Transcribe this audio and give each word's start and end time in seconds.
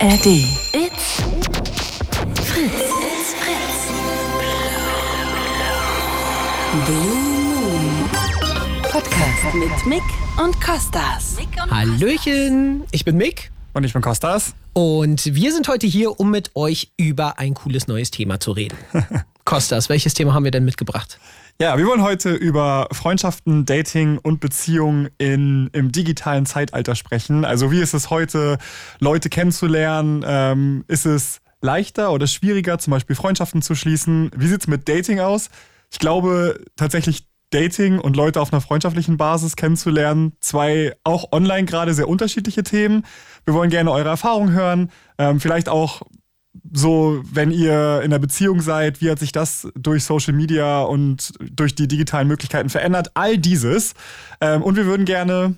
ARD. 0.00 0.26
It's 0.26 1.22
Fritz. 2.44 2.82
It's 3.02 3.34
Fritz. 3.34 3.78
Blue 6.86 7.14
Moon 7.14 8.10
Podcast 8.82 9.54
mit 9.54 9.86
Mick 9.86 10.02
und 10.42 10.60
Kostas. 10.60 11.36
Hallöchen, 11.70 12.84
ich 12.92 13.04
bin 13.04 13.16
Mick 13.16 13.50
Und 13.74 13.84
ich 13.84 13.92
bin 13.92 14.02
Kostas. 14.02 14.54
und 14.72 15.34
wir 15.34 15.52
sind 15.52 15.66
heute 15.68 15.86
hier, 15.86 16.18
um 16.20 16.30
mit 16.30 16.54
euch 16.54 16.92
über 16.96 17.38
ein 17.38 17.54
cooles 17.54 17.88
neues 17.88 18.10
Thema 18.10 18.38
zu 18.40 18.52
reden. 18.52 18.76
Kostas, 19.44 19.88
welches 19.88 20.14
Thema 20.14 20.34
haben 20.34 20.44
wir 20.44 20.50
denn 20.50 20.64
mitgebracht? 20.64 21.18
Ja, 21.60 21.76
wir 21.76 21.86
wollen 21.86 22.04
heute 22.04 22.34
über 22.34 22.86
Freundschaften, 22.92 23.66
Dating 23.66 24.18
und 24.18 24.38
Beziehungen 24.38 25.08
in, 25.18 25.68
im 25.72 25.90
digitalen 25.90 26.46
Zeitalter 26.46 26.94
sprechen. 26.94 27.44
Also 27.44 27.72
wie 27.72 27.80
ist 27.80 27.94
es 27.94 28.10
heute, 28.10 28.58
Leute 29.00 29.28
kennenzulernen? 29.28 30.24
Ähm, 30.24 30.84
ist 30.86 31.04
es 31.04 31.40
leichter 31.60 32.12
oder 32.12 32.28
schwieriger, 32.28 32.78
zum 32.78 32.92
Beispiel 32.92 33.16
Freundschaften 33.16 33.60
zu 33.60 33.74
schließen? 33.74 34.30
Wie 34.36 34.46
sieht 34.46 34.60
es 34.60 34.66
mit 34.68 34.88
Dating 34.88 35.18
aus? 35.18 35.50
Ich 35.90 35.98
glaube 35.98 36.64
tatsächlich 36.76 37.26
Dating 37.50 37.98
und 37.98 38.14
Leute 38.14 38.40
auf 38.40 38.52
einer 38.52 38.60
freundschaftlichen 38.60 39.16
Basis 39.16 39.56
kennenzulernen, 39.56 40.34
zwei 40.38 40.94
auch 41.02 41.32
online 41.32 41.64
gerade 41.64 41.92
sehr 41.92 42.08
unterschiedliche 42.08 42.62
Themen. 42.62 43.04
Wir 43.46 43.54
wollen 43.54 43.70
gerne 43.70 43.90
eure 43.90 44.10
Erfahrungen 44.10 44.52
hören, 44.52 44.92
ähm, 45.18 45.40
vielleicht 45.40 45.68
auch 45.68 46.02
so, 46.72 47.22
wenn 47.32 47.50
ihr 47.50 47.98
in 48.02 48.12
einer 48.12 48.18
Beziehung 48.18 48.60
seid, 48.60 49.00
wie 49.00 49.10
hat 49.10 49.18
sich 49.18 49.32
das 49.32 49.68
durch 49.74 50.04
Social 50.04 50.34
Media 50.34 50.82
und 50.82 51.32
durch 51.50 51.74
die 51.74 51.88
digitalen 51.88 52.28
Möglichkeiten 52.28 52.68
verändert? 52.68 53.10
All 53.14 53.38
dieses. 53.38 53.94
Ähm, 54.40 54.62
und 54.62 54.76
wir 54.76 54.86
würden 54.86 55.04
gerne 55.06 55.56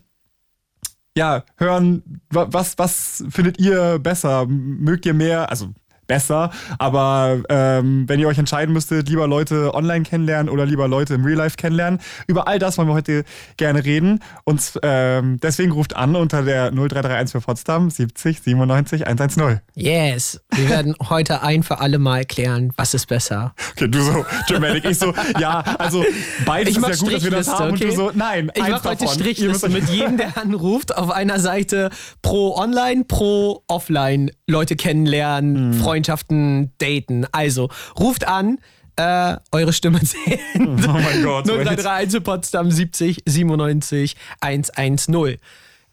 ja, 1.16 1.44
hören, 1.56 2.20
wa- 2.30 2.48
was, 2.50 2.78
was 2.78 3.24
findet 3.30 3.58
ihr 3.58 3.98
besser? 3.98 4.46
Mögt 4.46 5.06
ihr 5.06 5.14
mehr, 5.14 5.50
also 5.50 5.70
besser, 6.10 6.50
aber 6.78 7.38
ähm, 7.48 8.08
wenn 8.08 8.18
ihr 8.18 8.26
euch 8.26 8.38
entscheiden 8.38 8.72
müsstet, 8.72 9.08
lieber 9.08 9.28
Leute 9.28 9.72
online 9.74 10.02
kennenlernen 10.02 10.48
oder 10.48 10.66
lieber 10.66 10.88
Leute 10.88 11.14
im 11.14 11.24
Real 11.24 11.38
Life 11.38 11.56
kennenlernen, 11.56 12.00
über 12.26 12.48
all 12.48 12.58
das 12.58 12.76
wollen 12.78 12.88
wir 12.88 12.94
heute 12.94 13.22
gerne 13.56 13.84
reden. 13.84 14.18
Und 14.42 14.60
ähm, 14.82 15.38
deswegen 15.40 15.70
ruft 15.70 15.94
an 15.94 16.16
unter 16.16 16.42
der 16.42 16.72
0331 16.72 17.30
für 17.30 17.40
Potsdam 17.40 17.90
70 17.90 18.40
97 18.42 19.06
110. 19.06 19.60
Yes, 19.76 20.40
wir 20.52 20.68
werden 20.68 20.96
heute 21.08 21.42
ein 21.42 21.62
für 21.62 21.78
alle 21.78 22.00
Mal 22.00 22.24
klären, 22.24 22.72
was 22.74 22.92
ist 22.92 23.06
besser. 23.06 23.54
Okay, 23.76 23.86
du 23.86 24.02
so, 24.02 24.24
Dramatic, 24.48 24.86
ich 24.86 24.98
so, 24.98 25.14
ja, 25.38 25.60
also 25.78 26.04
beides 26.44 26.76
Ich 26.76 26.82
ist 26.82 26.88
ja 26.88 26.96
gut, 26.96 27.14
dass 27.14 27.22
wir 27.22 27.30
das 27.30 27.48
haben. 27.48 27.74
okay? 27.74 27.84
Und 27.84 27.92
du 27.92 27.96
so, 27.96 28.10
nein, 28.12 28.50
Ich 28.56 28.68
mache 28.68 28.88
heute 28.88 29.06
Strichliste 29.06 29.68
mit 29.68 29.88
jedem, 29.90 30.16
der 30.16 30.36
anruft. 30.36 30.96
Auf 30.96 31.10
einer 31.10 31.38
Seite 31.38 31.90
pro 32.20 32.56
Online, 32.56 33.04
pro 33.04 33.62
Offline. 33.68 34.32
Leute 34.48 34.74
kennenlernen, 34.74 35.74
Freundschaften 36.00 36.72
daten. 36.78 37.26
Also, 37.32 37.68
ruft 37.98 38.26
an. 38.26 38.58
Äh, 38.96 39.36
eure 39.52 39.72
Stimme 39.72 40.00
zählt. 40.02 40.40
Oh 40.56 40.58
mein 40.58 41.22
Gott. 41.22 41.46
0331 41.46 42.16
in 42.16 42.22
Potsdam 42.22 42.70
70 42.70 43.22
97 43.26 44.16
110. 44.40 45.36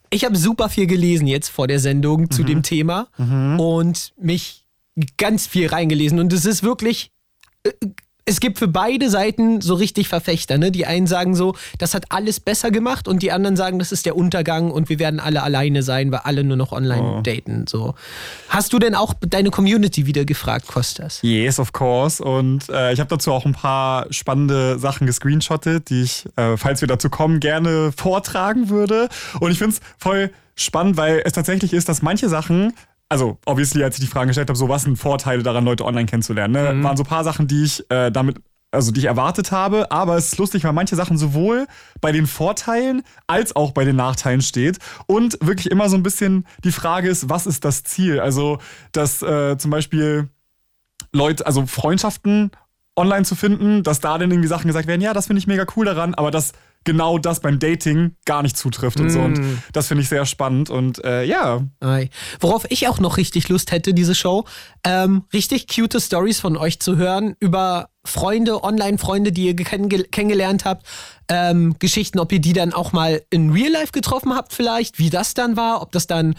Ich 0.10 0.26
habe 0.26 0.36
super 0.38 0.70
viel 0.70 0.88
gelesen 0.88 1.28
jetzt 1.28 1.50
vor 1.50 1.68
der 1.68 1.80
Sendung 1.80 2.32
zu 2.32 2.44
dem 2.44 2.64
Thema 2.64 3.08
und 3.60 4.14
mich 4.20 4.66
ganz 5.18 5.48
viel 5.48 5.68
reingelesen. 5.68 6.20
Und 6.20 6.34
es 6.34 6.46
ist 6.46 6.64
wirklich. 6.64 7.12
Es 8.30 8.42
gibt 8.42 8.60
für 8.60 8.68
beide 8.68 9.10
Seiten 9.10 9.62
so 9.62 9.74
richtig 9.74 10.10
Verfechter. 10.10 10.58
Ne? 10.58 10.70
Die 10.70 10.86
einen 10.86 11.08
sagen 11.08 11.34
so, 11.34 11.56
das 11.78 11.94
hat 11.94 12.06
alles 12.10 12.42
besser 12.42 12.72
gemacht 12.72 13.08
und 13.08 13.24
die 13.24 13.32
anderen 13.32 13.56
sagen, 13.56 13.80
das 13.80 13.94
ist 13.94 14.06
der 14.06 14.18
Untergang 14.18 14.70
und 14.70 14.90
wir 14.90 15.00
werden 15.00 15.22
alle 15.22 15.44
alleine 15.44 15.82
sein, 15.82 16.12
weil 16.12 16.20
alle 16.26 16.44
nur 16.44 16.58
noch 16.58 16.74
online 16.74 17.24
daten. 17.24 17.66
So. 17.70 17.96
Hast 18.50 18.74
du 18.74 18.80
denn 18.80 18.96
auch 18.96 19.14
deine 19.22 19.50
Community 19.50 20.06
wieder 20.06 20.26
gefragt, 20.26 20.68
Kostas? 20.68 21.20
Yes, 21.22 21.58
of 21.58 21.72
course. 21.72 22.22
Und 22.22 22.68
äh, 22.68 22.92
ich 22.92 23.00
habe 23.00 23.10
dazu 23.10 23.32
auch 23.32 23.46
ein 23.46 23.54
paar 23.54 24.12
spannende 24.12 24.78
Sachen 24.78 25.08
gescreenshottet, 25.08 25.90
die 25.90 26.04
ich, 26.04 26.26
äh, 26.36 26.58
falls 26.58 26.82
wir 26.82 26.90
dazu 26.90 27.10
kommen, 27.10 27.40
gerne 27.40 27.94
vortragen 27.96 28.68
würde. 28.68 29.08
Und 29.40 29.52
ich 29.52 29.58
finde 29.58 29.76
es 29.76 29.82
voll 29.98 30.32
spannend, 30.56 30.98
weil 30.98 31.22
es 31.24 31.32
tatsächlich 31.32 31.72
ist, 31.72 31.88
dass 31.88 32.02
manche 32.02 32.28
Sachen, 32.28 32.74
also 33.10 33.38
obviously, 33.46 33.84
als 33.84 33.96
ich 33.96 34.02
die 34.02 34.10
Fragen 34.10 34.28
gestellt 34.28 34.50
habe, 34.50 34.58
so 34.58 34.70
was 34.70 34.84
sind 34.84 34.98
Vorteile 34.98 35.44
daran, 35.44 35.66
Leute 35.66 35.86
online 35.86 36.06
kennenzulernen, 36.06 36.54
ne? 36.54 36.84
waren 36.84 36.98
so 36.98 37.04
ein 37.04 37.10
paar 37.10 37.24
Sachen, 37.24 37.48
die 37.48 37.64
ich 37.64 37.90
äh, 37.90 38.12
damit 38.12 38.38
also 38.70 38.92
die 38.92 39.00
ich 39.00 39.06
erwartet 39.06 39.52
habe, 39.52 39.92
aber 39.92 40.18
es 40.18 40.34
ist 40.34 40.38
lustig, 40.40 40.66
weil 40.66 40.74
manche 40.74 40.96
Sachen 40.96 41.18
sowohl 41.18 41.68
bei 42.02 42.12
den 42.12 42.28
Vorteilen 42.28 43.02
als 43.26 43.56
auch 43.56 43.72
bei 43.72 43.86
den 43.86 43.96
Nachteilen 43.96 44.42
steht 44.42 44.78
und 45.06 45.38
wirklich 45.42 45.72
immer 45.72 45.88
so 45.90 45.96
ein 45.96 46.04
bisschen 46.04 46.46
die 46.66 46.74
Frage 46.74 47.08
ist, 47.10 47.30
was 47.30 47.48
ist 47.48 47.64
das 47.64 47.84
Ziel? 47.84 48.20
Also, 48.20 48.60
dass 48.92 49.22
äh, 49.22 49.58
zum 49.58 49.72
Beispiel 49.72 50.30
Leute, 51.14 51.46
also 51.46 51.66
Freundschaften 51.66 52.52
online 52.98 53.24
zu 53.24 53.36
finden, 53.36 53.84
dass 53.84 54.02
da 54.02 54.18
dann 54.18 54.32
irgendwie 54.32 54.50
Sachen 54.50 54.68
gesagt 54.68 54.88
werden, 54.88 55.02
ja, 55.02 55.14
das 55.14 55.28
finde 55.28 55.40
ich 55.40 55.48
mega 55.48 55.66
cool 55.76 55.86
daran, 55.86 56.14
aber 56.16 56.32
dass 56.32 56.52
genau 56.84 57.18
das 57.18 57.42
beim 57.42 57.60
Dating 57.60 58.16
gar 58.26 58.44
nicht 58.44 58.58
zutrifft 58.58 59.00
und 59.00 59.10
so. 59.10 59.20
Und 59.22 59.40
das 59.74 59.88
finde 59.88 60.04
ich 60.04 60.10
sehr 60.10 60.26
spannend. 60.26 60.70
Und 60.70 61.04
äh, 61.04 61.24
ja, 61.24 61.62
Ei. 61.82 62.10
Worauf 62.40 62.66
ich 62.70 62.88
auch 62.88 63.00
noch 63.00 63.18
richtig 63.18 63.50
Lust 63.50 63.72
hätte, 63.72 63.94
diese 63.94 64.16
Show, 64.16 64.46
ähm, 64.84 65.24
richtig 65.34 65.68
cute 65.68 66.02
Stories 66.02 66.40
von 66.40 66.56
euch 66.56 66.80
zu 66.80 66.98
hören 66.98 67.36
über 67.40 67.90
Freunde, 68.06 68.64
Online-Freunde, 68.64 69.32
die 69.32 69.48
ihr 69.48 69.56
kennenge 69.56 70.06
kennengelernt 70.06 70.64
habt. 70.66 70.86
Ähm, 71.30 71.76
Geschichten, 71.78 72.20
ob 72.20 72.32
ihr 72.32 72.40
die 72.40 72.54
dann 72.54 72.74
auch 72.74 72.94
mal 72.94 73.22
in 73.30 73.52
Real 73.52 73.72
Life 73.72 73.92
getroffen 73.92 74.34
habt, 74.34 74.54
vielleicht, 74.54 74.98
wie 74.98 75.10
das 75.10 75.34
dann 75.34 75.58
war, 75.58 75.82
ob 75.82 75.92
das 75.92 76.08
dann 76.08 76.36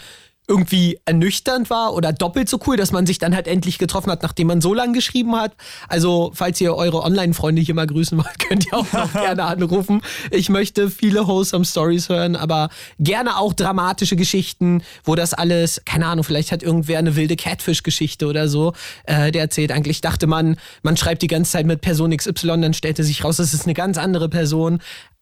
irgendwie 0.49 0.99
ernüchternd 1.05 1.69
war 1.69 1.93
oder 1.93 2.11
doppelt 2.11 2.49
so 2.49 2.59
cool, 2.65 2.75
dass 2.75 2.91
man 2.91 3.05
sich 3.05 3.19
dann 3.19 3.35
halt 3.35 3.47
endlich 3.47 3.77
getroffen 3.77 4.11
hat, 4.11 4.23
nachdem 4.23 4.47
man 4.47 4.61
so 4.61 4.73
lange 4.73 4.93
geschrieben 4.93 5.35
hat. 5.35 5.53
Also, 5.87 6.31
falls 6.33 6.59
ihr 6.59 6.73
eure 6.73 7.03
Online-Freunde 7.03 7.61
hier 7.61 7.75
mal 7.75 7.85
grüßen 7.85 8.17
wollt, 8.17 8.39
könnt 8.49 8.65
ihr 8.65 8.73
auch 8.73 8.91
noch 8.91 9.13
gerne 9.13 9.43
anrufen. 9.43 10.01
Ich 10.31 10.49
möchte 10.49 10.89
viele 10.89 11.27
wholesome 11.27 11.65
Stories 11.65 12.09
hören, 12.09 12.35
aber 12.35 12.69
gerne 12.97 13.37
auch 13.37 13.53
dramatische 13.53 14.15
Geschichten, 14.15 14.81
wo 15.03 15.13
das 15.13 15.35
alles, 15.35 15.81
keine 15.85 16.07
Ahnung, 16.07 16.23
vielleicht 16.23 16.51
hat 16.51 16.63
irgendwer 16.63 16.97
eine 16.97 17.15
wilde 17.15 17.35
Catfish-Geschichte 17.35 18.25
oder 18.25 18.47
so, 18.47 18.73
äh, 19.03 19.31
der 19.31 19.43
erzählt. 19.43 19.71
Eigentlich 19.71 20.01
dachte 20.01 20.25
man, 20.25 20.57
man 20.81 20.97
schreibt 20.97 21.21
die 21.21 21.27
ganze 21.27 21.51
Zeit 21.51 21.67
mit 21.67 21.81
Person 21.81 22.15
XY, 22.15 22.61
dann 22.61 22.73
stellte 22.73 23.03
sich 23.03 23.23
raus, 23.23 23.37
es 23.37 23.53
ist 23.53 23.65
eine 23.65 23.75
ganz 23.75 23.99
andere 23.99 24.29
Person. 24.29 24.79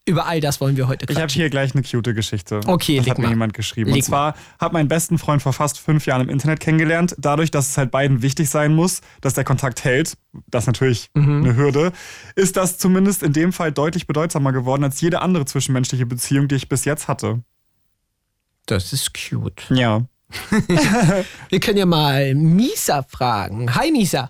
Über 0.08 0.26
all 0.26 0.40
das 0.40 0.62
wollen 0.62 0.78
wir 0.78 0.88
heute 0.88 1.06
ich 1.06 1.16
habe 1.16 1.26
quatschen. 1.26 1.42
hier 1.42 1.50
gleich 1.50 1.74
eine 1.76 1.84
cute 1.84 2.16
Geschichte. 2.16 2.62
Okay, 2.66 2.98
das 2.98 3.08
hat 3.10 3.18
mir 3.18 3.26
mal. 3.26 3.30
jemand 3.32 3.54
geschrieben. 3.54 3.90
Leg 3.90 3.98
und 3.98 4.04
zwar 4.04 4.36
hat 4.58 4.72
mein 4.72 4.88
besten 4.88 5.18
Freund 5.18 5.42
vor 5.42 5.52
fast 5.54 5.80
fünf 5.80 6.06
Jahren 6.06 6.22
im 6.22 6.30
Internet 6.30 6.62
kennengelernt. 6.62 7.14
Dadurch, 7.18 7.52
dass 7.52 7.70
es 7.70 7.78
halt 7.78 7.92
beiden 7.92 8.22
wichtig 8.22 8.50
sein 8.50 8.74
muss, 8.74 9.02
dass 9.22 9.34
der 9.34 9.44
Kontakt 9.44 9.84
hält, 9.84 10.18
das 10.48 10.64
ist 10.64 10.68
natürlich 10.68 11.10
Mhm. 11.14 11.44
eine 11.44 11.56
Hürde, 11.58 11.92
ist 12.36 12.56
das 12.56 12.78
zumindest 12.78 13.22
in 13.22 13.34
dem 13.34 13.52
Fall 13.52 13.72
deutlich 13.74 14.08
bedeutsamer 14.08 14.54
geworden 14.54 14.84
als 14.86 15.02
jede 15.02 15.22
andere 15.22 15.44
zwischenmenschliche 15.46 16.06
Beziehung, 16.06 16.48
die 16.48 16.56
ich 16.56 16.70
bis 16.70 16.86
jetzt 16.86 17.08
hatte. 17.10 17.44
Das 18.66 18.94
ist 18.94 19.12
cute. 19.14 19.64
Ja. 19.70 20.06
Wir 21.50 21.60
können 21.60 21.78
ja 21.78 21.86
mal 21.86 22.34
Misa 22.36 23.04
fragen. 23.04 23.74
Hi 23.76 23.92
Misa. 23.92 24.30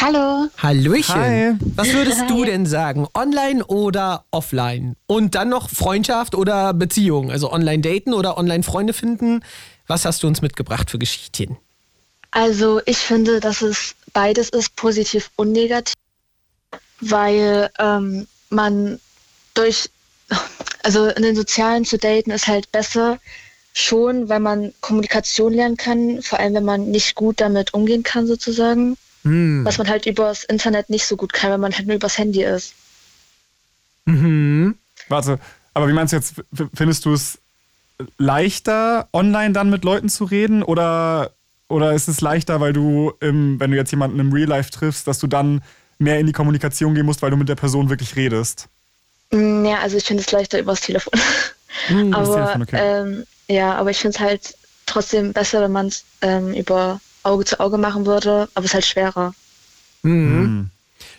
Hallo. 0.00 0.48
Hallöchen. 0.58 1.14
Hi. 1.14 1.54
Was 1.74 1.92
würdest 1.92 2.22
du 2.28 2.44
denn 2.44 2.66
sagen? 2.66 3.08
Online 3.14 3.64
oder 3.66 4.24
offline? 4.30 4.94
Und 5.08 5.34
dann 5.34 5.48
noch 5.48 5.68
Freundschaft 5.68 6.36
oder 6.36 6.72
Beziehung? 6.72 7.32
Also 7.32 7.50
online 7.52 7.80
daten 7.80 8.14
oder 8.14 8.38
online 8.38 8.62
Freunde 8.62 8.92
finden? 8.92 9.42
Was 9.88 10.04
hast 10.04 10.22
du 10.22 10.28
uns 10.28 10.40
mitgebracht 10.40 10.88
für 10.88 11.00
Geschichten? 11.00 11.58
Also 12.30 12.80
ich 12.86 12.98
finde, 12.98 13.40
dass 13.40 13.60
es 13.60 13.96
beides 14.12 14.50
ist, 14.50 14.76
positiv 14.76 15.30
und 15.34 15.50
negativ, 15.50 15.94
weil 17.00 17.68
ähm, 17.80 18.28
man 18.50 19.00
durch, 19.54 19.90
also 20.84 21.06
in 21.08 21.22
den 21.22 21.34
Sozialen 21.34 21.84
zu 21.84 21.98
daten 21.98 22.30
ist 22.30 22.46
halt 22.46 22.70
besser 22.70 23.18
schon, 23.72 24.28
weil 24.28 24.40
man 24.40 24.72
Kommunikation 24.80 25.52
lernen 25.54 25.76
kann, 25.76 26.22
vor 26.22 26.38
allem 26.38 26.54
wenn 26.54 26.64
man 26.64 26.90
nicht 26.90 27.16
gut 27.16 27.40
damit 27.40 27.74
umgehen 27.74 28.04
kann 28.04 28.26
sozusagen, 28.26 28.96
Hm. 29.24 29.64
was 29.64 29.78
man 29.78 29.88
halt 29.88 30.06
übers 30.06 30.44
Internet 30.44 30.90
nicht 30.90 31.06
so 31.06 31.16
gut 31.16 31.32
kann, 31.32 31.50
wenn 31.50 31.60
man 31.60 31.74
halt 31.74 31.86
nur 31.86 31.96
übers 31.96 32.18
Handy 32.18 32.44
ist. 32.44 32.74
Mhm. 34.04 34.76
Warte, 35.08 35.38
aber 35.74 35.88
wie 35.88 35.92
meinst 35.92 36.12
du 36.12 36.16
jetzt, 36.16 36.34
findest 36.74 37.04
du 37.04 37.12
es 37.12 37.38
leichter, 38.16 39.08
online 39.12 39.52
dann 39.52 39.70
mit 39.70 39.84
Leuten 39.84 40.08
zu 40.08 40.24
reden? 40.24 40.62
Oder, 40.62 41.32
oder 41.68 41.92
ist 41.92 42.08
es 42.08 42.20
leichter, 42.20 42.60
weil 42.60 42.72
du, 42.72 43.12
im, 43.20 43.60
wenn 43.60 43.70
du 43.70 43.76
jetzt 43.76 43.90
jemanden 43.90 44.18
im 44.18 44.32
Real 44.32 44.48
Life 44.48 44.70
triffst, 44.70 45.06
dass 45.06 45.18
du 45.18 45.26
dann 45.26 45.62
mehr 45.98 46.18
in 46.18 46.26
die 46.26 46.32
Kommunikation 46.32 46.94
gehen 46.94 47.06
musst, 47.06 47.22
weil 47.22 47.30
du 47.30 47.36
mit 47.36 47.48
der 47.48 47.56
Person 47.56 47.90
wirklich 47.90 48.16
redest? 48.16 48.68
Mm, 49.30 49.64
Ja, 49.64 49.80
also 49.80 49.96
ich 49.96 50.04
finde 50.04 50.22
es 50.22 50.30
leichter 50.30 50.58
übers 50.58 50.80
Telefon. 50.80 51.12
Hm. 51.88 52.14
aber 52.14 52.34
Telefon, 52.34 52.62
okay. 52.62 52.78
ähm, 52.80 53.24
ja, 53.46 53.74
aber 53.74 53.90
ich 53.90 53.98
finde 53.98 54.16
es 54.16 54.20
halt 54.20 54.54
trotzdem 54.86 55.34
besser, 55.34 55.60
wenn 55.60 55.70
man 55.70 55.88
es 55.88 56.02
ähm, 56.22 56.54
über 56.54 56.98
Auge 57.22 57.44
zu 57.44 57.60
Auge 57.60 57.78
machen 57.78 58.06
würde, 58.06 58.48
aber 58.54 58.64
es 58.64 58.70
ist 58.70 58.74
halt 58.74 58.86
schwerer. 58.86 59.34
Mhm. 60.02 60.70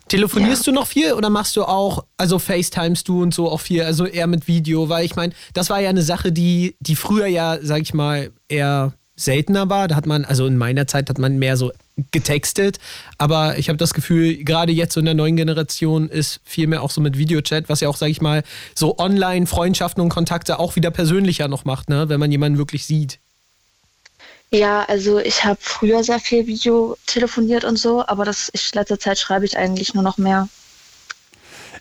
Telefonierst 0.08 0.66
du 0.66 0.72
noch 0.72 0.88
viel 0.88 1.14
oder 1.14 1.30
machst 1.30 1.56
du 1.56 1.64
auch, 1.64 2.04
also 2.18 2.40
FaceTimest 2.40 3.08
du 3.08 3.22
und 3.22 3.34
so 3.34 3.50
auch 3.50 3.62
viel, 3.62 3.84
also 3.84 4.06
eher 4.06 4.28
mit 4.28 4.48
Video? 4.48 4.90
Weil 4.90 5.06
ich 5.06 5.16
meine, 5.16 5.34
das 5.54 5.70
war 5.70 5.80
ja 5.80 5.90
eine 5.90 6.02
Sache, 6.02 6.32
die, 6.32 6.76
die 6.80 6.96
früher 6.96 7.28
ja, 7.28 7.60
sag 7.62 7.82
ich 7.82 7.94
mal, 7.94 8.32
eher 8.48 8.94
seltener 9.16 9.70
war. 9.70 9.88
Da 9.88 9.96
hat 9.96 10.08
man, 10.08 10.26
also 10.26 10.48
in 10.48 10.58
meiner 10.58 10.88
Zeit 10.88 11.10
hat 11.10 11.20
man 11.20 11.38
mehr 11.38 11.58
so 11.58 11.72
getextet. 12.12 12.80
Aber 13.18 13.58
ich 13.60 13.70
habe 13.70 13.78
das 13.78 13.94
Gefühl, 13.94 14.44
gerade 14.44 14.72
jetzt 14.72 14.94
so 14.94 15.00
in 15.00 15.06
der 15.06 15.14
neuen 15.14 15.36
Generation 15.36 16.10
ist 16.10 16.40
viel 16.44 16.68
mehr 16.68 16.82
auch 16.82 16.92
so 16.92 17.02
mit 17.02 17.18
Videochat, 17.18 17.70
was 17.70 17.82
ja 17.82 17.90
auch, 17.90 17.98
sage 17.98 18.12
ich 18.12 18.22
mal, 18.22 18.44
so 18.74 18.98
Online-Freundschaften 18.98 20.02
und 20.02 20.10
Kontakte 20.10 20.60
auch 20.60 20.76
wieder 20.76 20.90
persönlicher 20.92 21.48
noch 21.48 21.66
macht, 21.66 21.90
ne? 21.90 22.10
wenn 22.10 22.20
man 22.20 22.32
jemanden 22.32 22.58
wirklich 22.58 22.86
sieht. 22.86 23.20
Ja, 24.52 24.84
also 24.86 25.20
ich 25.20 25.46
habe 25.46 25.60
früher 25.62 26.04
sehr 26.04 26.20
viel 26.20 26.48
Video 26.48 26.98
telefoniert 27.06 27.64
und 27.66 27.78
so, 27.78 28.06
aber 28.08 28.26
das 28.26 28.50
ich 28.54 28.74
letzte 28.74 28.98
Zeit 28.98 29.20
schreibe 29.20 29.46
ich 29.46 29.58
eigentlich 29.58 29.94
nur 29.94 30.04
noch 30.04 30.18
mehr. 30.18 30.48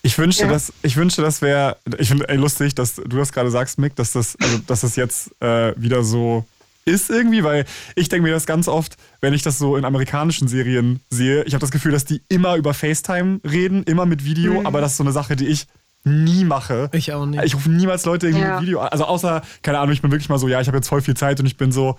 Ich 0.02 0.16
wünschte, 0.18 0.44
Ja. 0.44 0.50
dass 0.50 0.72
ich 0.82 0.96
wünschte, 0.96 1.22
das 1.22 1.42
wäre. 1.42 1.76
Ich 1.98 2.08
finde 2.08 2.32
lustig, 2.34 2.74
dass 2.74 2.96
du 2.96 3.04
das 3.16 3.32
gerade 3.32 3.50
sagst, 3.50 3.78
Mick, 3.78 3.96
dass 3.96 4.12
das, 4.12 4.36
also, 4.40 4.58
dass 4.66 4.82
das 4.82 4.96
jetzt 4.96 5.30
äh, 5.40 5.72
wieder 5.80 6.04
so 6.04 6.44
ist 6.84 7.10
irgendwie, 7.10 7.42
weil 7.42 7.64
ich 7.96 8.08
denke 8.08 8.22
mir 8.28 8.32
das 8.32 8.46
ganz 8.46 8.68
oft, 8.68 8.96
wenn 9.20 9.34
ich 9.34 9.42
das 9.42 9.58
so 9.58 9.76
in 9.76 9.84
amerikanischen 9.84 10.46
Serien 10.48 11.00
sehe, 11.10 11.42
ich 11.44 11.52
habe 11.54 11.60
das 11.60 11.70
Gefühl, 11.70 11.92
dass 11.92 12.04
die 12.04 12.22
immer 12.28 12.56
über 12.56 12.72
FaceTime 12.74 13.40
reden, 13.44 13.82
immer 13.84 14.06
mit 14.06 14.24
Video, 14.24 14.62
aber 14.64 14.80
das 14.80 14.92
ist 14.92 14.96
so 14.98 15.04
eine 15.04 15.12
Sache, 15.12 15.36
die 15.36 15.48
ich 15.48 15.66
nie 16.04 16.44
mache. 16.44 16.88
Ich 16.92 17.12
auch 17.12 17.26
nicht. 17.26 17.42
Ich 17.44 17.54
rufe 17.54 17.68
niemals 17.70 18.04
Leute 18.06 18.28
irgendwie 18.28 18.44
Ja. 18.46 18.54
mit 18.54 18.62
Video 18.66 18.80
an. 18.80 18.88
Also 18.88 19.04
außer, 19.04 19.42
keine 19.62 19.80
Ahnung, 19.80 19.92
ich 19.92 20.00
bin 20.00 20.10
wirklich 20.12 20.28
mal 20.30 20.38
so, 20.38 20.48
ja, 20.48 20.60
ich 20.60 20.68
habe 20.68 20.78
jetzt 20.78 20.88
voll 20.88 21.02
viel 21.02 21.16
Zeit 21.16 21.40
und 21.40 21.46
ich 21.46 21.56
bin 21.58 21.72
so, 21.72 21.98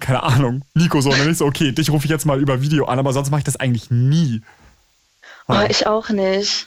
keine 0.00 0.22
Ahnung, 0.22 0.62
Nico 0.74 1.00
so, 1.00 1.10
und 1.10 1.18
dann 1.18 1.28
ist 1.28 1.38
so, 1.38 1.46
okay, 1.46 1.72
dich 1.72 1.90
rufe 1.90 2.04
ich 2.04 2.10
jetzt 2.10 2.26
mal 2.26 2.40
über 2.40 2.60
Video 2.60 2.84
an, 2.86 2.98
aber 2.98 3.12
sonst 3.12 3.30
mache 3.30 3.40
ich 3.40 3.44
das 3.44 3.56
eigentlich 3.56 3.90
nie. 3.90 4.42
Oh, 5.48 5.54
ich 5.68 5.86
auch 5.86 6.08
nicht. 6.10 6.66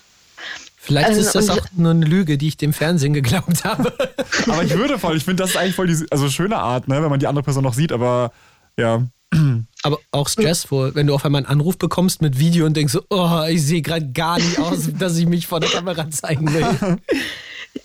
Vielleicht 0.77 1.09
Also, 1.09 1.21
ist 1.21 1.35
das 1.35 1.49
auch 1.49 1.65
nur 1.75 1.91
eine 1.91 2.05
Lüge, 2.05 2.37
die 2.37 2.47
ich 2.47 2.57
dem 2.57 2.73
Fernsehen 2.73 3.13
geglaubt 3.13 3.65
habe. 3.65 3.93
Aber 4.47 4.63
ich 4.63 4.73
würde 4.75 4.97
voll, 4.97 5.17
ich 5.17 5.25
finde, 5.25 5.43
das 5.43 5.51
ist 5.51 5.57
eigentlich 5.57 5.75
voll 5.75 5.87
die 5.87 6.05
also 6.09 6.29
schöne 6.29 6.57
Art, 6.57 6.87
ne, 6.87 7.03
wenn 7.03 7.09
man 7.09 7.19
die 7.19 7.27
andere 7.27 7.43
Person 7.43 7.63
noch 7.63 7.73
sieht, 7.73 7.91
aber 7.91 8.31
ja. 8.77 9.05
Aber 9.83 9.99
auch 10.11 10.27
stressful, 10.27 10.95
wenn 10.95 11.05
du 11.05 11.13
auf 11.13 11.25
einmal 11.25 11.39
einen 11.39 11.51
Anruf 11.51 11.77
bekommst 11.77 12.21
mit 12.21 12.39
Video 12.39 12.65
und 12.65 12.75
denkst 12.75 12.93
so, 12.93 13.03
oh, 13.09 13.43
ich 13.47 13.63
sehe 13.63 13.81
gerade 13.81 14.07
gar 14.11 14.37
nicht 14.37 14.57
aus, 14.57 14.89
dass 14.97 15.17
ich 15.17 15.27
mich 15.27 15.45
vor 15.45 15.59
der 15.59 15.69
Kamera 15.69 16.09
zeigen 16.09 16.51
will. 16.53 16.97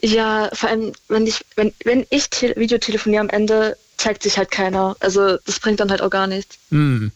Ja, 0.01 0.49
vor 0.55 0.71
allem, 0.71 0.93
wenn 1.09 1.27
ich, 1.27 1.45
wenn, 1.57 1.71
wenn 1.85 2.07
ich 2.09 2.31
te 2.31 2.55
Video 2.57 2.79
telefoniere 2.79 3.21
am 3.21 3.29
Ende, 3.29 3.77
zeigt 3.97 4.23
sich 4.23 4.39
halt 4.39 4.51
keiner. 4.51 4.97
Also 5.01 5.37
das 5.47 5.61
bringt 5.61 5.81
dann 5.81 5.91
halt 5.91 6.03
auch 6.03 6.11
gar 6.11 6.27
nichts. 6.27 6.57
Hm. 6.71 7.11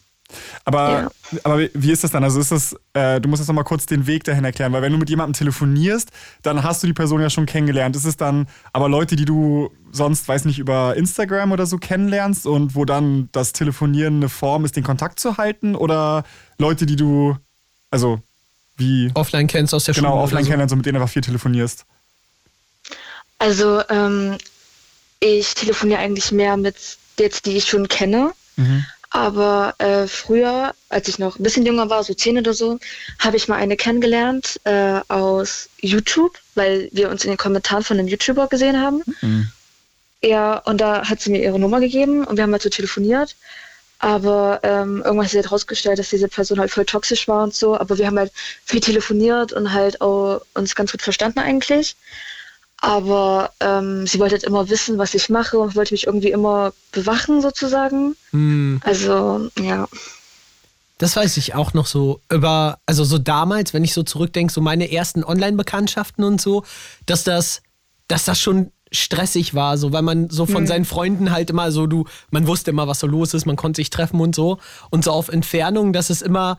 Aber, 0.63 0.89
Ja. 1.31 1.39
aber 1.43 1.59
wie- 1.73 1.91
ist 1.91 2.03
das 2.03 2.11
dann? 2.11 2.23
Also 2.23 2.39
ist 2.39 2.51
das, 2.51 2.75
äh, 2.93 3.19
du 3.19 3.27
musst 3.27 3.39
jetzt 3.41 3.47
nochmal 3.47 3.63
kurz 3.63 3.87
den 3.87 4.05
Weg 4.05 4.23
dahin 4.25 4.45
erklären, 4.45 4.71
weil 4.73 4.83
wenn 4.83 4.91
du 4.91 4.99
mit 4.99 5.09
jemandem 5.09 5.33
telefonierst, 5.33 6.09
dann 6.43 6.61
hast 6.61 6.83
du 6.83 6.87
die 6.87 6.93
Person 6.93 7.19
ja 7.19 7.31
schon 7.31 7.47
kennengelernt. 7.47 7.95
Ist 7.95 8.05
es 8.05 8.15
dann 8.15 8.47
aber 8.71 8.89
Leute, 8.89 9.15
die 9.15 9.25
du 9.25 9.71
sonst, 9.91 10.27
weiß 10.27 10.45
nicht, 10.45 10.59
über 10.59 10.95
Instagram 10.95 11.51
oder 11.51 11.65
so 11.65 11.77
kennenlernst 11.79 12.45
und 12.45 12.75
wo 12.75 12.85
dann 12.85 13.29
das 13.31 13.53
Telefonieren 13.53 14.17
eine 14.17 14.29
Form 14.29 14.65
ist, 14.65 14.75
den 14.75 14.83
Kontakt 14.83 15.19
zu 15.19 15.37
halten? 15.37 15.73
Oder 15.75 16.23
Leute, 16.59 16.85
die 16.85 16.95
du, 16.95 17.35
also 17.89 18.21
wie 18.77 19.09
Offline 19.15 19.47
kennst 19.47 19.73
aus 19.73 19.85
der 19.85 19.95
genau 19.95 20.09
Schule. 20.11 20.21
offline 20.21 20.37
oder 20.37 20.43
so. 20.43 20.47
kennenlernst 20.49 20.73
und 20.73 20.77
mit 20.79 20.85
denen 20.85 20.97
einfach 20.97 21.11
viel 21.11 21.23
telefonierst? 21.23 21.85
Also 23.39 23.81
ähm, 23.89 24.37
ich 25.19 25.53
telefoniere 25.53 25.99
eigentlich 25.99 26.31
mehr 26.31 26.57
mit 26.57 26.75
jetzt, 27.17 27.45
die 27.45 27.57
ich 27.57 27.65
schon 27.65 27.87
kenne. 27.87 28.31
Aber 29.11 29.73
äh, 29.79 30.07
früher, 30.07 30.73
als 30.89 31.07
ich 31.07 31.17
noch 31.17 31.39
ein 31.39 31.43
bisschen 31.43 31.65
jünger 31.65 31.89
war, 31.89 32.03
so 32.03 32.13
zehn 32.13 32.37
oder 32.37 32.53
so, 32.53 32.79
habe 33.17 33.37
ich 33.37 33.47
mal 33.47 33.55
eine 33.55 33.75
kennengelernt 33.75 34.59
äh, 34.65 34.99
aus 35.07 35.69
YouTube, 35.81 36.37
weil 36.53 36.89
wir 36.91 37.09
uns 37.09 37.23
in 37.23 37.31
den 37.31 37.37
Kommentaren 37.37 37.83
von 37.83 37.97
einem 37.97 38.07
YouTuber 38.07 38.47
gesehen 38.47 38.79
haben. 38.79 39.01
Ja, 40.21 40.57
und 40.59 40.79
da 40.81 41.07
hat 41.07 41.21
sie 41.21 41.31
mir 41.31 41.41
ihre 41.41 41.59
Nummer 41.59 41.79
gegeben 41.79 42.23
und 42.25 42.35
wir 42.37 42.43
haben 42.43 42.51
halt 42.51 42.61
so 42.61 42.69
telefoniert. 42.69 43.35
Aber 44.01 44.59
ähm, 44.63 45.01
irgendwann 45.03 45.25
hat 45.25 45.31
sie 45.31 45.37
halt 45.37 45.51
rausgestellt, 45.51 45.99
dass 45.99 46.09
diese 46.09 46.27
Person 46.29 46.59
halt 46.59 46.71
voll 46.71 46.85
toxisch 46.85 47.27
war 47.27 47.43
und 47.43 47.53
so. 47.53 47.77
Aber 47.77 47.97
wir 47.97 48.07
haben 48.07 48.17
halt 48.17 48.31
viel 48.63 48.79
telefoniert 48.79 49.51
und 49.53 49.73
halt 49.73 50.01
auch 50.01 50.41
uns 50.53 50.75
ganz 50.75 50.91
gut 50.91 51.01
verstanden 51.01 51.39
eigentlich. 51.39 51.95
Aber 52.81 53.51
ähm, 53.59 54.07
sie 54.07 54.19
wollte 54.19 54.35
halt 54.35 54.43
immer 54.43 54.69
wissen, 54.69 54.97
was 54.97 55.13
ich 55.13 55.29
mache 55.29 55.59
und 55.59 55.75
wollte 55.75 55.93
mich 55.93 56.07
irgendwie 56.07 56.31
immer 56.31 56.71
bewachen 56.91 57.41
sozusagen. 57.41 58.15
Hm. 58.31 58.79
Also, 58.83 59.49
ja. 59.59 59.87
Das 60.97 61.15
weiß 61.15 61.37
ich 61.37 61.55
auch 61.55 61.73
noch 61.73 61.87
so 61.87 62.21
über, 62.29 62.79
also 62.85 63.03
so 63.03 63.17
damals, 63.17 63.73
wenn 63.73 63.83
ich 63.83 63.93
so 63.93 64.03
zurückdenke, 64.03 64.51
so 64.53 64.61
meine 64.61 64.91
ersten 64.91 65.23
Online-Bekanntschaften 65.23 66.23
und 66.23 66.41
so, 66.41 66.63
dass 67.05 67.23
das, 67.23 67.61
dass 68.07 68.25
das 68.25 68.39
schon 68.39 68.71
stressig 68.91 69.53
war, 69.53 69.77
so 69.77 69.93
weil 69.93 70.01
man 70.01 70.29
so 70.29 70.45
von 70.45 70.65
seinen 70.65 70.85
Freunden 70.85 71.31
halt 71.31 71.49
immer 71.51 71.71
so, 71.71 71.85
du, 71.85 72.05
man 72.31 72.47
wusste 72.47 72.71
immer, 72.71 72.87
was 72.87 72.99
so 72.99 73.07
los 73.07 73.33
ist, 73.33 73.45
man 73.45 73.55
konnte 73.55 73.77
sich 73.77 73.91
treffen 73.91 74.19
und 74.19 74.35
so. 74.35 74.57
Und 74.89 75.03
so 75.03 75.11
auf 75.11 75.29
Entfernung, 75.29 75.93
dass 75.93 76.09
es 76.09 76.21
immer, 76.21 76.57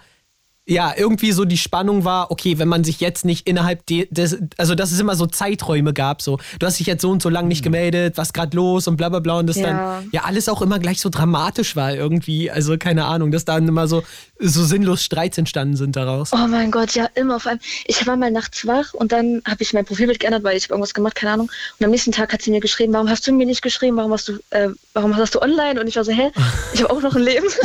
ja, 0.70 0.94
irgendwie 0.96 1.32
so 1.32 1.44
die 1.44 1.56
Spannung 1.58 2.04
war, 2.04 2.30
okay, 2.30 2.58
wenn 2.58 2.68
man 2.68 2.84
sich 2.84 3.00
jetzt 3.00 3.24
nicht 3.24 3.48
innerhalb 3.48 3.84
de, 3.86 4.06
des, 4.12 4.38
also 4.56 4.76
dass 4.76 4.92
es 4.92 5.00
immer 5.00 5.16
so 5.16 5.26
Zeiträume 5.26 5.92
gab, 5.92 6.22
so, 6.22 6.38
du 6.60 6.66
hast 6.66 6.78
dich 6.78 6.86
jetzt 6.86 7.02
so 7.02 7.10
und 7.10 7.20
so 7.20 7.28
lange 7.28 7.48
nicht 7.48 7.64
gemeldet, 7.64 8.16
was 8.16 8.32
gerade 8.32 8.56
los 8.56 8.86
und 8.86 8.96
bla 8.96 9.08
bla 9.08 9.18
bla 9.18 9.38
und 9.40 9.48
das 9.48 9.56
Ja. 9.56 9.66
dann, 9.66 10.08
ja, 10.12 10.22
alles 10.22 10.48
auch 10.48 10.62
immer 10.62 10.78
gleich 10.78 11.00
so 11.00 11.08
dramatisch 11.08 11.74
war 11.74 11.92
irgendwie, 11.92 12.52
also 12.52 12.78
keine 12.78 13.06
Ahnung, 13.06 13.32
dass 13.32 13.44
dann 13.44 13.66
immer 13.66 13.88
so, 13.88 14.04
so 14.40 14.64
sinnlos 14.64 15.04
Streits 15.04 15.38
entstanden 15.38 15.76
sind 15.76 15.96
daraus. 15.96 16.32
Oh 16.32 16.46
mein 16.48 16.70
Gott, 16.70 16.94
ja, 16.94 17.08
immer. 17.14 17.40
Vor 17.40 17.52
allem, 17.52 17.60
ich 17.86 18.06
war 18.06 18.16
mal 18.16 18.30
nachts 18.30 18.66
wach 18.66 18.94
und 18.94 19.12
dann 19.12 19.42
habe 19.46 19.62
ich 19.62 19.72
mein 19.72 19.84
Profilbild 19.84 20.20
geändert, 20.20 20.44
weil 20.44 20.56
ich 20.56 20.64
hab 20.64 20.70
irgendwas 20.70 20.94
gemacht, 20.94 21.14
keine 21.14 21.32
Ahnung. 21.32 21.50
Und 21.78 21.84
am 21.84 21.90
nächsten 21.90 22.12
Tag 22.12 22.32
hat 22.32 22.42
sie 22.42 22.50
mir 22.50 22.60
geschrieben, 22.60 22.92
warum 22.92 23.08
hast 23.08 23.26
du 23.26 23.32
mir 23.32 23.46
nicht 23.46 23.62
geschrieben, 23.62 23.96
warum 23.96 24.12
hast 24.12 24.28
du, 24.28 24.38
äh, 24.50 24.68
warum 24.94 25.16
hast 25.16 25.34
du 25.34 25.42
online? 25.42 25.80
Und 25.80 25.86
ich 25.86 25.96
war 25.96 26.04
so, 26.04 26.12
hä? 26.12 26.30
Ich 26.72 26.82
habe 26.82 26.92
auch 26.92 27.02
noch 27.02 27.14
ein 27.14 27.22
Leben. 27.22 27.46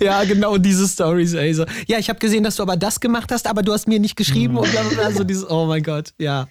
Ja, 0.00 0.24
genau 0.24 0.58
diese 0.58 0.86
Stories, 0.88 1.34
ey. 1.34 1.52
So. 1.54 1.64
Ja, 1.86 1.98
ich 1.98 2.08
habe 2.08 2.18
gesehen, 2.18 2.44
dass 2.44 2.56
du 2.56 2.62
aber 2.62 2.76
das 2.76 3.00
gemacht 3.00 3.30
hast, 3.32 3.46
aber 3.46 3.62
du 3.62 3.72
hast 3.72 3.88
mir 3.88 3.98
nicht 3.98 4.16
geschrieben 4.16 4.56
und 4.56 4.70
bla 4.70 4.82
bla 4.82 5.08
bla, 5.08 5.10
so 5.12 5.24
dieses, 5.24 5.48
oh 5.48 5.66
mein 5.66 5.82
Gott, 5.82 6.12
ja. 6.18 6.48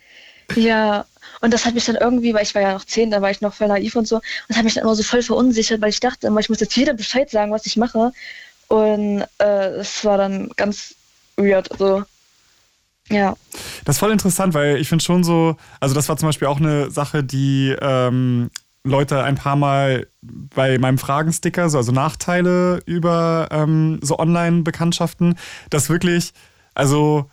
ja. 0.55 1.05
Und 1.41 1.53
das 1.53 1.65
hat 1.65 1.73
mich 1.73 1.85
dann 1.85 1.95
irgendwie, 1.95 2.33
weil 2.33 2.43
ich 2.43 2.53
war 2.53 2.61
ja 2.61 2.73
noch 2.73 2.85
zehn, 2.85 3.09
da 3.11 3.21
war 3.21 3.31
ich 3.31 3.41
noch 3.41 3.53
voll 3.53 3.67
naiv 3.67 3.95
und 3.95 4.07
so, 4.07 4.17
und 4.17 4.23
das 4.47 4.57
hat 4.57 4.63
mich 4.63 4.75
dann 4.75 4.83
immer 4.83 4.95
so 4.95 5.03
voll 5.03 5.23
verunsichert, 5.23 5.81
weil 5.81 5.89
ich 5.89 5.99
dachte 5.99 6.27
immer, 6.27 6.39
ich 6.39 6.49
muss 6.49 6.59
jetzt 6.59 6.75
jedem 6.75 6.97
Bescheid 6.97 7.29
sagen, 7.29 7.51
was 7.51 7.65
ich 7.65 7.77
mache. 7.77 8.11
Und 8.71 9.25
äh, 9.39 9.79
es 9.79 10.05
war 10.05 10.17
dann 10.17 10.49
ganz 10.55 10.95
weird. 11.35 11.69
Also, 11.73 12.03
ja. 13.09 13.35
Das 13.83 13.97
ist 13.97 13.99
voll 13.99 14.13
interessant, 14.13 14.53
weil 14.53 14.77
ich 14.77 14.87
finde 14.87 15.03
schon 15.03 15.25
so, 15.25 15.57
also 15.81 15.93
das 15.93 16.07
war 16.07 16.15
zum 16.15 16.29
Beispiel 16.29 16.47
auch 16.47 16.61
eine 16.61 16.89
Sache, 16.89 17.21
die 17.21 17.75
ähm, 17.81 18.49
Leute 18.85 19.23
ein 19.25 19.35
paar 19.35 19.57
Mal 19.57 20.07
bei 20.21 20.77
meinem 20.77 20.97
Fragensticker, 20.97 21.69
so, 21.69 21.79
also 21.79 21.91
Nachteile 21.91 22.81
über 22.85 23.49
ähm, 23.51 23.99
so 24.01 24.17
Online-Bekanntschaften, 24.17 25.37
dass 25.69 25.89
wirklich, 25.89 26.31
also 26.73 27.29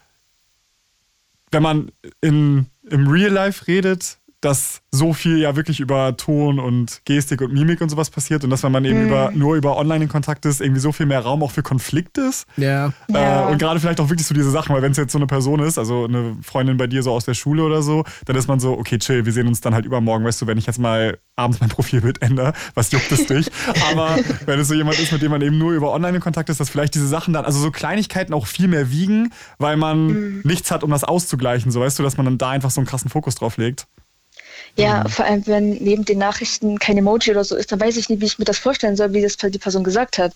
wenn 1.53 1.63
man 1.63 1.93
in, 2.21 2.67
im 2.91 3.07
Real 3.07 3.31
Life 3.31 3.69
redet, 3.69 4.18
dass 4.41 4.83
so 4.93 5.13
viel 5.13 5.39
ja 5.39 5.57
wirklich 5.57 5.81
über 5.81 6.17
Ton 6.17 6.61
und 6.61 7.03
Gestik 7.05 7.41
und 7.41 7.53
Mimik 7.53 7.81
und 7.81 7.89
sowas 7.89 8.09
passiert 8.09 8.45
und 8.45 8.51
dass 8.51 8.63
wenn 8.63 8.71
man 8.71 8.85
eben 8.85 9.07
über, 9.07 9.33
nur 9.35 9.57
über 9.57 9.77
Online 9.77 10.05
in 10.05 10.09
Kontakt 10.09 10.47
ist, 10.47 10.61
irgendwie 10.61 10.81
so 10.81 10.93
viel 10.93 11.07
mehr 11.07 11.21
Raum 11.21 11.43
auch 11.43 11.51
für 11.51 11.63
Konflikt 11.63 12.19
ist. 12.19 12.47
Ja. 12.57 12.93
Ja. 13.09 13.49
Äh, 13.49 13.53
und 13.53 13.59
gerade 13.59 13.81
vielleicht 13.81 14.01
auch 14.01 14.09
wirklich 14.11 14.27
so 14.27 14.35
diese 14.35 14.51
Sachen, 14.51 14.75
weil 14.75 14.83
wenn 14.83 14.93
es 14.93 14.99
jetzt 14.99 15.13
so 15.13 15.19
eine 15.19 15.27
Person 15.27 15.61
ist, 15.61 15.77
also 15.77 16.05
eine 16.05 16.37
Freundin 16.43 16.77
bei 16.77 16.87
dir 16.87 17.03
so 17.03 17.11
aus 17.11 17.25
der 17.25 17.35
Schule 17.35 17.65
oder 17.65 17.83
so, 17.83 18.05
dann 18.27 18.37
ist 18.37 18.47
man 18.47 18.61
so, 18.61 18.79
okay, 18.79 18.99
chill, 18.99 19.27
wir 19.27 19.33
sehen 19.33 19.49
uns 19.49 19.61
dann 19.61 19.75
halt 19.75 19.85
übermorgen, 19.85 20.25
weißt 20.25 20.41
du, 20.43 20.47
wenn 20.47 20.59
ich 20.59 20.67
jetzt 20.67 20.79
mal 20.79 21.19
abends 21.35 21.61
mein 21.61 21.69
Profilbild 21.69 22.23
ändere, 22.23 22.53
was 22.75 22.93
juckt 22.93 23.11
es 23.11 23.27
dich? 23.27 23.51
Aber 23.91 24.17
wenn 24.47 24.61
es 24.61 24.69
so 24.69 24.75
jemand 24.75 25.01
ist, 25.01 25.13
mit 25.13 25.23
dem 25.23 25.33
man 25.33 25.43
eben 25.43 25.59
nur 25.59 25.73
über 25.73 25.93
Online 25.93 26.17
in 26.17 26.23
Kontakt 26.23 26.49
ist, 26.49 26.61
dass 26.61 26.71
vielleicht 26.71 26.95
diese 26.95 27.09
Sachen 27.09 27.35
dann, 27.35 27.45
also 27.45 27.59
so 27.59 27.71
Kleinigkeiten 27.71 28.33
auch 28.33 28.47
viel 28.47 28.69
mehr 28.69 28.91
wiegen, 28.91 29.33
weil 29.59 29.77
man 29.77 30.41
nichts 30.45 30.71
hat, 30.71 30.85
um 30.85 30.91
das 30.91 31.03
auszugleichen, 31.03 31.73
so 31.73 31.81
weißt 31.81 31.99
du, 31.99 32.03
dass 32.05 32.17
man 32.17 32.27
dann 32.27 32.39
da 32.39 32.51
einfach 32.51 32.71
so 32.71 32.81
einen 32.81 32.87
krassen 32.87 33.11
Fokus 33.11 33.35
drauf 33.35 33.57
legt. 33.57 33.89
Ja, 34.77 35.09
vor 35.09 35.25
allem, 35.25 35.47
wenn 35.47 35.71
neben 35.71 36.05
den 36.05 36.19
Nachrichten 36.19 36.79
kein 36.79 36.97
Emoji 36.97 37.33
oder 37.33 37.45
so 37.45 37.57
ist, 37.57 37.73
dann 37.73 37.81
weiß 37.81 37.97
ich 37.97 38.09
nicht, 38.09 38.21
wie 38.21 38.27
ich 38.27 38.39
mir 38.39 38.45
das 38.45 38.59
vorstellen 38.59 38.97
soll, 38.97 39.13
wie 39.13 39.23
das 39.23 39.37
die 39.37 39.59
Person 39.59 39.83
gesagt 39.83 40.19
hat. 40.19 40.33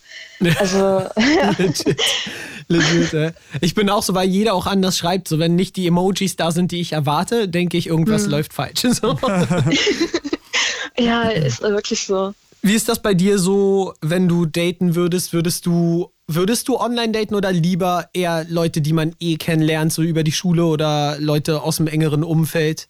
Also, 0.58 1.06
Legit. 1.58 1.96
Legit, 2.68 3.14
ey. 3.14 3.30
Ich 3.60 3.74
bin 3.74 3.88
auch 3.88 4.02
so, 4.02 4.14
weil 4.14 4.28
jeder 4.28 4.54
auch 4.54 4.66
anders 4.66 4.98
schreibt. 4.98 5.28
So, 5.28 5.38
wenn 5.38 5.54
nicht 5.54 5.76
die 5.76 5.86
Emojis 5.86 6.36
da 6.36 6.50
sind, 6.50 6.72
die 6.72 6.80
ich 6.80 6.92
erwarte, 6.92 7.48
denke 7.48 7.76
ich, 7.76 7.86
irgendwas 7.86 8.26
läuft 8.26 8.52
falsch. 8.52 8.82
So. 8.92 9.16
ja, 10.98 11.22
ist 11.30 11.62
wirklich 11.62 12.04
so. 12.04 12.34
Wie 12.62 12.74
ist 12.74 12.88
das 12.88 13.00
bei 13.00 13.14
dir 13.14 13.38
so, 13.38 13.94
wenn 14.00 14.28
du 14.28 14.46
daten 14.46 14.94
würdest? 14.94 15.32
Würdest 15.32 15.66
du, 15.66 16.12
würdest 16.26 16.68
du 16.68 16.78
online 16.78 17.12
daten 17.12 17.34
oder 17.34 17.52
lieber 17.52 18.08
eher 18.12 18.44
Leute, 18.48 18.80
die 18.80 18.92
man 18.92 19.14
eh 19.18 19.36
kennenlernt, 19.36 19.92
so 19.92 20.02
über 20.02 20.22
die 20.22 20.32
Schule 20.32 20.64
oder 20.66 21.16
Leute 21.18 21.62
aus 21.62 21.76
dem 21.76 21.86
engeren 21.86 22.22
Umfeld? 22.22 22.88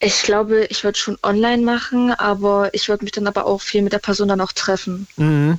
Ich 0.00 0.22
glaube, 0.22 0.64
ich 0.66 0.82
würde 0.82 0.98
schon 0.98 1.18
online 1.22 1.62
machen, 1.62 2.12
aber 2.12 2.72
ich 2.72 2.88
würde 2.88 3.04
mich 3.04 3.12
dann 3.12 3.26
aber 3.26 3.46
auch 3.46 3.60
viel 3.60 3.82
mit 3.82 3.92
der 3.92 3.98
Person 3.98 4.28
dann 4.28 4.40
auch 4.40 4.52
treffen. 4.52 5.06
Mhm. 5.16 5.58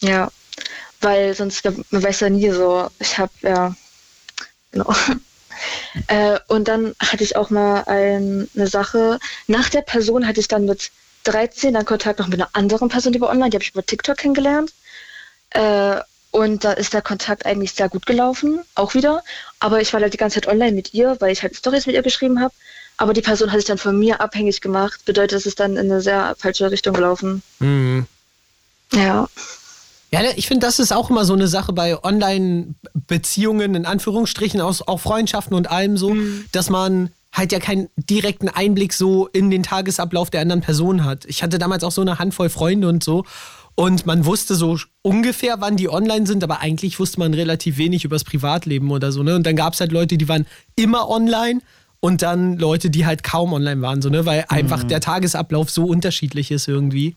Ja, 0.00 0.30
weil 1.00 1.34
sonst, 1.34 1.64
man 1.64 2.02
weiß 2.02 2.20
ja 2.20 2.30
nie 2.30 2.50
so, 2.50 2.88
ich 3.00 3.18
habe, 3.18 3.32
ja, 3.42 3.74
genau. 4.72 4.94
Äh, 6.06 6.38
und 6.46 6.68
dann 6.68 6.94
hatte 7.00 7.24
ich 7.24 7.34
auch 7.34 7.50
mal 7.50 7.82
ein, 7.86 8.48
eine 8.54 8.68
Sache, 8.68 9.18
nach 9.48 9.68
der 9.68 9.82
Person 9.82 10.24
hatte 10.24 10.38
ich 10.38 10.46
dann 10.46 10.66
mit 10.66 10.92
13 11.24 11.74
dann 11.74 11.84
Kontakt 11.84 12.20
noch 12.20 12.28
mit 12.28 12.40
einer 12.40 12.50
anderen 12.52 12.88
Person 12.88 13.12
über 13.12 13.28
online, 13.28 13.50
die 13.50 13.56
habe 13.56 13.64
ich 13.64 13.72
über 13.72 13.84
TikTok 13.84 14.18
kennengelernt. 14.18 14.72
Äh, 15.50 15.96
und 16.30 16.64
da 16.64 16.72
ist 16.72 16.92
der 16.92 17.02
Kontakt 17.02 17.46
eigentlich 17.46 17.72
sehr 17.72 17.88
gut 17.88 18.06
gelaufen, 18.06 18.60
auch 18.74 18.94
wieder. 18.94 19.24
Aber 19.60 19.80
ich 19.80 19.92
war 19.92 20.00
halt 20.00 20.12
die 20.12 20.18
ganze 20.18 20.40
Zeit 20.40 20.46
online 20.46 20.72
mit 20.72 20.94
ihr, 20.94 21.16
weil 21.20 21.32
ich 21.32 21.42
halt 21.42 21.56
Stories 21.56 21.86
mit 21.86 21.96
ihr 21.96 22.02
geschrieben 22.02 22.40
habe. 22.40 22.54
Aber 22.98 23.12
die 23.14 23.22
Person 23.22 23.50
hat 23.50 23.58
sich 23.58 23.66
dann 23.66 23.78
von 23.78 23.98
mir 23.98 24.20
abhängig 24.20 24.60
gemacht. 24.60 25.04
Bedeutet, 25.04 25.38
es 25.38 25.46
ist 25.46 25.60
dann 25.60 25.72
in 25.76 25.90
eine 25.90 26.00
sehr 26.00 26.34
falsche 26.36 26.70
Richtung 26.70 26.92
gelaufen. 26.94 27.42
Mhm. 27.60 28.06
Ja. 28.92 29.28
Ja, 30.10 30.22
ne, 30.22 30.32
ich 30.36 30.48
finde, 30.48 30.66
das 30.66 30.78
ist 30.78 30.92
auch 30.92 31.10
immer 31.10 31.24
so 31.24 31.34
eine 31.34 31.48
Sache 31.48 31.72
bei 31.72 32.02
Online-Beziehungen, 32.02 33.74
in 33.74 33.86
Anführungsstrichen, 33.86 34.60
aus, 34.60 34.86
auch 34.86 35.00
Freundschaften 35.00 35.54
und 35.54 35.70
allem 35.70 35.96
so, 35.96 36.16
dass 36.50 36.70
man 36.70 37.10
halt 37.32 37.52
ja 37.52 37.60
keinen 37.60 37.88
direkten 37.96 38.48
Einblick 38.48 38.94
so 38.94 39.28
in 39.28 39.50
den 39.50 39.62
Tagesablauf 39.62 40.30
der 40.30 40.40
anderen 40.40 40.62
Person 40.62 41.04
hat. 41.04 41.24
Ich 41.26 41.42
hatte 41.42 41.58
damals 41.58 41.84
auch 41.84 41.92
so 41.92 42.00
eine 42.00 42.18
Handvoll 42.18 42.48
Freunde 42.48 42.88
und 42.88 43.04
so. 43.04 43.24
Und 43.74 44.06
man 44.06 44.24
wusste 44.24 44.56
so 44.56 44.76
ungefähr, 45.02 45.60
wann 45.60 45.76
die 45.76 45.88
online 45.88 46.26
sind, 46.26 46.42
aber 46.42 46.60
eigentlich 46.60 46.98
wusste 46.98 47.20
man 47.20 47.32
relativ 47.32 47.78
wenig 47.78 48.04
übers 48.04 48.24
Privatleben 48.24 48.90
oder 48.90 49.12
so. 49.12 49.22
Ne? 49.22 49.36
Und 49.36 49.46
dann 49.46 49.54
gab 49.54 49.74
es 49.74 49.80
halt 49.80 49.92
Leute, 49.92 50.18
die 50.18 50.28
waren 50.28 50.46
immer 50.74 51.08
online 51.08 51.60
und 52.00 52.22
dann 52.22 52.56
Leute, 52.56 52.90
die 52.90 53.06
halt 53.06 53.22
kaum 53.22 53.52
online 53.52 53.82
waren, 53.82 54.02
so, 54.02 54.08
ne? 54.08 54.24
weil 54.26 54.44
einfach 54.48 54.84
der 54.84 55.00
Tagesablauf 55.00 55.70
so 55.70 55.84
unterschiedlich 55.84 56.50
ist 56.50 56.68
irgendwie. 56.68 57.16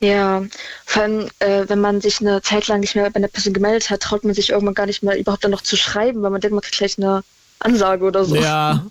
Ja, 0.00 0.42
vor 0.84 1.02
allem, 1.02 1.28
äh, 1.38 1.64
wenn 1.68 1.80
man 1.80 2.00
sich 2.00 2.20
eine 2.20 2.42
Zeit 2.42 2.66
lang 2.66 2.80
nicht 2.80 2.96
mehr 2.96 3.08
bei 3.08 3.16
einer 3.16 3.28
Person 3.28 3.54
gemeldet 3.54 3.88
hat, 3.88 4.00
traut 4.00 4.24
man 4.24 4.34
sich 4.34 4.50
irgendwann 4.50 4.74
gar 4.74 4.86
nicht 4.86 5.02
mehr 5.02 5.16
überhaupt 5.16 5.44
dann 5.44 5.52
noch 5.52 5.62
zu 5.62 5.76
schreiben, 5.76 6.22
weil 6.22 6.30
man 6.30 6.40
denkt, 6.40 6.54
man 6.54 6.62
kriegt 6.62 6.76
gleich 6.76 6.98
eine 6.98 7.22
Ansage 7.64 8.04
oder 8.04 8.24
so. 8.24 8.34
Ja. 8.36 8.84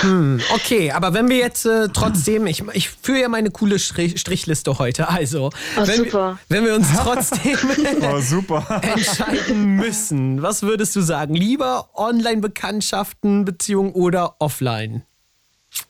Hm, 0.00 0.40
okay, 0.54 0.92
aber 0.92 1.14
wenn 1.14 1.28
wir 1.28 1.38
jetzt 1.38 1.66
äh, 1.66 1.88
trotzdem, 1.92 2.46
ich, 2.46 2.62
ich 2.72 2.90
führe 2.90 3.20
ja 3.22 3.28
meine 3.28 3.50
coole 3.50 3.78
Strich, 3.78 4.20
Strichliste 4.20 4.78
heute, 4.78 5.08
also 5.08 5.50
Ah, 5.76 5.86
wenn, 5.86 5.96
super. 6.04 6.38
Wir, 6.48 6.56
wenn 6.58 6.64
wir 6.66 6.74
uns 6.74 6.88
trotzdem 6.96 7.58
Oh, 8.02 8.20
super. 8.20 8.80
entscheiden 8.82 9.76
müssen, 9.76 10.42
was 10.42 10.62
würdest 10.62 10.94
du 10.96 11.00
sagen? 11.00 11.34
Lieber 11.34 11.88
Online-Bekanntschaften, 11.94 13.44
Beziehungen 13.44 13.92
oder 13.92 14.36
offline? 14.40 15.02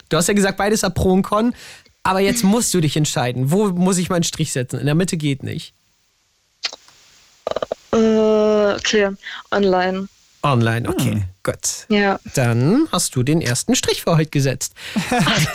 Du 0.08 0.16
hast 0.16 0.28
ja 0.28 0.34
gesagt, 0.34 0.56
beides 0.56 0.82
hat 0.82 0.94
Pro 0.94 1.12
und 1.12 1.22
Con, 1.22 1.54
aber 2.02 2.20
jetzt 2.20 2.44
musst 2.44 2.72
du 2.72 2.80
dich 2.80 2.96
entscheiden. 2.96 3.50
Wo 3.50 3.66
muss 3.68 3.98
ich 3.98 4.08
meinen 4.10 4.24
Strich 4.24 4.52
setzen? 4.52 4.78
In 4.80 4.86
der 4.86 4.94
Mitte 4.94 5.16
geht 5.16 5.42
nicht. 5.42 5.74
Äh, 7.92 8.74
okay, 8.74 9.10
online. 9.50 10.08
Online, 10.44 10.86
okay, 10.86 11.22
gut. 11.42 11.86
Ja. 11.88 12.20
Dann 12.34 12.86
hast 12.92 13.16
du 13.16 13.22
den 13.22 13.40
ersten 13.40 13.74
Strich 13.74 14.02
für 14.02 14.16
heute 14.16 14.30
gesetzt. 14.30 14.74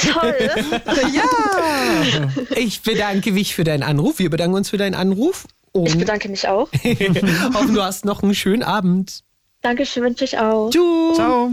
Toll. 0.02 0.36
Ja! 1.14 2.30
Ich 2.56 2.82
bedanke 2.82 3.32
mich 3.32 3.54
für 3.54 3.64
deinen 3.64 3.84
Anruf. 3.84 4.18
Wir 4.20 4.30
bedanken 4.30 4.56
uns 4.56 4.70
für 4.70 4.78
deinen 4.78 4.96
Anruf. 4.96 5.46
Ich 5.86 5.98
bedanke 5.98 6.28
mich 6.28 6.48
auch. 6.48 6.70
hoffen, 7.54 7.74
du 7.76 7.84
hast 7.84 8.04
noch 8.04 8.24
einen 8.24 8.34
schönen 8.34 8.64
Abend. 8.64 9.24
Dankeschön, 9.62 10.04
wünsche 10.04 10.26
ich 10.26 10.40
auch. 10.40 10.72
Tschüss. 10.72 11.16
Ciao. 11.16 11.52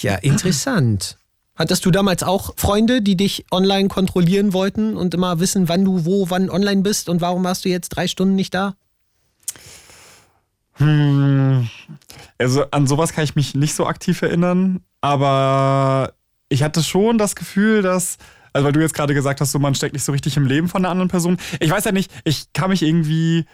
Ja, 0.00 0.16
interessant. 0.16 1.16
Hattest 1.54 1.86
du 1.86 1.90
damals 1.90 2.22
auch 2.22 2.54
Freunde, 2.56 3.02
die 3.02 3.16
dich 3.16 3.46
online 3.50 3.88
kontrollieren 3.88 4.52
wollten 4.52 4.96
und 4.96 5.14
immer 5.14 5.38
wissen, 5.38 5.68
wann 5.68 5.84
du 5.84 6.04
wo, 6.04 6.28
wann 6.28 6.50
online 6.50 6.82
bist 6.82 7.08
und 7.08 7.20
warum 7.20 7.44
warst 7.44 7.64
du 7.64 7.68
jetzt 7.68 7.90
drei 7.90 8.08
Stunden 8.08 8.34
nicht 8.34 8.52
da? 8.52 8.74
Hm, 10.78 11.68
also 12.38 12.70
an 12.70 12.86
sowas 12.86 13.12
kann 13.12 13.24
ich 13.24 13.34
mich 13.34 13.54
nicht 13.54 13.74
so 13.74 13.86
aktiv 13.86 14.20
erinnern, 14.22 14.80
aber 15.00 16.12
ich 16.48 16.62
hatte 16.62 16.82
schon 16.82 17.18
das 17.18 17.34
Gefühl, 17.34 17.82
dass, 17.82 18.18
also 18.52 18.66
weil 18.66 18.72
du 18.72 18.80
jetzt 18.80 18.94
gerade 18.94 19.14
gesagt 19.14 19.40
hast, 19.40 19.52
so 19.52 19.58
man 19.58 19.74
steckt 19.74 19.94
nicht 19.94 20.04
so 20.04 20.12
richtig 20.12 20.36
im 20.36 20.46
Leben 20.46 20.68
von 20.68 20.84
einer 20.84 20.90
anderen 20.90 21.08
Person. 21.08 21.38
Ich 21.60 21.70
weiß 21.70 21.84
ja 21.84 21.92
nicht, 21.92 22.12
ich 22.24 22.52
kann 22.52 22.70
mich 22.70 22.82
irgendwie 22.82 23.46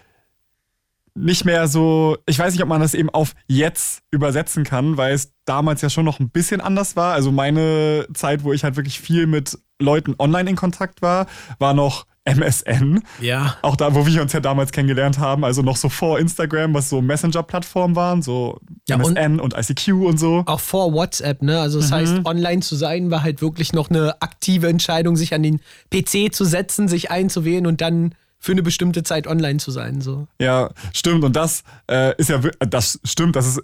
nicht 1.14 1.44
mehr 1.44 1.68
so, 1.68 2.16
ich 2.26 2.38
weiß 2.38 2.54
nicht, 2.54 2.62
ob 2.62 2.68
man 2.68 2.80
das 2.80 2.94
eben 2.94 3.10
auf 3.10 3.34
jetzt 3.46 4.02
übersetzen 4.10 4.64
kann, 4.64 4.96
weil 4.96 5.14
es 5.14 5.32
damals 5.44 5.82
ja 5.82 5.90
schon 5.90 6.06
noch 6.06 6.20
ein 6.20 6.30
bisschen 6.30 6.60
anders 6.60 6.96
war. 6.96 7.12
Also 7.12 7.30
meine 7.30 8.06
Zeit, 8.14 8.44
wo 8.44 8.52
ich 8.52 8.64
halt 8.64 8.76
wirklich 8.76 8.98
viel 8.98 9.26
mit 9.26 9.58
Leuten 9.78 10.14
online 10.18 10.50
in 10.50 10.56
Kontakt 10.56 11.02
war, 11.02 11.26
war 11.58 11.74
noch 11.74 12.06
MSN. 12.24 13.02
Ja. 13.20 13.56
Auch 13.62 13.74
da, 13.76 13.94
wo 13.94 14.06
wir 14.06 14.22
uns 14.22 14.32
ja 14.32 14.40
damals 14.40 14.70
kennengelernt 14.72 15.18
haben, 15.18 15.44
also 15.44 15.62
noch 15.62 15.76
so 15.76 15.88
vor 15.88 16.18
Instagram, 16.20 16.72
was 16.74 16.88
so 16.88 17.02
Messenger-Plattformen 17.02 17.96
waren, 17.96 18.22
so 18.22 18.60
Ja, 18.88 18.96
und- 18.96 19.16
MSN 19.16 19.40
und, 19.40 19.54
ICQ 19.56 19.88
und 20.06 20.18
so. 20.18 20.42
Auch 20.46 20.60
vor 20.60 20.92
WhatsApp, 20.92 21.42
ne? 21.42 21.60
Also 21.60 21.80
das 21.80 21.90
heißt, 21.90 22.24
online 22.24 22.60
zu 22.62 22.76
sein 22.76 23.10
war 23.10 23.22
halt 23.24 23.42
wirklich 23.42 23.72
noch 23.72 23.90
eine 23.90 24.20
aktive 24.22 24.68
Entscheidung, 24.68 25.16
sich 25.16 25.34
an 25.34 25.42
den 25.42 25.60
PC 25.90 26.32
zu 26.32 26.44
setzen, 26.44 26.86
sich 26.88 27.10
einzuwählen 27.10 27.66
und 27.66 27.80
dann 27.80 28.14
für 28.38 28.52
eine 28.52 28.62
bestimmte 28.62 29.02
Zeit 29.04 29.26
online 29.26 29.58
zu 29.58 29.70
sein. 29.70 30.00
So. 30.00 30.26
Ja, 30.40 30.70
stimmt. 30.92 31.24
Und 31.24 31.34
das 31.36 31.62
äh, 31.90 32.14
ist 32.18 32.28
ja, 32.30 32.42
wir- 32.42 32.52
das 32.60 32.98
stimmt, 33.04 33.36
das 33.36 33.46
ist 33.46 33.60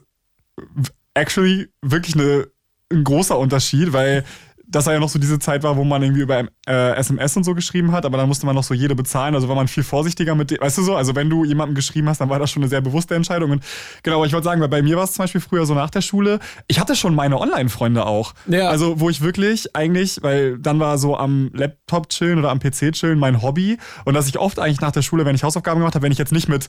actually 1.15 1.69
wirklich 1.83 2.15
eine, 2.15 2.49
ein 2.93 3.05
großer 3.05 3.39
Unterschied, 3.39 3.93
weil 3.93 4.25
das 4.71 4.85
ja 4.87 5.01
noch 5.01 5.09
so 5.09 5.19
diese 5.19 5.39
Zeit 5.39 5.63
war, 5.63 5.77
wo 5.77 5.85
man 5.85 6.03
irgendwie 6.03 6.21
über 6.21 6.45
äh, 6.69 6.97
SMS 6.97 7.37
und 7.37 7.45
so 7.45 7.55
geschrieben 7.55 7.93
hat, 7.93 8.05
aber 8.05 8.19
dann 8.19 8.29
musste 8.29 8.45
man 8.45 8.55
noch 8.55 8.63
so 8.65 8.75
jede 8.75 8.95
bezahlen, 8.95 9.35
also 9.35 9.49
war 9.49 9.57
man 9.57 9.67
viel 9.67 9.83
vorsichtiger 9.83 10.35
mit 10.35 10.51
dem, 10.51 10.59
weißt 10.61 10.77
du 10.79 10.83
so, 10.83 10.95
also 10.95 11.15
wenn 11.15 11.31
du 11.31 11.45
jemandem 11.45 11.75
geschrieben 11.75 12.09
hast, 12.09 12.21
dann 12.21 12.29
war 12.29 12.39
das 12.39 12.51
schon 12.51 12.63
eine 12.63 12.69
sehr 12.69 12.81
bewusste 12.83 13.15
Entscheidung 13.15 13.51
und 13.51 13.65
genau, 14.03 14.17
aber 14.17 14.27
ich 14.27 14.33
wollte 14.35 14.45
sagen, 14.45 14.61
weil 14.61 14.69
bei 14.69 14.83
mir 14.83 14.97
war 14.97 15.05
es 15.05 15.13
zum 15.15 15.23
Beispiel 15.23 15.41
früher 15.41 15.65
so 15.65 15.73
nach 15.75 15.89
der 15.91 16.03
Schule, 16.03 16.39
ich 16.67 16.79
hatte 16.81 16.97
schon 16.97 17.15
meine 17.15 17.39
Online-Freunde 17.41 18.05
auch, 18.05 18.35
Ja. 18.47 18.69
also 18.69 19.01
wo 19.01 19.09
ich 19.09 19.23
wirklich 19.23 19.75
eigentlich, 19.75 20.19
weil 20.23 20.59
dann 20.59 20.79
war 20.81 20.99
so 20.99 21.17
am 21.17 21.51
Laptop 21.55 22.11
chillen 22.11 22.39
oder 22.39 22.51
am 22.51 22.59
PC 22.61 22.93
chillen 22.93 23.19
mein 23.19 23.41
Hobby 23.41 23.79
und 24.05 24.13
dass 24.15 24.29
ich 24.29 24.39
oft 24.39 24.59
eigentlich 24.59 24.81
nach 24.83 24.93
der 24.93 25.03
Schule, 25.03 25.25
wenn 25.25 25.35
ich 25.35 25.45
Hausaufgaben 25.45 25.81
gemacht 25.81 25.95
habe, 25.95 26.03
wenn 26.03 26.13
ich 26.13 26.19
jetzt 26.19 26.33
nicht 26.33 26.49
mit 26.49 26.69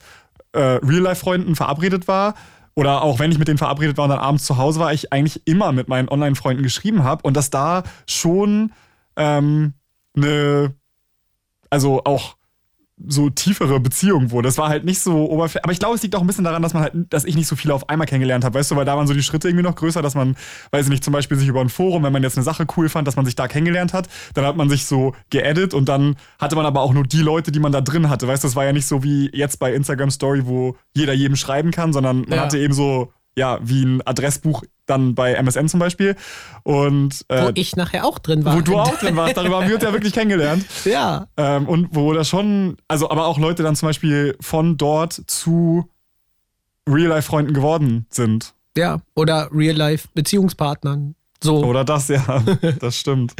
äh, 0.53 0.59
Real-Life-Freunden 0.59 1.55
verabredet 1.55 2.07
war, 2.07 2.33
oder 2.79 3.01
auch 3.01 3.19
wenn 3.19 3.29
ich 3.29 3.37
mit 3.37 3.49
denen 3.49 3.57
verabredet 3.57 3.97
war 3.97 4.05
und 4.05 4.11
dann 4.11 4.19
abends 4.19 4.45
zu 4.45 4.55
Hause 4.55 4.79
war, 4.79 4.93
ich 4.93 5.11
eigentlich 5.11 5.41
immer 5.45 5.73
mit 5.73 5.89
meinen 5.89 6.07
Online-Freunden 6.07 6.63
geschrieben 6.63 7.03
habe 7.03 7.23
und 7.23 7.35
dass 7.35 7.49
da 7.49 7.83
schon 8.07 8.71
ähm, 9.17 9.73
eine, 10.15 10.73
also 11.69 12.05
auch 12.05 12.37
so 13.07 13.29
tiefere 13.29 13.79
Beziehung 13.79 14.31
wurde. 14.31 14.47
Das 14.47 14.57
war 14.57 14.69
halt 14.69 14.83
nicht 14.83 14.99
so 14.99 15.29
oberflächlich. 15.29 15.63
Aber 15.63 15.71
ich 15.71 15.79
glaube, 15.79 15.95
es 15.95 16.03
liegt 16.03 16.15
auch 16.15 16.21
ein 16.21 16.27
bisschen 16.27 16.43
daran, 16.43 16.61
dass 16.61 16.73
man 16.73 16.83
halt, 16.83 16.93
dass 17.09 17.25
ich 17.25 17.35
nicht 17.35 17.47
so 17.47 17.55
viele 17.55 17.73
auf 17.73 17.87
einmal 17.89 18.07
kennengelernt 18.07 18.43
habe. 18.43 18.59
Weißt 18.59 18.71
du, 18.71 18.75
weil 18.75 18.85
da 18.85 18.97
waren 18.97 19.07
so 19.07 19.13
die 19.13 19.23
Schritte 19.23 19.47
irgendwie 19.47 19.63
noch 19.63 19.75
größer, 19.75 20.01
dass 20.01 20.15
man, 20.15 20.35
weiß 20.71 20.85
ich 20.85 20.89
nicht, 20.89 21.03
zum 21.03 21.13
Beispiel 21.13 21.37
sich 21.37 21.47
über 21.47 21.61
ein 21.61 21.69
Forum, 21.69 22.03
wenn 22.03 22.11
man 22.13 22.23
jetzt 22.23 22.37
eine 22.37 22.43
Sache 22.43 22.65
cool 22.77 22.89
fand, 22.89 23.07
dass 23.07 23.15
man 23.15 23.25
sich 23.25 23.35
da 23.35 23.47
kennengelernt 23.47 23.93
hat, 23.93 24.09
dann 24.33 24.45
hat 24.45 24.57
man 24.57 24.69
sich 24.69 24.85
so 24.85 25.13
geedit 25.29 25.73
und 25.73 25.87
dann 25.87 26.15
hatte 26.39 26.55
man 26.55 26.65
aber 26.65 26.81
auch 26.81 26.93
nur 26.93 27.03
die 27.03 27.21
Leute, 27.21 27.51
die 27.51 27.59
man 27.59 27.71
da 27.71 27.81
drin 27.81 28.09
hatte. 28.09 28.27
Weißt 28.27 28.43
du, 28.43 28.47
das 28.47 28.55
war 28.55 28.65
ja 28.65 28.73
nicht 28.73 28.85
so 28.87 29.03
wie 29.03 29.29
jetzt 29.33 29.59
bei 29.59 29.73
Instagram 29.73 30.11
Story, 30.11 30.41
wo 30.45 30.75
jeder 30.93 31.13
jedem 31.13 31.35
schreiben 31.35 31.71
kann, 31.71 31.93
sondern 31.93 32.21
man 32.27 32.37
Ja. 32.37 32.43
hatte 32.45 32.57
eben 32.59 32.73
so, 32.73 33.13
ja, 33.39 33.57
wie 33.63 33.83
ein 33.83 34.05
Adressbuch 34.05 34.63
dann 34.85 35.15
bei 35.15 35.33
MSN 35.33 35.69
zum 35.69 35.79
Beispiel. 35.79 36.15
Und 36.63 37.25
Wo 37.29 37.35
äh, 37.35 37.51
ich 37.55 37.75
nachher 37.77 38.05
auch 38.05 38.19
drin 38.19 38.43
war. 38.43 38.55
wo 38.57 38.61
du 38.61 38.77
auch 38.77 38.97
drin 38.99 39.15
warst, 39.15 39.37
darüber 39.37 39.61
haben 39.61 39.67
wir 39.67 39.75
uns 39.75 39.83
ja 39.83 39.93
wirklich 39.93 40.13
kennengelernt. 40.13 40.65
Ja. 40.83 41.27
Ähm, 41.37 41.67
und 41.67 41.95
wo 41.95 42.13
das 42.13 42.27
schon, 42.27 42.75
also 42.89 43.09
aber 43.09 43.25
auch 43.25 43.39
Leute 43.39 43.63
dann 43.63 43.75
zum 43.75 43.87
Beispiel 43.87 44.35
von 44.41 44.77
dort 44.77 45.13
zu 45.27 45.89
Real-Life-Freunden 46.87 47.53
geworden 47.53 48.05
sind. 48.09 48.53
Ja. 48.75 49.01
Oder 49.15 49.49
Real-Life-Beziehungspartnern. 49.53 51.15
So. 51.41 51.63
Oder 51.63 51.85
das, 51.85 52.09
ja, 52.09 52.43
das 52.79 52.97
stimmt. 52.97 53.33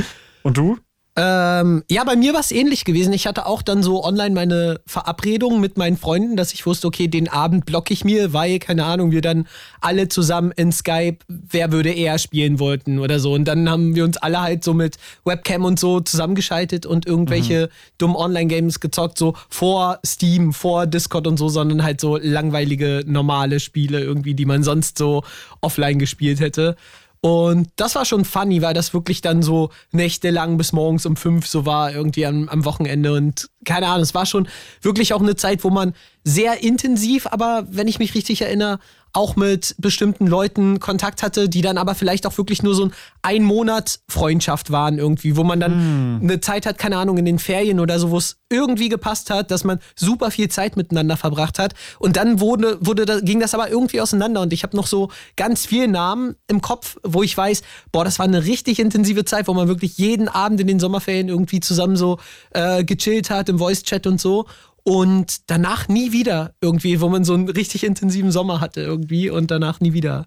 Und 0.43 0.57
du? 0.57 0.77
Ähm, 1.15 1.83
ja, 1.89 2.03
bei 2.05 2.15
mir 2.15 2.33
war 2.33 2.39
es 2.39 2.51
ähnlich 2.51 2.85
gewesen. 2.85 3.11
Ich 3.11 3.27
hatte 3.27 3.45
auch 3.45 3.61
dann 3.61 3.83
so 3.83 4.05
online 4.05 4.33
meine 4.33 4.79
Verabredung 4.85 5.59
mit 5.59 5.77
meinen 5.77 5.97
Freunden, 5.97 6.37
dass 6.37 6.53
ich 6.53 6.65
wusste, 6.65 6.87
okay, 6.87 7.07
den 7.07 7.27
Abend 7.27 7.65
blocke 7.65 7.93
ich 7.93 8.05
mir, 8.05 8.31
weil, 8.31 8.59
keine 8.59 8.85
Ahnung, 8.85 9.11
wir 9.11 9.21
dann 9.21 9.47
alle 9.81 10.07
zusammen 10.07 10.53
in 10.55 10.71
Skype, 10.71 11.17
wer 11.27 11.71
würde 11.71 11.91
eher 11.91 12.19
spielen 12.19 12.59
wollten 12.59 12.99
oder 12.99 13.19
so. 13.19 13.33
Und 13.33 13.45
dann 13.45 13.69
haben 13.69 13.95
wir 13.95 14.05
uns 14.05 14.17
alle 14.17 14.39
halt 14.39 14.63
so 14.63 14.73
mit 14.73 14.97
Webcam 15.25 15.65
und 15.65 15.79
so 15.79 15.99
zusammengeschaltet 15.99 16.85
und 16.85 17.05
irgendwelche 17.05 17.69
dummen 17.97 18.15
Online-Games 18.15 18.79
gezockt, 18.79 19.17
so 19.17 19.33
vor 19.49 19.99
Steam, 20.05 20.53
vor 20.53 20.87
Discord 20.87 21.27
und 21.27 21.37
so, 21.37 21.49
sondern 21.49 21.83
halt 21.83 21.99
so 21.99 22.17
langweilige, 22.17 23.03
normale 23.05 23.59
Spiele 23.59 23.99
irgendwie, 23.99 24.35
die 24.35 24.45
man 24.45 24.63
sonst 24.63 24.97
so 24.97 25.23
offline 25.59 25.99
gespielt 25.99 26.39
hätte. 26.39 26.77
Und 27.21 27.67
das 27.75 27.95
war 27.95 28.05
schon 28.05 28.23
funny, 28.23 28.61
weil 28.61 28.73
das 28.73 28.93
wirklich 28.93 29.19
dann 29.19 29.43
so 29.43 29.71
nächtelang 29.91 30.57
bis 30.57 30.71
morgens 30.71 31.05
um 31.05 31.17
fünf 31.17 31.47
so 31.47 31.65
war, 31.65 31.91
irgendwie 31.91 32.25
am, 32.25 32.47
am 32.47 32.63
Wochenende. 32.63 33.13
Und 33.13 33.49
keine 33.65 33.87
Ahnung, 33.87 34.03
es 34.03 34.13
war 34.13 34.25
schon 34.25 34.47
wirklich 34.81 35.13
auch 35.13 35.21
eine 35.21 35.35
Zeit, 35.35 35.65
wo 35.65 35.69
man 35.69 35.93
sehr 36.23 36.63
intensiv, 36.63 37.27
aber 37.27 37.65
wenn 37.69 37.87
ich 37.89 37.99
mich 37.99 38.15
richtig 38.15 38.41
erinnere, 38.41 38.79
auch 39.13 39.35
mit 39.35 39.75
bestimmten 39.77 40.27
Leuten 40.27 40.79
Kontakt 40.79 41.23
hatte, 41.23 41.49
die 41.49 41.61
dann 41.61 41.77
aber 41.77 41.95
vielleicht 41.95 42.27
auch 42.27 42.37
wirklich 42.37 42.63
nur 42.63 42.75
so 42.75 42.85
ein 42.85 42.93
ein 43.21 43.43
Monat 43.43 43.99
Freundschaft 44.07 44.71
waren 44.71 44.97
irgendwie, 44.97 45.35
wo 45.35 45.43
man 45.43 45.59
dann 45.59 45.73
Hm. 45.73 46.19
eine 46.23 46.39
Zeit 46.39 46.65
hat, 46.65 46.77
keine 46.77 46.97
Ahnung, 46.97 47.17
in 47.17 47.25
den 47.25 47.37
Ferien 47.37 47.79
oder 47.79 47.99
so, 47.99 48.11
wo 48.11 48.17
es 48.17 48.37
irgendwie 48.49 48.89
gepasst 48.89 49.29
hat, 49.29 49.51
dass 49.51 49.63
man 49.63 49.79
super 49.95 50.31
viel 50.31 50.49
Zeit 50.49 50.77
miteinander 50.77 51.17
verbracht 51.17 51.59
hat. 51.59 51.73
Und 51.99 52.15
dann 52.15 52.39
wurde, 52.39 52.77
wurde 52.79 53.05
da, 53.05 53.19
ging 53.19 53.39
das 53.39 53.53
aber 53.53 53.69
irgendwie 53.69 54.01
auseinander. 54.01 54.41
Und 54.41 54.53
ich 54.53 54.63
habe 54.63 54.75
noch 54.75 54.87
so 54.87 55.09
ganz 55.35 55.65
viele 55.65 55.87
Namen 55.87 56.35
im 56.47 56.61
Kopf, 56.61 56.97
wo 57.03 57.21
ich 57.23 57.35
weiß, 57.35 57.61
boah, 57.91 58.05
das 58.05 58.19
war 58.19 58.25
eine 58.25 58.45
richtig 58.45 58.79
intensive 58.79 59.25
Zeit, 59.25 59.47
wo 59.47 59.53
man 59.53 59.67
wirklich 59.67 59.97
jeden 59.97 60.29
Abend 60.29 60.61
in 60.61 60.67
den 60.67 60.79
Sommerferien 60.79 61.27
irgendwie 61.27 61.59
zusammen 61.59 61.97
so 61.97 62.17
äh, 62.51 62.83
gechillt 62.83 63.29
hat, 63.29 63.49
im 63.49 63.59
Voice-Chat 63.59 64.07
und 64.07 64.19
so. 64.19 64.45
Und 64.89 65.49
danach 65.51 65.87
nie 65.87 66.11
wieder 66.11 66.53
irgendwie, 66.61 66.99
wo 66.99 67.09
man 67.09 67.23
so 67.23 67.35
einen 67.35 67.47
richtig 67.47 67.83
intensiven 67.83 68.31
Sommer 68.31 68.59
hatte 68.59 68.81
irgendwie 68.81 69.29
und 69.29 69.51
danach 69.51 69.79
nie 69.81 69.93
wieder. 69.93 70.25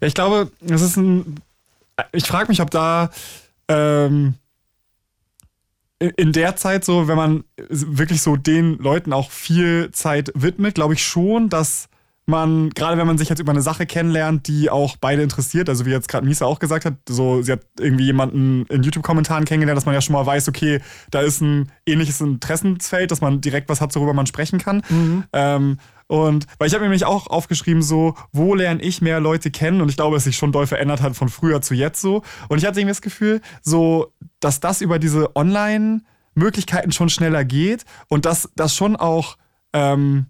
Ja, 0.00 0.08
ich 0.08 0.14
glaube, 0.14 0.50
es 0.68 0.82
ist 0.82 0.96
ein. 0.96 1.36
Ich 2.12 2.26
frage 2.26 2.48
mich, 2.48 2.60
ob 2.60 2.70
da 2.70 3.10
ähm, 3.68 4.34
in- 6.00 6.10
in 6.16 6.32
der 6.32 6.56
Zeit 6.56 6.84
so, 6.84 7.06
wenn 7.08 7.16
man 7.16 7.44
wirklich 7.68 8.22
so 8.22 8.34
den 8.36 8.78
Leuten 8.78 9.12
auch 9.12 9.30
viel 9.30 9.90
Zeit 9.92 10.32
widmet, 10.34 10.74
glaube 10.74 10.94
ich 10.94 11.04
schon, 11.04 11.48
dass 11.50 11.89
man, 12.30 12.70
gerade 12.70 12.96
wenn 12.96 13.06
man 13.06 13.18
sich 13.18 13.28
jetzt 13.28 13.40
über 13.40 13.52
eine 13.52 13.62
Sache 13.62 13.84
kennenlernt, 13.84 14.48
die 14.48 14.70
auch 14.70 14.96
beide 14.98 15.22
interessiert, 15.22 15.68
also 15.68 15.84
wie 15.84 15.90
jetzt 15.90 16.08
gerade 16.08 16.26
Misa 16.26 16.46
auch 16.46 16.58
gesagt 16.58 16.84
hat, 16.84 16.94
so 17.08 17.42
sie 17.42 17.52
hat 17.52 17.60
irgendwie 17.78 18.04
jemanden 18.04 18.64
in 18.66 18.82
YouTube-Kommentaren 18.82 19.44
kennengelernt, 19.44 19.76
dass 19.76 19.86
man 19.86 19.94
ja 19.94 20.00
schon 20.00 20.14
mal 20.14 20.24
weiß, 20.24 20.48
okay, 20.48 20.80
da 21.10 21.20
ist 21.20 21.40
ein 21.42 21.70
ähnliches 21.84 22.20
Interessensfeld, 22.20 23.10
dass 23.10 23.20
man 23.20 23.40
direkt 23.40 23.68
was 23.68 23.80
hat, 23.80 23.94
worüber 23.94 24.14
man 24.14 24.26
sprechen 24.26 24.58
kann. 24.58 24.82
Ähm, 25.32 25.78
und 26.10 26.46
weil 26.58 26.66
ich 26.66 26.74
habe 26.74 26.82
mir 26.82 26.88
nämlich 26.88 27.04
auch 27.04 27.28
aufgeschrieben, 27.28 27.82
so, 27.82 28.16
wo 28.32 28.56
lerne 28.56 28.82
ich 28.82 29.00
mehr 29.00 29.20
Leute 29.20 29.52
kennen? 29.52 29.80
Und 29.80 29.90
ich 29.90 29.96
glaube, 29.96 30.16
dass 30.16 30.24
sich 30.24 30.36
schon 30.36 30.50
doll 30.50 30.66
verändert 30.66 31.02
hat 31.02 31.14
von 31.14 31.28
früher 31.28 31.62
zu 31.62 31.72
jetzt 31.72 32.00
so. 32.00 32.22
Und 32.48 32.58
ich 32.58 32.66
hatte 32.66 32.80
irgendwie 32.80 32.90
das 32.90 33.02
Gefühl, 33.02 33.40
so, 33.62 34.12
dass 34.40 34.58
das 34.58 34.80
über 34.80 34.98
diese 34.98 35.36
Online-Möglichkeiten 35.36 36.90
schon 36.90 37.10
schneller 37.10 37.44
geht 37.44 37.84
und 38.08 38.24
dass 38.24 38.50
das 38.56 38.74
schon 38.74 38.96
auch 38.96 39.36
ähm, 39.72 40.26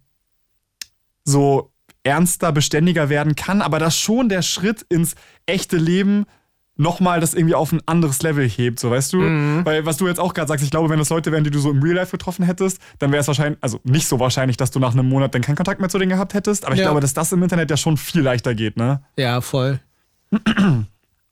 so 1.25 1.73
ernster, 2.03 2.53
beständiger 2.53 3.09
werden 3.09 3.37
kann, 3.37 3.63
aber 3.63 3.79
dass 3.79 3.97
schon 3.97 4.29
der 4.29 4.43
Schritt 4.43 4.85
ins 4.89 5.15
echte 5.47 5.77
Leben 5.77 6.25
nochmal 6.77 7.21
das 7.21 7.35
irgendwie 7.35 7.55
auf 7.55 7.73
ein 7.73 7.83
anderes 7.85 8.23
Level 8.23 8.49
hebt, 8.49 8.81
so 8.81 8.91
weißt 8.91 9.13
du? 9.13 9.19
Weil 9.65 9.85
was 9.85 9.99
du 9.99 10.09
jetzt 10.09 10.19
auch 10.19 10.33
gerade 10.33 10.49
sagst, 10.49 10.65
ich 10.65 10.71
glaube, 10.71 10.89
wenn 10.89 10.99
das 10.99 11.11
Leute 11.11 11.31
wären, 11.31 11.45
die 11.45 11.51
du 11.51 11.59
so 11.59 11.71
im 11.71 11.83
Real 11.83 11.97
Life 11.97 12.11
getroffen 12.11 12.43
hättest, 12.43 12.79
dann 12.99 13.13
wäre 13.13 13.21
es 13.21 13.27
wahrscheinlich, 13.27 13.59
also 13.61 13.81
nicht 13.85 14.07
so 14.09 14.19
wahrscheinlich, 14.19 14.57
dass 14.57 14.71
du 14.71 14.79
nach 14.79 14.93
einem 14.95 15.07
Monat 15.07 15.35
dann 15.35 15.43
keinen 15.43 15.57
Kontakt 15.57 15.79
mehr 15.81 15.91
zu 15.91 15.99
denen 15.99 16.09
gehabt 16.11 16.33
hättest, 16.33 16.65
aber 16.65 16.73
ich 16.75 16.81
Ja. 16.81 16.87
glaube, 16.87 17.01
dass 17.01 17.13
das 17.13 17.33
im 17.33 17.43
Internet 17.43 17.71
ja 17.71 17.77
schon 17.77 17.99
viel 17.99 18.23
leichter 18.23 18.55
geht, 18.55 18.79
ne? 18.79 19.03
Ja, 19.19 19.43
voll. 19.43 19.79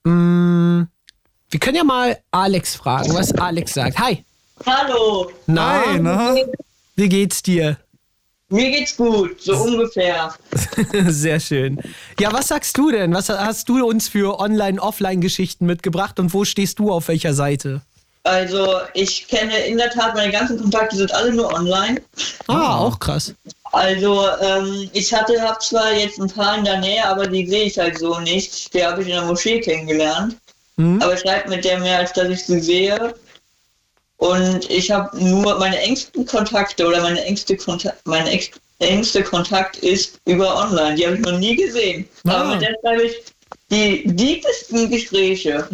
mm, 0.04 0.82
wir 1.50 1.60
können 1.60 1.76
ja 1.76 1.84
mal 1.84 2.18
Alex 2.30 2.75
fragen, 2.75 3.14
was 3.14 3.32
Alex 3.32 3.72
sagt. 3.75 3.98
Hi. 3.98 4.25
Hallo, 4.66 5.30
Na, 5.46 5.80
Hi, 5.87 5.98
ne? 6.00 6.44
wie 6.96 7.08
geht's 7.08 7.42
dir? 7.42 7.78
Mir 8.50 8.71
geht's 8.71 8.97
gut, 8.97 9.40
so 9.40 9.55
ungefähr. 9.55 10.35
Sehr 11.09 11.40
schön. 11.40 11.81
Ja, 12.19 12.33
was 12.33 12.49
sagst 12.49 12.76
du 12.78 12.90
denn? 12.90 13.14
Was 13.14 13.28
hast 13.28 13.69
du 13.69 13.87
uns 13.87 14.09
für 14.09 14.40
Online-Offline-Geschichten 14.40 15.67
mitgebracht 15.67 16.19
und 16.19 16.33
wo 16.33 16.45
stehst 16.45 16.78
du 16.78 16.90
auf 16.90 17.09
welcher 17.09 17.35
Seite? 17.35 17.83
Also, 18.25 18.81
ich 18.95 19.26
kenne 19.28 19.57
in 19.61 19.78
der 19.78 19.90
Tat, 19.90 20.14
meine 20.14 20.33
ganzen 20.33 20.61
Kontakte 20.61 20.97
sind 20.97 21.14
alle 21.14 21.33
nur 21.33 21.52
online. 21.52 22.00
Ah, 22.47 22.76
auch 22.78 22.99
krass. 22.99 23.35
Also, 23.73 24.26
ähm, 24.43 24.90
ich 24.93 25.12
hatte, 25.14 25.40
hab 25.40 25.62
zwar 25.62 25.93
jetzt 25.93 26.21
ein 26.21 26.28
paar 26.28 26.59
in 26.59 26.64
der 26.64 26.78
Nähe, 26.78 27.07
aber 27.07 27.26
die 27.26 27.47
sehe 27.47 27.64
ich 27.64 27.78
halt 27.78 27.99
so 27.99 28.19
nicht. 28.21 28.75
Die 28.75 28.85
habe 28.85 29.02
ich 29.02 29.09
in 29.09 29.14
der 29.14 29.25
Moschee 29.25 29.61
kennengelernt. 29.61 30.37
Mhm. 30.76 31.00
Aber 31.00 31.14
ich 31.14 31.21
schreibe 31.21 31.49
mit 31.49 31.64
der 31.64 31.78
mehr, 31.81 31.99
als 31.99 32.12
dass 32.12 32.28
ich 32.28 32.45
sie 32.45 32.61
sehe. 32.61 33.14
Und 34.18 34.68
ich 34.68 34.90
habe 34.90 35.16
nur 35.25 35.58
meine 35.58 35.78
engsten 35.78 36.26
Kontakte 36.26 36.87
oder 36.87 37.00
meine 37.00 37.25
engste 37.25 37.56
Kontakt, 37.56 38.06
meine 38.06 38.30
ex 38.30 38.50
engste 38.80 39.22
Kontakt 39.22 39.76
ist 39.78 40.20
über 40.25 40.56
online. 40.56 40.94
Die 40.94 41.06
habe 41.06 41.16
ich 41.16 41.22
noch 41.22 41.38
nie 41.38 41.56
gesehen. 41.56 42.08
Ah. 42.25 42.32
Aber 42.32 42.54
mit 42.54 42.62
der 42.62 42.75
schreibe 42.80 43.02
ich 43.02 43.14
die 43.70 44.02
diebsten 44.06 44.90
Gespräche. 44.90 45.68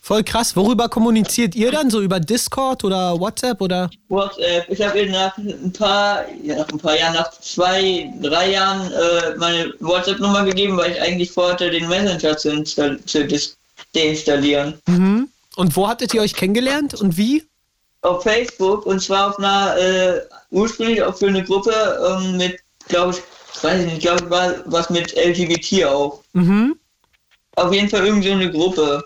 Voll 0.00 0.22
krass. 0.22 0.54
Worüber 0.54 0.88
kommuniziert 0.88 1.54
ihr 1.54 1.72
dann? 1.72 1.88
So 1.88 2.02
über 2.02 2.20
Discord 2.20 2.84
oder 2.84 3.18
WhatsApp 3.18 3.60
oder? 3.60 3.88
WhatsApp. 4.08 4.68
Ich 4.68 4.82
habe 4.82 5.06
nach 5.06 5.36
ein 5.38 5.72
paar, 5.72 6.24
ja, 6.42 6.56
nach 6.56 6.68
ein 6.68 6.78
paar 6.78 6.98
Jahren, 6.98 7.14
nach 7.14 7.30
zwei, 7.40 8.12
drei 8.20 8.50
Jahren 8.50 8.92
äh, 8.92 9.36
meine 9.38 9.72
WhatsApp-Nummer 9.80 10.44
gegeben, 10.44 10.76
weil 10.76 10.92
ich 10.92 11.00
eigentlich 11.00 11.32
vorhatte, 11.32 11.70
den 11.70 11.88
Messenger 11.88 12.36
zu, 12.36 12.62
zu 12.64 13.28
deinstallieren. 13.94 14.74
Mhm. 14.86 15.28
Und 15.56 15.76
wo 15.76 15.88
hattet 15.88 16.12
ihr 16.12 16.20
euch 16.20 16.34
kennengelernt 16.34 16.94
und 16.94 17.16
wie? 17.16 17.44
Auf 18.04 18.22
Facebook 18.22 18.86
und 18.86 19.00
zwar 19.00 19.30
auf 19.30 19.38
einer, 19.38 19.76
äh, 19.76 20.20
ursprünglich 20.50 21.02
auch 21.02 21.16
für 21.16 21.26
eine 21.26 21.42
Gruppe 21.42 21.72
ähm, 22.06 22.36
mit, 22.36 22.60
glaube 22.88 23.12
ich, 23.12 23.62
weiß 23.62 23.80
ich 23.80 23.92
nicht, 23.92 24.02
glaube 24.02 24.24
ich, 24.24 24.30
war 24.30 24.54
was 24.66 24.90
mit 24.90 25.14
LGBT 25.16 25.86
auch. 25.86 26.22
Mhm. 26.34 26.76
Auf 27.56 27.72
jeden 27.72 27.88
Fall 27.88 28.04
irgendwie 28.04 28.28
so 28.28 28.34
eine 28.34 28.50
Gruppe. 28.50 29.02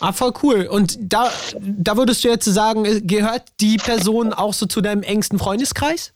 Ah, 0.00 0.12
voll 0.12 0.32
cool. 0.42 0.66
Und 0.66 0.98
da, 1.00 1.30
da 1.60 1.96
würdest 1.96 2.24
du 2.24 2.28
jetzt 2.28 2.46
sagen, 2.46 2.84
äh, 2.84 3.00
gehört 3.00 3.44
die 3.60 3.76
Person 3.76 4.32
auch 4.32 4.54
so 4.54 4.66
zu 4.66 4.80
deinem 4.80 5.02
engsten 5.02 5.38
Freundeskreis? 5.38 6.12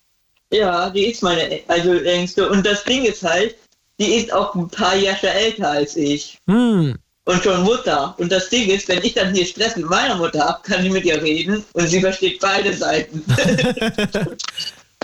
Ja, 0.50 0.90
die 0.90 1.06
ist 1.06 1.22
meine, 1.22 1.60
also 1.68 1.92
längste. 1.92 2.48
Und 2.48 2.66
das 2.66 2.82
Ding 2.84 3.04
ist 3.04 3.22
halt, 3.22 3.54
die 4.00 4.14
ist 4.16 4.32
auch 4.32 4.54
ein 4.54 4.68
paar 4.68 4.96
Jahre 4.96 5.30
älter 5.30 5.70
als 5.70 5.96
ich. 5.96 6.38
Hm. 6.48 6.96
Und 7.28 7.42
schon 7.44 7.62
Mutter. 7.62 8.14
Und 8.18 8.32
das 8.32 8.48
Ding 8.48 8.70
ist, 8.70 8.88
wenn 8.88 9.02
ich 9.04 9.12
dann 9.14 9.34
hier 9.34 9.44
Stress 9.44 9.76
mit 9.76 9.86
meiner 9.86 10.14
Mutter 10.16 10.40
habe, 10.44 10.60
kann 10.62 10.84
ich 10.84 10.90
mit 10.90 11.04
ihr 11.04 11.20
reden 11.22 11.62
und 11.74 11.86
sie 11.86 12.00
versteht 12.00 12.40
beide 12.40 12.72
Seiten. 12.74 13.22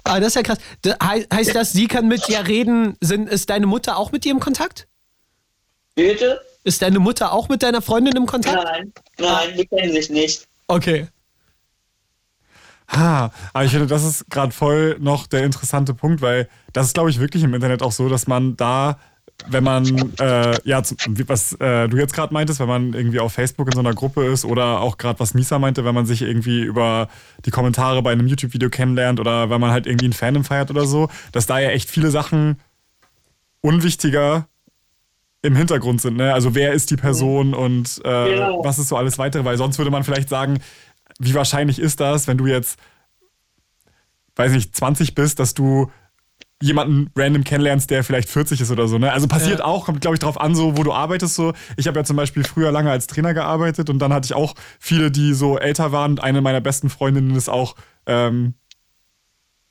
Ah, 0.06 0.20
das 0.20 0.28
ist 0.28 0.34
ja 0.34 0.42
krass. 0.42 0.58
Da, 0.82 0.96
hei- 1.02 1.26
heißt 1.32 1.54
das, 1.54 1.72
sie 1.72 1.86
kann 1.88 2.08
mit 2.08 2.28
dir 2.28 2.46
reden? 2.46 2.94
Sind, 3.00 3.26
ist 3.26 3.48
deine 3.48 3.64
Mutter 3.66 3.96
auch 3.96 4.12
mit 4.12 4.26
dir 4.26 4.32
im 4.32 4.40
Kontakt? 4.40 4.86
Bitte? 5.94 6.42
Ist 6.62 6.82
deine 6.82 6.98
Mutter 6.98 7.32
auch 7.32 7.48
mit 7.48 7.62
deiner 7.62 7.80
Freundin 7.80 8.14
im 8.14 8.26
Kontakt? 8.26 8.62
Nein, 8.64 8.92
nein, 9.18 9.56
die 9.56 9.64
kennen 9.66 9.92
sich 9.94 10.10
nicht. 10.10 10.46
Okay. 10.66 11.08
Ha, 12.88 13.32
aber 13.54 13.64
ich 13.64 13.70
finde, 13.70 13.86
das 13.86 14.04
ist 14.04 14.26
gerade 14.28 14.52
voll 14.52 14.98
noch 15.00 15.26
der 15.26 15.42
interessante 15.42 15.94
Punkt, 15.94 16.20
weil 16.20 16.50
das 16.74 16.88
ist, 16.88 16.92
glaube 16.94 17.08
ich, 17.08 17.18
wirklich 17.18 17.42
im 17.42 17.54
Internet 17.54 17.80
auch 17.82 17.92
so, 17.92 18.10
dass 18.10 18.26
man 18.26 18.58
da, 18.58 18.98
wenn 19.46 19.64
man, 19.64 20.12
äh, 20.20 20.56
ja, 20.64 20.82
was 21.26 21.52
äh, 21.54 21.88
du 21.88 21.96
jetzt 21.96 22.14
gerade 22.14 22.32
meintest, 22.32 22.60
wenn 22.60 22.68
man 22.68 22.94
irgendwie 22.94 23.20
auf 23.20 23.32
Facebook 23.32 23.66
in 23.66 23.72
so 23.74 23.80
einer 23.80 23.92
Gruppe 23.92 24.24
ist 24.24 24.44
oder 24.44 24.80
auch 24.80 24.96
gerade 24.96 25.20
was 25.20 25.34
Misa 25.34 25.58
meinte, 25.58 25.84
wenn 25.84 25.94
man 25.94 26.06
sich 26.06 26.22
irgendwie 26.22 26.62
über 26.62 27.08
die 27.44 27.50
Kommentare 27.50 28.00
bei 28.02 28.12
einem 28.12 28.26
YouTube-Video 28.26 28.70
kennenlernt 28.70 29.20
oder 29.20 29.50
wenn 29.50 29.60
man 29.60 29.70
halt 29.70 29.86
irgendwie 29.86 30.08
ein 30.08 30.12
Fandom 30.12 30.44
feiert 30.44 30.70
oder 30.70 30.86
so, 30.86 31.08
dass 31.32 31.46
da 31.46 31.58
ja 31.58 31.70
echt 31.70 31.90
viele 31.90 32.10
Sachen 32.10 32.58
unwichtiger 33.60 34.46
im 35.42 35.56
Hintergrund 35.56 36.00
sind. 36.00 36.16
Ne? 36.16 36.32
Also 36.32 36.54
wer 36.54 36.72
ist 36.72 36.90
die 36.90 36.96
Person 36.96 37.52
und 37.54 38.00
äh, 38.04 38.34
Genau. 38.34 38.64
was 38.64 38.78
ist 38.78 38.88
so 38.88 38.96
alles 38.96 39.18
weitere, 39.18 39.44
weil 39.44 39.58
sonst 39.58 39.76
würde 39.78 39.90
man 39.90 40.04
vielleicht 40.04 40.30
sagen, 40.30 40.58
wie 41.18 41.34
wahrscheinlich 41.34 41.78
ist 41.78 42.00
das, 42.00 42.26
wenn 42.28 42.38
du 42.38 42.46
jetzt, 42.46 42.78
weiß 44.36 44.52
nicht, 44.52 44.74
20 44.74 45.14
bist, 45.14 45.38
dass 45.38 45.52
du 45.54 45.90
jemanden 46.62 47.10
random 47.16 47.44
kennenlernst, 47.44 47.90
der 47.90 48.04
vielleicht 48.04 48.28
40 48.28 48.60
ist 48.60 48.70
oder 48.70 48.88
so. 48.88 48.96
Ne? 48.98 49.12
Also 49.12 49.26
passiert 49.26 49.58
Ja. 49.58 49.64
auch, 49.66 49.86
kommt 49.86 50.00
glaube 50.00 50.14
ich 50.14 50.20
drauf 50.20 50.40
an, 50.40 50.54
so 50.54 50.76
wo 50.78 50.82
du 50.82 50.92
arbeitest. 50.92 51.34
So. 51.34 51.52
Ich 51.76 51.86
habe 51.86 51.98
ja 51.98 52.04
zum 52.04 52.16
Beispiel 52.16 52.44
früher 52.44 52.70
lange 52.72 52.90
als 52.90 53.06
Trainer 53.06 53.34
gearbeitet 53.34 53.90
und 53.90 53.98
dann 53.98 54.12
hatte 54.12 54.26
ich 54.26 54.34
auch 54.34 54.54
viele, 54.78 55.10
die 55.10 55.34
so 55.34 55.58
älter 55.58 55.92
waren. 55.92 56.12
Und 56.12 56.22
eine 56.22 56.40
meiner 56.40 56.60
besten 56.60 56.88
Freundinnen 56.90 57.34
ist 57.34 57.48
auch, 57.48 57.74
ähm, 58.06 58.54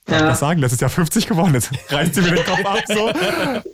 Darf 0.06 0.20
ich 0.20 0.28
das 0.28 0.40
sagen? 0.42 0.60
Das 0.60 0.74
ist 0.74 0.82
ja 0.82 0.90
50 0.90 1.28
geworden. 1.28 1.54
Jetzt 1.54 1.72
reißt 1.90 2.14
sie 2.16 2.22
mir 2.22 2.32
den 2.36 2.44
Kopf 2.46 2.66
ab. 2.66 2.84
So. 2.88 3.10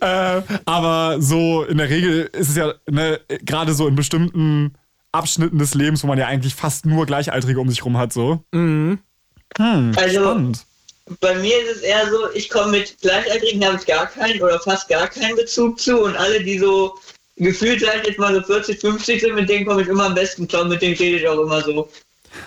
äh, 0.00 0.42
aber 0.64 1.16
so 1.20 1.64
in 1.64 1.76
der 1.78 1.90
Regel 1.90 2.30
ist 2.32 2.50
es 2.50 2.56
ja 2.56 2.72
ne, 2.88 3.18
gerade 3.44 3.74
so 3.74 3.88
in 3.88 3.96
bestimmten 3.96 4.74
Abschnitten 5.10 5.58
des 5.58 5.74
Lebens, 5.74 6.04
wo 6.04 6.06
man 6.06 6.18
ja 6.18 6.28
eigentlich 6.28 6.54
fast 6.54 6.86
nur 6.86 7.04
Gleichaltrige 7.06 7.58
um 7.58 7.68
sich 7.68 7.84
rum 7.84 7.96
hat. 7.98 8.12
So. 8.12 8.44
Hm, 8.54 9.00
Also 9.58 10.20
spannend. 10.20 10.66
Bei 11.18 11.34
mir 11.34 11.60
ist 11.62 11.76
es 11.76 11.82
eher 11.82 12.08
so, 12.10 12.30
ich 12.34 12.48
komme 12.48 12.78
mit 12.78 12.98
Gleichaltrigen, 13.00 13.64
habe 13.64 13.76
ich 13.78 13.86
gar 13.86 14.06
keinen 14.06 14.40
oder 14.40 14.60
fast 14.60 14.88
gar 14.88 15.08
keinen 15.08 15.36
Bezug 15.36 15.80
zu 15.80 16.00
und 16.02 16.16
alle, 16.16 16.42
die 16.42 16.58
so 16.58 16.94
gefühlt 17.36 17.80
vielleicht 17.80 18.06
jetzt 18.06 18.18
mal 18.18 18.34
so 18.34 18.42
40, 18.42 18.80
50 18.80 19.20
sind, 19.20 19.34
mit 19.34 19.48
denen 19.48 19.66
komme 19.66 19.82
ich 19.82 19.88
immer 19.88 20.06
am 20.06 20.14
besten 20.14 20.46
klar, 20.46 20.64
mit 20.64 20.82
denen 20.82 20.94
rede 20.96 21.16
ich 21.18 21.28
auch 21.28 21.40
immer 21.40 21.62
so. 21.62 21.88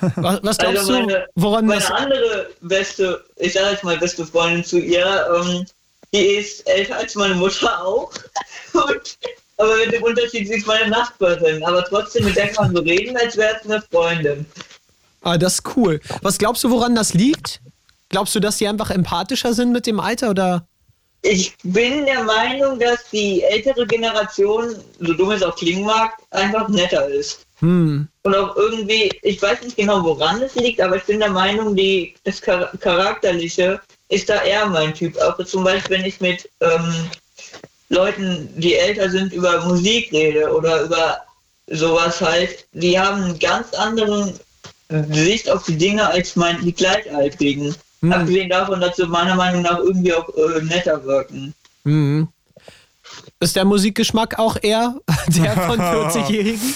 Was, 0.15 0.39
was 0.43 0.58
glaubst 0.58 0.78
Also 0.80 0.93
meine, 0.93 1.13
du, 1.13 1.28
woran 1.36 1.65
meine 1.65 1.82
das. 1.82 1.91
andere 1.91 2.49
beste, 2.62 3.21
ich 3.36 3.52
sage 3.52 3.71
jetzt 3.71 3.84
mal 3.84 3.97
beste 3.97 4.26
Freundin 4.26 4.63
zu 4.63 4.80
ihr, 4.80 5.28
ähm, 5.36 5.65
die 6.13 6.26
ist 6.38 6.65
älter 6.69 6.95
als 6.97 7.15
meine 7.15 7.36
Mutter 7.36 7.86
auch. 7.86 8.10
Und, 8.73 9.17
aber 9.58 9.76
mit 9.78 9.91
dem 9.91 10.04
Unterschied, 10.04 10.47
sie 10.47 10.56
ist 10.56 10.67
meine 10.67 10.89
Nachbarin. 10.89 11.62
Aber 11.65 11.84
trotzdem, 11.84 12.23
mit 12.23 12.36
der 12.38 12.47
kann 12.47 12.67
man 12.67 12.76
so 12.78 12.82
reden, 12.82 13.17
als 13.17 13.36
wäre 13.36 13.58
es 13.60 13.69
eine 13.69 13.82
Freundin. 13.91 14.45
Ah, 15.21 15.38
das 15.38 15.56
ist 15.56 15.76
cool. 15.76 15.99
Was 16.21 16.38
glaubst 16.38 16.63
du, 16.63 16.71
woran 16.71 16.95
das 16.95 17.13
liegt? 17.13 17.60
Glaubst 18.13 18.34
du, 18.36 18.39
dass 18.39 18.58
die 18.58 18.67
einfach 18.67 18.91
empathischer 18.91 19.54
sind 19.54 19.71
mit 19.71 19.86
dem 19.86 19.99
Alter 19.99 20.30
oder? 20.30 20.67
ich 21.23 21.56
bin 21.63 22.06
der 22.06 22.23
Meinung, 22.23 22.78
dass 22.80 23.10
die 23.12 23.41
ältere 23.43 23.88
Generation, 23.88 24.76
so 24.99 25.13
dumm 25.13 25.32
es 25.32 25.41
auch 25.41 25.56
klingen 25.56 25.86
mag, 25.86 26.12
einfach 26.32 26.67
netter 26.67 27.08
ist. 27.08 27.45
Hm. 27.60 28.08
Und 28.23 28.36
auch 28.36 28.56
irgendwie, 28.58 29.10
ich 29.21 29.41
weiß 29.41 29.62
nicht 29.62 29.78
genau, 29.78 30.04
woran 30.04 30.41
es 30.41 30.54
liegt, 30.56 30.82
aber 30.82 30.97
ich 30.97 31.04
bin 31.04 31.19
der 31.19 31.30
Meinung, 31.30 31.76
die, 31.76 32.13
das 32.26 32.41
Char 32.41 32.69
Charakterliche 32.80 33.80
ist 34.10 34.30
da 34.30 34.43
eher 34.43 34.65
mein 34.67 34.93
Typ. 34.93 35.17
Auch 35.17 35.41
zum 35.45 35.63
Beispiel, 35.63 35.97
wenn 35.97 36.06
ich 36.06 36.19
mit 36.19 36.49
ähm, 36.60 37.10
Leuten, 37.88 38.49
die 38.58 38.76
älter 38.76 39.10
sind, 39.10 39.32
über 39.32 39.63
Musik 39.65 40.12
rede 40.12 40.54
oder 40.54 40.82
über 40.82 41.21
sowas 41.67 42.19
halt, 42.19 42.67
die 42.73 42.99
haben 42.99 43.23
einen 43.23 43.39
ganz 43.39 43.73
anderen 43.73 44.38
Sicht 45.10 45.49
auf 45.49 45.63
die 45.63 45.78
Dinge 45.78 46.06
als 46.06 46.36
mein, 46.36 46.62
die 46.62 46.73
Gleichaltrigen. 46.73 47.73
Hm. 48.03 48.11
Abgesehen 48.11 48.49
davon, 48.49 48.81
dass 48.81 48.97
sie 48.97 49.07
meiner 49.07 49.35
Meinung 49.35 49.61
nach 49.61 49.79
irgendwie 49.79 50.13
auch 50.13 50.27
äh, 50.35 50.61
netter 50.61 51.01
wirken. 51.05 51.53
Hm. 51.85 52.27
Ist 53.39 53.55
der 53.55 53.63
Musikgeschmack 53.63 54.37
auch 54.39 54.57
eher 54.61 54.95
der 55.27 55.53
von 55.53 55.79
40-Jährigen? 55.79 56.75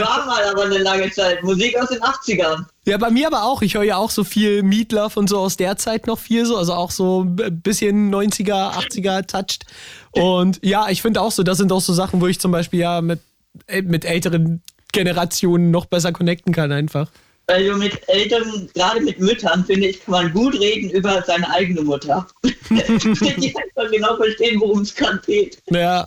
War 0.00 0.26
mal 0.26 0.44
aber 0.44 0.64
eine 0.64 0.78
lange 0.78 1.10
Zeit. 1.10 1.42
Musik 1.42 1.76
aus 1.76 1.88
den 1.88 1.98
80ern. 2.00 2.66
Ja, 2.84 2.98
bei 2.98 3.10
mir 3.10 3.26
aber 3.26 3.42
auch. 3.44 3.62
Ich 3.62 3.74
höre 3.74 3.82
ja 3.82 3.96
auch 3.96 4.10
so 4.10 4.22
viel 4.22 4.62
Meatloaf 4.62 5.16
und 5.16 5.28
so 5.28 5.38
aus 5.38 5.56
der 5.56 5.76
Zeit 5.76 6.06
noch 6.06 6.20
viel 6.20 6.46
so. 6.46 6.56
Also 6.56 6.74
auch 6.74 6.92
so 6.92 7.22
ein 7.22 7.60
bisschen 7.60 8.14
90er, 8.14 8.74
80er 8.74 9.26
touched. 9.26 9.66
Und 10.12 10.60
ja, 10.64 10.88
ich 10.88 11.02
finde 11.02 11.20
auch 11.20 11.32
so, 11.32 11.42
das 11.42 11.58
sind 11.58 11.72
auch 11.72 11.80
so 11.80 11.92
Sachen, 11.92 12.20
wo 12.20 12.28
ich 12.28 12.38
zum 12.38 12.52
Beispiel 12.52 12.78
ja 12.80 13.00
mit, 13.00 13.18
äh, 13.66 13.82
mit 13.82 14.04
älteren 14.04 14.62
Generationen 14.92 15.72
noch 15.72 15.86
besser 15.86 16.12
connecten 16.12 16.52
kann 16.52 16.70
einfach. 16.70 17.08
Also 17.48 17.76
mit 17.76 17.98
Eltern, 18.08 18.68
gerade 18.74 19.00
mit 19.00 19.18
Müttern, 19.18 19.64
finde 19.64 19.88
ich, 19.88 20.04
kann 20.04 20.12
man 20.12 20.32
gut 20.32 20.54
reden 20.60 20.90
über 20.90 21.22
seine 21.26 21.48
eigene 21.50 21.80
Mutter. 21.80 22.26
die 22.44 23.54
einfach 23.56 23.90
genau 23.90 24.16
verstehen, 24.16 24.60
worum 24.60 24.82
es 24.82 24.94
gerade 24.94 25.18
geht. 25.26 25.58
Ja. 25.70 26.06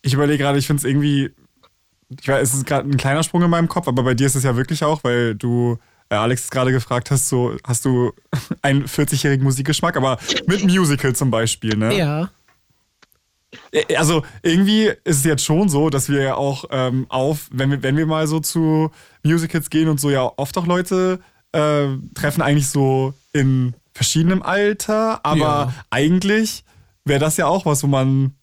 Ich 0.00 0.14
überlege 0.14 0.42
gerade, 0.42 0.58
ich 0.58 0.66
finde 0.66 0.80
es 0.80 0.84
irgendwie, 0.84 1.30
ich 2.18 2.26
weiß, 2.26 2.48
es 2.48 2.54
ist 2.54 2.66
gerade 2.66 2.88
ein 2.88 2.96
kleiner 2.96 3.22
Sprung 3.22 3.42
in 3.42 3.50
meinem 3.50 3.68
Kopf, 3.68 3.86
aber 3.86 4.02
bei 4.02 4.14
dir 4.14 4.26
ist 4.26 4.34
es 4.34 4.44
ja 4.44 4.56
wirklich 4.56 4.82
auch, 4.82 5.04
weil 5.04 5.34
du 5.34 5.78
äh, 6.08 6.14
Alex 6.14 6.50
gerade 6.50 6.72
gefragt 6.72 7.10
hast, 7.10 7.28
so 7.28 7.56
hast 7.64 7.84
du 7.84 8.12
einen 8.62 8.86
40-jährigen 8.86 9.44
Musikgeschmack, 9.44 9.96
aber 9.96 10.18
mit 10.46 10.64
Musical 10.64 11.14
zum 11.14 11.30
Beispiel, 11.30 11.76
ne? 11.76 11.96
Ja. 11.96 12.30
Also 13.96 14.22
irgendwie 14.42 14.84
ist 15.04 15.18
es 15.18 15.24
jetzt 15.24 15.44
schon 15.44 15.68
so, 15.68 15.90
dass 15.90 16.08
wir 16.08 16.22
ja 16.22 16.34
auch 16.36 16.64
ähm, 16.70 17.06
auf, 17.08 17.48
wenn 17.52 17.70
wir, 17.70 17.82
wenn 17.82 17.96
wir 17.96 18.06
mal 18.06 18.26
so 18.26 18.40
zu 18.40 18.90
Musicals 19.22 19.70
gehen 19.70 19.88
und 19.88 19.98
so, 20.00 20.10
ja 20.10 20.30
oft 20.36 20.56
auch 20.56 20.66
Leute 20.66 21.20
äh, 21.52 21.86
treffen 22.14 22.42
eigentlich 22.42 22.68
so 22.68 23.12
in 23.32 23.74
verschiedenem 23.92 24.42
Alter, 24.42 25.24
aber 25.24 25.38
Ja. 25.38 25.74
eigentlich 25.90 26.64
wäre 27.04 27.18
das 27.20 27.36
ja 27.36 27.46
auch 27.46 27.66
was, 27.66 27.82
wo 27.82 27.86
man 27.88 28.34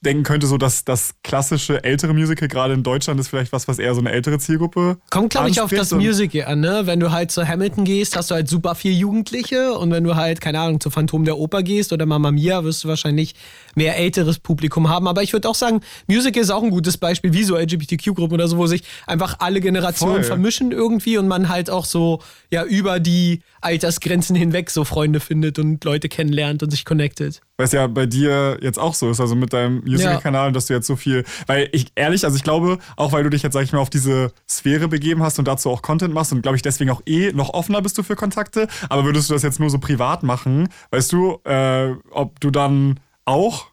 denken 0.00 0.22
könnte, 0.22 0.46
so 0.46 0.58
dass 0.58 0.84
das 0.84 1.14
klassische 1.24 1.82
ältere 1.82 2.14
Musical 2.14 2.46
gerade 2.46 2.72
in 2.74 2.84
Deutschland 2.84 3.18
ist 3.18 3.28
vielleicht 3.28 3.52
was, 3.52 3.66
was 3.66 3.78
eher 3.78 3.94
so 3.94 4.00
eine 4.00 4.12
ältere 4.12 4.38
Zielgruppe 4.38 4.98
Kommt, 5.10 5.30
glaube 5.30 5.50
ich, 5.50 5.60
auf 5.60 5.70
das 5.70 5.90
Musical 5.90 6.44
an, 6.44 6.60
ne? 6.60 6.82
Wenn 6.84 7.00
du 7.00 7.10
halt 7.10 7.32
zu 7.32 7.46
Hamilton 7.46 7.84
gehst, 7.84 8.16
hast 8.16 8.30
du 8.30 8.36
halt 8.36 8.48
super 8.48 8.76
viel 8.76 8.92
Jugendliche 8.92 9.74
und 9.76 9.90
wenn 9.90 10.04
du 10.04 10.14
halt, 10.14 10.40
keine 10.40 10.60
Ahnung, 10.60 10.80
zu 10.80 10.90
Phantom 10.90 11.24
der 11.24 11.36
Oper 11.36 11.62
gehst 11.62 11.92
oder 11.92 12.06
Mamma 12.06 12.30
Mia, 12.30 12.62
wirst 12.62 12.84
du 12.84 12.88
wahrscheinlich 12.88 13.34
mehr 13.74 13.96
älteres 13.96 14.38
Publikum 14.38 14.88
haben. 14.88 15.08
Aber 15.08 15.22
ich 15.22 15.32
würde 15.32 15.48
auch 15.48 15.54
sagen, 15.54 15.80
Musical 16.06 16.42
ist 16.42 16.50
auch 16.50 16.62
ein 16.62 16.70
gutes 16.70 16.96
Beispiel, 16.96 17.32
wie 17.32 17.42
so 17.42 17.56
LGBTQ-Gruppen 17.56 18.34
oder 18.34 18.46
so, 18.46 18.56
wo 18.56 18.66
sich 18.66 18.84
einfach 19.06 19.36
alle 19.40 19.60
Generationen 19.60 20.16
Voll. 20.16 20.24
vermischen 20.24 20.70
irgendwie 20.70 21.18
und 21.18 21.26
man 21.26 21.48
halt 21.48 21.70
auch 21.70 21.84
so, 21.84 22.20
ja, 22.50 22.64
über 22.64 23.00
die 23.00 23.42
Altersgrenzen 23.60 24.36
hinweg 24.36 24.70
so 24.70 24.84
Freunde 24.84 25.18
findet 25.18 25.58
und 25.58 25.82
Leute 25.84 26.08
kennenlernt 26.08 26.62
und 26.62 26.70
sich 26.70 26.84
connectet. 26.84 27.40
Weil 27.58 27.68
ja 27.72 27.88
bei 27.88 28.06
dir 28.06 28.58
jetzt 28.62 28.78
auch 28.78 28.94
so 28.94 29.10
ist, 29.10 29.20
also 29.20 29.34
mit 29.34 29.52
deinem 29.52 29.80
Musical-Kanal, 29.84 30.52
dass 30.52 30.66
du 30.66 30.74
jetzt 30.74 30.86
so 30.86 30.94
viel, 30.94 31.24
weil 31.48 31.68
ich 31.72 31.88
ehrlich, 31.96 32.24
also 32.24 32.36
ich 32.36 32.44
glaube, 32.44 32.78
auch 32.96 33.10
weil 33.10 33.24
du 33.24 33.30
dich 33.30 33.42
jetzt, 33.42 33.52
sag 33.54 33.64
ich 33.64 33.72
mal, 33.72 33.80
auf 33.80 33.90
diese 33.90 34.32
Sphäre 34.48 34.86
begeben 34.86 35.24
hast 35.24 35.40
und 35.40 35.48
dazu 35.48 35.68
auch 35.70 35.82
Content 35.82 36.14
machst 36.14 36.32
und 36.32 36.42
glaube 36.42 36.54
ich 36.54 36.62
deswegen 36.62 36.90
auch 36.90 37.02
eh 37.04 37.32
noch 37.32 37.54
offener 37.54 37.82
bist 37.82 37.98
du 37.98 38.04
für 38.04 38.14
Kontakte, 38.14 38.68
aber 38.88 39.04
würdest 39.04 39.28
du 39.28 39.34
das 39.34 39.42
jetzt 39.42 39.58
nur 39.58 39.70
so 39.70 39.78
privat 39.80 40.22
machen, 40.22 40.68
weißt 40.92 41.12
du, 41.12 41.40
äh, 41.44 41.94
ob 42.10 42.38
du 42.38 42.52
dann 42.52 43.00
auch, 43.24 43.66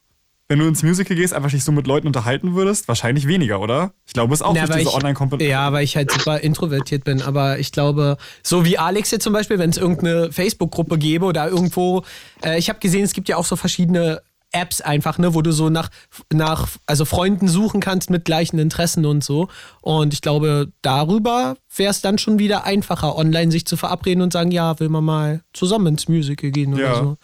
wenn 0.47 0.59
du 0.59 0.67
ins 0.67 0.83
Musical 0.83 1.15
gehst, 1.17 1.33
einfach 1.33 1.49
dich 1.49 1.63
so 1.63 1.71
mit 1.71 1.87
Leuten 1.87 2.05
unterhalten 2.05 2.53
würdest? 2.55 2.87
Wahrscheinlich 2.87 3.27
weniger, 3.27 3.59
oder? 3.59 3.93
Ich 4.05 4.13
glaube, 4.13 4.33
es 4.33 4.41
ist 4.41 4.45
auch 4.45 4.55
Ja, 4.55 4.67
durch 4.67 4.79
diese 4.79 4.93
Online-Kompetenz. 4.93 5.49
Ja, 5.49 5.73
weil 5.73 5.83
ich 5.83 5.95
halt 5.95 6.11
super 6.11 6.39
introvertiert 6.41 7.03
bin. 7.03 7.21
Aber 7.23 7.57
ich 7.57 7.71
glaube, 7.71 8.17
so 8.43 8.63
wie 8.63 8.77
Alex 8.77 9.09
jetzt 9.09 9.23
zum 9.23 9.33
Beispiel, 9.33 9.57
wenn 9.57 9.71
es 9.71 9.77
irgendeine 9.77 10.31
Facebook-Gruppe 10.31 10.99
gäbe 10.99 11.25
oder 11.25 11.49
irgendwo, 11.49 12.03
äh, 12.43 12.59
ich 12.59 12.69
habe 12.69 12.79
gesehen, 12.79 13.03
es 13.03 13.13
gibt 13.13 13.27
ja 13.27 13.37
auch 13.37 13.45
so 13.45 13.55
verschiedene 13.55 14.21
Apps 14.55 14.79
einfach, 14.79 15.17
ne, 15.17 15.33
wo 15.33 15.41
du 15.41 15.51
so 15.51 15.69
nach, 15.69 15.89
nach, 16.31 16.69
also 16.85 17.03
Freunden 17.03 17.47
suchen 17.49 17.81
kannst 17.81 18.09
mit 18.09 18.23
gleichen 18.23 18.57
Interessen 18.57 19.05
und 19.05 19.23
so. 19.23 19.49
Und 19.81 20.13
ich 20.13 20.21
glaube, 20.21 20.71
darüber 20.81 21.57
wäre 21.75 21.91
es 21.91 22.01
dann 22.01 22.17
schon 22.17 22.39
wieder 22.39 22.63
einfacher, 22.63 23.17
online 23.17 23.51
sich 23.51 23.65
zu 23.67 23.75
verabreden 23.75 24.23
und 24.23 24.31
sagen, 24.31 24.51
ja, 24.51 24.79
will 24.79 24.87
man 24.89 25.03
mal 25.03 25.41
zusammen 25.53 25.87
ins 25.87 26.07
Musical 26.07 26.51
gehen 26.51 26.73
oder 26.73 26.83
Ja. 26.83 26.95
so. 26.95 27.17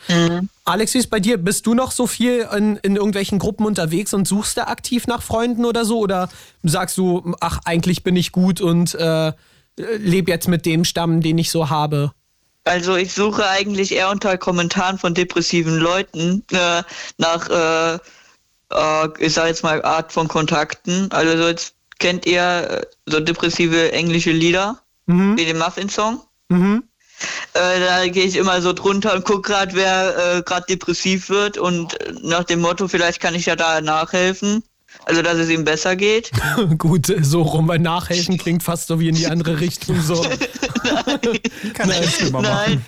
Alex, 0.66 0.94
wie 0.94 0.98
ist 1.00 1.10
bei 1.10 1.20
dir? 1.22 1.38
Bist 1.38 1.66
du 1.66 1.74
noch 1.74 1.92
so 1.92 2.06
viel 2.06 2.48
in, 2.56 2.76
in 2.78 2.98
irgendwelchen 2.98 3.40
Gruppen 3.40 3.66
unterwegs 3.66 4.14
und 4.14 4.28
suchst 4.28 4.58
da 4.58 4.66
aktiv 4.66 5.08
nach 5.08 5.22
Freunden 5.22 5.64
oder 5.66 5.86
so? 5.86 6.00
Oder 6.00 6.30
sagst 6.64 6.98
du, 6.98 7.34
ach, 7.40 7.60
eigentlich 7.66 8.04
bin 8.04 8.16
ich 8.18 8.32
gut 8.34 8.60
und 8.60 8.94
äh, 8.96 9.32
lebe 9.98 10.30
jetzt 10.32 10.48
mit 10.50 10.66
dem 10.66 10.84
Stamm, 10.84 11.22
den 11.22 11.38
ich 11.38 11.50
so 11.50 11.70
habe? 11.70 12.12
Also 12.64 12.96
ich 12.96 13.14
suche 13.14 13.48
eigentlich 13.48 13.92
eher 13.92 14.10
unter 14.10 14.38
Kommentaren 14.38 14.98
von 14.98 15.14
depressiven 15.14 15.78
Leuten 15.78 16.44
äh, 16.52 16.84
nach, 17.18 17.50
äh, 17.50 17.96
äh, 17.96 19.10
ich 19.20 19.34
sag 19.34 19.48
jetzt 19.48 19.64
mal, 19.64 19.84
Art 19.84 20.12
von 20.12 20.28
Kontakten. 20.28 21.12
Also 21.12 21.38
so 21.38 21.48
jetzt 21.48 21.74
kennt 21.98 22.26
ihr 22.26 22.42
äh, 22.42 22.86
so 23.08 23.20
depressive 23.20 23.92
englische 23.92 24.32
Lieder, 24.32 24.80
wie 25.08 25.46
den 25.46 25.58
Muffin-Song? 25.58 26.22
Mhm. 26.50 26.84
Äh, 27.54 27.80
da 27.80 28.08
gehe 28.08 28.26
ich 28.26 28.36
immer 28.36 28.62
so 28.62 28.74
drunter 28.74 29.14
und 29.14 29.26
gucke 29.26 29.52
gerade, 29.52 29.76
wer 29.76 30.38
äh, 30.38 30.42
gerade 30.44 30.66
depressiv 30.70 31.30
wird 31.30 31.58
und 31.58 31.98
nach 32.22 32.44
dem 32.44 32.62
Motto, 32.62 32.88
vielleicht 32.88 33.20
kann 33.20 33.36
ich 33.36 33.46
ja 33.46 33.56
da 33.56 33.82
nachhelfen. 33.82 34.64
Also, 35.06 35.22
dass 35.22 35.38
es 35.38 35.50
ihm 35.50 35.64
besser 35.66 35.96
geht. 35.96 36.32
Gut, 36.78 37.12
so 37.22 37.42
rum, 37.42 37.68
weil 37.68 37.80
nachhelfen 37.80 38.38
klingt 38.38 38.64
fast 38.64 38.88
so 38.88 39.00
wie 39.00 39.10
in 39.10 39.16
die 39.16 39.28
andere 39.28 39.60
Richtung. 39.60 40.00
So. 40.02 40.22
Kann 41.74 41.90
er 41.90 42.32
machen. 42.32 42.44
Nein, 42.44 42.84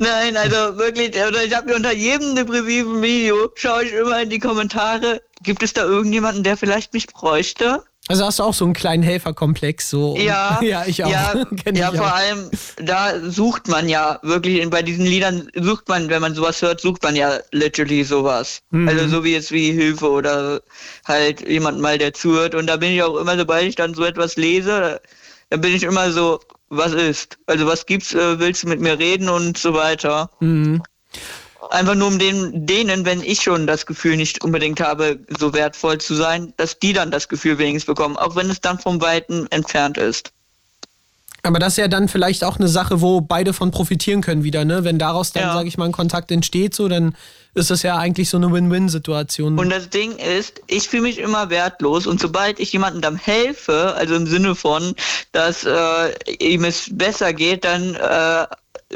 nein, 0.00 0.36
also 0.36 0.76
wirklich, 0.76 1.10
oder 1.10 1.44
ich 1.44 1.54
habe 1.54 1.68
mir 1.68 1.76
unter 1.76 1.92
jedem 1.92 2.34
depressiven 2.34 3.02
Video, 3.02 3.50
schaue 3.54 3.84
ich 3.84 3.92
immer 3.92 4.22
in 4.22 4.30
die 4.30 4.38
Kommentare, 4.38 5.22
gibt 5.42 5.62
es 5.62 5.72
da 5.72 5.84
irgendjemanden, 5.84 6.42
der 6.42 6.56
vielleicht 6.56 6.92
mich 6.92 7.06
bräuchte? 7.06 7.84
Also 8.08 8.26
hast 8.26 8.38
du 8.38 8.42
auch 8.42 8.52
so 8.52 8.66
einen 8.66 8.74
kleinen 8.74 9.02
Helferkomplex. 9.02 9.88
So. 9.88 10.16
Ja, 10.18 10.60
ja, 10.62 10.84
ich 10.86 11.02
auch. 11.04 11.10
Ja, 11.10 11.34
ja 11.72 11.90
ich 11.90 11.98
vor 11.98 12.06
auch. 12.06 12.12
allem, 12.12 12.50
da 12.76 13.18
sucht 13.20 13.68
man 13.68 13.88
ja 13.88 14.18
wirklich, 14.22 14.68
bei 14.68 14.82
diesen 14.82 15.06
Liedern 15.06 15.48
sucht 15.54 15.88
man, 15.88 16.10
wenn 16.10 16.20
man 16.20 16.34
sowas 16.34 16.60
hört, 16.60 16.80
sucht 16.80 17.02
man 17.02 17.16
ja 17.16 17.38
literally 17.52 18.04
sowas. 18.04 18.60
Mhm. 18.70 18.88
Also 18.88 19.08
so 19.08 19.24
wie 19.24 19.32
jetzt 19.32 19.52
wie 19.52 19.72
Hilfe 19.72 20.10
oder 20.10 20.60
halt 21.06 21.48
jemand 21.48 21.80
mal, 21.80 21.96
der 21.96 22.12
zuhört. 22.12 22.54
Und 22.54 22.66
da 22.66 22.76
bin 22.76 22.92
ich 22.92 23.02
auch 23.02 23.16
immer, 23.16 23.38
sobald 23.38 23.64
ich 23.64 23.76
dann 23.76 23.94
so 23.94 24.04
etwas 24.04 24.36
lese, 24.36 25.00
da 25.48 25.56
bin 25.56 25.74
ich 25.74 25.82
immer 25.82 26.10
so, 26.10 26.40
was 26.68 26.92
ist? 26.92 27.38
Also 27.46 27.66
was 27.66 27.86
gibt's, 27.86 28.12
äh, 28.12 28.38
willst 28.38 28.64
du 28.64 28.68
mit 28.68 28.80
mir 28.80 28.98
reden 28.98 29.28
und 29.30 29.56
so 29.56 29.72
weiter. 29.72 30.30
Mhm. 30.40 30.82
Einfach 31.70 31.94
nur 31.94 32.08
um 32.08 32.18
den, 32.18 32.66
denen, 32.66 33.04
wenn 33.04 33.22
ich 33.22 33.42
schon 33.42 33.66
das 33.66 33.86
Gefühl 33.86 34.16
nicht 34.16 34.44
unbedingt 34.44 34.80
habe, 34.80 35.18
so 35.38 35.52
wertvoll 35.52 35.98
zu 35.98 36.14
sein, 36.14 36.52
dass 36.56 36.78
die 36.78 36.92
dann 36.92 37.10
das 37.10 37.28
Gefühl 37.28 37.58
wenigstens 37.58 37.86
bekommen, 37.86 38.16
auch 38.16 38.36
wenn 38.36 38.50
es 38.50 38.60
dann 38.60 38.78
vom 38.78 39.00
Weiten 39.00 39.46
entfernt 39.50 39.98
ist. 39.98 40.32
Aber 41.44 41.58
das 41.58 41.74
ist 41.74 41.76
ja 41.76 41.88
dann 41.88 42.08
vielleicht 42.08 42.42
auch 42.42 42.58
eine 42.58 42.68
Sache, 42.68 43.02
wo 43.02 43.20
beide 43.20 43.52
von 43.52 43.70
profitieren 43.70 44.22
können 44.22 44.44
wieder, 44.44 44.64
ne? 44.64 44.82
Wenn 44.82 44.98
daraus 44.98 45.32
dann, 45.32 45.42
Ja. 45.42 45.52
sage 45.52 45.68
ich 45.68 45.76
mal, 45.76 45.84
ein 45.84 45.92
Kontakt 45.92 46.30
entsteht, 46.30 46.74
so, 46.74 46.88
dann 46.88 47.14
ist 47.52 47.70
das 47.70 47.82
ja 47.82 47.98
eigentlich 47.98 48.30
so 48.30 48.38
eine 48.38 48.50
Win-Win-Situation. 48.50 49.58
Und 49.58 49.68
das 49.68 49.90
Ding 49.90 50.16
ist, 50.16 50.62
ich 50.68 50.88
fühle 50.88 51.02
mich 51.02 51.18
immer 51.18 51.50
wertlos 51.50 52.06
und 52.06 52.18
sobald 52.18 52.60
ich 52.60 52.72
jemandem 52.72 53.02
dann 53.02 53.16
helfe, 53.16 53.94
also 53.94 54.14
im 54.14 54.26
Sinne 54.26 54.54
von, 54.54 54.94
dass 55.32 55.64
äh, 55.64 56.14
ihm 56.40 56.64
es 56.64 56.88
besser 56.90 57.34
geht, 57.34 57.64
dann 57.66 57.94
äh, 57.94 58.46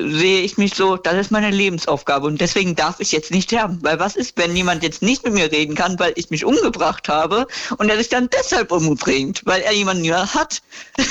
sehe 0.00 0.42
ich 0.42 0.56
mich 0.58 0.74
so, 0.74 0.96
das 0.96 1.14
ist 1.14 1.30
meine 1.30 1.50
Lebensaufgabe 1.50 2.26
und 2.26 2.40
deswegen 2.40 2.76
darf 2.76 3.00
ich 3.00 3.11
jetzt 3.12 3.30
nicht 3.32 3.44
sterben. 3.50 3.78
Weil 3.82 3.98
was 3.98 4.14
ist, 4.16 4.37
wenn 4.38 4.54
jemand 4.54 4.82
jetzt 4.82 5.02
nicht 5.02 5.24
mit 5.24 5.34
mir 5.34 5.50
reden 5.50 5.74
kann, 5.74 5.98
weil 5.98 6.12
ich 6.16 6.30
mich 6.30 6.44
umgebracht 6.44 7.08
habe 7.08 7.46
und 7.78 7.88
er 7.90 7.96
sich 7.98 8.08
dann 8.08 8.28
deshalb 8.30 8.70
umbringt, 8.72 9.42
weil 9.44 9.61
er 9.62 9.72
jemanden 9.72 10.04
ja 10.04 10.32
hat? 10.34 10.62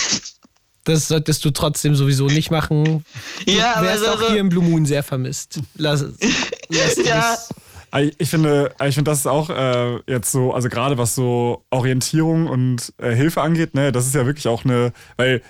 Das 0.83 1.09
solltest 1.09 1.43
du 1.43 1.49
trotzdem 1.51 1.95
sowieso 1.97 2.27
nicht 2.27 2.49
machen. 2.49 3.03
Du 3.45 3.51
Ja, 3.51 3.73
aber 3.75 3.87
wärst 3.87 4.05
so- 4.05 4.09
auch 4.11 4.19
so- 4.21 4.29
hier 4.29 4.39
im 4.39 4.47
Blue 4.47 4.63
Moon 4.63 4.85
sehr 4.85 5.03
vermisst. 5.03 5.59
Lass 5.75 5.99
es. 5.99 6.15
Lass 6.69 6.95
Ja. 7.05 7.33
es. 7.33 7.49
Ich 8.19 8.29
finde, 8.29 8.73
ich 8.85 8.95
finde, 8.95 9.11
das 9.11 9.19
ist 9.19 9.27
auch 9.27 9.49
äh, 9.49 9.97
jetzt 10.07 10.31
so, 10.31 10.53
also 10.53 10.69
gerade 10.69 10.97
was 10.97 11.13
so 11.13 11.65
Orientierung 11.71 12.47
und 12.47 12.93
äh, 12.99 13.13
Hilfe 13.13 13.41
angeht, 13.41 13.73
ne, 13.75 13.91
das 13.91 14.05
ist 14.07 14.15
ja 14.15 14.25
wirklich 14.25 14.47
auch 14.47 14.63
eine, 14.63 14.93
weil 15.17 15.41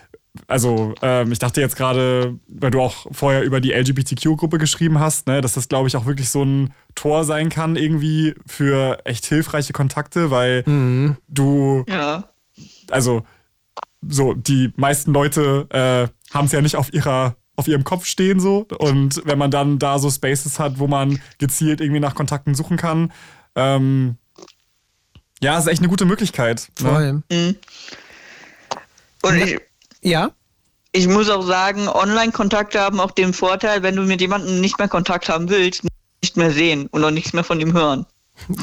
also 0.47 0.93
ähm, 1.01 1.31
ich 1.31 1.39
dachte 1.39 1.61
jetzt 1.61 1.75
gerade, 1.75 2.37
weil 2.47 2.71
du 2.71 2.81
auch 2.81 3.07
vorher 3.11 3.43
über 3.43 3.59
die 3.61 3.71
LGBTQ-Gruppe 3.73 4.57
geschrieben 4.57 4.99
hast, 4.99 5.27
ne, 5.27 5.41
dass 5.41 5.53
das, 5.53 5.67
glaube 5.69 5.87
ich, 5.87 5.95
auch 5.95 6.05
wirklich 6.05 6.29
so 6.29 6.43
ein 6.43 6.73
Tor 6.95 7.23
sein 7.23 7.49
kann, 7.49 7.75
irgendwie 7.75 8.35
für 8.45 8.99
echt 9.05 9.25
hilfreiche 9.25 9.73
Kontakte, 9.73 10.31
weil 10.31 10.63
Mhm. 10.65 11.17
du, 11.27 11.83
Ja. 11.87 12.29
also 12.91 13.23
so, 14.07 14.33
die 14.33 14.71
meisten 14.75 15.11
Leute 15.13 15.67
äh, 15.69 16.33
haben 16.33 16.45
es 16.45 16.51
ja 16.51 16.61
nicht 16.61 16.75
auf 16.75 16.93
ihrer 16.93 17.35
auf 17.59 17.67
ihrem 17.67 17.83
Kopf 17.83 18.05
stehen 18.05 18.39
so 18.39 18.67
und 18.77 19.23
wenn 19.25 19.39
man 19.39 19.49
dann 19.49 19.79
da 19.79 19.97
so 19.97 20.11
Spaces 20.11 20.59
hat, 20.59 20.77
wo 20.77 20.85
man 20.85 21.19
gezielt 21.39 21.81
irgendwie 21.81 21.99
nach 21.99 22.13
Kontakten 22.13 22.53
suchen 22.53 22.77
kann, 22.77 23.11
ähm, 23.55 24.17
ja, 25.41 25.57
ist 25.57 25.65
echt 25.65 25.79
eine 25.79 25.87
gute 25.87 26.05
Möglichkeit. 26.05 26.69
Ne? 26.79 26.89
Voll. 26.89 27.23
Und 29.23 29.35
ich, 29.37 29.57
Ja? 30.07 30.31
ich 30.97 31.07
muss 31.07 31.29
auch 31.29 31.45
sagen, 31.45 31.87
Online-Kontakte 31.87 32.79
haben 32.79 32.99
auch 32.99 33.11
den 33.11 33.33
Vorteil, 33.33 33.83
wenn 33.83 33.95
du 33.95 34.03
mit 34.03 34.21
jemandem 34.21 34.59
nicht 34.61 34.79
mehr 34.79 34.87
Kontakt 34.87 35.29
haben 35.29 35.49
willst, 35.49 35.83
nicht 36.23 36.37
mehr 36.37 36.51
sehen 36.51 36.87
und 36.87 37.03
auch 37.03 37.11
nichts 37.11 37.33
mehr 37.33 37.43
von 37.43 37.59
ihm 37.59 37.73
hören. 37.73 38.05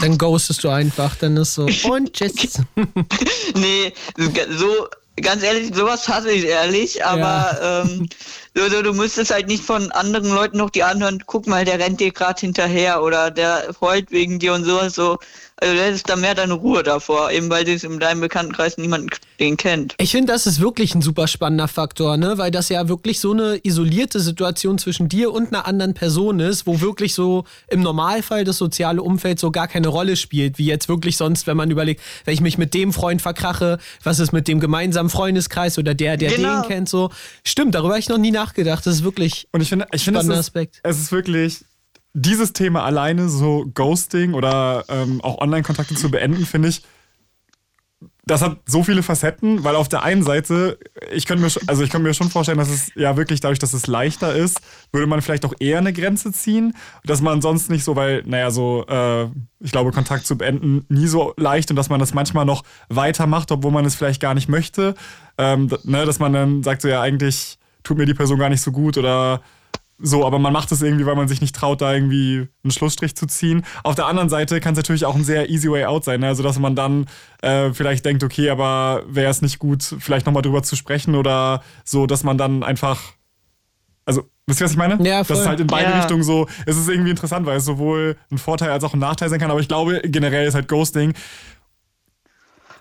Dann 0.01 0.19
ghostest 0.19 0.65
du 0.65 0.69
einfach, 0.69 1.17
dann 1.17 1.37
ist 1.37 1.55
so, 1.55 1.67
und 1.91 2.13
tschüss. 2.13 2.61
Nee, 3.57 3.93
so 4.51 4.89
ganz 5.23 5.45
ehrlich, 5.45 5.73
sowas 5.75 6.09
hasse 6.09 6.33
ich 6.33 6.45
ehrlich, 6.45 7.05
aber 7.05 7.85
ähm, 7.87 8.09
so, 8.55 8.69
so, 8.69 8.83
du 8.83 8.93
müsstest 8.93 9.33
halt 9.33 9.47
nicht 9.47 9.63
von 9.63 9.93
anderen 9.93 10.29
Leuten 10.29 10.59
noch 10.59 10.71
die 10.71 10.83
anhören, 10.83 11.23
guck 11.27 11.47
mal, 11.47 11.65
der 11.65 11.79
rennt 11.79 12.01
dir 12.01 12.11
gerade 12.11 12.41
hinterher 12.41 13.03
oder 13.03 13.31
der 13.31 13.75
heult 13.81 14.11
wegen 14.11 14.41
dir 14.41 14.55
und 14.55 14.65
sowas 14.65 14.95
so. 14.95 15.19
Also 15.65 15.77
du 15.77 15.83
hättest 15.83 16.11
da 16.11 16.17
mehr 16.17 16.35
deine 16.35 16.53
Ruhe 16.53 16.83
davor, 16.83 17.31
eben 17.31 17.49
weil 17.49 17.67
es 17.67 17.85
in 17.85 17.99
deinem 17.99 18.21
Bekanntenkreis 18.21 18.77
niemanden 18.77 19.09
den 19.41 19.57
kennt. 19.57 19.95
Ich 19.99 20.11
finde, 20.11 20.31
das 20.33 20.47
ist 20.47 20.61
wirklich 20.61 20.95
ein 20.95 21.01
super 21.01 21.27
spannender 21.27 21.69
Faktor, 21.69 22.19
ne? 22.19 22.37
Weil 22.37 22.51
das 22.51 22.69
ja 22.69 22.87
wirklich 22.89 23.19
so 23.19 23.33
eine 23.33 23.59
isolierte 23.63 24.21
Situation 24.21 24.77
zwischen 24.79 25.09
dir 25.09 25.33
und 25.33 25.49
einer 25.49 25.67
anderen 25.67 25.95
Person 25.95 26.39
ist, 26.39 26.67
wo 26.67 26.83
wirklich 26.83 27.15
so 27.15 27.45
im 27.69 27.81
Normalfall 27.81 28.45
das 28.45 28.59
soziale 28.59 29.03
Umfeld 29.03 29.39
so 29.41 29.51
gar 29.51 29.67
keine 29.67 29.89
Rolle 29.89 30.17
spielt, 30.17 30.59
wie 30.59 30.67
jetzt 30.67 30.89
wirklich 30.91 31.17
sonst, 31.17 31.47
wenn 31.47 31.57
man 31.57 31.71
überlegt, 31.71 32.03
wenn 32.27 32.35
ich 32.35 32.43
mich 32.43 32.59
mit 32.59 32.75
dem 32.75 32.93
Freund 32.93 33.23
verkrache, 33.23 33.79
was 34.03 34.19
ist 34.19 34.33
mit 34.33 34.47
dem 34.49 34.61
gemeinsamen 34.61 35.09
Freundeskreis 35.09 35.79
oder 35.79 35.95
der, 35.95 36.19
der 36.19 36.31
Genau. 36.35 36.61
den 36.61 36.69
kennt, 36.69 36.89
so. 36.91 37.11
Stimmt, 37.43 37.75
darüber 37.75 37.95
habe 37.95 38.01
ich 38.01 38.09
noch 38.11 38.19
nie 38.19 38.33
nachgedacht. 38.33 38.85
Das 38.87 38.97
ist 38.97 39.05
wirklich. 39.05 39.49
Und 39.53 39.63
ich 39.63 39.69
finde, 39.71 39.87
ich 39.93 40.05
finde 40.05 40.21
es, 40.21 40.27
Spannender 40.27 40.41
ist, 40.41 40.47
Aspekt. 40.47 40.81
es 40.83 40.99
ist 40.99 41.11
wirklich, 41.13 41.65
dieses 42.15 42.53
Thema 42.53 42.85
alleine, 42.85 43.29
so 43.29 43.67
Ghosting 43.75 44.35
oder 44.35 44.85
ähm, 44.89 45.21
auch 45.23 45.39
Online-Kontakte 45.39 45.95
zu 45.97 46.11
beenden, 46.11 46.47
finde 46.47 46.69
ich, 46.69 46.83
das 48.27 48.41
hat 48.41 48.59
so 48.65 48.83
viele 48.83 49.03
Facetten, 49.03 49.65
weil 49.65 49.77
auf 49.77 49.89
der 49.91 50.03
einen 50.03 50.23
Seite, 50.23 50.79
ich 51.13 51.27
könnte 51.27 51.43
mir, 51.43 51.51
schon- 51.51 51.69
also 51.69 51.83
ich 51.83 51.93
mir 51.93 52.15
schon 52.15 52.31
vorstellen, 52.31 52.57
dass 52.57 52.71
es 52.71 52.91
ja 52.95 53.19
wirklich 53.19 53.41
dadurch, 53.41 53.59
dass 53.59 53.75
es 53.75 53.87
leichter 53.87 54.35
ist, 54.35 54.61
würde 54.93 55.07
man 55.07 55.21
vielleicht 55.21 55.45
auch 55.45 55.53
eher 55.61 55.77
eine 55.79 55.93
Grenze 55.93 56.33
ziehen, 56.33 56.75
dass 57.05 57.21
man 57.21 57.43
sonst 57.43 57.69
nicht 57.71 57.85
so, 57.85 57.97
weil, 57.97 58.23
naja, 58.25 58.51
so, 58.51 58.87
äh, 58.89 59.25
ich 59.61 59.73
glaube, 59.73 59.93
Kontakt 59.93 60.27
zu 60.27 60.39
beenden 60.39 60.87
nie 60.89 61.07
so 61.07 61.35
leicht 61.37 61.69
und 61.71 61.77
dass 61.77 61.91
man 61.91 62.01
das 62.01 62.15
manchmal 62.15 62.47
noch 62.47 62.63
weitermacht, 62.89 63.51
obwohl 63.53 63.73
man 63.73 63.85
es 63.85 63.95
vielleicht 63.95 64.23
gar 64.23 64.33
nicht 64.33 64.49
möchte, 64.49 64.95
ähm, 65.37 65.69
ne, 65.85 66.07
dass 66.07 66.19
man 66.19 66.33
dann 66.33 66.63
sagt 66.63 66.81
so, 66.81 66.89
ja, 66.89 67.03
eigentlich 67.03 67.59
tut 67.83 67.99
mir 67.99 68.07
die 68.07 68.15
Person 68.15 68.39
gar 68.39 68.49
nicht 68.49 68.63
so 68.63 68.73
gut 68.73 68.97
oder 68.97 69.43
so, 69.99 70.27
aber 70.27 70.39
man 70.39 70.53
macht 70.53 70.73
es 70.73 70.83
irgendwie, 70.83 71.07
weil 71.07 71.15
man 71.15 71.29
sich 71.29 71.41
nicht 71.41 71.55
traut, 71.55 71.81
da 71.81 71.95
irgendwie 71.95 72.49
einen 72.65 72.71
Schlussstrich 72.71 73.15
zu 73.15 73.27
ziehen. 73.27 73.65
Auf 73.85 73.95
der 73.95 74.07
anderen 74.07 74.29
Seite 74.29 74.61
kann 74.61 74.73
es 74.73 74.77
natürlich 74.77 75.05
auch 75.05 75.15
ein 75.15 75.25
sehr 75.25 75.49
easy 75.51 75.71
way 75.71 75.85
out 75.85 76.05
sein, 76.05 76.21
ne? 76.21 76.27
also 76.29 76.43
dass 76.43 76.59
man 76.59 76.75
dann 76.75 77.07
äh, 77.43 77.73
vielleicht 77.73 78.05
denkt, 78.05 78.25
okay, 78.25 78.51
aber 78.51 79.05
wäre 79.07 79.31
es 79.31 79.41
nicht 79.41 79.59
gut, 79.59 79.83
vielleicht 80.01 80.27
nochmal 80.27 80.43
drüber 80.43 80.63
zu 80.63 80.75
sprechen 80.77 81.15
oder 81.15 81.63
so, 81.85 82.07
dass 82.07 82.25
man 82.25 82.37
dann 82.39 82.63
einfach, 82.65 83.01
also, 84.05 84.29
wisst 84.47 84.61
ihr, 84.61 84.65
was 84.65 84.73
ich 84.73 84.77
meine? 84.79 84.95
Ja, 85.07 85.19
Das 85.19 85.29
voll. 85.29 85.37
ist 85.39 85.47
halt 85.47 85.61
in 85.61 85.67
beide 85.69 85.91
Ja. 85.91 85.97
Richtungen 85.99 86.23
so, 86.25 86.49
es 86.67 86.77
ist 86.77 86.89
irgendwie 86.89 87.11
interessant, 87.11 87.47
weil 87.47 87.57
es 87.59 87.65
sowohl 87.65 88.17
ein 88.31 88.39
Vorteil 88.39 88.71
als 88.71 88.83
auch 88.85 88.95
ein 88.95 89.01
Nachteil 89.01 89.29
sein 89.29 89.39
kann, 89.41 89.51
aber 89.51 89.61
ich 89.61 89.69
glaube, 89.69 90.01
generell 90.05 90.47
ist 90.47 90.55
halt 90.55 90.69
Ghosting 90.69 91.15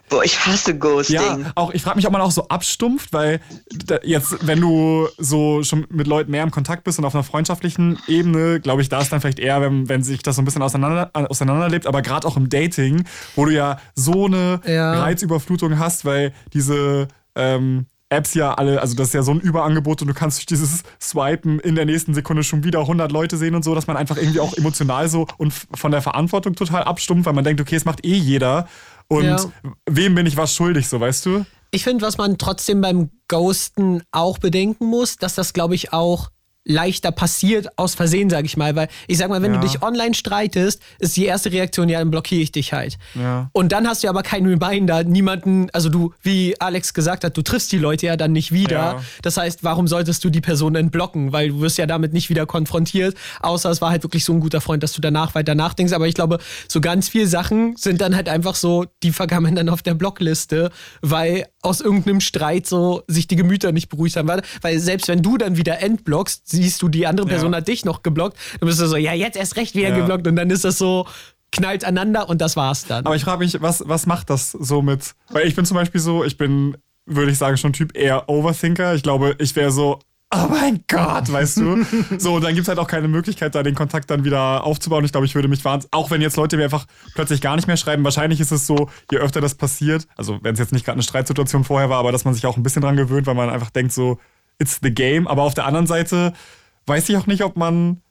Boah, 0.10 0.24
ich 0.24 0.46
hasse 0.46 0.78
Ghosting. 0.78 1.16
ja, 1.16 1.52
auch 1.56 1.72
ich 1.74 1.82
frage 1.82 1.96
mich, 1.96 2.06
ob 2.06 2.12
man 2.14 2.22
auch 2.22 2.32
so 2.32 2.48
abstumpft, 2.48 3.14
weil 3.14 3.40
da, 3.86 3.98
jetzt, 4.04 4.46
wenn 4.46 4.62
du 4.62 5.08
so 5.18 5.64
schon 5.64 5.88
mit 5.90 6.08
Leuten 6.08 6.30
mehr 6.32 6.44
im 6.44 6.52
Kontakt 6.52 6.84
bist 6.84 7.00
und 7.00 7.06
auf 7.06 7.16
einer 7.16 7.24
freundschaftlichen 7.24 7.98
Ebene, 8.08 8.60
glaube 8.60 8.82
ich, 8.82 8.90
da 8.90 9.02
ist 9.02 9.12
dann 9.12 9.22
vielleicht 9.22 9.40
eher, 9.40 9.62
wenn, 9.62 9.90
wenn 9.90 10.04
sich 10.04 10.22
das 10.22 10.36
so 10.36 10.42
ein 10.42 10.46
bisschen 10.46 10.62
auseinander, 10.62 11.10
äh, 11.16 11.24
auseinanderlebt, 11.26 11.88
aber 11.88 12.02
gerade 12.02 12.28
auch 12.28 12.38
im 12.38 12.50
Dating, 12.50 13.06
wo 13.36 13.46
du 13.46 13.52
ja 13.54 13.78
so 13.96 14.26
eine 14.26 14.62
Ja. 14.66 15.02
Reizüberflutung 15.02 15.80
hast, 15.80 16.06
weil 16.06 16.34
diese 16.54 17.08
ähm, 17.36 17.88
Apps 18.10 18.36
ja 18.36 18.54
alle, 18.54 18.80
also 18.80 18.96
das 18.96 19.08
ist 19.08 19.14
ja 19.16 19.24
so 19.24 19.32
ein 19.32 19.40
Überangebot 19.40 20.02
und 20.04 20.08
du 20.08 20.14
kannst 20.14 20.38
durch 20.38 20.46
dieses 20.46 20.84
Swipen 21.02 21.60
in 21.60 21.74
der 21.74 21.86
nächsten 21.86 22.14
Sekunde 22.14 22.44
schon 22.44 22.64
wieder 22.64 22.82
100 22.82 23.12
Leute 23.12 23.38
sehen 23.38 23.56
und 23.56 23.64
so, 23.64 23.74
dass 23.74 23.88
man 23.88 23.98
einfach 23.98 24.18
irgendwie 24.18 24.40
auch 24.40 24.54
emotional 24.56 25.10
so 25.10 25.26
und 25.38 25.52
von 25.74 25.92
der 25.92 26.04
Verantwortung 26.04 26.54
total 26.54 26.84
abstumpft, 26.84 27.26
weil 27.26 27.34
man 27.34 27.44
denkt, 27.44 27.60
okay, 27.60 27.76
es 27.76 27.86
macht 27.86 28.06
eh 28.06 28.14
jeder 28.14 28.68
und 29.08 29.24
Ja. 29.24 29.38
wem 29.90 30.16
bin 30.16 30.26
ich 30.26 30.38
was 30.38 30.54
schuldig, 30.56 30.88
so 30.88 31.00
weißt 31.00 31.26
du? 31.26 31.46
Ich 31.72 31.84
finde, 31.84 32.06
was 32.06 32.18
man 32.18 32.38
trotzdem 32.38 32.82
beim 32.82 33.10
Ghosten 33.28 34.04
auch 34.12 34.38
bedenken 34.38 34.86
muss, 34.86 35.18
dass 35.18 35.36
das, 35.36 35.54
glaube 35.54 35.76
ich, 35.76 35.92
auch 35.92 36.30
leichter 36.66 37.12
passiert 37.12 37.68
aus 37.78 37.96
Versehen, 37.96 38.30
sage 38.30 38.46
ich 38.46 38.56
mal. 38.58 38.76
Weil 38.76 38.88
ich 39.08 39.18
sag 39.18 39.30
mal, 39.30 39.42
wenn 39.42 39.54
Ja. 39.54 39.60
du 39.60 39.68
dich 39.68 39.82
online 39.82 40.14
streitest, 40.14 40.82
ist 41.00 41.18
die 41.18 41.26
erste 41.26 41.52
Reaktion, 41.52 41.90
ja, 41.90 42.00
dann 42.00 42.10
blockiere 42.12 42.42
ich 42.42 42.52
dich 42.52 42.72
halt. 42.74 42.98
Ja. 43.16 43.50
Und 43.52 43.72
dann 43.72 43.88
hast 43.88 44.04
du 44.04 44.08
aber 44.10 44.24
keinen 44.24 44.46
Reminder, 44.48 45.04
niemanden, 45.04 45.68
also 45.74 45.90
du, 45.90 46.14
wie 46.22 46.60
Alex 46.62 46.94
gesagt 46.94 47.24
hat, 47.24 47.36
du 47.36 47.42
triffst 47.42 47.72
die 47.72 47.78
Leute 47.78 48.06
ja 48.06 48.16
dann 48.16 48.32
nicht 48.32 48.52
wieder. 48.52 48.76
Ja. 48.78 49.02
Das 49.22 49.38
heißt, 49.38 49.64
warum 49.64 49.88
solltest 49.88 50.24
du 50.24 50.30
die 50.30 50.42
Person 50.42 50.74
denn 50.74 50.90
blocken? 50.90 51.34
Weil 51.34 51.50
du 51.50 51.60
wirst 51.62 51.78
ja 51.78 51.86
damit 51.86 52.14
nicht 52.14 52.30
wieder 52.30 52.46
konfrontiert, 52.46 53.16
außer 53.42 53.70
es 53.70 53.82
war 53.82 53.90
halt 53.90 54.04
wirklich 54.04 54.24
so 54.24 54.34
ein 54.34 54.40
guter 54.40 54.62
Freund, 54.62 54.84
dass 54.84 54.94
du 54.94 55.02
danach 55.02 55.36
weiter 55.36 55.56
nachdenkst. 55.56 55.94
Aber 55.94 56.08
ich 56.08 56.16
glaube, 56.16 56.38
so 56.70 56.80
ganz 56.82 57.10
viele 57.10 57.28
Sachen 57.28 57.76
sind 57.76 58.00
dann 58.02 58.16
halt 58.16 58.30
einfach 58.30 58.56
so, 58.56 58.86
die 59.04 59.12
vergammeln 59.12 59.56
dann 59.56 59.70
auf 59.70 59.82
der 59.82 59.94
Blockliste, 59.96 60.72
weil 61.02 61.46
aus 61.62 61.82
irgendeinem 61.82 62.22
Streit 62.22 62.68
so 62.68 63.04
sich 63.08 63.28
die 63.28 63.36
Gemüter 63.36 63.72
nicht 63.72 63.90
beruhigt 63.90 64.16
haben. 64.16 64.28
Weil- 64.28 64.42
Weil 64.62 64.80
selbst 64.80 65.08
wenn 65.08 65.22
du 65.22 65.38
dann 65.38 65.58
wieder 65.58 65.82
entblockst, 65.82 66.50
siehst 66.58 66.82
du, 66.82 66.88
die 66.90 67.06
andere 67.08 67.28
Person 67.28 67.52
Ja. 67.52 67.58
hat 67.58 67.68
dich 67.68 67.86
noch 67.86 68.04
geblockt, 68.04 68.38
dann 68.60 68.68
bist 68.68 68.80
du 68.80 68.88
so, 68.88 68.96
ja, 68.96 69.14
jetzt 69.14 69.38
erst 69.38 69.56
recht 69.58 69.76
wieder 69.76 69.90
Ja. 69.90 69.96
geblockt 69.98 70.28
und 70.28 70.36
dann 70.36 70.50
ist 70.50 70.64
das 70.64 70.78
so, 70.78 71.08
knallt 71.52 71.86
aneinander 71.86 72.30
und 72.30 72.42
das 72.42 72.56
war's 72.56 72.86
dann. 72.86 73.06
Aber 73.06 73.16
ich 73.16 73.24
frage 73.24 73.40
mich, 73.40 73.62
was, 73.62 73.84
was 73.86 74.06
macht 74.08 74.30
das 74.30 74.52
so 74.52 74.82
mit? 74.82 75.14
Weil 75.30 75.48
ich 75.48 75.56
bin 75.56 75.66
zum 75.66 75.76
Beispiel 75.76 76.02
so, 76.02 76.24
ich 76.24 76.38
bin, 76.38 76.78
würde 77.06 77.32
ich 77.32 77.38
sagen, 77.38 77.58
schon 77.58 77.74
Typ 77.74 77.96
eher 77.96 78.28
Overthinker. 78.30 78.96
Ich 78.96 79.04
glaube, 79.04 79.36
ich 79.38 79.56
wäre 79.56 79.72
so, 79.72 80.00
oh 80.34 80.48
mein 80.50 80.84
Gott, 80.88 81.32
weißt 81.32 81.58
du? 81.58 81.86
so, 82.18 82.34
und 82.34 82.44
dann 82.44 82.56
gibt 82.56 82.64
es 82.64 82.68
halt 82.68 82.80
auch 82.80 82.88
keine 82.88 83.08
Möglichkeit, 83.08 83.54
da 83.54 83.62
den 83.62 83.76
Kontakt 83.76 84.10
dann 84.10 84.24
wieder 84.24 84.64
aufzubauen. 84.64 85.06
Ich 85.06 85.12
glaube, 85.12 85.28
ich 85.28 85.36
würde 85.36 85.48
mich 85.48 85.64
wahnsinnig, 85.64 85.94
auch 85.94 86.10
wenn 86.10 86.22
jetzt 86.22 86.38
Leute 86.38 86.58
mir 86.58 86.64
einfach 86.64 86.88
plötzlich 87.14 87.40
gar 87.40 87.56
nicht 87.56 87.68
mehr 87.68 87.78
schreiben, 87.78 88.04
wahrscheinlich 88.04 88.40
ist 88.40 88.50
es 88.52 88.66
so, 88.66 88.90
je 89.12 89.20
öfter 89.20 89.40
das 89.42 89.54
passiert, 89.54 90.08
also 90.18 90.40
wenn 90.42 90.54
es 90.54 90.60
jetzt 90.60 90.74
nicht 90.74 90.86
gerade 90.86 90.96
eine 90.96 91.04
Streitsituation 91.04 91.66
vorher 91.66 91.92
war, 91.92 92.00
aber 92.00 92.12
dass 92.12 92.26
man 92.26 92.34
sich 92.34 92.48
auch 92.48 92.58
ein 92.58 92.64
bisschen 92.64 92.82
dran 92.82 92.96
gewöhnt, 92.98 93.28
weil 93.28 93.36
man 93.36 93.52
einfach 93.52 93.70
denkt 93.70 93.92
so, 93.94 94.18
it's 94.60 94.80
the 94.82 94.92
game. 94.94 95.28
Aber 95.28 95.44
auf 95.44 95.54
der 95.54 95.66
anderen 95.66 95.88
Seite 95.88 96.34
weiß 96.86 97.10
ich 97.10 97.18
auch 97.18 97.28
nicht, 97.28 97.44
ob 97.44 97.56
man, 97.58 98.02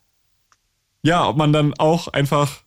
ja, 1.02 1.28
ob 1.28 1.36
man 1.36 1.52
dann 1.52 1.74
auch 1.78 2.08
einfach 2.08 2.62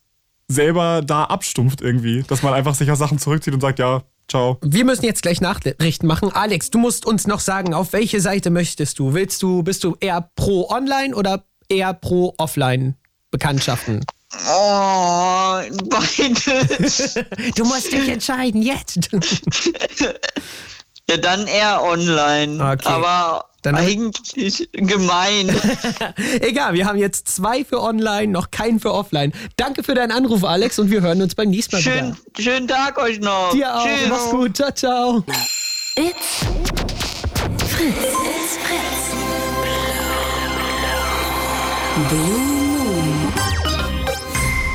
selber 0.48 1.02
da 1.04 1.24
abstumpft 1.24 1.80
irgendwie, 1.80 2.22
dass 2.22 2.42
man 2.42 2.54
einfach 2.54 2.74
sich 2.74 2.90
aus 2.90 2.98
Sachen 2.98 3.18
zurückzieht 3.18 3.54
und 3.54 3.60
sagt, 3.60 3.78
ja, 3.78 4.02
ciao. 4.28 4.58
Wir 4.62 4.84
müssen 4.84 5.04
jetzt 5.04 5.22
gleich 5.22 5.40
Nachrichten 5.40 6.06
machen. 6.06 6.32
Alex, 6.32 6.70
du 6.70 6.78
musst 6.78 7.06
uns 7.06 7.26
noch 7.26 7.40
sagen, 7.40 7.74
auf 7.74 7.92
welche 7.92 8.20
Seite 8.20 8.50
möchtest 8.50 8.98
du? 8.98 9.14
Willst 9.14 9.42
du, 9.42 9.62
bist 9.62 9.82
du 9.84 9.96
eher 10.00 10.30
pro 10.36 10.68
Online 10.70 11.14
oder 11.14 11.44
eher 11.68 11.94
pro 11.94 12.34
Offline 12.38 12.94
Bekanntschaften? 13.30 14.04
Oh, 14.48 15.60
beides. 15.88 17.14
Du 17.54 17.64
musst 17.64 17.92
dich 17.92 18.08
entscheiden, 18.08 18.62
jetzt. 18.62 19.08
ja, 21.08 21.16
dann 21.18 21.46
eher 21.46 21.82
online. 21.82 22.54
Okay. 22.72 22.88
Aber 22.88 23.44
Dann 23.62 23.76
eigentlich 23.76 24.68
gemein. 24.72 25.54
Egal, 26.40 26.74
wir 26.74 26.86
haben 26.86 26.98
jetzt 26.98 27.28
zwei 27.28 27.64
für 27.64 27.80
Online, 27.80 28.28
noch 28.32 28.50
keinen 28.50 28.80
für 28.80 28.92
Offline. 28.92 29.32
Danke 29.56 29.82
für 29.84 29.94
deinen 29.94 30.10
Anruf, 30.12 30.42
Alex, 30.44 30.78
und 30.78 30.90
wir 30.90 31.02
hören 31.02 31.22
uns 31.22 31.34
beim 31.34 31.50
nächsten 31.50 31.76
Mal 31.76 31.82
Schön, 31.82 32.16
wieder. 32.34 32.42
schönen 32.42 32.68
Tag 32.68 32.98
euch 32.98 33.20
noch. 33.20 33.50
Dir 33.52 33.74
auch. 33.76 33.84
Tschüss. 33.84 34.08
Mach's 34.08 34.30
gut. 34.30 34.56
Ciao, 34.56 34.70
ciao. 34.72 35.24
It's 35.96 36.44
Fritz. 37.68 37.94
It's 37.94 38.56
Fritz. 38.58 39.14
Blue 42.08 42.20
Moon. 42.20 43.32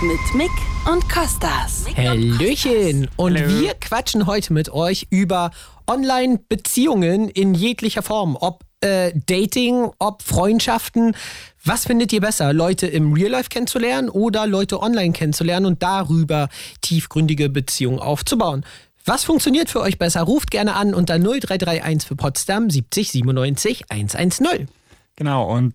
Mit 0.02 0.36
Mick 0.36 0.52
und 0.91 1.08
Kostas. 1.10 1.86
Hallöchen! 1.96 3.08
Und 3.17 3.36
wir 3.36 3.76
quatschen 3.76 4.26
heute 4.26 4.52
mit 4.54 4.70
euch 4.70 5.06
über 5.12 5.52
Online-Beziehungen 5.91 7.27
in 7.30 7.54
jeglicher 7.54 8.01
Form. 8.01 8.38
Ob 8.39 8.63
äh, 8.82 9.12
Dating, 9.27 9.91
ob 9.99 10.23
Freundschaften. 10.23 11.15
Was 11.63 11.86
findet 11.86 12.12
ihr 12.13 12.21
besser? 12.21 12.54
Leute 12.54 12.88
im 12.88 13.13
Real 13.13 13.30
Life 13.30 13.49
kennenzulernen 13.49 14.10
oder 14.10 14.47
Leute 14.47 14.82
online 14.82 15.12
kennenzulernen 15.12 15.65
und 15.65 15.84
darüber 15.84 16.49
tiefgründige 16.82 17.49
Beziehungen 17.49 17.99
aufzubauen? 17.99 18.65
Was 19.06 19.23
funktioniert 19.23 19.69
für 19.69 19.82
euch 19.82 19.97
besser? 19.97 20.21
Ruft 20.21 20.51
gerne 20.51 20.75
an 20.75 20.93
unter 20.93 21.19
0331 21.19 22.08
für 22.08 22.15
Potsdam 22.15 22.69
70 22.69 23.12
97 23.12 23.84
110. 23.89 24.67
Genau, 25.15 25.51
und 25.51 25.73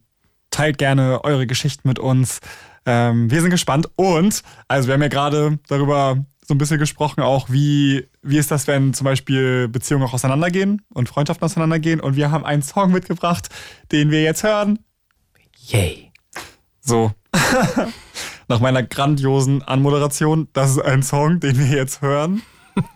teilt 0.51 0.79
gerne 0.79 1.23
eure 1.25 1.47
Geschichten 1.47 1.89
mit 1.89 1.99
uns. 1.99 2.41
Ähm, 2.87 3.31
wir 3.31 3.41
sind 3.41 3.51
gespannt. 3.51 3.89
Und, 3.97 4.43
also 4.69 4.89
wir 4.89 4.95
haben 4.95 5.03
ja 5.03 5.09
gerade 5.09 5.59
darüber 5.69 6.25
so 6.47 6.55
ein 6.55 6.59
bisschen 6.59 6.79
gesprochen, 6.79 7.23
auch 7.23 7.51
wie, 7.51 8.07
wie 8.23 8.39
ist 8.39 8.53
das, 8.53 8.69
wenn 8.69 8.95
zum 8.95 9.05
Beispiel 9.05 9.67
Beziehungen 9.69 10.05
auch 10.05 10.15
auseinandergehen 10.15 10.83
und 10.95 11.09
Freundschaften 11.09 11.45
auseinandergehen. 11.45 12.01
Und 12.01 12.15
wir 12.15 12.31
haben 12.31 12.45
einen 12.45 12.63
Song 12.63 12.93
mitgebracht, 12.93 13.49
den 13.91 14.13
wir 14.13 14.23
jetzt 14.23 14.45
hören. 14.45 14.79
Yay. 15.67 16.13
So. 16.81 17.13
Nach 18.49 18.61
meiner 18.61 18.85
grandiosen 18.85 19.63
Anmoderation, 19.63 20.49
das 20.53 20.71
ist 20.73 20.83
ein 20.83 21.03
Song, 21.03 21.41
den 21.41 21.59
wir 21.59 21.67
jetzt 21.67 22.01
hören. 22.01 22.43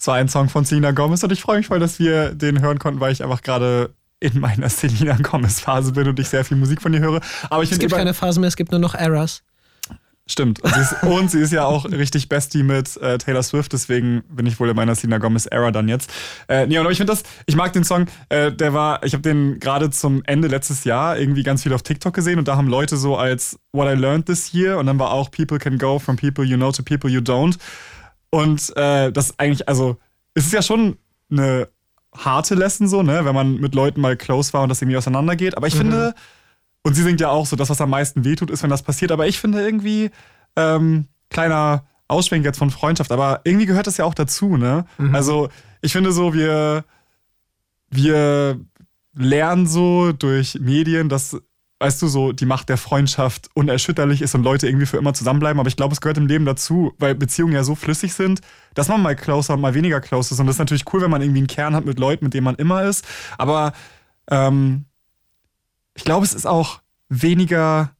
Es 0.00 0.06
war 0.06 0.14
ein 0.14 0.28
Song 0.28 0.48
von 0.48 0.64
Selena 0.64 0.92
Gomez 0.92 1.22
und 1.24 1.32
ich 1.32 1.42
freue 1.42 1.58
mich 1.58 1.66
voll, 1.66 1.80
dass 1.80 1.98
wir 1.98 2.34
den 2.34 2.62
hören 2.62 2.78
konnten, 2.78 3.00
weil 3.00 3.12
ich 3.12 3.22
einfach 3.22 3.42
gerade 3.42 3.94
in 4.20 4.38
meiner 4.40 4.68
Selena 4.70 5.16
Gomez 5.16 5.60
Phase 5.60 5.92
bin 5.92 6.08
und 6.08 6.18
ich 6.18 6.28
sehr 6.28 6.44
viel 6.44 6.56
Musik 6.56 6.80
von 6.80 6.94
ihr 6.94 7.00
höre. 7.00 7.20
Aber 7.50 7.62
ich 7.62 7.72
Es 7.72 7.78
gibt 7.78 7.92
keine 7.92 8.14
Phase 8.14 8.40
mehr, 8.40 8.48
es 8.48 8.56
gibt 8.56 8.70
nur 8.70 8.80
noch 8.80 8.94
Errors. 8.94 9.42
Stimmt. 10.30 10.60
Und 10.60 10.74
sie, 10.74 10.80
ist, 10.80 11.02
und 11.02 11.30
sie 11.30 11.40
ist 11.40 11.52
ja 11.52 11.64
auch 11.64 11.86
richtig 11.86 12.28
Bestie 12.28 12.62
mit 12.62 12.98
äh, 12.98 13.16
Taylor 13.16 13.42
Swift, 13.42 13.72
deswegen 13.72 14.22
bin 14.28 14.44
ich 14.44 14.60
wohl 14.60 14.68
in 14.68 14.76
meiner 14.76 14.94
Selena 14.94 15.16
Gomez 15.16 15.46
Era 15.46 15.70
dann 15.70 15.88
jetzt. 15.88 16.10
Äh, 16.48 16.66
nee, 16.66 16.76
aber 16.76 16.90
ich 16.90 16.98
finde 16.98 17.12
das, 17.14 17.22
ich 17.46 17.56
mag 17.56 17.72
den 17.72 17.82
Song, 17.82 18.06
äh, 18.28 18.52
der 18.52 18.74
war, 18.74 19.02
ich 19.04 19.14
habe 19.14 19.22
den 19.22 19.58
gerade 19.58 19.88
zum 19.90 20.22
Ende 20.26 20.48
letztes 20.48 20.84
Jahr 20.84 21.18
irgendwie 21.18 21.42
ganz 21.42 21.62
viel 21.62 21.72
auf 21.72 21.82
TikTok 21.82 22.12
gesehen 22.12 22.38
und 22.38 22.46
da 22.46 22.56
haben 22.56 22.68
Leute 22.68 22.98
so 22.98 23.16
als 23.16 23.58
What 23.72 23.88
I 23.88 23.98
learned 23.98 24.26
this 24.26 24.52
year 24.52 24.78
und 24.78 24.86
dann 24.86 24.98
war 24.98 25.12
auch 25.12 25.30
People 25.30 25.58
can 25.58 25.78
go 25.78 25.98
from 25.98 26.16
people 26.16 26.44
you 26.44 26.58
know 26.58 26.72
to 26.72 26.82
people 26.82 27.10
you 27.10 27.20
don't. 27.20 27.56
Und 28.30 28.76
äh, 28.76 29.10
das 29.10 29.38
eigentlich, 29.38 29.66
also, 29.66 29.96
es 30.34 30.44
ist 30.44 30.52
ja 30.52 30.60
schon 30.60 30.98
eine 31.30 31.68
harte 32.14 32.54
Lesson 32.54 32.86
so, 32.86 33.02
ne, 33.02 33.24
wenn 33.24 33.34
man 33.34 33.56
mit 33.56 33.74
Leuten 33.74 34.00
mal 34.00 34.16
close 34.16 34.52
war 34.52 34.62
und 34.62 34.68
das 34.68 34.82
irgendwie 34.82 34.98
auseinandergeht. 34.98 35.56
Aber 35.56 35.66
ich 35.66 35.74
finde, 35.74 36.14
und 36.82 36.94
sie 36.94 37.02
singt 37.02 37.20
ja 37.20 37.28
auch 37.30 37.46
so, 37.46 37.56
das, 37.56 37.70
was 37.70 37.80
am 37.80 37.90
meisten 37.90 38.24
wehtut, 38.24 38.50
ist, 38.50 38.62
wenn 38.62 38.70
das 38.70 38.82
passiert. 38.82 39.12
Aber 39.12 39.26
ich 39.26 39.38
finde 39.38 39.60
irgendwie, 39.64 40.10
ähm, 40.56 41.06
kleiner 41.30 41.86
Ausschwenk 42.08 42.44
jetzt 42.44 42.58
von 42.58 42.70
Freundschaft, 42.70 43.12
aber 43.12 43.42
irgendwie 43.44 43.66
gehört 43.66 43.86
das 43.86 43.98
ja 43.98 44.04
auch 44.04 44.14
dazu, 44.14 44.56
ne? 44.56 44.86
Also, 45.12 45.48
ich 45.82 45.92
finde 45.92 46.12
so, 46.12 46.32
wir, 46.34 46.84
wir 47.90 48.58
lernen 49.14 49.66
so 49.66 50.12
durch 50.12 50.58
Medien, 50.60 51.08
dass, 51.08 51.36
weißt 51.80 52.00
du, 52.02 52.08
so 52.08 52.32
die 52.32 52.46
Macht 52.46 52.68
der 52.68 52.78
Freundschaft 52.78 53.50
unerschütterlich 53.54 54.22
ist 54.22 54.34
und 54.34 54.42
Leute 54.42 54.66
irgendwie 54.66 54.86
für 54.86 54.96
immer 54.96 55.14
zusammenbleiben. 55.14 55.60
Aber 55.60 55.68
ich 55.68 55.76
glaube, 55.76 55.92
es 55.92 56.00
gehört 56.00 56.18
im 56.18 56.26
Leben 56.26 56.44
dazu, 56.44 56.92
weil 56.98 57.14
Beziehungen 57.14 57.52
ja 57.52 57.64
so 57.64 57.74
flüssig 57.74 58.14
sind, 58.14 58.40
dass 58.74 58.88
man 58.88 59.02
mal 59.02 59.16
closer 59.16 59.54
und 59.54 59.60
mal 59.60 59.74
weniger 59.74 60.00
close 60.00 60.32
ist. 60.34 60.40
Und 60.40 60.46
das 60.46 60.56
ist 60.56 60.60
natürlich 60.60 60.92
cool, 60.92 61.02
wenn 61.02 61.10
man 61.10 61.22
irgendwie 61.22 61.40
einen 61.40 61.46
Kern 61.46 61.74
hat 61.74 61.84
mit 61.84 61.98
Leuten, 61.98 62.24
mit 62.24 62.34
denen 62.34 62.44
man 62.44 62.56
immer 62.56 62.84
ist. 62.84 63.04
Aber 63.38 63.72
ähm, 64.30 64.86
ich 65.98 66.04
glaube, 66.04 66.24
es 66.24 66.32
ist 66.32 66.46
auch 66.46 66.80
weniger 67.08 67.90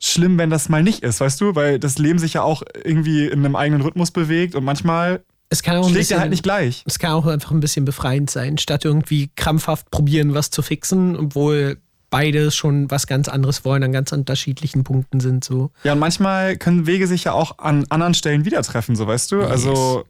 schlimm, 0.00 0.36
wenn 0.36 0.50
das 0.50 0.68
mal 0.68 0.82
nicht 0.82 1.04
ist, 1.04 1.20
weißt 1.20 1.40
du? 1.40 1.54
Weil 1.54 1.78
das 1.78 1.96
Leben 1.96 2.18
sich 2.18 2.34
ja 2.34 2.42
auch 2.42 2.62
irgendwie 2.82 3.26
in 3.26 3.44
einem 3.44 3.54
eigenen 3.54 3.82
Rhythmus 3.82 4.10
bewegt 4.10 4.56
und 4.56 4.64
manchmal 4.64 5.22
Es 5.48 5.62
kann 5.62 5.76
auch 5.76 5.84
schlägt 5.84 5.98
bisschen, 5.98 6.16
er 6.16 6.20
halt 6.22 6.30
nicht 6.30 6.42
gleich. 6.42 6.82
es 6.86 6.98
kann 6.98 7.12
auch 7.12 7.26
einfach 7.26 7.52
ein 7.52 7.60
bisschen 7.60 7.84
befreiend 7.84 8.30
sein, 8.30 8.58
statt 8.58 8.84
irgendwie 8.84 9.30
krampfhaft 9.36 9.92
probieren, 9.92 10.34
was 10.34 10.50
zu 10.50 10.60
fixen, 10.62 11.16
obwohl 11.16 11.78
beide 12.10 12.50
schon 12.50 12.90
was 12.90 13.06
ganz 13.06 13.28
anderes 13.28 13.64
wollen, 13.64 13.84
an 13.84 13.92
ganz 13.92 14.10
unterschiedlichen 14.10 14.82
Punkten 14.82 15.20
sind. 15.20 15.44
So. 15.44 15.70
Ja, 15.84 15.92
und 15.92 16.00
manchmal 16.00 16.56
können 16.56 16.88
Wege 16.88 17.06
sich 17.06 17.22
ja 17.22 17.32
auch 17.32 17.58
an 17.58 17.86
anderen 17.90 18.14
Stellen 18.14 18.44
wieder 18.44 18.60
treffen, 18.62 18.96
so 18.96 19.06
weißt 19.06 19.30
du? 19.30 19.42
Also, 19.42 20.04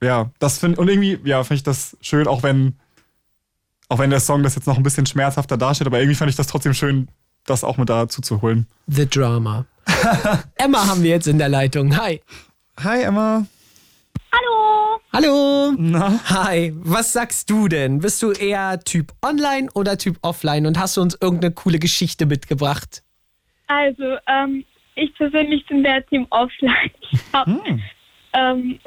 ja, 0.00 0.30
das 0.38 0.58
finde 0.58 0.80
und 0.80 0.86
irgendwie, 0.88 1.18
ja, 1.24 1.42
finde 1.42 1.56
ich 1.56 1.62
das 1.64 1.96
schön, 2.00 2.28
auch 2.28 2.44
wenn, 2.44 2.76
auch 3.94 4.00
wenn 4.00 4.10
der 4.10 4.18
Song 4.18 4.42
das 4.42 4.56
jetzt 4.56 4.66
noch 4.66 4.76
ein 4.76 4.82
bisschen 4.82 5.06
schmerzhafter 5.06 5.56
darstellt, 5.56 5.86
aber 5.86 6.00
irgendwie 6.00 6.16
fand 6.16 6.28
ich 6.28 6.36
das 6.36 6.48
trotzdem 6.48 6.74
schön, 6.74 7.06
das 7.46 7.62
auch 7.62 7.76
mit 7.76 7.88
dazu 7.88 8.22
zu 8.22 8.42
holen. 8.42 8.66
The 8.88 9.08
Drama. 9.08 9.66
Emma 10.56 10.88
haben 10.88 11.04
wir 11.04 11.10
jetzt 11.10 11.28
in 11.28 11.38
der 11.38 11.48
Leitung. 11.48 11.96
Hi. 11.96 12.20
Hi, 12.82 13.02
Emma. 13.02 13.46
Hallo. 14.32 15.00
Hallo. 15.12 15.74
Na? 15.78 16.18
Hi. 16.28 16.72
Was 16.74 17.12
sagst 17.12 17.48
du 17.48 17.68
denn? 17.68 18.00
Bist 18.00 18.20
du 18.20 18.32
eher 18.32 18.80
Typ 18.80 19.12
Online 19.22 19.68
oder 19.74 19.96
Typ 19.96 20.16
Offline? 20.22 20.66
Und 20.66 20.76
hast 20.76 20.96
du 20.96 21.00
uns 21.00 21.16
irgendeine 21.20 21.54
coole 21.54 21.78
Geschichte 21.78 22.26
mitgebracht? 22.26 23.04
Also, 23.68 24.16
ähm, 24.26 24.64
ich 24.96 25.14
persönlich 25.14 25.64
bin 25.66 25.84
der 25.84 26.04
Team 26.06 26.26
Offline. 26.30 26.90
Ich 27.12 27.20
hab, 27.32 27.46
ähm, 28.32 28.80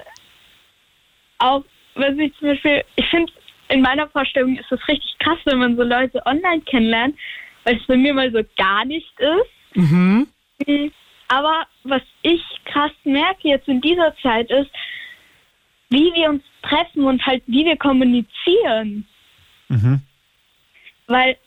auch, 1.37 1.63
was 1.95 2.17
ich 2.17 2.33
zum 2.39 2.49
Beispiel, 2.49 2.83
ich 2.97 3.05
finde, 3.09 3.31
in 3.69 3.82
meiner 3.82 4.08
Vorstellung 4.10 4.58
ist 4.58 4.71
es 4.71 4.88
richtig 4.88 5.17
krass, 5.19 5.39
wenn 5.45 5.60
man 5.60 5.75
so 5.75 5.84
Leute 5.84 6.25
online 6.25 6.62
kennenlernt, 6.62 7.15
weil 7.63 7.77
es 7.77 7.86
bei 7.86 7.97
mir 7.97 8.13
mal 8.13 8.32
so 8.32 8.41
gar 8.58 8.86
nicht 8.86 9.12
ist. 9.19 9.77
Mhm. 9.77 10.27
Aber 11.27 11.67
was 11.84 12.01
ich 12.21 12.41
krass 12.65 12.91
merke 13.03 13.49
jetzt 13.49 13.67
in 13.67 13.82
dieser 13.82 14.15
Zeit 14.17 14.49
ist, 14.49 14.71
wie 15.89 16.13
wir 16.13 16.30
uns 16.30 16.43
treffen 16.63 17.03
und 17.03 17.25
halt 17.25 17.43
wie 17.47 17.65
wir 17.65 17.77
kommunizieren. 17.77 19.08
Mhm. 19.69 20.01
Weil 21.08 21.38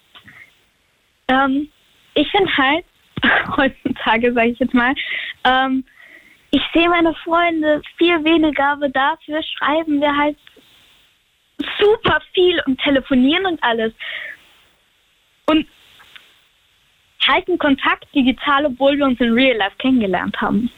ähm, 1.28 1.68
ich 2.14 2.30
finde 2.30 2.56
halt, 2.56 2.84
heutzutage 3.56 4.32
sage 4.32 4.50
ich 4.50 4.58
jetzt 4.58 4.74
mal, 4.74 4.94
ähm, 5.44 5.84
ich 6.50 6.62
sehe 6.74 6.88
meine 6.88 7.14
Freunde 7.14 7.80
viel 7.96 8.24
weniger, 8.24 8.72
aber 8.72 8.88
dafür 8.88 9.40
schreiben 9.42 10.00
wir 10.00 10.14
halt 10.14 10.36
super 11.78 12.20
viel 12.34 12.60
und 12.66 12.80
telefonieren 12.80 13.46
und 13.46 13.62
alles. 13.62 13.92
Und 15.46 15.66
halten 17.26 17.58
Kontakt 17.58 18.06
digital, 18.14 18.66
obwohl 18.66 18.96
wir 18.96 19.04
uns 19.06 19.20
in 19.20 19.32
Real 19.32 19.56
Life 19.56 19.76
kennengelernt 19.78 20.40
haben. 20.40 20.70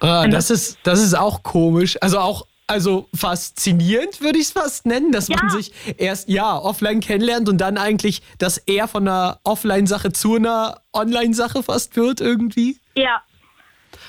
Ah, 0.00 0.26
das 0.26 0.50
ist, 0.50 0.78
das 0.82 1.00
ist 1.00 1.14
auch 1.14 1.42
komisch. 1.44 1.96
Also 2.00 2.18
auch, 2.18 2.46
also 2.66 3.08
faszinierend 3.14 4.20
würde 4.20 4.38
ich 4.38 4.46
es 4.46 4.52
fast 4.52 4.86
nennen, 4.86 5.12
dass 5.12 5.28
man 5.28 5.38
Ja. 5.44 5.50
sich 5.50 5.72
erst 5.98 6.28
ja 6.28 6.56
offline 6.58 7.00
kennenlernt 7.00 7.48
und 7.48 7.58
dann 7.58 7.78
eigentlich 7.78 8.22
das 8.38 8.58
eher 8.58 8.88
von 8.88 9.06
einer 9.06 9.38
Offline-Sache 9.44 10.12
zu 10.12 10.34
einer 10.36 10.80
Online-Sache 10.92 11.62
fast 11.62 11.96
wird 11.96 12.20
irgendwie. 12.20 12.78
Ja, 12.96 13.22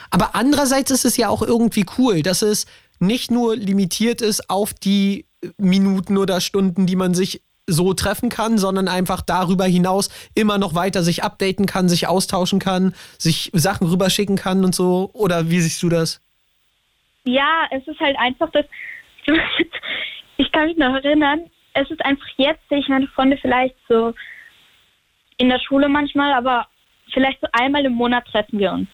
Aber 0.09 0.33
andererseits 0.35 0.91
ist 0.91 1.05
es 1.05 1.17
ja 1.17 1.29
auch 1.29 1.41
irgendwie 1.41 1.85
cool, 1.97 2.21
dass 2.23 2.41
es 2.41 2.65
nicht 2.99 3.29
nur 3.31 3.55
limitiert 3.55 4.21
ist 4.21 4.49
auf 4.49 4.73
die 4.73 5.25
Minuten 5.57 6.17
oder 6.17 6.41
Stunden, 6.41 6.85
die 6.85 6.95
man 6.95 7.13
sich 7.13 7.41
so 7.65 7.93
treffen 7.93 8.29
kann, 8.29 8.57
sondern 8.57 8.87
einfach 8.87 9.21
darüber 9.21 9.65
hinaus 9.65 10.09
immer 10.35 10.57
noch 10.57 10.75
weiter 10.75 11.01
sich 11.01 11.23
updaten 11.23 11.65
kann, 11.65 11.87
sich 11.87 12.07
austauschen 12.07 12.59
kann, 12.59 12.93
sich 13.17 13.51
Sachen 13.53 13.87
rüberschicken 13.87 14.35
kann 14.35 14.65
und 14.65 14.75
so. 14.75 15.09
Oder 15.13 15.49
wie 15.49 15.61
siehst 15.61 15.81
du 15.81 15.89
das? 15.89 16.21
Ja, 17.23 17.67
es 17.71 17.87
ist 17.87 17.99
halt 17.99 18.17
einfach 18.19 18.49
das. 18.51 18.65
Ich 20.35 20.51
kann 20.51 20.65
mich 20.65 20.77
noch 20.77 20.95
erinnern, 20.95 21.41
es 21.75 21.89
ist 21.91 22.03
einfach 22.03 22.25
jetzt, 22.37 22.67
sehe 22.67 22.79
ich 22.79 22.87
meine 22.87 23.07
Freunde 23.07 23.37
vielleicht 23.37 23.75
so 23.87 24.15
in 25.37 25.47
der 25.47 25.59
Schule 25.59 25.87
manchmal, 25.89 26.33
aber 26.33 26.67
vielleicht 27.13 27.39
so 27.39 27.47
einmal 27.51 27.85
im 27.85 27.93
Monat 27.93 28.25
treffen 28.25 28.57
wir 28.57 28.71
uns. 28.71 28.87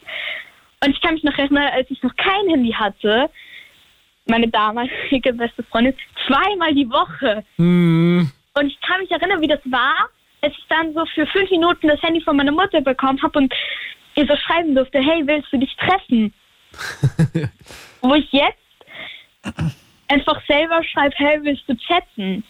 Und 0.83 0.91
ich 0.91 1.01
kann 1.01 1.13
mich 1.13 1.23
noch 1.23 1.37
erinnern, 1.37 1.69
als 1.73 1.89
ich 1.89 2.03
noch 2.03 2.15
kein 2.17 2.49
Handy 2.49 2.71
hatte, 2.71 3.29
meine 4.29 4.47
damalige 4.47 5.33
beste 5.33 5.63
Freundin, 5.63 5.93
zweimal 6.27 6.73
die 6.73 6.89
Woche. 6.89 7.43
Hm, 7.57 8.31
Und 8.53 8.65
ich 8.67 8.79
kann 8.81 9.01
mich 9.01 9.11
erinnern, 9.11 9.41
wie 9.41 9.47
das 9.47 9.59
war, 9.65 10.09
als 10.41 10.53
ich 10.57 10.65
dann 10.69 10.93
so 10.93 11.05
für 11.13 11.25
fünf 11.27 11.49
Minuten 11.51 11.87
das 11.87 12.01
Handy 12.01 12.21
von 12.21 12.37
meiner 12.37 12.51
Mutter 12.51 12.81
bekommen 12.81 13.21
habe 13.21 13.39
und 13.39 13.53
ihr 14.15 14.25
so 14.25 14.35
schreiben 14.37 14.75
durfte, 14.75 14.99
hey, 14.99 15.21
willst 15.25 15.51
du 15.51 15.57
dich 15.57 15.75
treffen? 15.75 16.33
Wo 18.01 18.13
ich 18.15 18.31
jetzt 18.31 18.57
einfach 20.07 20.41
selber 20.47 20.83
schreibe, 20.83 21.15
hey, 21.17 21.39
willst 21.43 21.63
du 21.67 21.75
chatten? 21.75 22.43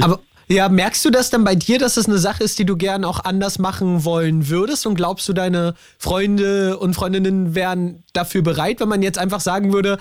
Aber 0.00 0.20
ja, 0.50 0.68
merkst 0.68 1.04
du 1.04 1.10
das 1.10 1.30
dann 1.30 1.44
bei 1.44 1.54
dir, 1.54 1.78
dass 1.78 1.96
es 1.96 2.06
eine 2.06 2.18
Sache 2.18 2.42
ist, 2.42 2.58
die 2.58 2.66
du 2.66 2.76
gern 2.76 3.04
auch 3.04 3.24
anders 3.24 3.60
machen 3.60 4.04
wollen 4.04 4.48
würdest? 4.48 4.84
Und 4.84 4.96
glaubst 4.96 5.28
du, 5.28 5.32
deine 5.32 5.74
Freunde 5.96 6.76
und 6.78 6.94
Freundinnen 6.94 7.54
wären 7.54 8.02
dafür 8.12 8.42
bereit, 8.42 8.80
wenn 8.80 8.88
man 8.88 9.02
jetzt 9.02 9.18
einfach 9.18 9.40
sagen 9.40 9.72
würde, 9.72 9.98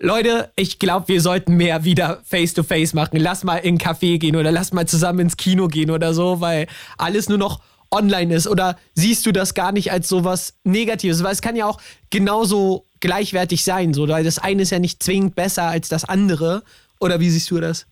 Leute, 0.00 0.50
ich 0.56 0.80
glaube, 0.80 1.06
wir 1.06 1.20
sollten 1.20 1.56
mehr 1.56 1.84
wieder 1.84 2.20
Face-to-Face 2.24 2.94
machen. 2.94 3.18
Lass 3.18 3.44
mal 3.44 3.58
in 3.58 3.68
einen 3.68 3.78
Café 3.78 4.18
gehen 4.18 4.34
oder 4.34 4.50
lass 4.50 4.72
mal 4.72 4.88
zusammen 4.88 5.20
ins 5.20 5.36
Kino 5.36 5.68
gehen 5.68 5.90
oder 5.90 6.14
so, 6.14 6.40
weil 6.40 6.66
alles 6.98 7.28
nur 7.28 7.38
noch 7.38 7.60
online 7.92 8.34
ist. 8.34 8.48
Oder 8.48 8.76
siehst 8.94 9.24
du 9.24 9.30
das 9.30 9.54
gar 9.54 9.70
nicht 9.70 9.92
als 9.92 10.08
sowas 10.08 10.54
Negatives? 10.64 11.22
Weil 11.22 11.32
es 11.32 11.42
kann 11.42 11.54
ja 11.54 11.66
auch 11.66 11.80
genauso 12.08 12.86
gleichwertig 12.98 13.62
sein. 13.62 13.94
So, 13.94 14.08
weil 14.08 14.24
das 14.24 14.38
eine 14.38 14.62
ist 14.62 14.70
ja 14.70 14.80
nicht 14.80 15.02
zwingend 15.02 15.36
besser 15.36 15.64
als 15.64 15.88
das 15.88 16.04
andere. 16.04 16.64
Oder 16.98 17.20
wie 17.20 17.30
siehst 17.30 17.50
du 17.50 17.60
das? 17.60 17.86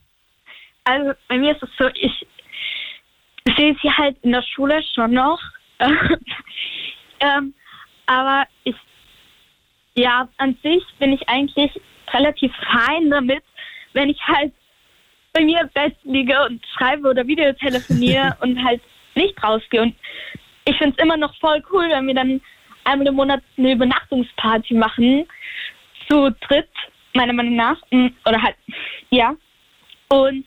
Also 0.88 1.12
bei 1.28 1.36
mir 1.36 1.52
ist 1.52 1.62
es 1.62 1.68
so, 1.78 1.86
ich 1.92 2.26
sehe 3.58 3.76
sie 3.82 3.90
halt 3.90 4.16
in 4.22 4.32
der 4.32 4.42
Schule 4.42 4.82
schon 4.94 5.12
noch. 5.12 5.38
ähm, 7.20 7.52
aber 8.06 8.46
ich, 8.64 8.74
ja, 9.96 10.26
an 10.38 10.56
sich 10.62 10.82
bin 10.98 11.12
ich 11.12 11.28
eigentlich 11.28 11.78
relativ 12.10 12.50
fein 12.72 13.10
damit, 13.10 13.44
wenn 13.92 14.08
ich 14.08 14.18
halt 14.26 14.54
bei 15.34 15.42
mir 15.42 15.60
im 15.60 15.68
Bett 15.74 15.94
liege 16.04 16.42
und 16.46 16.64
schreibe 16.74 17.10
oder 17.10 17.26
Videotelefoniere 17.26 18.34
und 18.40 18.64
halt 18.64 18.80
nicht 19.14 19.42
rausgehe. 19.42 19.82
Und 19.82 19.94
ich 20.64 20.78
finde 20.78 20.96
es 20.96 21.04
immer 21.04 21.18
noch 21.18 21.36
voll 21.38 21.62
cool, 21.70 21.90
wenn 21.90 22.06
wir 22.06 22.14
dann 22.14 22.40
einmal 22.84 23.08
im 23.08 23.16
Monat 23.16 23.42
eine 23.58 23.72
Übernachtungsparty 23.72 24.72
machen, 24.72 25.26
zu 26.08 26.34
dritt, 26.48 26.70
meiner 27.12 27.34
Meinung 27.34 27.56
nach. 27.56 27.76
Mm, 27.90 28.06
Oder 28.24 28.40
halt, 28.40 28.56
ja. 29.10 29.34
Und 30.08 30.46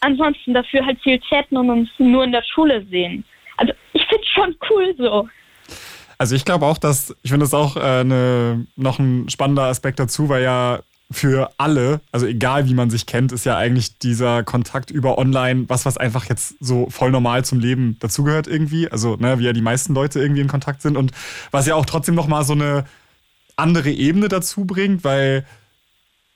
ansonsten 0.00 0.54
dafür 0.54 0.84
halt 0.84 1.00
viel 1.02 1.20
chatten 1.20 1.56
und 1.56 1.70
uns 1.70 1.88
nur 1.98 2.24
in 2.24 2.32
der 2.32 2.42
Schule 2.42 2.84
sehen. 2.90 3.24
Also 3.56 3.72
ich 3.92 4.02
finde 4.06 4.22
es 4.22 4.28
schon 4.28 4.56
cool 4.70 4.94
so. 4.98 5.28
Also 6.18 6.34
ich 6.34 6.44
glaube 6.44 6.66
auch, 6.66 6.78
dass, 6.78 7.14
ich 7.22 7.30
finde 7.30 7.44
das 7.44 7.54
auch 7.54 7.76
äh, 7.76 8.04
ne, 8.04 8.66
noch 8.76 8.98
ein 8.98 9.28
spannender 9.28 9.64
Aspekt 9.64 9.98
dazu, 9.98 10.28
weil 10.28 10.42
ja 10.42 10.80
für 11.10 11.52
alle, 11.56 12.00
also 12.10 12.26
egal 12.26 12.68
wie 12.68 12.74
man 12.74 12.90
sich 12.90 13.06
kennt, 13.06 13.30
ist 13.30 13.44
ja 13.44 13.56
eigentlich 13.56 13.98
dieser 13.98 14.42
Kontakt 14.42 14.90
über 14.90 15.18
online 15.18 15.68
was, 15.68 15.86
was 15.86 15.98
einfach 15.98 16.24
jetzt 16.24 16.56
so 16.58 16.90
voll 16.90 17.12
normal 17.12 17.44
zum 17.44 17.60
Leben 17.60 17.96
dazugehört 18.00 18.48
irgendwie. 18.48 18.88
Also, 18.88 19.16
ne, 19.16 19.38
wie 19.38 19.44
ja 19.44 19.52
die 19.52 19.62
meisten 19.62 19.94
Leute 19.94 20.20
irgendwie 20.20 20.40
in 20.40 20.48
Kontakt 20.48 20.82
sind 20.82 20.96
und 20.96 21.12
was 21.52 21.66
ja 21.66 21.76
auch 21.76 21.86
trotzdem 21.86 22.16
nochmal 22.16 22.44
so 22.44 22.54
eine 22.54 22.86
andere 23.54 23.90
Ebene 23.90 24.28
dazu 24.28 24.64
bringt, 24.64 25.04
weil, 25.04 25.46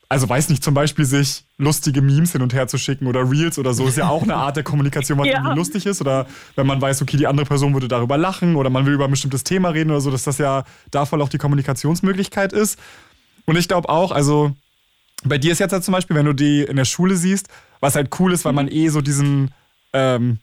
also 0.08 0.28
weiß 0.28 0.48
nicht, 0.50 0.62
zum 0.62 0.74
Beispiel 0.74 1.04
sich 1.04 1.44
lustige 1.60 2.02
Memes 2.02 2.32
hin 2.32 2.42
und 2.42 2.52
her 2.54 2.66
zu 2.68 2.78
schicken 2.78 3.06
oder 3.06 3.30
Reels 3.30 3.58
oder 3.58 3.74
so, 3.74 3.86
ist 3.86 3.96
ja 3.96 4.08
auch 4.08 4.22
eine 4.22 4.34
Art 4.46 4.56
der 4.56 4.64
Kommunikation, 4.64 5.18
was 5.18 5.26
Ja. 5.28 5.34
irgendwie 5.38 5.56
lustig 5.56 5.86
ist. 5.86 6.00
Oder 6.00 6.26
wenn 6.56 6.66
man 6.66 6.80
weiß, 6.80 7.02
okay, 7.02 7.16
die 7.16 7.26
andere 7.26 7.46
Person 7.46 7.72
würde 7.74 7.86
darüber 7.88 8.16
lachen 8.18 8.56
oder 8.56 8.70
man 8.70 8.86
will 8.86 8.94
über 8.94 9.04
ein 9.04 9.10
bestimmtes 9.10 9.44
Thema 9.44 9.68
reden 9.70 9.90
oder 9.90 10.00
so, 10.00 10.10
dass 10.10 10.24
das 10.24 10.38
ja 10.38 10.64
da 10.90 11.06
voll 11.06 11.20
auch 11.22 11.28
die 11.28 11.38
Kommunikationsmöglichkeit 11.38 12.52
ist. 12.52 12.78
Und 13.46 13.56
ich 13.56 13.68
glaube 13.68 13.88
auch, 13.88 14.10
also 14.12 14.52
bei 15.24 15.38
dir 15.38 15.52
ist 15.52 15.58
jetzt 15.58 15.72
halt 15.72 15.84
zum 15.84 15.92
Beispiel, 15.92 16.16
wenn 16.16 16.26
du 16.26 16.32
die 16.32 16.62
in 16.62 16.76
der 16.76 16.84
Schule 16.86 17.16
siehst, 17.16 17.48
was 17.80 17.94
halt 17.94 18.08
cool 18.18 18.32
ist, 18.32 18.44
weil 18.44 18.52
man 18.54 18.68
eh 18.68 18.88
so 18.88 19.00
diesen 19.00 19.50
ähm, 19.92 20.38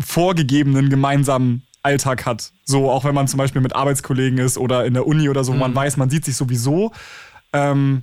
vorgegebenen 0.00 0.90
gemeinsamen 0.90 1.62
Alltag 1.82 2.24
hat. 2.26 2.52
So 2.64 2.90
auch 2.90 3.04
wenn 3.04 3.14
man 3.14 3.28
zum 3.28 3.38
Beispiel 3.38 3.60
mit 3.60 3.74
Arbeitskollegen 3.76 4.38
ist 4.38 4.58
oder 4.58 4.84
in 4.84 4.94
der 4.94 5.06
Uni 5.06 5.28
oder 5.28 5.44
so, 5.44 5.52
wo 5.52 5.56
man 5.56 5.74
weiß, 5.74 5.96
man 5.96 6.10
sieht 6.10 6.24
sich 6.24 6.36
sowieso. 6.36 6.92
Ähm, 7.52 8.02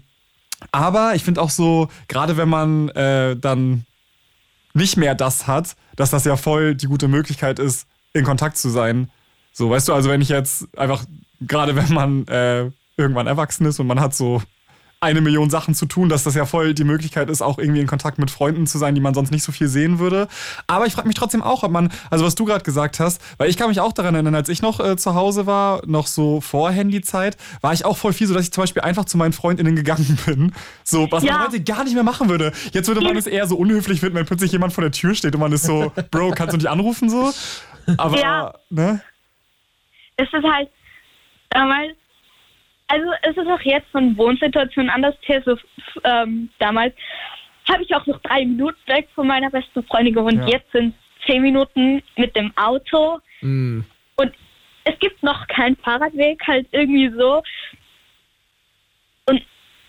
aber 0.71 1.15
ich 1.15 1.23
finde 1.23 1.41
auch 1.41 1.49
so, 1.49 1.89
gerade 2.07 2.37
wenn 2.37 2.49
man 2.49 2.89
äh, 2.89 3.35
dann 3.35 3.85
nicht 4.73 4.97
mehr 4.97 5.15
das 5.15 5.47
hat, 5.47 5.75
dass 5.95 6.11
das 6.11 6.25
ja 6.25 6.37
voll 6.37 6.75
die 6.75 6.87
gute 6.87 7.07
Möglichkeit 7.07 7.59
ist, 7.59 7.87
in 8.13 8.23
Kontakt 8.23 8.57
zu 8.57 8.69
sein. 8.69 9.09
So, 9.51 9.69
weißt 9.69 9.89
du, 9.89 9.93
also 9.93 10.09
wenn 10.09 10.21
ich 10.21 10.29
jetzt 10.29 10.67
einfach, 10.77 11.05
gerade 11.41 11.75
wenn 11.75 11.93
man 11.93 12.27
äh, 12.27 12.69
irgendwann 12.97 13.27
erwachsen 13.27 13.65
ist 13.65 13.79
und 13.79 13.87
man 13.87 13.99
hat 13.99 14.15
so 14.15 14.41
eine 15.03 15.19
Million 15.19 15.49
Sachen 15.49 15.73
zu 15.73 15.87
tun, 15.87 16.09
dass 16.09 16.23
das 16.23 16.35
ja 16.35 16.45
voll 16.45 16.75
die 16.75 16.83
Möglichkeit 16.83 17.27
ist, 17.31 17.41
auch 17.41 17.57
irgendwie 17.57 17.79
in 17.81 17.87
Kontakt 17.87 18.19
mit 18.19 18.29
Freunden 18.29 18.67
zu 18.67 18.77
sein, 18.77 18.93
die 18.93 19.01
man 19.01 19.15
sonst 19.15 19.31
nicht 19.31 19.43
so 19.43 19.51
viel 19.51 19.67
sehen 19.67 19.97
würde. 19.97 20.27
Aber 20.67 20.85
ich 20.85 20.93
frage 20.93 21.07
mich 21.07 21.17
trotzdem 21.17 21.41
auch, 21.41 21.63
ob 21.63 21.71
man, 21.71 21.91
also 22.11 22.23
was 22.23 22.35
du 22.35 22.45
gerade 22.45 22.63
gesagt 22.63 22.99
hast, 22.99 23.19
weil 23.39 23.49
ich 23.49 23.57
kann 23.57 23.69
mich 23.69 23.79
auch 23.79 23.93
daran 23.93 24.13
erinnern, 24.13 24.35
als 24.35 24.47
ich 24.47 24.61
noch 24.61 24.79
äh, 24.79 24.95
zu 24.97 25.15
Hause 25.15 25.47
war, 25.47 25.81
noch 25.87 26.05
so 26.05 26.39
vor 26.39 26.69
Handyzeit, 26.71 27.35
war 27.61 27.73
ich 27.73 27.83
auch 27.83 27.97
voll 27.97 28.13
viel 28.13 28.27
so, 28.27 28.35
dass 28.35 28.43
ich 28.43 28.51
zum 28.51 28.61
Beispiel 28.61 28.83
einfach 28.83 29.05
zu 29.05 29.17
meinen 29.17 29.33
Freundinnen 29.33 29.75
gegangen 29.75 30.19
bin. 30.27 30.53
So, 30.83 31.07
was 31.11 31.23
Ja. 31.23 31.33
man 31.39 31.47
heute 31.47 31.61
gar 31.63 31.83
nicht 31.83 31.95
mehr 31.95 32.03
machen 32.03 32.29
würde. 32.29 32.51
Jetzt 32.71 32.87
würde 32.87 33.01
man 33.01 33.17
es 33.17 33.25
eher 33.25 33.47
so 33.47 33.57
unhöflich 33.57 34.01
finden, 34.01 34.17
wenn 34.17 34.27
plötzlich 34.27 34.51
jemand 34.51 34.71
vor 34.73 34.83
der 34.83 34.91
Tür 34.91 35.15
steht 35.15 35.33
und 35.33 35.41
man 35.41 35.51
ist 35.51 35.63
so, 35.65 35.91
Bro, 36.11 36.31
kannst 36.35 36.53
du 36.53 36.57
nicht 36.57 36.69
anrufen 36.69 37.09
so? 37.09 37.33
Aber, 37.97 38.19
Ja. 38.19 38.53
ne? 38.69 39.01
Es 40.17 40.27
ist 40.31 40.43
halt 40.45 40.69
damals, 41.49 41.95
also 42.91 43.11
es 43.21 43.37
ist 43.37 43.47
auch 43.47 43.61
jetzt 43.61 43.89
von 43.91 44.17
Wohnsituation 44.17 44.89
anders 44.89 45.15
her. 45.21 45.41
So, 45.45 45.53
f- 45.53 45.63
ähm, 46.03 46.49
damals 46.59 46.93
habe 47.69 47.83
ich 47.83 47.95
auch 47.95 48.05
noch 48.05 48.19
drei 48.21 48.45
Minuten 48.45 48.79
weg 48.87 49.07
von 49.15 49.27
meiner 49.27 49.49
besten 49.49 49.83
Freundin 49.83 50.13
gewohnt. 50.13 50.41
Ja. 50.41 50.47
Jetzt 50.47 50.71
sind 50.71 50.93
es 50.93 51.25
zehn 51.25 51.41
Minuten 51.41 52.03
mit 52.17 52.35
dem 52.35 52.51
Auto. 52.57 53.19
Mm. 53.41 53.81
Und 54.17 54.33
es 54.83 54.99
gibt 54.99 55.23
noch 55.23 55.47
keinen 55.47 55.77
Fahrradweg, 55.77 56.41
halt 56.45 56.67
irgendwie 56.71 57.09
so. 57.17 57.41
Und 59.27 59.41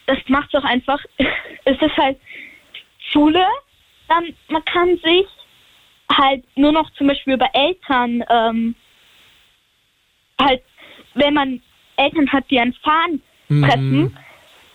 das 0.07 0.19
macht 0.29 0.55
doch 0.55 0.65
einfach, 0.65 1.01
es 1.65 1.81
ist 1.81 1.97
halt 1.97 2.19
Schule, 3.11 3.45
dann 4.09 4.35
man 4.49 4.65
kann 4.65 4.97
sich 4.99 5.27
halt 6.13 6.45
nur 6.57 6.73
noch 6.73 6.91
zum 6.93 7.09
Beispiel 7.09 7.35
über 7.35 7.49
Eltern, 7.55 8.23
ähm, 8.31 8.75
halt, 10.41 10.63
wenn 11.15 11.35
man 11.35 11.63
Eltern 11.97 12.31
hat, 12.33 12.45
die 12.51 12.59
einen 12.59 12.75
fahren, 12.75 13.21
treffen. 13.49 14.17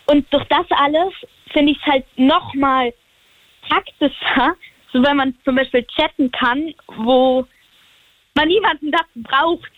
Und 0.05 0.26
durch 0.32 0.45
das 0.45 0.65
alles 0.70 1.13
finde 1.51 1.72
ich 1.72 1.78
es 1.80 1.86
halt 1.86 2.05
nochmal 2.18 2.93
praktischer, 3.68 4.55
so 4.93 5.03
wenn 5.03 5.18
man 5.18 5.36
zum 5.43 5.55
Beispiel 5.55 5.86
chatten 5.95 6.32
kann, 6.32 6.74
wo 6.97 7.45
man 8.36 8.47
niemanden 8.47 8.91
dazu 8.91 9.24
braucht. 9.24 9.72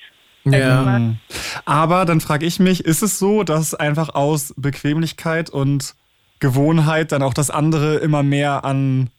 Ja. 0.45 0.99
Mhm. 0.99 1.17
Aber 1.65 2.05
dann 2.05 2.21
frage 2.21 2.45
ich 2.45 2.59
mich, 2.59 2.85
ist 2.85 3.01
es 3.01 3.19
so, 3.19 3.43
dass 3.43 3.73
einfach 3.73 4.09
aus 4.15 4.53
Bequemlichkeit 4.57 5.49
und 5.49 5.95
Gewohnheit 6.39 7.11
dann 7.11 7.23
auch 7.23 7.33
das 7.33 7.49
andere 7.49 7.95
immer 7.97 8.23
mehr 8.23 8.63
an 8.63 9.09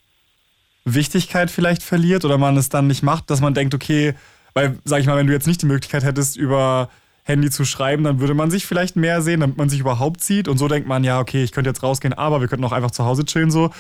Wichtigkeit 0.85 1.51
vielleicht 1.51 1.83
verliert 1.83 2.25
oder 2.25 2.39
man 2.39 2.57
es 2.57 2.69
dann 2.69 2.87
nicht 2.87 3.03
macht, 3.03 3.31
dass 3.31 3.41
man 3.41 3.55
denkt, 3.55 3.75
okay, 3.75 4.15
weil, 4.55 4.79
sag 4.85 5.01
ich 5.01 5.07
mal, 5.07 5.17
wenn 5.17 5.27
du 5.27 5.33
jetzt 5.33 5.47
nicht 5.47 5.63
die 5.63 5.67
Möglichkeit 5.67 6.03
hättest, 6.03 6.37
über 6.37 6.89
Handy 7.31 7.51
zu 7.51 7.65
schreiben, 7.65 8.05
dann 8.05 8.21
würde 8.21 8.35
man 8.35 8.51
sich 8.51 8.67
vielleicht 8.67 8.97
mehr 8.97 9.23
sehen, 9.23 9.41
damit 9.41 9.57
man 9.57 9.69
sich 9.69 9.81
überhaupt 9.81 10.21
sieht. 10.21 10.49
Und 10.49 10.59
so 10.59 10.69
denkt 10.69 10.89
man, 10.89 11.05
ja, 11.05 11.21
okay, 11.21 11.43
ich 11.43 11.53
könnte 11.53 11.71
jetzt 11.71 11.83
rausgehen, 11.83 12.13
aber 12.15 12.41
wir 12.41 12.49
könnten 12.49 12.65
auch 12.65 12.73
einfach 12.73 12.91
zu 12.91 13.05
Hause 13.05 13.25
chillen, 13.25 13.51
so. 13.51 13.71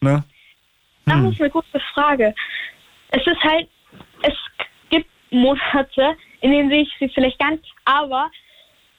Ne? 0.00 0.24
Das 1.06 1.16
Hm. 1.16 1.26
ist 1.26 1.40
eine 1.40 1.50
gute 1.50 1.80
Frage. 1.94 2.34
Es 3.10 3.26
ist 3.26 3.42
halt, 3.42 3.68
es 4.22 4.34
gibt 4.90 5.08
Monate, 5.30 6.16
in 6.40 6.52
denen 6.52 6.70
sehe 6.70 6.82
ich 6.82 6.92
sie 6.98 7.08
vielleicht 7.08 7.38
gar 7.38 7.52
nicht, 7.52 7.64
aber 7.84 8.30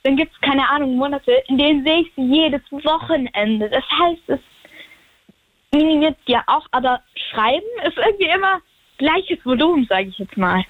dann 0.03 0.15
gibt 0.15 0.33
es, 0.33 0.41
keine 0.41 0.67
Ahnung, 0.69 0.95
Monate, 0.95 1.31
in 1.47 1.57
denen 1.57 1.83
sehe 1.83 2.01
ich 2.01 2.11
sie 2.15 2.23
jedes 2.23 2.61
Wochenende. 2.71 3.69
Das 3.69 3.83
heißt, 3.91 4.21
es 4.27 4.39
minimiert 5.71 6.17
ja 6.25 6.43
auch, 6.47 6.65
aber 6.71 7.01
Schreiben 7.31 7.67
ist 7.85 7.97
irgendwie 7.97 8.29
immer 8.33 8.61
gleiches 8.97 9.37
Volumen, 9.45 9.85
sage 9.89 10.07
ich 10.09 10.17
jetzt 10.17 10.37
mal. 10.37 10.63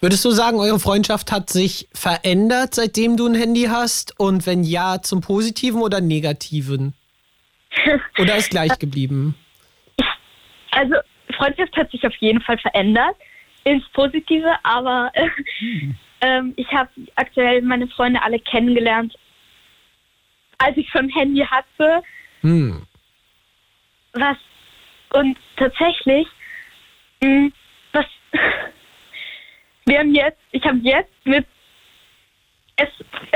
Würdest 0.00 0.24
du 0.24 0.30
sagen, 0.30 0.58
eure 0.58 0.80
Freundschaft 0.80 1.30
hat 1.30 1.50
sich 1.50 1.88
verändert, 1.92 2.74
seitdem 2.74 3.18
du 3.18 3.26
ein 3.26 3.34
Handy 3.34 3.64
hast? 3.64 4.18
Und 4.18 4.46
wenn 4.46 4.64
ja, 4.64 5.02
zum 5.02 5.20
Positiven 5.20 5.82
oder 5.82 6.00
Negativen? 6.00 6.94
Oder 8.18 8.36
ist 8.36 8.50
gleich 8.50 8.76
geblieben? 8.80 9.36
Also 10.72 10.96
Freundschaft 11.36 11.76
hat 11.76 11.90
sich 11.92 12.04
auf 12.04 12.14
jeden 12.16 12.40
Fall 12.40 12.58
verändert 12.58 13.14
ins 13.64 13.86
Positive, 13.90 14.56
aber 14.64 15.10
äh, 15.14 15.28
ähm, 16.20 16.52
ich 16.56 16.66
habe 16.72 16.90
aktuell 17.14 17.62
meine 17.62 17.86
Freunde 17.86 18.20
alle 18.22 18.40
kennengelernt, 18.40 19.14
als 20.58 20.76
ich 20.76 20.88
schon 20.90 21.06
ein 21.06 21.10
Handy 21.10 21.40
hatte. 21.42 22.02
Hm. 22.40 22.86
Was 24.14 24.36
und 25.12 25.36
tatsächlich, 25.56 26.26
mh, 27.20 27.50
was 27.92 28.06
wir 29.90 29.98
haben 29.98 30.14
jetzt, 30.14 30.38
ich 30.52 30.64
habe 30.64 30.78
jetzt 30.78 31.10
mit 31.24 31.46
es 32.76 32.88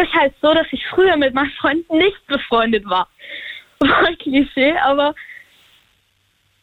ist 0.02 0.14
halt 0.14 0.32
so, 0.40 0.54
dass 0.54 0.66
ich 0.70 0.82
früher 0.86 1.16
mit 1.18 1.34
meinen 1.34 1.50
Freunden 1.60 1.98
nicht 1.98 2.26
befreundet 2.28 2.84
war. 2.88 3.08
Voll 3.78 4.16
Klischee, 4.16 4.72
aber 4.78 5.14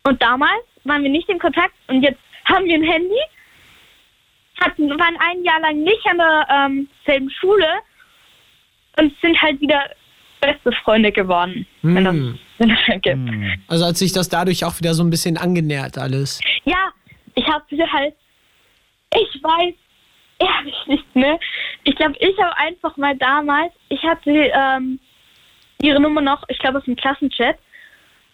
und 0.04 0.20
damals 0.20 0.64
waren 0.84 1.04
wir 1.04 1.12
nicht 1.12 1.30
in 1.30 1.38
Kontakt 1.38 1.76
und 1.88 2.02
jetzt 2.02 2.20
haben 2.46 2.66
wir 2.66 2.74
ein 2.74 2.84
Handy, 2.84 3.22
hatten, 4.60 4.90
waren 4.90 5.16
ein 5.20 5.44
Jahr 5.44 5.60
lang 5.60 5.84
nicht 5.84 6.04
an 6.08 6.18
der 6.18 6.48
ähm, 6.50 6.90
selben 7.06 7.30
Schule 7.30 7.68
und 8.98 9.14
sind 9.22 9.40
halt 9.40 9.62
wieder 9.62 9.92
beste 10.40 10.72
Freunde 10.84 11.12
geworden. 11.12 11.68
Wenn 11.84 12.04
das, 12.04 12.14
Hm. 12.16 12.40
wenn 12.58 12.70
das 12.70 12.80
Sinn 12.88 13.02
gibt. 13.02 13.62
Also 13.68 13.86
hat 13.86 13.98
sich 13.98 14.12
das 14.12 14.28
dadurch 14.28 14.66
auch 14.66 14.76
wieder 14.80 14.96
so 14.96 15.04
ein 15.04 15.12
bisschen 15.12 15.38
angenähert 15.38 16.00
alles. 16.00 16.42
Ja, 16.66 16.92
ich 17.36 17.46
habe 17.48 17.64
halt, 17.94 18.16
ich 19.14 19.44
weiß 19.44 19.76
ehrlich 20.42 20.76
nicht, 20.88 21.16
ne? 21.16 21.40
Ich 21.84 21.96
glaube, 21.96 22.16
ich 22.20 22.38
habe 22.40 22.58
einfach 22.58 22.98
mal 22.98 23.16
damals, 23.18 23.72
ich 23.90 24.02
hatte 24.04 24.32
ähm, 24.32 25.00
ihre 25.82 26.00
Nummer 26.00 26.22
noch, 26.22 26.44
ich 26.50 26.60
glaube 26.60 26.78
aus 26.80 26.86
dem 26.86 26.96
Klassenchat 26.96 27.58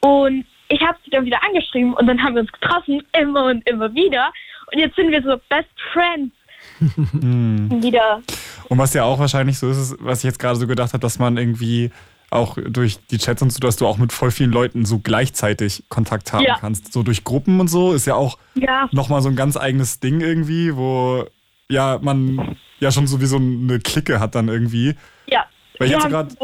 und 0.01 0.45
ich 0.69 0.81
habe 0.81 0.97
sie 1.03 1.11
dann 1.11 1.25
wieder 1.25 1.41
angeschrieben 1.43 1.93
und 1.93 2.07
dann 2.07 2.21
haben 2.21 2.35
wir 2.35 2.41
uns 2.41 2.51
getroffen, 2.51 3.01
immer 3.17 3.45
und 3.45 3.67
immer 3.69 3.93
wieder 3.93 4.31
und 4.71 4.79
jetzt 4.79 4.95
sind 4.95 5.11
wir 5.11 5.21
so 5.21 5.37
Best 5.49 5.69
Friends 5.93 6.33
wieder. 6.81 8.21
Und 8.69 8.77
was 8.77 8.93
ja 8.93 9.03
auch 9.03 9.19
wahrscheinlich 9.19 9.57
so 9.57 9.69
ist, 9.69 9.77
ist, 9.77 9.95
was 9.99 10.19
ich 10.19 10.23
jetzt 10.25 10.39
gerade 10.39 10.57
so 10.57 10.67
gedacht 10.67 10.93
habe, 10.93 11.01
dass 11.01 11.19
man 11.19 11.37
irgendwie 11.37 11.91
auch 12.29 12.57
durch 12.61 12.97
die 13.07 13.17
Chats 13.19 13.41
und 13.41 13.51
so, 13.51 13.59
dass 13.59 13.77
du 13.77 13.87
auch 13.87 13.97
mit 13.97 14.11
voll 14.11 14.31
vielen 14.31 14.51
Leuten 14.51 14.83
so 14.83 14.99
gleichzeitig 14.99 15.83
Kontakt 15.87 16.33
haben 16.33 16.43
Ja. 16.43 16.57
kannst. 16.59 16.91
So 16.91 17.01
durch 17.03 17.23
Gruppen 17.23 17.61
und 17.61 17.69
so 17.69 17.93
ist 17.93 18.05
ja 18.05 18.15
auch 18.15 18.37
Ja, 18.55 18.89
nochmal 18.91 19.21
so 19.21 19.29
ein 19.29 19.37
ganz 19.37 19.55
eigenes 19.55 20.01
Ding 20.01 20.19
irgendwie, 20.19 20.75
wo 20.75 21.25
ja 21.69 21.99
man 22.01 22.57
ja 22.79 22.91
schon 22.91 23.07
sowieso 23.07 23.37
eine 23.37 23.79
Clique 23.79 24.19
hat 24.19 24.35
dann 24.35 24.47
irgendwie. 24.47 24.95
ja. 25.27 25.45
Weil 25.79 25.87
ich 25.87 25.93
jetzt 25.93 26.37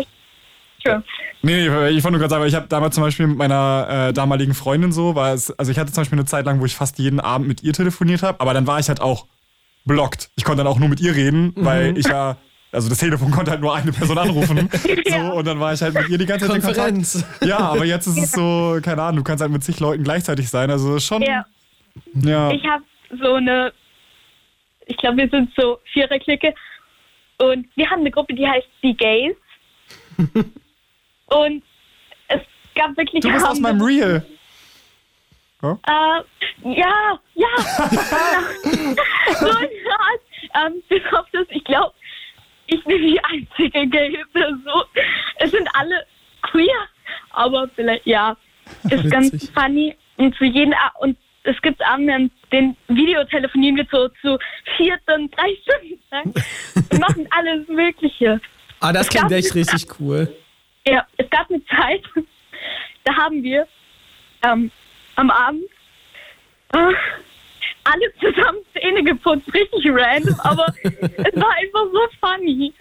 True. 0.83 1.03
Nee, 1.41 1.67
nee, 1.67 1.89
ich 1.89 2.03
wollte 2.03 2.11
nur 2.11 2.19
gerade 2.19 2.29
sagen, 2.29 2.45
ich 2.45 2.55
habe 2.55 2.67
damals 2.67 2.95
zum 2.95 3.03
Beispiel 3.03 3.27
mit 3.27 3.37
meiner 3.37 4.09
äh, 4.09 4.13
damaligen 4.13 4.53
Freundin 4.53 4.91
so, 4.91 5.15
war 5.15 5.33
es, 5.33 5.51
also 5.57 5.71
ich 5.71 5.79
hatte 5.79 5.91
zum 5.91 6.01
Beispiel 6.01 6.19
eine 6.19 6.25
Zeit 6.25 6.45
lang, 6.45 6.59
wo 6.59 6.65
ich 6.65 6.75
fast 6.75 6.99
jeden 6.99 7.19
Abend 7.19 7.47
mit 7.47 7.63
ihr 7.63 7.73
telefoniert 7.73 8.23
habe, 8.23 8.39
aber 8.39 8.53
dann 8.53 8.67
war 8.67 8.79
ich 8.79 8.89
halt 8.89 9.01
auch 9.01 9.27
blockt. 9.85 10.29
Ich 10.35 10.43
konnte 10.43 10.63
dann 10.63 10.67
auch 10.67 10.79
nur 10.79 10.89
mit 10.89 10.99
ihr 11.01 11.15
reden, 11.15 11.53
weil 11.55 11.97
ich 11.97 12.07
ja, 12.07 12.37
also 12.71 12.89
das 12.89 12.97
Telefon 12.97 13.31
konnte 13.31 13.51
halt 13.51 13.61
nur 13.61 13.75
eine 13.75 13.91
Person 13.91 14.17
anrufen. 14.17 14.69
so, 15.09 15.17
und 15.33 15.45
dann 15.45 15.59
war 15.59 15.73
ich 15.73 15.81
halt 15.81 15.93
mit 15.93 16.09
ihr 16.09 16.17
die 16.17 16.25
ganze 16.25 16.47
Zeit 16.47 16.55
in 16.55 16.61
Kontakt. 16.61 16.87
Konferenz. 16.87 17.25
Ja, 17.41 17.59
aber 17.59 17.85
jetzt 17.85 18.07
ist 18.07 18.17
es 18.17 18.31
so, 18.31 18.79
keine 18.81 19.01
Ahnung, 19.01 19.17
du 19.17 19.23
kannst 19.23 19.41
halt 19.41 19.51
mit 19.51 19.63
zig 19.63 19.79
Leuten 19.79 20.03
gleichzeitig 20.03 20.49
sein. 20.49 20.71
Also 20.71 20.99
schon. 20.99 21.21
Ja. 21.21 21.45
ja. 22.13 22.51
Ich 22.51 22.63
habe 22.65 22.83
so 23.21 23.33
eine, 23.33 23.73
ich 24.93 24.97
glaube, 24.97 25.17
wir 25.17 25.29
sind 25.29 25.51
so 25.57 25.79
Viererklicke 25.91 26.53
und 27.39 27.67
wir 27.75 27.89
haben 27.89 28.01
eine 28.01 28.11
Gruppe, 28.11 28.33
die 28.35 28.47
heißt 28.47 28.67
die 28.83 28.95
Gays. 28.95 29.35
und 31.25 31.63
es 32.27 32.41
gab 32.75 32.95
wirklich 32.95 33.21
Du 33.21 33.31
bist 33.31 33.45
aus 33.45 33.59
meinem 33.59 33.81
Reel. 33.81 34.23
Äh, 35.63 36.75
ja, 36.75 37.19
ja. 37.33 37.47
so 39.39 39.47
krass. 39.47 40.21
Ähm, 40.55 40.83
bis 40.89 41.01
auf 41.13 41.25
das, 41.31 41.47
ich 41.49 41.63
glaube, 41.63 41.93
ich 42.67 42.83
bin 42.83 43.01
die 43.01 43.19
einzige 43.23 43.87
gay 43.87 44.23
Person. 44.31 44.83
Es 45.37 45.51
sind 45.51 45.67
alle 45.73 46.05
queer, 46.43 46.87
aber 47.31 47.67
vielleicht, 47.75 48.05
ja, 48.05 48.37
ist 48.89 49.09
ganz 49.09 49.33
Witzig. 49.33 49.51
funny. 49.53 49.95
Und 50.17 50.35
zu 50.35 50.43
jedem, 50.43 50.73
A- 50.73 50.91
und 50.99 51.17
es 51.43 51.61
gibt 51.61 51.85
Abende, 51.85 52.13
an 52.13 52.31
den 52.51 52.75
Videotelefonieren 52.87 53.77
wir 53.77 53.87
so 53.91 54.07
zu 54.21 54.37
vier 54.77 54.97
Stunden, 55.03 55.29
drei 55.31 55.55
Stunden 55.61 55.99
lang. 56.11 56.33
Wir 56.89 56.99
machen 56.99 57.27
alles 57.31 57.67
Mögliche. 57.67 58.39
Ah, 58.79 58.91
das 58.91 59.07
Es 59.07 59.09
klingt 59.09 59.31
echt 59.31 59.55
richtig 59.55 59.87
cool. 59.99 60.33
Ja, 60.85 61.05
es 61.17 61.29
gab 61.29 61.49
eine 61.49 61.63
Zeit, 61.65 62.03
da 63.03 63.15
haben 63.15 63.43
wir 63.43 63.67
ähm, 64.43 64.71
am 65.15 65.29
Abend 65.29 65.63
äh, 66.73 66.93
alle 67.83 68.13
zusammen 68.19 68.59
Zähne 68.73 69.03
geputzt, 69.03 69.47
richtig 69.53 69.85
random, 69.91 70.39
aber 70.39 70.65
es 70.83 71.35
war 71.35 71.51
einfach 71.51 71.85
so 71.91 71.99
funny. 72.19 72.73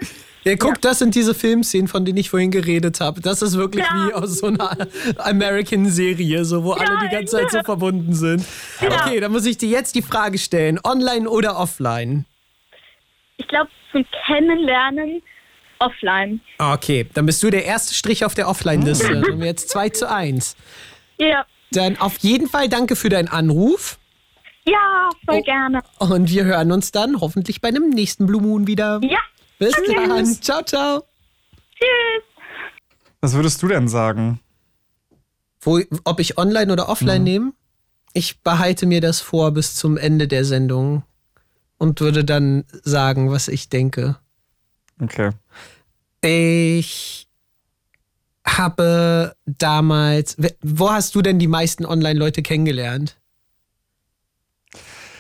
Ja, 0.45 0.57
guck, 0.57 0.81
das 0.81 0.99
sind 0.99 1.15
diese 1.15 1.35
Filmszenen, 1.35 1.87
von 1.87 2.05
denen 2.05 2.19
ich 2.19 2.31
vorhin 2.31 2.51
geredet 2.51 3.01
habe. 3.01 3.21
Das 3.21 3.43
ist 3.43 3.57
wirklich 3.57 3.85
Ja. 3.85 4.09
wie 4.09 4.13
aus 4.15 4.39
so 4.39 4.49
einer 4.49 4.77
American-Serie, 5.19 6.45
so, 6.45 6.65
wo 6.65 6.73
alle 6.73 6.99
die 7.01 7.15
ganze 7.15 7.37
Zeit 7.37 7.51
so 7.51 7.59
ja. 7.59 7.65
verbunden 7.65 8.13
sind. 8.13 8.45
Ja. 8.81 8.89
Okay, 8.89 9.21
dann 9.21 9.31
muss 9.31 9.47
ich 9.47 9.57
dir 9.59 9.69
jetzt 9.69 9.95
die 9.95 10.03
Frage 10.03 10.39
stellen: 10.39 10.81
Online 10.83 11.31
oder 11.31 11.59
offline? 11.59 12.25
Ich 13.37 13.47
glaube, 13.47 13.71
zum 13.93 14.05
Kennenlernen 14.27 15.23
offline. 15.79 16.41
Okay, 16.59 17.07
dann 17.15 17.27
bist 17.27 17.43
du 17.43 17.51
der 17.51 17.65
erste 17.65 17.95
Strich 17.95 18.25
auf 18.25 18.35
der 18.35 18.49
Offline-Liste. 18.49 19.09
Dann 19.13 19.25
haben 19.25 19.41
wir 19.41 19.47
jetzt 19.47 19.69
2 19.71 19.89
zu 19.91 20.09
1. 20.09 20.57
Ja, 21.19 21.45
Dann 21.73 21.99
auf 21.99 22.19
jeden 22.19 22.49
Fall 22.49 22.69
danke 22.69 22.95
für 22.97 23.09
deinen 23.09 23.29
Anruf. 23.29 23.99
Ja, 24.65 25.11
voll 25.27 25.39
Oh. 25.41 25.43
gerne. 25.43 25.83
Und 25.99 26.29
wir 26.31 26.45
hören 26.45 26.73
uns 26.73 26.93
dann 26.93 27.21
hoffentlich 27.21 27.61
bei 27.61 27.69
einem 27.69 27.89
nächsten 27.91 28.27
Blue 28.27 28.41
Moon 28.43 28.67
wieder. 28.67 29.01
Ja, 29.03 29.19
Bis 29.59 29.73
dann. 29.95 30.27
Ciao, 30.41 30.63
ciao. 30.63 31.05
tschüss. 31.75 32.23
Was 33.21 33.35
würdest 33.35 33.63
du 33.63 33.69
denn 33.69 33.87
sagen? 33.89 34.41
Wo, 35.61 35.81
ob 36.05 36.19
ich 36.21 36.39
online 36.39 36.73
oder 36.73 36.89
offline 36.89 37.19
Mhm. 37.23 37.25
nehme? 37.25 37.53
Ich 38.15 38.41
behalte 38.43 38.87
mir 38.87 39.01
das 39.01 39.21
vor 39.21 39.53
bis 39.53 39.75
zum 39.77 39.97
Ende 39.97 40.27
der 40.29 40.45
Sendung 40.45 41.05
und 41.79 42.01
würde 42.01 42.25
dann 42.25 42.65
sagen, 42.83 43.31
was 43.31 43.49
ich 43.49 43.69
denke. 43.69 44.17
Okay. 45.01 45.31
Ich 46.21 47.29
habe 48.47 49.35
damals. 49.47 50.37
Wo 50.63 50.91
hast 50.91 51.15
du 51.15 51.23
denn 51.23 51.39
die 51.39 51.47
meisten 51.49 51.87
Online-Leute 51.87 52.43
kennengelernt? 52.43 53.19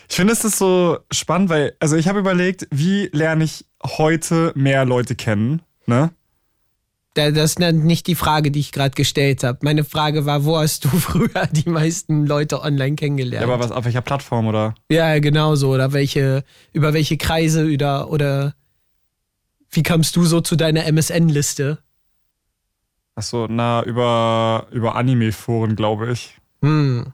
Ich 0.08 0.16
finde 0.16 0.32
es 0.32 0.44
ist 0.44 0.58
so 0.58 0.98
spannend, 1.10 1.48
weil, 1.50 1.74
also 1.80 1.96
ich 1.96 2.08
habe 2.08 2.18
überlegt, 2.18 2.66
wie 2.70 3.08
lerne 3.12 3.44
ich 3.44 3.64
heute 3.84 4.52
mehr 4.54 4.84
Leute 4.84 5.14
kennen, 5.14 5.62
ne? 5.86 6.10
Da- 7.14 7.30
Das 7.30 7.50
ist 7.52 7.58
nicht 7.58 8.06
die 8.06 8.14
Frage, 8.14 8.50
die 8.50 8.60
ich 8.60 8.72
gerade 8.72 8.94
gestellt 8.94 9.44
habe. 9.44 9.58
Meine 9.62 9.84
Frage 9.84 10.24
war, 10.24 10.44
wo 10.44 10.56
hast 10.58 10.84
du 10.84 10.88
früher 10.88 11.46
die 11.50 11.68
meisten 11.68 12.26
Leute 12.26 12.62
online 12.62 12.96
kennengelernt? 12.96 13.46
Ja, 13.46 13.52
aber 13.52 13.62
was, 13.62 13.70
auf 13.70 13.84
welcher 13.84 14.00
Plattform 14.00 14.46
oder? 14.46 14.74
Ja, 14.90 15.18
genau 15.18 15.54
so. 15.54 15.70
Oder 15.72 15.92
welche, 15.92 16.44
über 16.72 16.92
welche 16.94 17.16
Kreise 17.18 17.66
oder, 17.72 18.10
oder 18.10 18.54
wie 19.70 19.82
kamst 19.82 20.16
du 20.16 20.24
so 20.24 20.40
zu 20.40 20.56
deiner 20.56 20.84
MSN-Liste? 20.86 21.78
Achso, 23.14 23.46
na, 23.48 23.82
über, 23.84 24.66
über 24.70 24.94
Anime-Foren, 24.96 25.76
glaube 25.76 26.12
ich. 26.12 26.36
Hm. 26.62 27.12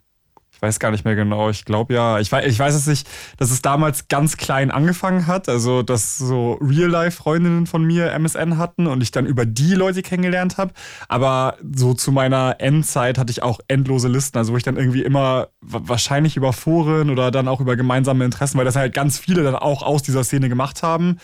Ich 0.59 0.63
weiß 0.63 0.81
gar 0.81 0.91
nicht 0.91 1.05
mehr 1.05 1.15
genau. 1.15 1.51
Ich 1.51 1.65
glaube 1.65 1.95
ja. 1.95 2.19
Ich 2.19 2.33
weiß, 2.33 2.45
ich 2.45 2.59
weiß 2.59 2.75
es 2.75 2.89
nicht, 2.89 3.09
dass 3.37 3.53
es 3.53 3.63
damals 3.63 4.09
ganz 4.09 4.37
klein 4.37 4.73
angefangen 4.73 5.29
hat. 5.29 5.49
Also, 5.49 5.83
dass 5.85 6.19
so 6.19 6.55
Real-Life-Freundinnen 6.61 7.67
von 7.69 7.85
mir 7.85 8.11
MSN 8.19 8.59
hatten 8.59 8.89
und 8.89 9.01
ich 9.01 9.13
dann 9.13 9.25
über 9.25 9.47
die 9.47 9.75
Leute 9.75 10.03
kennengelernt 10.03 10.59
habe. 10.59 10.73
Aber 11.07 11.57
so 11.77 11.95
zu 11.95 12.11
meiner 12.11 12.57
Endzeit 12.59 13.19
hatte 13.19 13.31
ich 13.31 13.41
auch 13.45 13.61
endlose 13.69 14.09
Listen. 14.09 14.37
Also, 14.37 14.53
wo 14.53 14.57
ich 14.57 14.65
dann 14.65 14.77
irgendwie 14.77 15.03
immer 15.03 15.47
wa- 15.61 15.83
wahrscheinlich 15.85 16.37
über 16.37 16.53
Foren 16.53 17.11
oder 17.11 17.31
dann 17.31 17.47
auch 17.47 17.61
über 17.61 17.77
gemeinsame 17.77 18.25
Interessen, 18.25 18.59
weil 18.59 18.65
das 18.65 18.75
halt 18.75 18.93
ganz 18.95 19.17
viele 19.17 19.45
dann 19.45 19.55
auch 19.55 19.85
aus 19.85 20.03
dieser 20.03 20.25
Szene 20.25 20.49
gemacht 20.49 20.83
haben. 20.83 21.19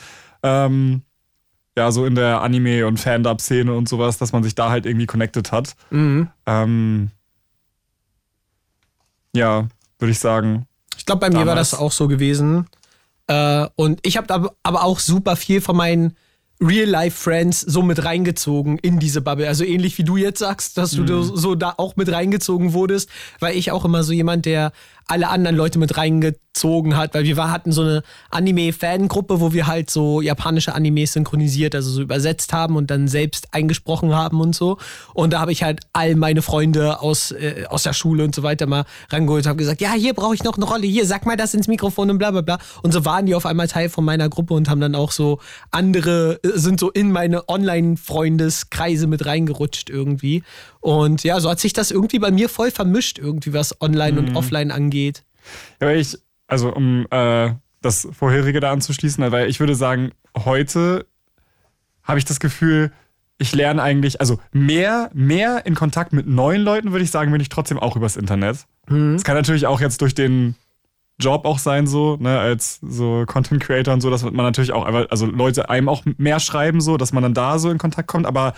Ähm, 0.45 1.03
ja, 1.77 1.91
so 1.91 2.07
in 2.07 2.15
der 2.15 2.41
Anime- 2.41 2.87
und 2.87 3.01
Fandub-Szene 3.01 3.75
und 3.75 3.89
sowas, 3.89 4.17
dass 4.17 4.31
man 4.31 4.45
sich 4.45 4.55
da 4.55 4.71
halt 4.71 4.87
irgendwie 4.87 5.07
connected 5.07 5.51
hat. 5.51 5.75
Mhm. 5.91 6.29
Ähm, 6.47 7.11
ja, 9.35 9.69
würde 9.99 10.13
ich 10.13 10.19
sagen. 10.19 10.67
Ich 10.97 11.07
glaube, 11.07 11.21
bei 11.21 11.31
mir 11.31 11.39
war 11.39 11.45
Damals. 11.47 11.71
das 11.71 11.79
auch 11.79 11.93
so 11.93 12.09
gewesen. 12.09 12.67
Äh, 13.27 13.67
und 13.77 14.01
ich 14.07 14.17
habe 14.17 14.33
aber, 14.33 14.55
aber 14.63 14.85
auch 14.85 14.99
super 14.99 15.37
viel 15.37 15.61
von 15.61 15.77
meinen 15.77 16.17
Real-Life-Friends 16.61 17.61
so 17.61 17.83
mit 17.83 18.05
reingezogen 18.05 18.79
in 18.79 18.99
diese 18.99 19.21
Bubble. 19.21 19.49
Also 19.49 19.65
ähnlich 19.65 19.99
wie 19.99 20.05
du 20.05 20.17
jetzt 20.17 20.39
sagst, 20.39 20.79
dass 20.79 20.93
du 20.93 21.23
so 21.23 21.55
da 21.55 21.75
auch 21.77 21.97
mit 21.97 22.11
reingezogen 22.11 22.73
wurdest, 22.73 23.11
weil 23.41 23.57
ich 23.57 23.73
auch 23.73 23.85
immer 23.85 24.05
so 24.05 24.13
jemand, 24.13 24.47
der 24.47 24.73
alle 25.07 25.29
anderen 25.29 25.57
Leute 25.57 25.79
mit 25.79 25.97
reingezogen 25.97 26.97
hat, 26.97 27.15
weil 27.15 27.25
wir 27.25 27.37
hatten 27.37 27.73
so 27.73 27.83
eine 27.83 28.03
Anime-Fangruppe, 28.31 29.41
wo 29.41 29.53
wir 29.53 29.67
halt 29.67 29.91
so 29.91 30.21
japanische 30.21 30.75
Animes 30.75 31.13
synchronisiert, 31.13 31.75
also 31.75 31.91
so 31.91 32.03
übersetzt 32.03 32.53
haben 32.53 32.77
und 32.77 32.91
dann 32.91 33.09
selbst 33.09 33.49
eingesprochen 33.53 34.15
haben 34.15 34.41
und 34.41 34.55
so. 34.55 34.79
Und 35.13 35.33
da 35.33 35.41
habe 35.41 35.53
ich 35.53 35.63
halt 35.63 35.81
all 35.93 36.15
meine 36.15 36.43
Freunde 36.43 37.01
aus, 37.01 37.33
äh, 37.33 37.65
aus 37.69 37.83
der 37.83 37.93
Schule 37.93 38.25
und 38.25 38.35
so 38.35 38.43
weiter 38.43 38.67
mal 38.67 38.85
rangeholt, 39.11 39.47
habe 39.47 39.57
gesagt, 39.57 39.81
ja, 39.81 39.93
hier 39.93 40.15
brauche 40.15 40.35
ich 40.35 40.43
noch 40.43 40.57
eine 40.57 40.65
Rolle, 40.65 40.87
hier, 40.87 41.07
sag 41.07 41.27
mal 41.27 41.37
das 41.37 41.53
ins 41.55 41.69
Mikrofon 41.69 42.11
und 42.11 42.19
bla 42.19 42.31
bla 42.31 42.41
bla. 42.41 42.59
Und 42.83 42.93
so 42.93 43.05
waren 43.05 43.27
die 43.27 43.35
auf 43.35 43.47
einmal 43.47 43.69
Teil 43.69 43.89
von 43.91 44.05
meiner 44.05 44.29
Gruppe 44.29 44.55
und 44.55 44.71
haben 44.71 44.81
dann 44.81 44.95
auch 44.95 45.13
so 45.13 45.39
andere, 45.71 46.41
äh, 46.43 46.59
sind 46.59 46.81
so 46.81 46.91
in 46.91 47.13
meine 47.13 47.49
Online-Freundeskreise 47.49 49.07
mit 49.07 49.27
reingerutscht 49.27 49.91
irgendwie. 49.91 50.43
Und 50.85 51.25
ja, 51.25 51.41
so 51.41 51.49
hat 51.49 51.61
sich 51.61 51.73
das 51.73 51.91
irgendwie 51.91 52.19
bei 52.19 52.31
mir 52.31 52.51
voll 52.51 52.71
vermischt, 52.71 53.19
irgendwie, 53.19 53.55
was 53.55 53.81
Online 53.81 54.19
und 54.19 54.37
Offline 54.37 54.71
angeht. 54.71 55.25
Ja, 55.81 55.91
ich, 55.91 56.19
also 56.47 56.75
um 56.75 57.07
äh, 57.11 57.55
das 57.81 58.07
vorherige 58.13 58.61
da 58.61 58.71
anzuschließen, 58.71 59.33
weil 59.33 59.49
ich 59.49 59.61
würde 59.61 59.77
sagen, 59.77 60.11
heute 60.37 61.07
habe 62.03 62.19
ich 62.19 62.27
das 62.27 62.39
Gefühl, 62.39 62.93
ich 63.39 63.55
lerne 63.55 63.83
eigentlich, 63.83 64.21
also 64.21 64.39
mehr, 64.53 65.11
mehr 65.15 65.65
in 65.65 65.75
Kontakt 65.75 66.13
mit 66.13 66.27
neuen 66.27 66.61
Leuten, 66.61 66.93
würde 66.93 67.03
ich 67.03 67.11
sagen, 67.11 67.33
bin 67.33 67.41
ich 67.41 67.49
trotzdem 67.49 67.79
auch 67.79 67.97
übers 67.97 68.19
Internet. 68.19 68.67
Es 68.87 69.25
kann 69.25 69.37
natürlich 69.37 69.67
auch 69.67 69.81
jetzt 69.81 70.03
durch 70.03 70.15
den 70.15 70.55
Job 71.19 71.47
auch 71.47 71.59
sein, 71.59 71.87
so, 71.87 72.19
ne, 72.21 72.39
als 72.39 72.81
so 72.83 73.25
Content 73.27 73.63
Creator 73.63 73.95
und 73.95 74.03
so, 74.03 74.11
dass 74.11 74.23
man 74.23 74.35
natürlich 74.35 74.73
auch 74.73 74.85
einfach, 74.85 75.07
also 75.09 75.25
Leute 75.25 75.71
einem 75.71 75.89
auch 75.89 76.03
mehr 76.19 76.41
schreiben, 76.41 76.83
so, 76.83 76.99
dass 76.99 77.15
man 77.15 77.23
dann 77.23 77.33
da 77.33 77.59
so 77.59 77.71
in 77.71 77.79
Kontakt 77.79 78.07
kommt, 78.07 78.27
aber 78.27 78.53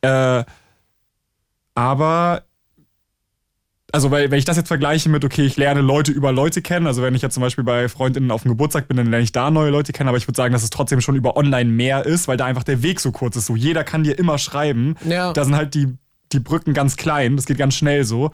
äh, 0.00 0.44
aber 1.80 2.42
also 3.90 4.10
weil, 4.10 4.30
wenn 4.30 4.38
ich 4.38 4.44
das 4.44 4.58
jetzt 4.58 4.68
vergleiche 4.68 5.08
mit, 5.08 5.24
okay, 5.24 5.46
ich 5.46 5.56
lerne 5.56 5.80
Leute 5.80 6.12
über 6.12 6.30
Leute 6.30 6.60
kennen, 6.60 6.86
also 6.86 7.02
wenn 7.02 7.14
ich 7.14 7.22
jetzt 7.22 7.32
zum 7.32 7.40
Beispiel 7.40 7.64
bei 7.64 7.88
Freundinnen 7.88 8.30
auf 8.30 8.42
dem 8.42 8.50
Geburtstag 8.50 8.86
bin, 8.86 8.98
dann 8.98 9.06
lerne 9.06 9.24
ich 9.24 9.32
da 9.32 9.50
neue 9.50 9.70
Leute 9.70 9.92
kennen, 9.92 10.08
aber 10.08 10.18
ich 10.18 10.28
würde 10.28 10.36
sagen, 10.36 10.52
dass 10.52 10.62
es 10.62 10.68
trotzdem 10.68 11.00
schon 11.00 11.16
über 11.16 11.38
online 11.38 11.70
mehr 11.70 12.04
ist, 12.04 12.28
weil 12.28 12.36
da 12.36 12.44
einfach 12.44 12.64
der 12.64 12.82
Weg 12.82 13.00
so 13.00 13.12
kurz 13.12 13.34
ist. 13.34 13.46
So, 13.46 13.56
jeder 13.56 13.82
kann 13.82 14.04
dir 14.04 14.18
immer 14.18 14.36
schreiben. 14.36 14.94
Ja. 15.06 15.32
Da 15.32 15.42
sind 15.42 15.56
halt 15.56 15.74
die, 15.74 15.96
die 16.32 16.38
Brücken 16.38 16.74
ganz 16.74 16.96
klein, 16.96 17.36
das 17.36 17.46
geht 17.46 17.56
ganz 17.56 17.74
schnell 17.74 18.04
so. 18.04 18.30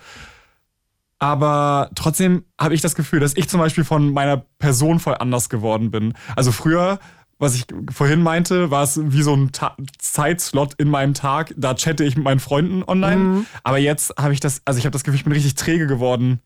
Aber 1.21 1.91
trotzdem 1.95 2.45
habe 2.61 2.75
ich 2.75 2.81
das 2.81 2.97
Gefühl, 2.97 3.21
dass 3.21 3.37
ich 3.37 3.49
zum 3.49 3.61
Beispiel 3.61 3.85
von 3.85 4.13
meiner 4.13 4.45
Person 4.59 4.99
voll 4.99 5.15
anders 5.15 5.49
geworden 5.49 5.93
bin. 5.93 6.15
Also 6.35 6.51
früher, 6.51 6.99
was 7.39 7.55
ich 7.55 7.67
vorhin 7.93 8.23
meinte, 8.23 8.71
war 8.71 8.83
es 8.83 8.99
wie 9.03 9.23
so 9.23 9.35
ein 9.35 9.53
Ta 9.53 9.77
Zeitslot 9.99 10.75
in 10.79 10.89
meinem 10.89 11.15
Tag. 11.15 11.53
Da 11.57 11.75
chatte 11.75 12.05
ich 12.05 12.17
mit 12.17 12.25
meinen 12.25 12.41
Freunden 12.41 12.83
online. 12.83 13.45
Aber 13.63 13.79
jetzt 13.79 14.15
habe 14.19 14.33
ich 14.33 14.41
das, 14.41 14.63
also 14.65 14.79
ich 14.79 14.87
habe 14.87 14.93
das 14.93 15.05
Gefühl, 15.05 15.19
ich 15.19 15.25
bin 15.25 15.33
richtig 15.33 15.55
träge 15.55 15.87
geworden 15.87 16.41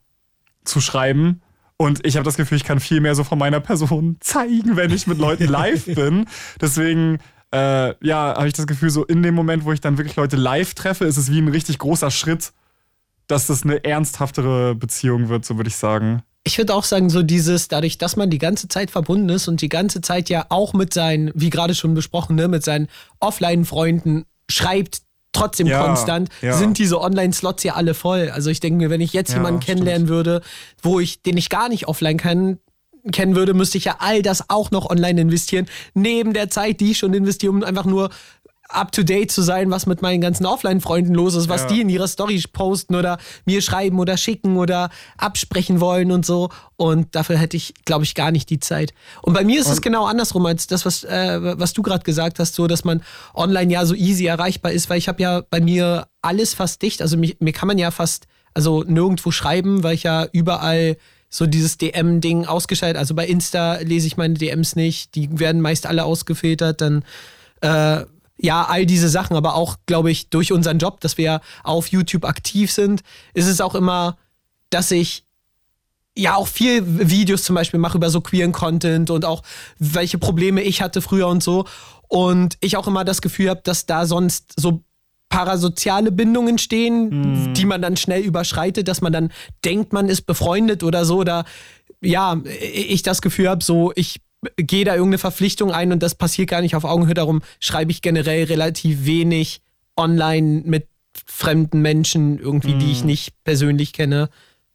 zu 0.64 0.80
schreiben. 0.80 1.43
Und 1.76 2.05
ich 2.05 2.16
habe 2.16 2.24
das 2.24 2.36
Gefühl, 2.36 2.57
ich 2.57 2.64
kann 2.64 2.80
viel 2.80 3.01
mehr 3.01 3.14
so 3.14 3.24
von 3.24 3.38
meiner 3.38 3.61
Person 3.61 4.16
zeigen, 4.20 4.76
wenn 4.76 4.91
ich 4.91 5.07
mit 5.07 5.18
Leuten 5.18 5.47
live 5.47 5.84
bin. 5.95 6.26
Deswegen 6.61 7.18
äh, 7.53 7.95
ja, 8.05 8.34
habe 8.36 8.49
ich 8.49 8.55
das 8.55 8.66
Gefühl, 8.66 8.91
so 8.91 9.05
in 9.05 9.22
dem 9.22 9.34
Moment, 9.34 9.64
wo 9.64 9.72
ich 9.72 9.80
dann 9.80 9.97
wirklich 9.97 10.16
Leute 10.16 10.36
live 10.36 10.74
treffe, 10.74 11.05
ist 11.05 11.16
es 11.16 11.30
wie 11.30 11.41
ein 11.41 11.49
richtig 11.49 11.78
großer 11.78 12.11
Schritt, 12.11 12.53
dass 13.26 13.47
das 13.47 13.62
eine 13.62 13.84
ernsthaftere 13.84 14.74
Beziehung 14.74 15.28
wird, 15.28 15.45
so 15.45 15.57
würde 15.57 15.68
ich 15.68 15.76
sagen. 15.76 16.22
Ich 16.45 16.57
würde 16.57 16.74
auch 16.74 16.84
sagen, 16.84 17.11
so 17.11 17.22
dieses, 17.22 17.68
dadurch, 17.68 17.99
dass 17.99 18.16
man 18.16 18.30
die 18.30 18.38
ganze 18.38 18.68
Zeit 18.68 18.91
verbunden 18.91 19.28
ist 19.28 19.47
und 19.47 19.61
die 19.61 19.68
ganze 19.68 20.01
Zeit 20.01 20.30
ja 20.30 20.47
auch 20.49 20.72
mit 20.72 20.95
seinen, 20.95 21.30
wie 21.34 21.51
gerade 21.51 21.74
schon 21.74 21.95
besprochen, 21.95 22.36
ne, 22.36 22.49
mit 22.49 22.64
seinen 22.64 22.88
Offline-Freunden 23.20 24.24
schreibt, 24.51 25.03
trotzdem 25.32 25.66
Ja, 25.66 25.84
konstant, 25.84 26.28
ja. 26.41 26.57
sind 26.57 26.78
diese 26.78 27.01
Online-Slots 27.01 27.62
ja 27.62 27.74
alle 27.74 27.95
voll. 27.95 28.30
Also 28.30 28.51
ich 28.51 28.61
denke 28.61 28.78
mir, 28.78 28.91
wenn 28.91 29.01
ich 29.01 29.12
jetzt 29.12 29.30
Ja, 29.30 29.36
jemanden 29.36 29.61
kennenlernen 29.61 30.09
würde, 30.09 30.41
wo 30.82 30.99
ich, 30.99 31.22
den 31.22 31.36
ich 31.36 31.51
gar 31.51 31.68
nicht 31.68 31.86
offline 31.88 32.16
kann, 32.16 32.59
kennen 33.12 33.36
würde, 33.36 33.55
müsste 33.55 33.78
ich 33.78 33.84
ja 33.84 33.97
all 34.01 34.22
das 34.22 34.51
auch 34.51 34.70
noch 34.70 34.91
online 34.91 35.20
investieren, 35.20 35.66
neben 35.95 36.32
der 36.32 36.51
Zeit, 36.51 36.80
die 36.80 36.91
ich 36.91 36.99
schon 36.99 37.14
investiere, 37.14 37.53
um 37.53 37.62
einfach 37.64 37.86
nur 37.86 38.11
up 38.73 38.93
to 38.93 39.03
date 39.03 39.31
zu 39.31 39.43
sein, 39.43 39.71
was 39.71 39.87
mit 39.87 40.03
meinen 40.03 40.21
ganzen 40.21 40.47
Offline-Freunden 40.47 41.14
los 41.14 41.35
ist, 41.35 41.49
was 41.49 41.62
Ja. 41.62 41.68
die 41.68 41.81
in 41.81 41.89
ihrer 41.89 42.09
Story 42.09 42.43
posten 42.53 42.95
oder 42.95 43.18
mir 43.45 43.62
schreiben 43.62 43.99
oder 43.99 44.16
schicken 44.16 44.57
oder 44.57 44.91
absprechen 45.18 45.81
wollen 45.81 46.12
und 46.12 46.25
so. 46.25 46.51
Und 46.77 47.14
dafür 47.14 47.37
hätte 47.37 47.57
ich, 47.57 47.75
glaube 47.85 48.05
ich, 48.05 48.14
gar 48.14 48.31
nicht 48.31 48.49
die 48.51 48.61
Zeit. 48.61 48.93
Und 49.23 49.35
bei 49.35 49.45
mir 49.45 49.61
ist 49.61 49.68
es 49.68 49.83
genau 49.83 50.07
andersrum 50.07 50.47
als 50.47 50.66
das, 50.66 50.87
was, 50.87 51.05
äh, 51.05 51.59
was 51.59 51.73
du 51.73 51.83
gerade 51.83 52.05
gesagt 52.05 52.39
hast, 52.39 52.55
so 52.55 52.66
dass 52.66 52.85
man 52.85 53.03
online 53.35 53.73
ja 53.73 53.85
so 53.85 53.95
easy 53.95 54.27
erreichbar 54.27 54.73
ist, 54.73 54.89
weil 54.89 54.99
ich 54.99 55.09
habe 55.09 55.21
ja 55.23 55.43
bei 55.51 55.61
mir 55.61 56.07
alles 56.23 56.55
fast 56.55 56.81
dicht. 56.83 57.03
Also 57.03 57.16
mich, 57.16 57.37
mir 57.41 57.53
kann 57.53 57.66
man 57.66 57.79
ja 57.79 57.91
fast 57.91 58.27
also 58.55 58.83
nirgendwo 58.83 59.31
schreiben, 59.31 59.83
weil 59.83 59.95
ich 59.95 60.03
ja 60.05 60.27
überall 60.33 60.97
so 61.29 61.47
dieses 61.47 61.79
DM-Ding 61.79 62.47
ausgeschaltet. 62.47 62.99
Also 62.99 63.14
bei 63.14 63.27
Insta 63.27 63.77
lese 63.77 64.09
ich 64.09 64.16
meine 64.16 64.35
DMs 64.35 64.75
nicht, 64.75 65.14
die 65.14 65.39
werden 65.39 65.61
meist 65.61 65.87
alle 65.87 66.05
ausgefiltert, 66.05 66.81
dann 66.81 67.05
äh, 67.61 68.05
ja, 68.43 68.64
all 68.64 68.86
diese 68.86 69.09
Sachen, 69.09 69.36
aber 69.36 69.55
auch, 69.55 69.76
glaube 69.86 70.11
ich, 70.11 70.30
durch 70.30 70.53
unseren 70.53 70.78
Job, 70.78 71.01
dass 71.01 71.18
wir 71.18 71.24
ja 71.24 71.41
auf 71.62 71.88
YouTube 71.88 72.24
aktiv 72.24 72.72
sind, 72.72 73.03
ist 73.34 73.47
es 73.47 73.61
auch 73.61 73.74
immer, 73.74 74.16
dass 74.70 74.91
ich 74.91 75.24
ja 76.16 76.34
auch 76.36 76.49
viel 76.49 76.82
Videos 76.84 77.45
zum 77.45 77.55
Beispiel 77.55 77.80
mache 77.80 77.99
über 77.99 78.11
so 78.11 78.20
queeren 78.20 78.53
Content 78.53 79.11
und 79.11 79.24
auch 79.24 79.43
welche 79.78 80.18
Probleme 80.18 80.62
ich 80.62 80.82
hatte 80.82 81.03
früher 81.03 81.28
und 81.28 81.43
so. 81.43 81.66
Und 82.09 82.57
ich 82.61 82.76
auch 82.76 82.88
immer 82.88 83.05
das 83.05 83.22
Gefühl 83.22 83.51
habe, 83.51 83.61
dass 83.62 83.86
da 83.86 84.07
sonst 84.07 84.55
so 84.57 84.82
parasoziale 85.28 86.11
Bindungen 86.11 86.59
stehen, 86.59 87.55
die 87.55 87.64
man 87.64 87.80
dann 87.80 87.97
schnell 87.97 88.22
überschreitet, 88.22 88.88
dass 88.88 89.01
man 89.01 89.12
dann 89.12 89.32
denkt, 89.64 89.93
man 89.93 90.09
ist 90.09 90.22
befreundet 90.22 90.82
oder 90.82 91.05
so. 91.05 91.18
Oder 91.18 91.45
ja, 92.01 92.41
ich 92.74 93.03
das 93.03 93.22
Gefühl 93.22 93.49
habe, 93.49 93.62
so 93.62 93.93
ich 93.95 94.20
gehe 94.57 94.84
da 94.84 94.95
irgendeine 94.95 95.18
Verpflichtung 95.18 95.72
ein 95.72 95.93
und 95.93 96.03
das 96.03 96.14
passiert 96.14 96.49
gar 96.49 96.61
nicht 96.61 96.76
auf 96.76 96.84
Augenhöhe. 96.84 97.14
Darum 97.14 97.43
schreibe 97.59 97.91
ich 97.91 98.03
generell 98.03 98.45
relativ 98.45 99.05
wenig 99.05 99.61
online 99.97 100.62
mit 100.64 100.88
fremden 101.26 101.82
Menschen 101.82 102.38
irgendwie, 102.38 102.74
die 102.74 102.93
ich 102.93 103.05
nicht 103.05 103.34
persönlich 103.45 103.93
kenne. 103.93 104.30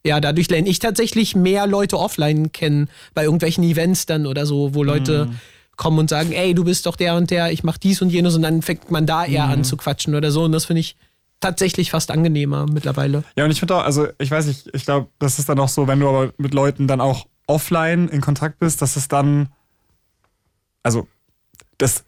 Ja, 0.06 0.20
dadurch 0.20 0.50
lerne 0.50 0.70
ich 0.70 0.80
tatsächlich 0.80 1.36
mehr 1.36 1.66
Leute 1.66 1.98
offline 1.98 2.52
kennen, 2.52 2.90
bei 3.16 3.24
irgendwelchen 3.24 3.64
Events 3.64 4.06
dann 4.06 4.28
oder 4.28 4.46
so, 4.46 4.76
wo 4.76 4.84
Leute 4.84 5.30
kommen 5.78 6.00
und 6.00 6.10
sagen, 6.10 6.32
ey, 6.32 6.54
du 6.54 6.64
bist 6.64 6.86
doch 6.86 6.96
der 6.96 7.16
und 7.16 7.32
der, 7.32 7.52
ich 7.52 7.64
mach 7.64 7.78
dies 7.78 8.02
und 8.02 8.10
jenes 8.10 8.36
und 8.36 8.44
dann 8.44 8.62
fängt 8.62 8.92
man 8.92 9.06
da 9.06 9.26
eher 9.26 9.46
an 9.46 9.64
zu 9.64 9.78
quatschen 9.78 10.16
oder 10.16 10.32
so 10.32 10.44
und 10.44 10.52
das 10.52 10.66
finde 10.66 10.82
ich 10.82 10.96
tatsächlich 11.40 11.92
fast 11.92 12.12
angenehmer 12.12 12.66
mittlerweile. 12.72 13.24
Ja, 13.36 13.46
und 13.46 13.52
ich 13.52 13.60
finde 13.60 13.76
auch, 13.76 13.84
also 13.84 14.08
ich 14.20 14.32
weiß 14.32 14.46
nicht, 14.46 14.70
ich 14.74 14.86
glaube, 14.86 15.10
das 15.20 15.40
ist 15.40 15.50
dann 15.50 15.60
auch 15.60 15.68
so, 15.68 15.88
wenn 15.88 16.00
du 16.00 16.08
aber 16.08 16.34
mit 16.38 16.54
Leuten 16.54 16.88
dann 16.88 17.02
auch 17.02 17.26
offline 17.48 18.08
in 18.08 18.22
Kontakt 18.22 18.60
bist, 18.60 18.82
dass 18.82 18.96
es 18.96 19.08
dann, 19.08 19.50
also 20.84 21.08
das 21.78 22.04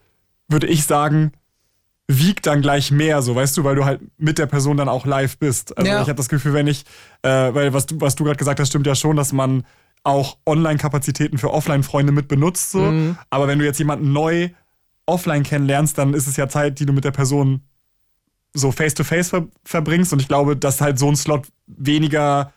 würde 0.47 0.67
ich 0.67 0.85
sagen, 0.85 1.31
wiegt 2.07 2.45
dann 2.47 2.61
gleich 2.61 2.89
mehr, 2.89 3.21
so 3.21 3.35
weißt 3.35 3.57
du, 3.57 3.63
weil 3.65 3.75
du 3.75 3.83
halt 3.85 3.99
mit 4.17 4.37
der 4.37 4.45
Person 4.45 4.77
dann 4.77 4.87
auch 4.87 5.05
live 5.05 5.37
bist. 5.37 5.77
Also 5.77 5.91
Ja. 5.91 6.01
ich 6.01 6.07
habe 6.07 6.15
das 6.15 6.29
Gefühl, 6.29 6.53
wenn 6.53 6.67
ich, 6.67 6.85
äh, 7.21 7.53
weil 7.53 7.73
was 7.73 7.85
du, 7.85 7.99
was 7.99 8.15
du 8.15 8.23
gerade 8.23 8.37
gesagt 8.37 8.59
hast, 8.59 8.69
stimmt 8.69 8.87
ja 8.87 8.95
schon, 8.95 9.17
dass 9.17 9.33
man 9.33 9.65
auch 10.03 10.37
Online-Kapazitäten 10.45 11.37
für 11.37 11.51
Offline-Freunde 11.51 12.13
mit 12.13 12.29
benutzt, 12.29 12.71
so. 12.71 12.79
Mhm. 12.79 13.17
Aber 13.29 13.47
wenn 13.47 13.59
du 13.59 13.65
jetzt 13.65 13.79
jemanden 13.79 14.13
neu 14.13 14.49
offline 15.05 15.43
kennenlernst, 15.43 15.97
dann 15.97 16.13
ist 16.13 16.27
es 16.27 16.37
ja 16.37 16.47
Zeit, 16.47 16.79
die 16.79 16.85
du 16.85 16.93
mit 16.93 17.03
der 17.03 17.11
Person 17.11 17.61
so 18.53 18.71
face-to-face 18.71 19.29
ver 19.29 19.47
verbringst. 19.65 20.13
Und 20.13 20.21
ich 20.21 20.27
glaube, 20.29 20.55
dass 20.55 20.79
halt 20.79 20.97
so 20.97 21.09
ein 21.09 21.15
Slot 21.17 21.47
weniger 21.67 22.53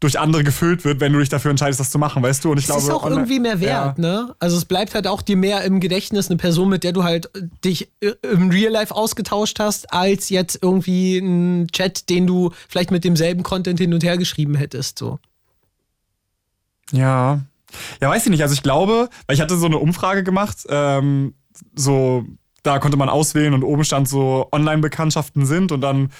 durch 0.00 0.18
andere 0.18 0.42
gefüllt 0.44 0.84
wird, 0.86 0.98
wenn 1.00 1.12
du 1.12 1.18
dich 1.18 1.28
dafür 1.28 1.50
entscheidest, 1.50 1.78
das 1.78 1.90
zu 1.90 1.98
machen, 1.98 2.22
weißt 2.22 2.42
du? 2.44 2.50
Und 2.52 2.56
ich 2.58 2.64
Es 2.64 2.68
glaube, 2.70 2.82
ist 2.82 2.90
auch 2.90 3.02
online- 3.04 3.20
irgendwie 3.20 3.38
mehr 3.40 3.60
wert, 3.60 3.98
Ja. 3.98 4.02
ne? 4.02 4.34
Also 4.38 4.56
es 4.56 4.64
bleibt 4.64 4.94
halt 4.94 5.06
auch 5.06 5.20
dir 5.20 5.36
mehr 5.36 5.62
im 5.64 5.78
Gedächtnis 5.78 6.28
eine 6.28 6.38
Person, 6.38 6.70
mit 6.70 6.84
der 6.84 6.92
du 6.92 7.04
halt 7.04 7.26
äh, 7.36 7.42
dich 7.64 7.90
äh, 8.00 8.12
im 8.22 8.48
Real 8.50 8.72
Life 8.72 8.94
ausgetauscht 8.94 9.60
hast, 9.60 9.92
als 9.92 10.30
jetzt 10.30 10.58
irgendwie 10.62 11.18
ein 11.18 11.68
Chat, 11.68 12.08
den 12.08 12.26
du 12.26 12.50
vielleicht 12.68 12.90
mit 12.90 13.04
demselben 13.04 13.42
Content 13.42 13.78
hin 13.78 13.92
und 13.92 14.02
her 14.02 14.16
geschrieben 14.16 14.54
hättest. 14.54 14.98
So. 14.98 15.18
Ja. 16.92 17.40
Ja, 18.00 18.08
weiß 18.08 18.24
ich 18.24 18.30
nicht. 18.30 18.42
Also 18.42 18.54
ich 18.54 18.62
glaube, 18.62 19.10
weil 19.26 19.34
ich 19.36 19.40
hatte 19.42 19.56
so 19.56 19.66
eine 19.66 19.78
Umfrage 19.78 20.24
gemacht, 20.24 20.66
ähm, 20.68 21.34
so, 21.76 22.24
da 22.62 22.78
konnte 22.78 22.96
man 22.96 23.08
auswählen 23.08 23.54
und 23.54 23.62
oben 23.62 23.84
stand 23.84 24.08
so 24.08 24.48
Online-Bekanntschaften 24.50 25.46
sind 25.46 25.72
und 25.72 25.80
dann, 25.82 26.10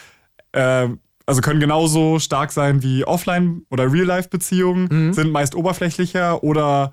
äh, 0.53 0.89
also 1.31 1.41
können 1.43 1.61
genauso 1.61 2.19
stark 2.19 2.51
sein 2.51 2.83
wie 2.83 3.05
Offline- 3.05 3.63
oder 3.71 3.93
Real-Life-Beziehungen, 3.93 5.13
sind 5.15 5.31
meist 5.31 5.55
oberflächlicher 5.55 6.43
oder 6.43 6.93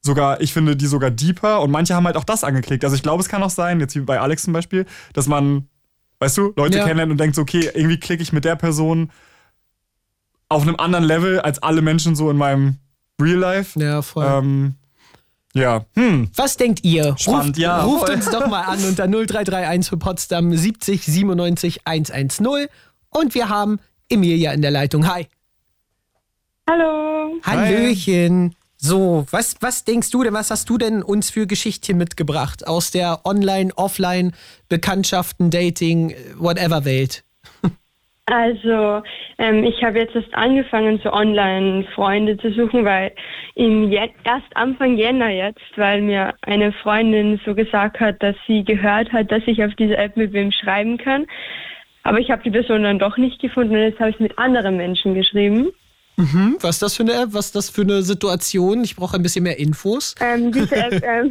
sogar, 0.00 0.40
ich 0.40 0.52
finde 0.52 0.76
die 0.76 0.86
sogar 0.86 1.10
deeper 1.10 1.60
und 1.60 1.72
manche 1.72 1.94
haben 1.94 2.06
halt 2.06 2.16
auch 2.16 2.22
das 2.24 2.44
angeklickt. 2.44 2.84
Also 2.84 2.94
ich 2.94 3.02
glaube, 3.02 3.20
es 3.20 3.28
kann 3.28 3.42
auch 3.42 3.50
sein, 3.50 3.80
jetzt 3.80 3.96
wie 3.96 4.00
bei 4.00 4.20
Alex 4.20 4.44
zum 4.44 4.52
Beispiel, 4.52 4.86
dass 5.12 5.26
man, 5.26 5.68
weißt 6.20 6.38
du, 6.38 6.52
Leute 6.56 6.78
Ja. 6.78 6.84
kennenlernt 6.84 7.10
und 7.10 7.18
denkt 7.18 7.34
so, 7.34 7.42
okay, 7.42 7.68
irgendwie 7.74 7.98
klicke 7.98 8.22
ich 8.22 8.32
mit 8.32 8.44
der 8.44 8.54
Person 8.54 9.10
auf 10.48 10.62
einem 10.62 10.76
anderen 10.76 11.04
Level 11.04 11.40
als 11.40 11.60
alle 11.62 11.82
Menschen 11.82 12.14
so 12.14 12.30
in 12.30 12.36
meinem 12.36 12.76
Real 13.20 13.38
Life. 13.38 13.78
Ja, 13.78 14.00
voll. 14.02 14.24
Ähm, 14.24 14.74
ja, 15.52 15.84
hm. 15.94 16.30
Was 16.36 16.56
denkt 16.56 16.84
ihr? 16.84 17.16
Spannend, 17.18 17.48
ruft, 17.48 17.58
ja, 17.58 17.82
Ruft 17.82 18.06
voll. 18.06 18.14
uns 18.14 18.30
doch 18.30 18.46
mal 18.46 18.62
an 18.62 18.78
unter 18.84 19.06
0331 19.08 19.88
für 19.90 19.96
Potsdam 19.96 20.56
70 20.56 21.04
97 21.04 21.80
110 21.86 22.68
und 23.10 23.34
wir 23.34 23.48
haben 23.48 23.80
Emilia 24.08 24.52
in 24.52 24.62
der 24.62 24.70
Leitung. 24.70 25.06
Hi. 25.12 25.26
Hallo. 26.68 27.38
Hallöchen. 27.44 28.54
So, 28.80 29.26
was, 29.32 29.56
was 29.60 29.84
denkst 29.84 30.10
du 30.10 30.22
denn, 30.22 30.34
was 30.34 30.52
hast 30.52 30.70
du 30.70 30.78
denn 30.78 31.02
uns 31.02 31.30
für 31.30 31.48
Geschichtchen 31.48 31.98
mitgebracht 31.98 32.68
aus 32.68 32.92
der 32.92 33.20
Online-, 33.24 33.72
Offline-, 33.74 34.32
Bekanntschaften, 34.68 35.50
Dating, 35.50 36.14
whatever 36.38 36.84
Welt? 36.84 37.24
Also, 38.30 39.02
ähm, 39.38 39.64
ich 39.64 39.82
habe 39.82 40.00
jetzt 40.00 40.14
erst 40.14 40.34
angefangen, 40.34 41.00
so 41.02 41.10
Online-Freunde 41.10 42.36
zu 42.36 42.52
suchen, 42.52 42.84
weil 42.84 43.10
im 43.54 43.90
Je 43.90 44.10
erst 44.24 44.54
Anfang 44.54 44.98
Jänner 44.98 45.30
jetzt, 45.30 45.62
weil 45.76 46.02
mir 46.02 46.34
eine 46.42 46.72
Freundin 46.72 47.40
so 47.46 47.54
gesagt 47.54 48.00
hat, 48.00 48.22
dass 48.22 48.36
sie 48.46 48.64
gehört 48.64 49.10
hat, 49.14 49.32
dass 49.32 49.42
ich 49.46 49.64
auf 49.64 49.74
dieser 49.76 49.96
App 49.96 50.14
mit 50.18 50.34
wem 50.34 50.52
schreiben 50.52 50.98
kann. 50.98 51.26
Aber 52.08 52.20
ich 52.20 52.30
habe 52.30 52.42
die 52.42 52.50
Person 52.50 52.84
dann 52.84 52.98
doch 52.98 53.18
nicht 53.18 53.38
gefunden 53.38 53.74
und 53.74 53.82
jetzt 53.82 54.00
habe 54.00 54.08
ich 54.08 54.18
mit 54.18 54.38
anderen 54.38 54.78
Menschen 54.78 55.12
geschrieben. 55.14 55.68
Hm, 56.16 56.56
was 56.62 56.76
ist 56.76 56.82
das 56.82 56.96
für 56.96 57.02
eine 57.02 57.12
App? 57.12 57.28
Was 57.32 57.46
ist 57.46 57.54
das 57.54 57.68
für 57.68 57.82
eine 57.82 58.02
Situation? 58.02 58.82
Ich 58.82 58.96
brauche 58.96 59.14
ein 59.14 59.22
bisschen 59.22 59.42
mehr 59.42 59.58
Infos. 59.58 60.14
Ähm, 60.18 60.50
diese 60.50 60.74
App, 60.74 61.02
ähm, 61.04 61.30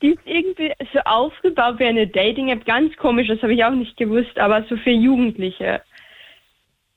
die 0.00 0.12
ist 0.12 0.20
irgendwie 0.24 0.72
so 0.94 1.00
aufgebaut 1.00 1.78
wie 1.78 1.84
eine 1.84 2.06
Dating-App, 2.06 2.64
ganz 2.64 2.96
komisch, 2.96 3.28
das 3.28 3.42
habe 3.42 3.52
ich 3.52 3.62
auch 3.62 3.70
nicht 3.70 3.98
gewusst, 3.98 4.38
aber 4.38 4.64
so 4.70 4.78
für 4.78 4.90
Jugendliche. 4.90 5.82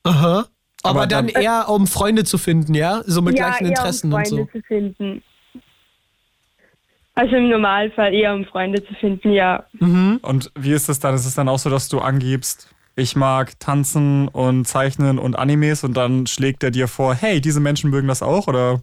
Aha. 0.04 0.46
Aber, 0.84 1.02
Aber 1.02 1.06
dann 1.06 1.28
dann- 1.28 1.44
eher, 1.44 1.68
um 1.68 1.88
Freunde 1.88 2.24
zu 2.24 2.38
finden, 2.38 2.74
ja? 2.76 3.02
So 3.06 3.22
mit 3.22 3.36
gleichen 3.36 3.66
eher 3.66 3.72
Interessen 3.72 4.14
um 4.14 4.20
und 4.20 4.28
Freunde 4.30 4.48
so. 4.54 4.58
zu 4.60 4.66
finden. 4.66 5.22
Also 7.14 7.36
im 7.36 7.50
Normalfall 7.50 8.14
eher 8.14 8.34
um 8.34 8.46
Freunde 8.46 8.84
zu 8.86 8.94
finden, 8.94 9.32
ja. 9.34 9.66
Und 9.80 10.50
wie 10.58 10.72
ist 10.72 10.88
es 10.88 11.00
dann? 11.02 11.14
Ist 11.14 11.26
es 11.26 11.36
dann 11.36 11.50
auch 11.50 11.60
so, 11.60 11.70
dass 11.70 11.90
du 11.90 12.00
angibst, 12.00 12.71
ich 12.96 13.16
mag 13.16 13.60
tanzen 13.60 14.28
und 14.28 14.68
zeichnen 14.68 15.20
und 15.20 15.38
Animes 15.38 15.84
und 15.84 15.96
dann 15.96 16.28
schlägt 16.28 16.64
er 16.64 16.72
dir 16.72 16.88
vor, 16.88 17.16
hey, 17.16 17.42
diese 17.42 17.60
Menschen 17.60 17.90
mögen 17.90 18.08
das 18.08 18.22
auch? 18.22 18.48
Oder? 18.48 18.82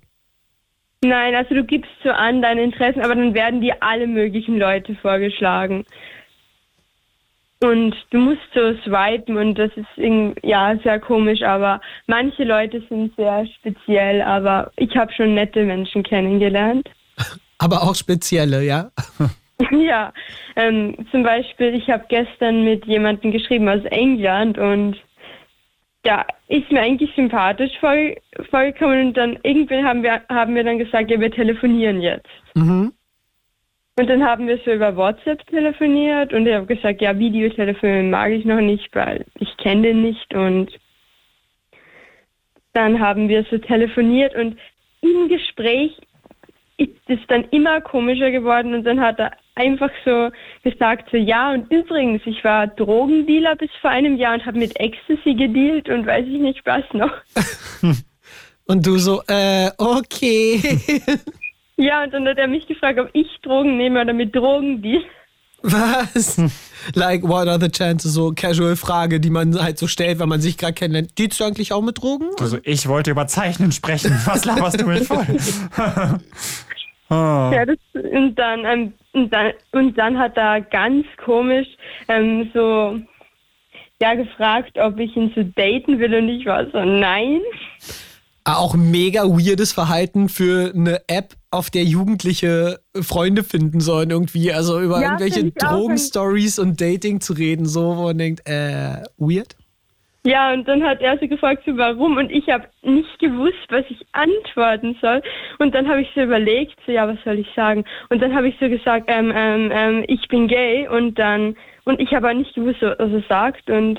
Nein, 1.02 1.34
also 1.34 1.54
du 1.54 1.64
gibst 1.64 1.90
so 2.02 2.10
an 2.10 2.42
deine 2.42 2.62
Interessen, 2.62 3.02
aber 3.02 3.14
dann 3.14 3.34
werden 3.34 3.60
dir 3.60 3.76
alle 3.80 4.06
möglichen 4.06 4.58
Leute 4.58 4.96
vorgeschlagen. 4.96 5.84
Und 7.60 7.94
du 8.10 8.18
musst 8.18 8.40
so 8.54 8.72
swipen 8.84 9.36
und 9.36 9.56
das 9.56 9.72
ist 9.74 9.86
irgendwie, 9.96 10.46
ja 10.46 10.76
sehr 10.84 11.00
komisch, 11.00 11.42
aber 11.42 11.80
manche 12.06 12.44
Leute 12.44 12.82
sind 12.88 13.14
sehr 13.16 13.46
speziell, 13.46 14.22
aber 14.22 14.70
ich 14.76 14.96
habe 14.96 15.12
schon 15.12 15.34
nette 15.34 15.64
Menschen 15.64 16.02
kennengelernt. 16.02 16.88
Aber 17.60 17.82
auch 17.82 17.96
spezielle, 17.96 18.62
ja? 18.62 18.92
Ja, 19.70 20.12
ähm, 20.56 20.94
zum 21.10 21.22
Beispiel, 21.22 21.74
ich 21.74 21.90
habe 21.90 22.04
gestern 22.08 22.64
mit 22.64 22.84
jemandem 22.86 23.32
geschrieben 23.32 23.68
aus 23.68 23.84
England 23.86 24.56
und 24.56 24.96
ja, 26.04 26.24
ist 26.46 26.70
mir 26.70 26.80
eigentlich 26.80 27.12
sympathisch 27.14 27.72
vor, 27.80 27.94
vorgekommen 28.50 29.08
und 29.08 29.16
dann 29.16 29.38
irgendwann 29.42 29.84
haben 29.84 30.02
wir, 30.02 30.22
haben 30.28 30.54
wir 30.54 30.64
dann 30.64 30.78
gesagt, 30.78 31.10
ja, 31.10 31.20
wir 31.20 31.30
telefonieren 31.30 32.00
jetzt. 32.00 32.28
Mhm. 32.54 32.92
Und 33.98 34.08
dann 34.08 34.24
haben 34.24 34.46
wir 34.46 34.58
so 34.64 34.70
über 34.70 34.96
WhatsApp 34.96 35.44
telefoniert 35.48 36.32
und 36.32 36.46
ich 36.46 36.54
habe 36.54 36.66
gesagt, 36.66 37.02
ja, 37.02 37.18
Videotelefon 37.18 38.10
mag 38.10 38.30
ich 38.30 38.44
noch 38.44 38.60
nicht, 38.60 38.94
weil 38.94 39.26
ich 39.40 39.56
kenne 39.56 39.82
den 39.82 40.02
nicht. 40.02 40.32
Und 40.34 40.70
dann 42.74 43.00
haben 43.00 43.28
wir 43.28 43.44
so 43.50 43.58
telefoniert 43.58 44.36
und 44.36 44.56
im 45.00 45.28
Gespräch 45.28 45.96
ist 46.76 46.92
es 47.08 47.18
dann 47.26 47.44
immer 47.50 47.80
komischer 47.80 48.30
geworden 48.30 48.72
und 48.72 48.84
dann 48.84 49.00
hat 49.00 49.18
er 49.18 49.32
einfach 49.58 49.90
so 50.04 50.30
gesagt, 50.62 51.10
so 51.10 51.16
ja 51.16 51.52
und 51.52 51.70
übrigens, 51.70 52.22
ich 52.24 52.42
war 52.44 52.66
Drogendealer 52.66 53.56
bis 53.56 53.70
vor 53.80 53.90
einem 53.90 54.16
Jahr 54.16 54.34
und 54.34 54.46
habe 54.46 54.58
mit 54.58 54.78
Ecstasy 54.80 55.34
gedealt 55.34 55.88
und 55.88 56.06
weiß 56.06 56.26
ich 56.26 56.40
nicht 56.40 56.64
was 56.64 56.84
noch. 56.92 57.12
Und 58.70 58.86
du 58.86 58.98
so, 58.98 59.22
äh, 59.28 59.70
okay. 59.78 60.60
Ja, 61.80 62.02
und 62.02 62.12
dann 62.12 62.26
hat 62.26 62.38
er 62.38 62.48
mich 62.48 62.66
gefragt, 62.66 62.98
ob 62.98 63.08
ich 63.12 63.28
Drogen 63.42 63.76
nehme 63.76 64.00
oder 64.00 64.12
mit 64.12 64.34
Drogen 64.34 64.82
deal. 64.82 65.00
Was? 65.62 66.36
like, 66.94 67.22
what 67.22 67.46
are 67.46 67.60
the 67.60 67.68
chances? 67.68 68.14
So 68.14 68.32
casual 68.32 68.74
Frage, 68.74 69.20
die 69.20 69.30
man 69.30 69.60
halt 69.60 69.78
so 69.78 69.86
stellt, 69.86 70.18
wenn 70.18 70.28
man 70.28 70.40
sich 70.40 70.56
gerade 70.56 70.72
kennenlernt. 70.72 71.16
Dealst 71.18 71.38
du 71.38 71.44
eigentlich 71.44 71.72
auch 71.72 71.82
mit 71.82 71.98
Drogen? 71.98 72.30
Also 72.40 72.58
ich 72.64 72.88
wollte 72.88 73.12
über 73.12 73.28
Zeichnen 73.28 73.70
sprechen. 73.70 74.12
Was 74.24 74.44
laberst 74.44 74.80
du 74.80 74.86
mich 74.86 75.06
voll? 75.06 75.24
Ah. 77.08 77.50
Ja, 77.54 77.64
das, 77.66 77.78
und, 77.94 78.34
dann, 78.36 78.64
ähm, 78.64 78.92
und, 79.12 79.32
dann, 79.32 79.52
und 79.72 79.96
dann 79.98 80.18
hat 80.18 80.36
er 80.36 80.60
ganz 80.60 81.06
komisch 81.24 81.68
ähm, 82.08 82.50
so 82.54 82.98
ja, 84.00 84.14
gefragt, 84.14 84.78
ob 84.78 84.98
ich 84.98 85.16
ihn 85.16 85.32
so 85.34 85.42
daten 85.42 85.98
will 85.98 86.14
und 86.14 86.28
ich 86.28 86.46
war 86.46 86.64
so, 86.70 86.84
nein. 86.84 87.40
Ah, 88.44 88.56
Auch 88.56 88.74
mega 88.76 89.24
weirdes 89.24 89.72
Verhalten 89.72 90.28
für 90.28 90.72
eine 90.74 91.02
App, 91.08 91.34
auf 91.50 91.70
der 91.70 91.84
Jugendliche 91.84 92.78
Freunde 93.00 93.42
finden 93.42 93.80
sollen 93.80 94.10
irgendwie. 94.10 94.52
Also 94.52 94.80
über 94.80 95.00
Ja, 95.02 95.18
irgendwelche. 95.18 95.50
Drogenstories 95.52 96.58
und 96.58 96.80
Dating 96.80 97.20
zu 97.20 97.32
reden, 97.32 97.66
so 97.66 97.96
wo 97.96 98.02
man 98.04 98.18
denkt, 98.18 98.46
äh, 98.48 99.02
weird? 99.16 99.56
Ja, 100.28 100.52
und 100.52 100.68
dann 100.68 100.82
hat 100.84 101.00
er 101.00 101.16
so 101.18 101.26
gefragt, 101.26 101.62
so 101.64 101.74
warum 101.78 102.18
und 102.18 102.30
ich 102.30 102.46
habe 102.50 102.68
nicht 102.82 103.18
gewusst, 103.18 103.66
was 103.70 103.86
ich 103.88 104.06
antworten 104.12 104.94
soll. 105.00 105.22
Und 105.58 105.74
dann 105.74 105.88
habe 105.88 106.02
ich 106.02 106.08
so 106.14 106.20
überlegt, 106.20 106.78
so 106.84 106.92
ja, 106.92 107.08
was 107.08 107.16
soll 107.24 107.38
ich 107.38 107.48
sagen? 107.56 107.82
Und 108.10 108.20
dann 108.20 108.34
habe 108.34 108.48
ich 108.48 108.54
so 108.60 108.68
gesagt, 108.68 109.06
ähm, 109.08 109.32
ähm, 109.34 109.70
ähm, 109.72 110.04
ich 110.06 110.28
bin 110.28 110.46
gay 110.46 110.86
und 110.86 111.18
dann 111.18 111.56
und 111.84 111.98
ich 111.98 112.12
habe 112.12 112.28
auch 112.28 112.34
nicht 112.34 112.54
gewusst, 112.54 112.82
was 112.82 112.98
er 112.98 113.22
sagt 113.26 113.70
und 113.70 113.98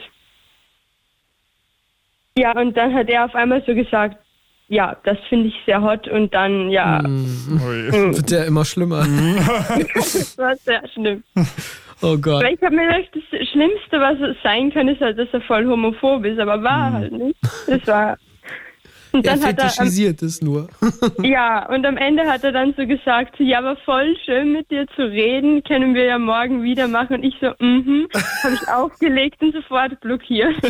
ja, 2.38 2.56
und 2.56 2.78
dann 2.78 2.94
hat 2.94 3.10
er 3.10 3.26
auf 3.26 3.34
einmal 3.34 3.64
so 3.66 3.74
gesagt, 3.74 4.18
ja, 4.68 4.98
das 5.06 5.18
finde 5.30 5.48
ich 5.48 5.56
sehr 5.66 5.82
hot 5.82 6.08
und 6.08 6.32
dann 6.36 6.70
ja, 6.70 7.04
Ui. 7.04 8.16
Wird 8.16 8.30
ja 8.30 8.44
immer 8.44 8.66
schlimmer. 8.66 9.00
das 9.96 10.38
war 10.38 10.56
sehr 10.58 10.88
schlimm. 10.90 11.24
Oh 12.02 12.18
Gott. 12.18 12.44
Weil 12.44 12.54
ich 12.56 12.62
habe 12.62 12.76
mir 12.76 12.88
gedacht, 12.88 13.10
das 13.14 13.48
Schlimmste, 13.50 14.00
was 14.00 14.20
es 14.20 14.38
sein 14.44 14.72
kann, 14.72 14.88
ist 14.88 15.02
halt, 15.02 15.18
dass 15.18 15.28
er 15.32 15.42
voll 15.42 15.66
homophob 15.68 16.26
ist, 16.26 16.40
aber 16.40 16.64
war 16.64 16.94
halt 16.94 17.12
nicht. 17.12 17.38
Das 17.68 17.86
war. 17.88 18.18
Und 19.12 19.26
Er 19.26 19.36
dann 19.36 19.44
hat 19.44 19.58
er, 19.58 19.64
am, 19.64 19.70
fetischisiert 19.70 20.22
es 20.22 20.42
nur. 20.42 20.68
ja, 21.24 21.68
und 21.70 21.86
am 21.86 21.98
Ende 21.98 22.24
hat 22.28 22.44
er 22.44 22.52
dann 22.52 22.76
so 22.78 22.86
gesagt, 22.86 23.36
so, 23.38 23.44
ja, 23.44 23.58
aber 23.58 23.76
voll 23.78 24.16
schön 24.24 24.54
mit 24.54 24.70
dir 24.70 24.86
zu 24.96 25.02
reden, 25.02 25.64
können 25.64 25.96
wir 25.96 26.06
ja 26.06 26.20
morgen 26.20 26.62
wieder 26.62 26.88
machen. 26.88 27.16
Und 27.16 27.24
ich 27.24 27.34
so, 27.42 27.48
mhm, 27.60 28.08
habe 28.44 28.54
ich 28.54 28.68
aufgelegt 28.70 29.42
und 29.42 29.54
sofort 29.54 30.00
blockiert. 30.02 30.56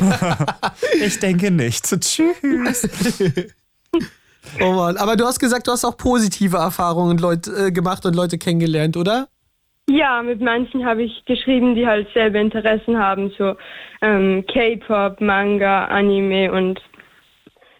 Ich 1.01 1.19
denke 1.19 1.51
nicht. 1.51 1.85
Tschüss. 2.01 2.89
Oh 4.61 4.71
Mann. 4.71 4.97
Aber 4.97 5.15
du 5.15 5.25
hast 5.25 5.39
gesagt, 5.39 5.67
du 5.67 5.71
hast 5.71 5.83
auch 5.83 5.97
positive 5.97 6.57
Erfahrungen 6.57 7.17
Leute, 7.17 7.67
äh, 7.67 7.71
gemacht 7.71 8.05
und 8.05 8.15
Leute 8.15 8.37
kennengelernt, 8.37 8.95
oder? 8.97 9.27
Ja, 9.89 10.21
mit 10.21 10.41
manchen 10.41 10.85
habe 10.85 11.03
ich 11.03 11.25
geschrieben, 11.25 11.75
die 11.75 11.87
halt 11.87 12.07
selber 12.13 12.39
Interessen 12.39 12.97
haben, 12.97 13.31
so 13.37 13.55
ähm, 14.01 14.45
K-Pop, 14.47 15.19
Manga, 15.19 15.85
Anime 15.85 16.51
und 16.51 16.79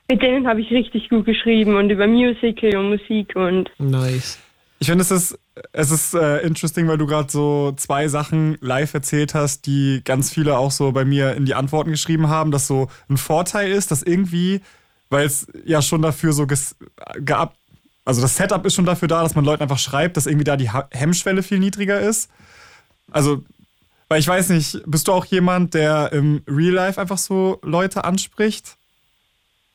mit 0.09 0.21
denen 0.23 0.47
habe 0.47 0.61
ich 0.61 0.71
richtig 0.71 1.09
gut 1.09 1.25
geschrieben 1.25 1.75
und 1.75 1.89
über 1.91 2.07
Musical 2.07 2.75
und 2.77 2.89
Musik 2.89 3.35
und 3.35 3.69
Nice. 3.77 4.39
Ich 4.79 4.87
finde, 4.87 5.01
es 5.01 5.11
ist, 5.11 5.37
es 5.73 5.91
ist 5.91 6.13
äh, 6.13 6.37
interesting, 6.39 6.87
weil 6.87 6.97
du 6.97 7.05
gerade 7.05 7.29
so 7.29 7.73
zwei 7.73 8.07
Sachen 8.07 8.57
live 8.61 8.93
erzählt 8.93 9.33
hast, 9.33 9.65
die 9.65 10.01
ganz 10.05 10.31
viele 10.31 10.57
auch 10.57 10.71
so 10.71 10.93
bei 10.93 11.03
mir 11.03 11.35
in 11.35 11.45
die 11.45 11.53
Antworten 11.53 11.91
geschrieben 11.91 12.29
haben, 12.29 12.51
dass 12.51 12.65
so 12.65 12.87
ein 13.09 13.17
Vorteil 13.17 13.71
ist, 13.71 13.91
dass 13.91 14.03
irgendwie, 14.03 14.61
weil 15.09 15.25
es 15.25 15.47
ja 15.65 15.81
schon 15.81 16.01
dafür 16.01 16.31
so 16.31 16.47
ges, 16.47 16.77
geab, 17.17 17.55
also 18.09 18.23
das 18.23 18.35
Setup 18.35 18.65
ist 18.65 18.73
schon 18.73 18.87
dafür 18.87 19.07
da, 19.07 19.21
dass 19.21 19.35
man 19.35 19.45
Leuten 19.45 19.61
einfach 19.61 19.77
schreibt, 19.77 20.17
dass 20.17 20.25
irgendwie 20.25 20.43
da 20.43 20.57
die 20.57 20.71
Hemmschwelle 20.91 21.43
viel 21.43 21.59
niedriger 21.59 21.99
ist. 21.99 22.31
Also, 23.11 23.43
weil 24.07 24.19
ich 24.19 24.27
weiß 24.27 24.49
nicht, 24.49 24.81
bist 24.87 25.07
du 25.07 25.11
auch 25.11 25.25
jemand, 25.25 25.75
der 25.75 26.11
im 26.11 26.41
Real 26.47 26.73
Life 26.73 26.99
einfach 26.99 27.19
so 27.19 27.59
Leute 27.61 28.05
anspricht? 28.05 28.77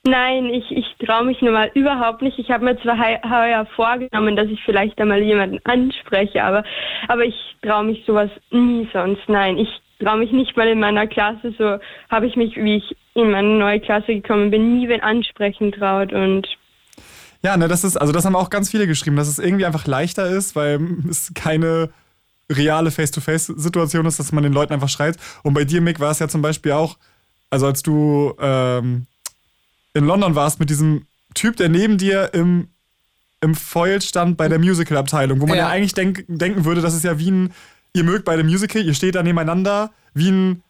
Nein, 0.02 0.46
ich, 0.46 0.68
ich 0.72 0.84
traue 1.06 1.26
mich 1.26 1.40
normal 1.42 1.70
überhaupt 1.74 2.22
nicht. 2.22 2.36
Ich 2.40 2.50
habe 2.50 2.64
mir 2.64 2.76
zwar 2.82 2.98
heuer 2.98 3.66
vorgenommen, 3.76 4.34
dass 4.34 4.48
ich 4.48 4.60
vielleicht 4.64 5.00
einmal 5.00 5.22
jemanden 5.22 5.60
anspreche, 5.62 6.42
aber, 6.42 6.64
aber 7.06 7.24
ich 7.24 7.36
traue 7.62 7.84
mich 7.84 8.04
sowas 8.04 8.30
nie 8.50 8.88
sonst. 8.92 9.28
Nein, 9.28 9.58
ich 9.58 9.68
traue 10.00 10.18
mich 10.18 10.32
nicht 10.32 10.56
mal 10.56 10.66
in 10.66 10.80
meiner 10.80 11.06
Klasse. 11.06 11.54
So 11.56 11.78
habe 12.10 12.26
ich 12.26 12.34
mich, 12.34 12.56
wie 12.56 12.78
ich 12.78 12.96
in 13.14 13.30
meine 13.30 13.56
neue 13.56 13.78
Klasse 13.78 14.16
gekommen 14.16 14.50
bin, 14.50 14.76
nie 14.76 14.88
wen 14.88 15.02
ansprechen 15.02 15.70
traut. 15.70 16.12
Und 16.12 16.48
Ja, 17.44 17.56
ne, 17.58 17.68
das 17.68 17.84
ist, 17.84 17.96
also 17.96 18.12
das 18.12 18.24
haben 18.24 18.36
auch 18.36 18.48
ganz 18.48 18.70
viele 18.70 18.86
geschrieben, 18.86 19.16
dass 19.16 19.28
es 19.28 19.38
irgendwie 19.38 19.66
einfach 19.66 19.86
leichter 19.86 20.26
ist, 20.28 20.56
weil 20.56 20.80
es 21.10 21.32
keine 21.34 21.90
reale 22.50 22.90
Face-to-Face-Situation 22.90 24.06
ist, 24.06 24.18
dass 24.18 24.32
man 24.32 24.42
den 24.42 24.52
Leuten 24.52 24.72
einfach 24.72 24.88
schreit. 24.88 25.18
Und 25.42 25.52
bei 25.54 25.64
dir, 25.64 25.80
Mick, 25.82 26.00
war 26.00 26.10
es 26.10 26.18
ja 26.18 26.28
zum 26.28 26.40
Beispiel 26.42 26.72
auch, 26.72 26.96
also 27.50 27.66
als 27.66 27.82
du 27.82 28.34
ähm, 28.40 29.06
in 29.92 30.04
London 30.06 30.34
warst 30.34 30.58
mit 30.58 30.70
diesem 30.70 31.06
Typ, 31.34 31.56
der 31.56 31.68
neben 31.68 31.98
dir 31.98 32.32
im, 32.32 32.68
im 33.40 33.54
Foil 33.54 34.00
stand 34.00 34.36
bei 34.36 34.48
der 34.48 34.58
Musical-Abteilung, 34.58 35.40
wo 35.40 35.46
man 35.46 35.56
ja, 35.58 35.64
Ja. 35.64 35.68
eigentlich 35.68 35.94
denk, 35.94 36.24
denken 36.28 36.64
würde, 36.64 36.80
das 36.80 36.94
ist 36.94 37.04
ja 37.04 37.18
wie 37.18 37.30
ein, 37.30 37.52
ihr 37.92 38.04
mögt 38.04 38.24
bei 38.24 38.36
dem 38.36 38.46
Musical, 38.46 38.82
ihr 38.82 38.94
steht 38.94 39.14
da 39.16 39.22
nebeneinander, 39.22 39.90
wie 40.14 40.30
ein 40.30 40.62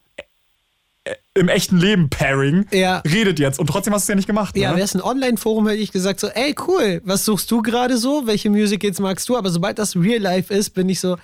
im 1.34 1.48
echten 1.48 1.78
Leben 1.78 2.08
Pairing, 2.08 2.66
Ja. 2.72 2.98
redet 3.00 3.38
jetzt. 3.38 3.58
Und 3.58 3.66
trotzdem 3.66 3.92
hast 3.92 4.02
du 4.02 4.04
es 4.04 4.08
ja 4.08 4.14
nicht 4.14 4.26
gemacht. 4.26 4.56
Ja, 4.56 4.70
ne? 4.70 4.76
wäre 4.76 4.84
es 4.84 4.94
ein 4.94 5.02
Online-Forum, 5.02 5.68
hätte 5.68 5.80
ich 5.82 5.92
gesagt 5.92 6.20
so, 6.20 6.28
ey, 6.28 6.54
cool, 6.66 7.02
was 7.04 7.24
suchst 7.24 7.50
du 7.50 7.60
gerade 7.60 7.98
so? 7.98 8.26
Welche 8.26 8.48
Musicals 8.50 9.00
magst 9.00 9.28
du? 9.28 9.36
Aber 9.36 9.50
sobald 9.50 9.78
das 9.78 9.96
Real 9.96 10.20
Life 10.22 10.52
ist, 10.54 10.70
bin 10.70 10.88
ich 10.88 11.00
so, 11.00 11.16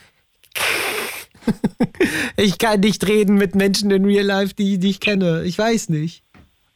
ich 2.37 2.59
kann 2.59 2.81
nicht 2.81 3.07
reden 3.07 3.37
mit 3.37 3.55
Menschen 3.55 3.91
in 3.91 4.05
Real 4.05 4.26
Life, 4.26 4.55
die, 4.55 4.78
die 4.78 4.91
ich 4.91 5.01
kenne. 5.01 5.45
Ich 5.45 5.57
weiß 5.57 5.89
nicht. 5.89 6.22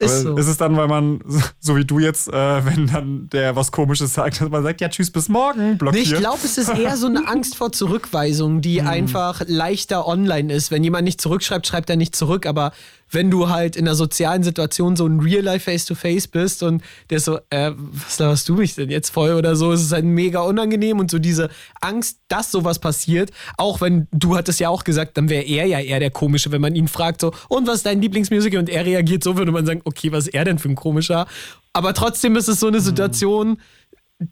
Ist 0.01 0.23
so. 0.23 0.37
Ist 0.37 0.49
es 0.49 0.57
dann, 0.57 0.77
weil 0.77 0.89
man, 0.89 1.21
so 1.61 1.77
wie 1.77 1.85
du 1.85 2.01
jetzt, 2.01 2.27
äh, 2.29 2.65
wenn 2.67 2.89
dann 2.89 3.29
der 3.33 3.55
was 3.55 3.71
Komisches 3.71 4.13
sagt, 4.15 4.41
dass 4.41 4.49
man 4.51 4.63
sagt, 4.65 4.81
ja, 4.81 4.89
tschüss, 4.89 5.11
bis 5.11 5.29
morgen, 5.29 5.71
Nee, 5.71 5.75
blockiert. 5.77 6.07
ich 6.07 6.15
glaube, 6.17 6.41
es 6.45 6.59
ist 6.59 6.69
eher 6.69 6.97
so 6.97 7.07
eine 7.07 7.29
Angst 7.29 7.57
vor 7.57 7.71
Zurückweisung, 7.71 8.61
die 8.61 8.81
Hm. 8.81 8.89
einfach 8.89 9.43
leichter 9.47 10.07
online 10.07 10.53
ist. 10.53 10.71
Wenn 10.73 10.83
jemand 10.83 11.05
nicht 11.05 11.21
zurückschreibt, 11.21 11.67
schreibt 11.67 11.91
er 11.91 11.97
nicht 11.97 12.17
zurück. 12.17 12.45
Aber 12.47 12.73
wenn 13.15 13.31
du 13.31 13.49
halt 13.49 13.77
in 13.77 13.87
einer 13.87 13.95
sozialen 13.95 14.43
Situation 14.43 14.97
so 14.97 15.07
ein 15.07 15.21
Real-Life 15.21 15.71
Face-to-Face 15.71 16.29
bist 16.29 16.63
und 16.63 16.83
der 17.11 17.19
ist 17.19 17.25
so, 17.25 17.39
äh, 17.51 17.73
was 17.77 18.19
laberst 18.19 18.49
du 18.49 18.55
mich 18.55 18.75
denn 18.75 18.91
jetzt 18.91 19.11
voll 19.11 19.33
oder 19.33 19.57
so, 19.57 19.73
ist 19.73 19.83
es 19.83 19.93
halt 19.93 20.05
mega 20.05 20.41
unangenehm 20.41 20.99
und 20.99 21.11
so 21.11 21.19
diese 21.19 21.49
Angst, 21.81 22.19
dass 22.29 22.51
sowas 22.51 22.79
passiert. 22.79 23.31
Auch 23.57 23.81
wenn 23.81 24.09
du 24.13 24.37
hattest 24.37 24.61
ja 24.61 24.69
auch 24.69 24.85
gesagt, 24.85 25.17
dann 25.17 25.29
wäre 25.29 25.45
er 25.45 25.67
ja 25.67 25.81
eher 25.81 26.01
der 26.01 26.11
Komische, 26.11 26.53
wenn 26.53 26.61
man 26.61 26.75
ihn 26.75 26.89
fragt 26.89 27.21
so, 27.21 27.33
und 27.49 27.67
was 27.67 27.77
ist 27.77 27.87
dein 27.87 28.03
Lieblingsmusical? 28.03 28.59
Und 28.59 28.69
er 28.69 28.85
reagiert 28.85 29.25
so, 29.25 29.37
würde 29.37 29.53
man 29.53 29.67
sagen, 29.67 29.81
okay, 29.85 30.13
was 30.13 30.27
ist 30.27 30.35
er 30.35 30.45
denn 30.45 30.59
für 30.59 30.69
ein 30.69 30.75
Komischer? 30.75 31.27
Aber 31.73 31.93
trotzdem 31.95 32.37
ist 32.37 32.49
es 32.49 32.61
so 32.61 32.69
eine 32.69 32.81
Situation, 32.81 33.59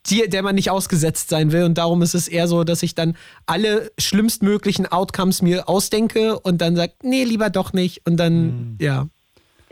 die, 0.06 0.28
der 0.28 0.42
man 0.42 0.54
nicht 0.54 0.70
ausgesetzt 0.70 1.28
sein 1.28 1.52
will. 1.52 1.64
Und 1.64 1.78
darum 1.78 2.02
ist 2.02 2.14
es 2.14 2.28
eher 2.28 2.46
so, 2.46 2.64
dass 2.64 2.82
ich 2.82 2.94
dann 2.94 3.16
alle 3.46 3.90
schlimmstmöglichen 3.98 4.86
Outcomes 4.86 5.42
mir 5.42 5.68
ausdenke 5.68 6.38
und 6.38 6.60
dann 6.60 6.76
sage, 6.76 6.92
nee, 7.02 7.24
lieber 7.24 7.50
doch 7.50 7.72
nicht. 7.72 8.02
Und 8.06 8.18
dann, 8.18 8.76
ja. 8.80 9.06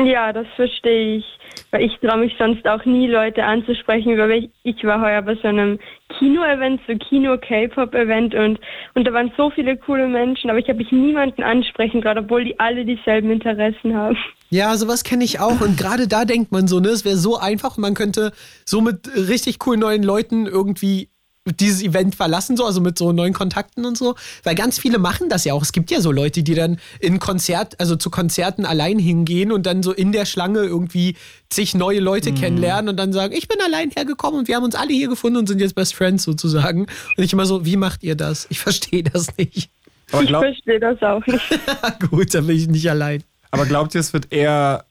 Ja, 0.03 0.33
das 0.33 0.47
verstehe 0.57 1.19
ich. 1.19 1.25
Weil 1.73 1.85
ich 1.85 1.97
traue 1.99 2.19
mich 2.19 2.35
sonst 2.39 2.67
auch 2.67 2.85
nie, 2.85 3.07
Leute 3.07 3.45
anzusprechen, 3.45 4.17
weil 4.17 4.31
ich, 4.33 4.51
ich 4.63 4.85
war 4.85 5.01
heuer 5.01 5.23
bei 5.23 5.35
so 5.35 5.49
einem 5.49 5.79
Kino-Event, 6.19 6.81
so 6.87 6.97
Kino-K-Pop-Event 6.97 8.35
und, 8.35 8.61
und 8.95 9.07
da 9.07 9.13
waren 9.13 9.33
so 9.37 9.51
viele 9.51 9.77
coole 9.77 10.09
Menschen, 10.09 10.49
aber 10.49 10.59
ich 10.59 10.69
habe 10.69 10.79
mich 10.79 10.93
niemanden 10.93 11.43
ansprechen, 11.43 12.01
gerade 12.01 12.21
obwohl 12.21 12.45
die 12.45 12.59
alle 12.59 12.85
dieselben 12.85 13.31
Interessen 13.31 13.95
haben. 13.97 14.17
Ja, 14.51 14.77
sowas 14.77 15.05
kenne 15.05 15.25
ich 15.25 15.39
auch. 15.39 15.61
Und 15.61 15.77
gerade 15.77 16.09
da 16.09 16.25
denkt 16.25 16.51
man 16.51 16.67
so, 16.67 16.81
ne, 16.81 16.89
es 16.89 17.05
wäre 17.05 17.17
so 17.17 17.39
einfach 17.39 17.77
und 17.77 17.83
man 17.83 17.95
könnte 17.95 18.33
so 18.65 18.81
mit 18.81 19.09
richtig 19.15 19.61
coolen 19.61 19.81
neuen 19.81 20.03
Leuten 20.03 20.47
irgendwie 20.47 21.09
dieses 21.47 21.83
Event 21.83 22.15
verlassen, 22.15 22.57
so, 22.57 22.65
also 22.65 22.81
mit 22.81 22.99
so 22.99 23.13
neuen 23.13 23.33
Kontakten 23.33 23.87
und 23.87 23.97
so. 23.97 24.17
Weil 24.43 24.57
ganz 24.57 24.79
viele 24.79 24.99
machen 24.99 25.29
das 25.29 25.45
ja 25.45 25.55
auch. 25.55 25.63
Es 25.63 25.73
gibt 25.73 25.91
ja 25.91 26.01
so 26.01 26.13
Leute, 26.13 26.43
die 26.43 26.55
dann 26.55 26.79
in 26.99 27.21
Konzert, 27.21 27.79
also 27.79 27.97
zu 27.97 28.11
Konzerten 28.11 28.67
allein 28.67 28.99
hingehen 28.99 29.53
und 29.53 29.67
dann 29.67 29.83
so 29.83 29.93
in 29.93 30.13
der 30.13 30.27
Schlange 30.27 30.61
irgendwie 30.61 31.17
zig 31.49 31.75
neue 31.75 32.01
Leute 32.01 32.33
mhm. 32.33 32.37
kennenlernen 32.37 32.91
und 32.91 32.97
dann 32.97 33.13
sagen, 33.13 33.35
ich 33.35 33.49
bin 33.49 33.59
allein 33.65 33.91
hergekommen 33.91 34.41
und 34.41 34.49
wir 34.49 34.57
haben 34.57 34.65
uns 34.65 34.75
alle 34.75 34.93
hier 34.93 35.09
gefunden 35.09 35.39
und 35.39 35.47
sind 35.49 35.61
jetzt 35.61 35.75
Best 35.75 35.95
Friends 35.95 36.25
sozusagen. 36.25 36.83
Und 37.17 37.25
ich 37.25 37.33
immer 37.33 37.47
so, 37.47 37.65
wie 37.65 37.77
macht 37.77 38.03
ihr 38.03 38.17
das? 38.17 38.47
Ich 38.51 38.59
verstehe 38.59 39.05
das 39.05 39.37
nicht. 39.37 39.71
Aber 40.13 40.23
ich 40.23 40.31
verstehe 40.31 40.81
das 40.81 41.01
auch 41.03 41.25
nicht. 41.27 41.61
Gut, 42.11 42.35
dann 42.35 42.47
bin 42.47 42.57
ich 42.57 42.69
nicht 42.69 42.91
allein. 42.91 43.23
Aber 43.51 43.67
glaubt 43.67 43.95
ihr, 43.95 44.01
es 44.01 44.13
wird 44.13 44.33
eher 44.33 44.85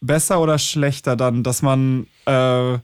besser 0.00 0.40
oder 0.40 0.58
schlechter 0.58 1.16
dann, 1.16 1.42
dass 1.42 1.62
man, 1.62 2.06
äh, 2.26 2.78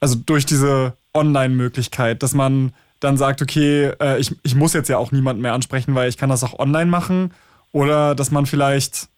also 0.00 0.14
durch 0.26 0.46
diese 0.46 0.96
Online-Möglichkeit, 1.14 2.22
dass 2.22 2.34
man 2.34 2.72
dann 3.00 3.16
sagt, 3.16 3.42
okay, 3.42 3.92
äh, 4.00 4.18
ich, 4.18 4.36
ich 4.42 4.54
muss 4.54 4.74
jetzt 4.74 4.88
ja 4.88 4.98
auch 4.98 5.10
niemanden 5.10 5.42
mehr 5.42 5.54
ansprechen, 5.54 5.94
weil 5.94 6.08
ich 6.08 6.18
kann 6.18 6.28
das 6.28 6.44
auch 6.44 6.58
online 6.58 6.90
machen. 6.90 7.32
Oder 7.72 8.14
dass 8.14 8.30
man 8.30 8.46
vielleicht 8.46 9.08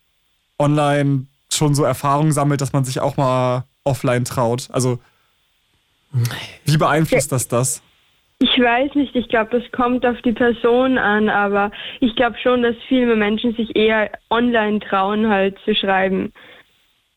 online 0.59 1.27
schon 1.53 1.75
so 1.75 1.85
Erfahrungen 1.85 2.33
sammelt, 2.33 2.61
dass 2.61 2.73
man 2.73 2.85
sich 2.85 3.01
auch 3.01 3.17
mal 3.17 3.65
offline 3.85 4.25
traut. 4.25 4.69
Also 4.71 5.01
wie 6.65 6.77
beeinflusst 6.77 7.33
das 7.33 7.49
das? 7.49 7.83
Ich 8.43 8.59
weiß 8.59 8.97
nicht, 8.97 9.15
ich 9.15 9.29
glaube, 9.29 9.57
das 9.57 9.71
kommt 9.71 10.05
auf 10.05 10.21
die 10.23 10.33
Person 10.33 10.99
an, 10.99 11.29
aber 11.29 11.71
ich 12.01 12.17
glaube 12.17 12.37
schon, 12.43 12.63
dass 12.65 12.75
viele 12.89 13.15
Menschen 13.15 13.55
sich 13.55 13.77
eher 13.77 14.11
online 14.31 14.81
trauen, 14.81 15.29
halt 15.29 15.57
zu 15.65 15.77
schreiben. 15.77 16.33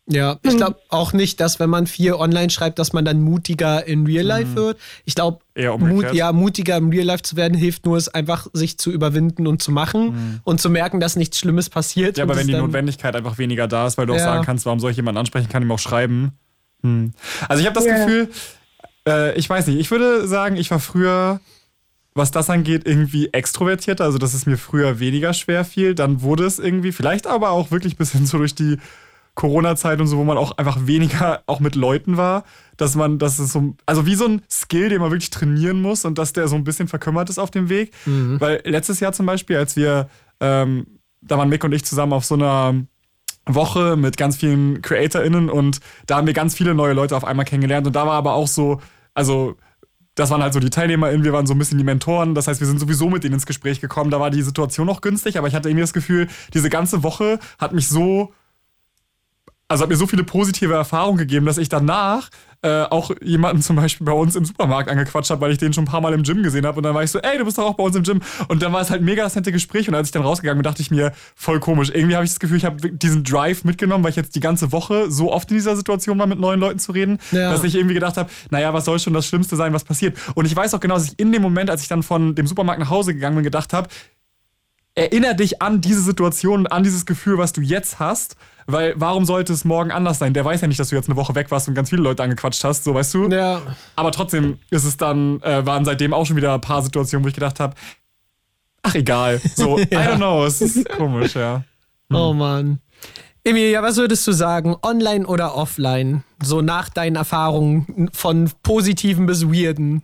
Ja, 0.07 0.37
ich 0.43 0.55
glaube 0.55 0.77
auch 0.89 1.13
nicht, 1.13 1.39
dass 1.39 1.59
wenn 1.59 1.71
man 1.71 1.87
viel 1.87 2.13
online 2.13 2.51
schreibt, 2.51 2.77
dass 2.77 2.93
man 2.93 3.05
dann 3.05 3.21
mutiger 3.21 3.87
in 3.87 4.05
Real 4.05 4.23
Life 4.23 4.51
mhm. 4.51 4.55
wird. 4.55 4.77
Ich 5.03 5.15
glaube, 5.15 5.39
Mut, 5.79 6.13
ja, 6.13 6.31
mutiger 6.31 6.77
im 6.77 6.89
Real 6.89 7.07
Life 7.07 7.23
zu 7.23 7.35
werden 7.35 7.57
hilft 7.57 7.87
nur, 7.87 7.97
es 7.97 8.07
einfach 8.07 8.45
sich 8.53 8.77
zu 8.77 8.91
überwinden 8.91 9.47
und 9.47 9.63
zu 9.63 9.71
machen 9.71 10.05
mhm. 10.05 10.39
und 10.43 10.61
zu 10.61 10.69
merken, 10.69 10.99
dass 10.99 11.15
nichts 11.15 11.39
Schlimmes 11.39 11.71
passiert. 11.71 12.19
Ja, 12.19 12.25
aber 12.25 12.35
wenn 12.35 12.45
die 12.45 12.53
Notwendigkeit 12.53 13.15
einfach 13.15 13.39
weniger 13.39 13.67
da 13.67 13.87
ist, 13.87 13.97
weil 13.97 14.05
du 14.05 14.13
ja. 14.13 14.19
auch 14.19 14.23
sagen 14.23 14.45
kannst, 14.45 14.67
warum 14.67 14.79
soll 14.79 14.91
ich 14.91 14.97
jemanden 14.97 15.17
ansprechen, 15.17 15.49
kann 15.49 15.63
ihm 15.63 15.71
auch 15.71 15.79
schreiben. 15.79 16.33
Hm. 16.83 17.13
Also 17.49 17.61
ich 17.61 17.65
habe 17.65 17.73
das 17.73 17.85
yeah. 17.85 18.05
Gefühl, 18.05 18.29
äh, 19.07 19.37
ich 19.37 19.49
weiß 19.49 19.67
nicht, 19.67 19.79
ich 19.79 19.91
würde 19.91 20.27
sagen, 20.27 20.55
ich 20.55 20.71
war 20.71 20.79
früher 20.79 21.39
was 22.15 22.31
das 22.31 22.49
angeht, 22.49 22.83
irgendwie 22.85 23.29
extrovertierter. 23.33 24.05
Also, 24.05 24.17
dass 24.17 24.33
es 24.33 24.45
mir 24.45 24.57
früher 24.57 24.99
weniger 24.99 25.33
schwer 25.33 25.65
fiel. 25.65 25.93
Dann 25.93 26.21
wurde 26.21 26.45
es 26.45 26.59
irgendwie, 26.59 26.93
vielleicht 26.93 27.27
aber 27.27 27.51
auch 27.51 27.71
wirklich 27.71 27.97
bis 27.97 28.13
hin 28.13 28.25
so 28.25 28.37
durch 28.37 28.55
die 28.55 28.77
Corona-Zeit 29.35 29.99
und 29.99 30.07
so, 30.07 30.17
wo 30.17 30.23
man 30.23 30.37
auch 30.37 30.57
einfach 30.57 30.87
weniger 30.87 31.43
auch 31.45 31.59
mit 31.59 31.75
Leuten 31.75 32.15
war, 32.15 32.45
dass 32.77 32.95
man, 32.95 33.19
das 33.19 33.37
ist 33.37 33.51
so, 33.51 33.75
also 33.85 34.05
wie 34.05 34.15
so 34.15 34.25
ein 34.25 34.41
Skill, 34.49 34.87
den 34.87 35.01
man 35.01 35.11
wirklich 35.11 35.29
trainieren 35.29 35.81
muss 35.81 36.05
und 36.05 36.17
dass 36.17 36.31
der 36.31 36.47
so 36.47 36.55
ein 36.55 36.63
bisschen 36.63 36.87
verkümmert 36.87 37.29
ist 37.29 37.37
auf 37.37 37.51
dem 37.51 37.67
Weg. 37.67 37.91
Mhm. 38.05 38.39
Weil 38.39 38.61
letztes 38.63 39.01
Jahr 39.01 39.11
zum 39.11 39.25
Beispiel, 39.25 39.57
als 39.57 39.75
wir, 39.75 40.07
ähm, 40.39 40.87
da 41.21 41.37
waren 41.37 41.49
Mick 41.49 41.65
und 41.65 41.73
ich 41.73 41.83
zusammen 41.83 42.13
auf 42.13 42.23
so 42.23 42.35
einer 42.35 42.75
Woche 43.45 43.97
mit 43.97 44.15
ganz 44.15 44.37
vielen 44.37 44.81
CreatorInnen 44.81 45.49
und 45.49 45.81
da 46.07 46.15
haben 46.15 46.27
wir 46.27 46.33
ganz 46.33 46.55
viele 46.55 46.73
neue 46.73 46.93
Leute 46.93 47.17
auf 47.17 47.25
einmal 47.25 47.45
kennengelernt 47.45 47.87
und 47.87 47.95
da 47.95 48.07
war 48.07 48.13
aber 48.13 48.35
auch 48.35 48.47
so, 48.47 48.79
also 49.15 49.55
das 50.13 50.29
waren 50.29 50.43
halt 50.43 50.53
so 50.53 50.59
die 50.59 50.69
TeilnehmerInnen, 50.69 51.23
wir 51.25 51.33
waren 51.33 51.47
so 51.47 51.53
ein 51.53 51.57
bisschen 51.57 51.77
die 51.77 51.83
Mentoren. 51.83 52.35
Das 52.35 52.47
heißt, 52.47 52.61
wir 52.61 52.67
sind 52.67 52.79
sowieso 52.79 53.09
mit 53.09 53.23
denen 53.23 53.33
ins 53.33 53.45
Gespräch 53.45 53.81
gekommen. 53.81 54.11
Da 54.11 54.19
war 54.19 54.29
die 54.29 54.43
Situation 54.43 54.85
noch 54.87 55.01
günstig, 55.01 55.37
aber 55.37 55.47
ich 55.47 55.55
hatte 55.55 55.67
irgendwie 55.67 55.81
das 55.81 55.93
Gefühl, 55.93 56.27
diese 56.53 56.69
ganze 56.69 57.03
Woche 57.03 57.39
hat 57.57 57.73
mich 57.73 57.89
so 57.89 58.31
also 59.67 59.83
hat 59.83 59.89
mir 59.89 59.97
so 59.97 60.07
viele 60.07 60.23
positive 60.23 60.73
Erfahrungen 60.73 61.17
gegeben, 61.17 61.45
dass 61.45 61.57
ich 61.57 61.69
danach 61.69 62.29
äh, 62.61 62.83
auch 62.83 63.11
jemanden 63.21 63.61
zum 63.61 63.75
Beispiel 63.75 64.05
bei 64.05 64.13
uns 64.13 64.35
im 64.35 64.45
Supermarkt 64.45 64.89
angequatscht 64.89 65.29
habe, 65.29 65.41
weil 65.41 65.51
ich 65.51 65.57
den 65.57 65.73
schon 65.73 65.83
ein 65.83 65.87
paar 65.87 66.01
Mal 66.01 66.13
im 66.13 66.23
Gym 66.23 66.43
gesehen 66.43 66.65
habe. 66.65 66.77
Und 66.77 66.83
dann 66.83 66.95
war 66.95 67.03
ich 67.03 67.11
so, 67.11 67.19
ey, 67.19 67.37
du 67.37 67.45
bist 67.45 67.57
doch 67.57 67.65
auch 67.65 67.75
bei 67.75 67.83
uns 67.83 67.95
im 67.95 68.03
Gym. 68.03 68.21
Und 68.47 68.61
dann 68.61 68.73
war 68.73 68.81
es 68.81 68.89
halt 68.89 69.01
mega 69.01 69.23
das 69.23 69.35
nette 69.35 69.51
Gespräch. 69.51 69.87
Und 69.87 69.95
als 69.95 70.07
ich 70.07 70.11
dann 70.11 70.23
rausgegangen 70.23 70.57
bin, 70.57 70.63
dachte 70.63 70.81
ich 70.81 70.91
mir, 70.91 71.11
voll 71.35 71.59
komisch. 71.59 71.91
Irgendwie 71.93 72.15
habe 72.15 72.25
ich 72.25 72.31
das 72.31 72.39
Gefühl, 72.39 72.57
ich 72.57 72.65
habe 72.65 72.89
diesen 72.89 73.23
Drive 73.23 73.63
mitgenommen, 73.63 74.03
weil 74.03 74.11
ich 74.11 74.15
jetzt 74.15 74.35
die 74.35 74.39
ganze 74.39 74.71
Woche 74.71 75.11
so 75.11 75.31
oft 75.31 75.49
in 75.51 75.57
dieser 75.57 75.75
Situation 75.75 76.17
war, 76.17 76.27
mit 76.27 76.39
neuen 76.39 76.59
Leuten 76.59 76.79
zu 76.79 76.91
reden, 76.91 77.19
ja. 77.31 77.51
dass 77.51 77.63
ich 77.63 77.75
irgendwie 77.75 77.93
gedacht 77.95 78.17
habe, 78.17 78.29
naja, 78.49 78.73
was 78.73 78.85
soll 78.85 78.99
schon 78.99 79.13
das 79.13 79.27
Schlimmste 79.27 79.55
sein, 79.55 79.73
was 79.73 79.83
passiert. 79.83 80.17
Und 80.33 80.45
ich 80.45 80.55
weiß 80.55 80.73
auch 80.73 80.79
genau, 80.79 80.95
dass 80.95 81.05
ich 81.05 81.19
in 81.19 81.31
dem 81.31 81.41
Moment, 81.41 81.69
als 81.69 81.81
ich 81.81 81.87
dann 81.87 82.03
von 82.03 82.35
dem 82.35 82.47
Supermarkt 82.47 82.79
nach 82.79 82.89
Hause 82.89 83.13
gegangen 83.13 83.35
bin, 83.35 83.43
gedacht 83.43 83.73
habe, 83.73 83.89
erinnere 84.95 85.35
dich 85.35 85.61
an 85.61 85.81
diese 85.81 86.01
Situation, 86.01 86.67
an 86.67 86.83
dieses 86.83 87.05
Gefühl, 87.05 87.37
was 87.37 87.53
du 87.53 87.61
jetzt 87.61 87.99
hast 87.99 88.37
weil 88.67 88.93
warum 88.97 89.25
sollte 89.25 89.53
es 89.53 89.63
morgen 89.63 89.91
anders 89.91 90.19
sein? 90.19 90.33
Der 90.33 90.43
weiß 90.43 90.61
ja 90.61 90.67
nicht, 90.67 90.79
dass 90.79 90.89
du 90.89 90.95
jetzt 90.95 91.07
eine 91.07 91.15
Woche 91.15 91.35
weg 91.35 91.51
warst 91.51 91.67
und 91.67 91.75
ganz 91.75 91.89
viele 91.89 92.01
Leute 92.01 92.23
angequatscht 92.23 92.63
hast, 92.63 92.83
so 92.83 92.93
weißt 92.93 93.13
du. 93.13 93.29
Ja. 93.29 93.61
Aber 93.95 94.11
trotzdem 94.11 94.59
ist 94.71 94.85
es 94.85 94.97
dann, 94.97 95.41
äh, 95.41 95.65
waren 95.65 95.85
seitdem 95.85 96.13
auch 96.13 96.25
schon 96.25 96.35
wieder 96.37 96.53
ein 96.53 96.61
paar 96.61 96.81
Situationen, 96.81 97.23
wo 97.23 97.27
ich 97.27 97.35
gedacht 97.35 97.59
habe, 97.59 97.75
ach 98.81 98.95
egal. 98.95 99.39
So, 99.55 99.77
ja. 99.91 100.01
I 100.01 100.07
don't 100.07 100.17
know, 100.17 100.45
es 100.45 100.61
ist 100.61 100.89
komisch, 100.89 101.35
ja. 101.35 101.63
Hm. 102.09 102.15
Oh 102.15 102.33
Mann. 102.33 102.79
Emilia, 103.43 103.83
was 103.83 103.97
würdest 103.97 104.25
du 104.27 104.31
sagen, 104.31 104.75
online 104.81 105.27
oder 105.27 105.55
offline? 105.55 106.23
So 106.41 106.61
nach 106.61 106.89
deinen 106.89 107.15
Erfahrungen 107.15 108.09
von 108.11 108.49
positiven 108.63 109.27
bis 109.27 109.45
weirden. 109.45 110.01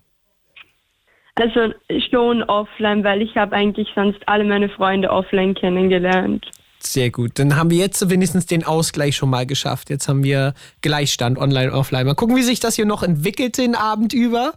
Also 1.36 1.74
schon 2.12 2.44
offline, 2.44 3.04
weil 3.04 3.24
ich 3.24 3.36
habe 3.36 3.56
eigentlich 3.56 3.88
sonst 3.96 4.20
alle 4.28 4.44
meine 4.44 4.70
Freunde 4.70 5.10
offline 5.10 5.56
kennengelernt. 5.56 6.46
Sehr 6.84 7.12
gut. 7.12 7.32
Dann 7.36 7.56
haben 7.56 7.70
wir 7.70 7.78
jetzt 7.78 8.10
wenigstens 8.10 8.46
den 8.46 8.64
Ausgleich 8.64 9.16
schon 9.16 9.30
mal 9.30 9.46
geschafft. 9.46 9.90
Jetzt 9.90 10.08
haben 10.08 10.24
wir 10.24 10.54
Gleichstand 10.82 11.38
online, 11.38 11.72
offline. 11.72 12.06
Mal 12.06 12.16
gucken, 12.16 12.36
wie 12.36 12.44
sich 12.44 12.60
das 12.60 12.76
hier 12.76 12.86
noch 12.86 13.04
entwickelt 13.04 13.58
den 13.58 13.76
Abend 13.76 14.14
über. 14.14 14.54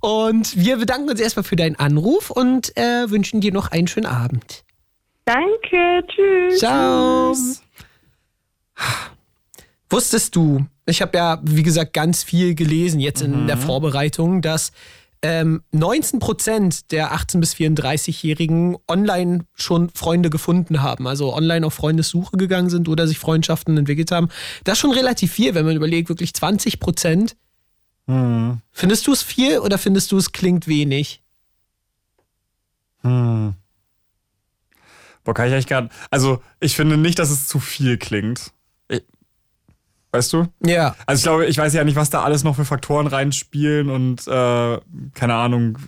Und 0.00 0.56
wir 0.56 0.78
bedanken 0.78 1.10
uns 1.10 1.20
erstmal 1.20 1.44
für 1.44 1.56
deinen 1.56 1.76
Anruf 1.76 2.30
und 2.30 2.76
äh, 2.76 3.10
wünschen 3.10 3.40
dir 3.40 3.52
noch 3.52 3.70
einen 3.70 3.86
schönen 3.86 4.06
Abend. 4.06 4.64
Danke, 5.26 6.02
tschüss. 6.08 6.58
Ciao. 6.58 7.34
Wusstest 9.90 10.34
du, 10.34 10.66
ich 10.86 11.02
habe 11.02 11.16
ja, 11.18 11.40
wie 11.42 11.62
gesagt, 11.62 11.92
ganz 11.92 12.24
viel 12.24 12.54
gelesen 12.54 13.00
jetzt 13.00 13.22
in 13.22 13.42
mhm. 13.42 13.46
der 13.46 13.58
Vorbereitung, 13.58 14.40
dass 14.40 14.72
ähm, 15.22 15.62
19 15.72 16.18
Prozent 16.18 16.92
der 16.92 17.12
18- 17.14 17.40
bis 17.40 17.54
34-Jährigen 17.54 18.78
online 18.88 19.44
schon 19.54 19.90
Freunde 19.90 20.30
gefunden 20.30 20.82
haben, 20.82 21.06
also 21.06 21.34
online 21.34 21.66
auf 21.66 21.74
Freundessuche 21.74 22.36
gegangen 22.36 22.70
sind 22.70 22.88
oder 22.88 23.06
sich 23.06 23.18
Freundschaften 23.18 23.76
entwickelt 23.76 24.12
haben. 24.12 24.28
Das 24.64 24.74
ist 24.74 24.80
schon 24.80 24.92
relativ 24.92 25.32
viel, 25.32 25.54
wenn 25.54 25.66
man 25.66 25.76
überlegt, 25.76 26.08
wirklich 26.08 26.32
20 26.32 26.80
Prozent. 26.80 27.36
Hm. 28.06 28.60
Findest 28.72 29.06
du 29.06 29.12
es 29.12 29.22
viel 29.22 29.58
oder 29.58 29.76
findest 29.76 30.10
du 30.12 30.16
es 30.16 30.32
klingt 30.32 30.66
wenig? 30.66 31.22
Hm. 33.02 33.54
Boah, 35.22 35.34
kann 35.34 35.48
ich 35.48 35.52
eigentlich 35.52 35.66
gar 35.66 35.82
nicht. 35.82 35.94
Also, 36.10 36.42
ich 36.60 36.76
finde 36.76 36.96
nicht, 36.96 37.18
dass 37.18 37.30
es 37.30 37.46
zu 37.46 37.60
viel 37.60 37.98
klingt. 37.98 38.52
Weißt 40.12 40.32
du? 40.32 40.48
Ja. 40.64 40.96
Also 41.06 41.20
ich 41.20 41.22
glaube, 41.22 41.46
ich 41.46 41.58
weiß 41.58 41.72
ja 41.72 41.84
nicht, 41.84 41.96
was 41.96 42.10
da 42.10 42.22
alles 42.22 42.42
noch 42.42 42.56
für 42.56 42.64
Faktoren 42.64 43.06
reinspielen 43.06 43.90
und 43.90 44.26
äh, 44.26 44.78
keine 45.14 45.34
Ahnung, 45.34 45.78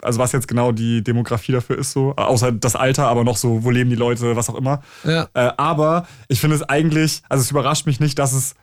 also 0.00 0.20
was 0.20 0.30
jetzt 0.30 0.46
genau 0.46 0.70
die 0.70 1.02
Demografie 1.02 1.52
dafür 1.52 1.78
ist, 1.78 1.92
so, 1.92 2.14
außer 2.14 2.52
das 2.52 2.76
Alter, 2.76 3.08
aber 3.08 3.24
noch 3.24 3.36
so, 3.36 3.64
wo 3.64 3.70
leben 3.70 3.90
die 3.90 3.96
Leute, 3.96 4.36
was 4.36 4.48
auch 4.48 4.54
immer. 4.54 4.82
Ja. 5.02 5.28
Äh, 5.34 5.50
aber 5.56 6.06
ich 6.28 6.40
finde 6.40 6.56
es 6.56 6.62
eigentlich, 6.62 7.22
also 7.28 7.42
es 7.42 7.50
überrascht 7.50 7.86
mich 7.86 7.98
nicht, 7.98 8.18
dass 8.20 8.32
es 8.32 8.54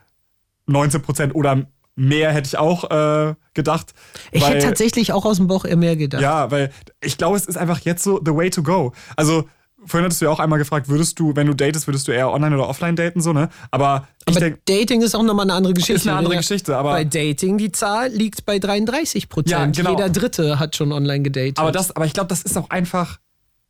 19 0.66 1.02
Prozent 1.02 1.34
oder 1.34 1.66
mehr 1.96 2.32
hätte 2.32 2.46
ich 2.46 2.56
auch 2.56 2.90
äh, 2.90 3.34
gedacht. 3.52 3.92
Ich 4.32 4.42
weil, 4.42 4.54
hätte 4.54 4.66
tatsächlich 4.66 5.12
auch 5.12 5.26
aus 5.26 5.36
dem 5.36 5.48
Bauch 5.48 5.66
eher 5.66 5.76
mehr 5.76 5.96
gedacht. 5.96 6.22
Ja, 6.22 6.50
weil 6.50 6.70
ich 7.02 7.18
glaube, 7.18 7.36
es 7.36 7.46
ist 7.46 7.58
einfach 7.58 7.80
jetzt 7.80 8.02
so 8.02 8.20
the 8.24 8.34
way 8.34 8.48
to 8.48 8.62
go. 8.62 8.92
Also 9.16 9.48
vorhin 9.86 10.04
hattest 10.04 10.20
du 10.20 10.26
ja 10.26 10.30
auch 10.30 10.40
einmal 10.40 10.58
gefragt, 10.58 10.88
würdest 10.88 11.18
du, 11.18 11.34
wenn 11.36 11.46
du 11.46 11.54
datest, 11.54 11.86
würdest 11.86 12.06
du 12.08 12.12
eher 12.12 12.30
online 12.30 12.54
oder 12.54 12.68
offline 12.68 12.96
daten, 12.96 13.20
so, 13.20 13.32
ne? 13.32 13.48
Aber, 13.70 14.08
aber 14.26 14.40
denk, 14.40 14.64
Dating 14.66 15.02
ist 15.02 15.14
auch 15.14 15.22
nochmal 15.22 15.46
eine 15.46 15.54
andere 15.54 15.74
Geschichte. 15.74 15.94
Ist 15.94 16.06
eine 16.06 16.16
andere 16.16 16.36
Geschichte, 16.36 16.76
aber. 16.76 16.92
Bei 16.92 17.04
Dating, 17.04 17.58
die 17.58 17.72
Zahl 17.72 18.08
liegt 18.08 18.44
bei 18.44 18.58
33 18.58 19.28
Prozent. 19.28 19.76
Ja, 19.76 19.82
genau. 19.82 19.96
Jeder 19.96 20.10
Dritte 20.10 20.58
hat 20.58 20.76
schon 20.76 20.92
online 20.92 21.22
gedatet. 21.22 21.58
Aber, 21.58 21.72
das, 21.72 21.94
aber 21.94 22.06
ich 22.06 22.12
glaube, 22.12 22.28
das 22.28 22.42
ist 22.42 22.56
auch 22.56 22.70
einfach, 22.70 23.18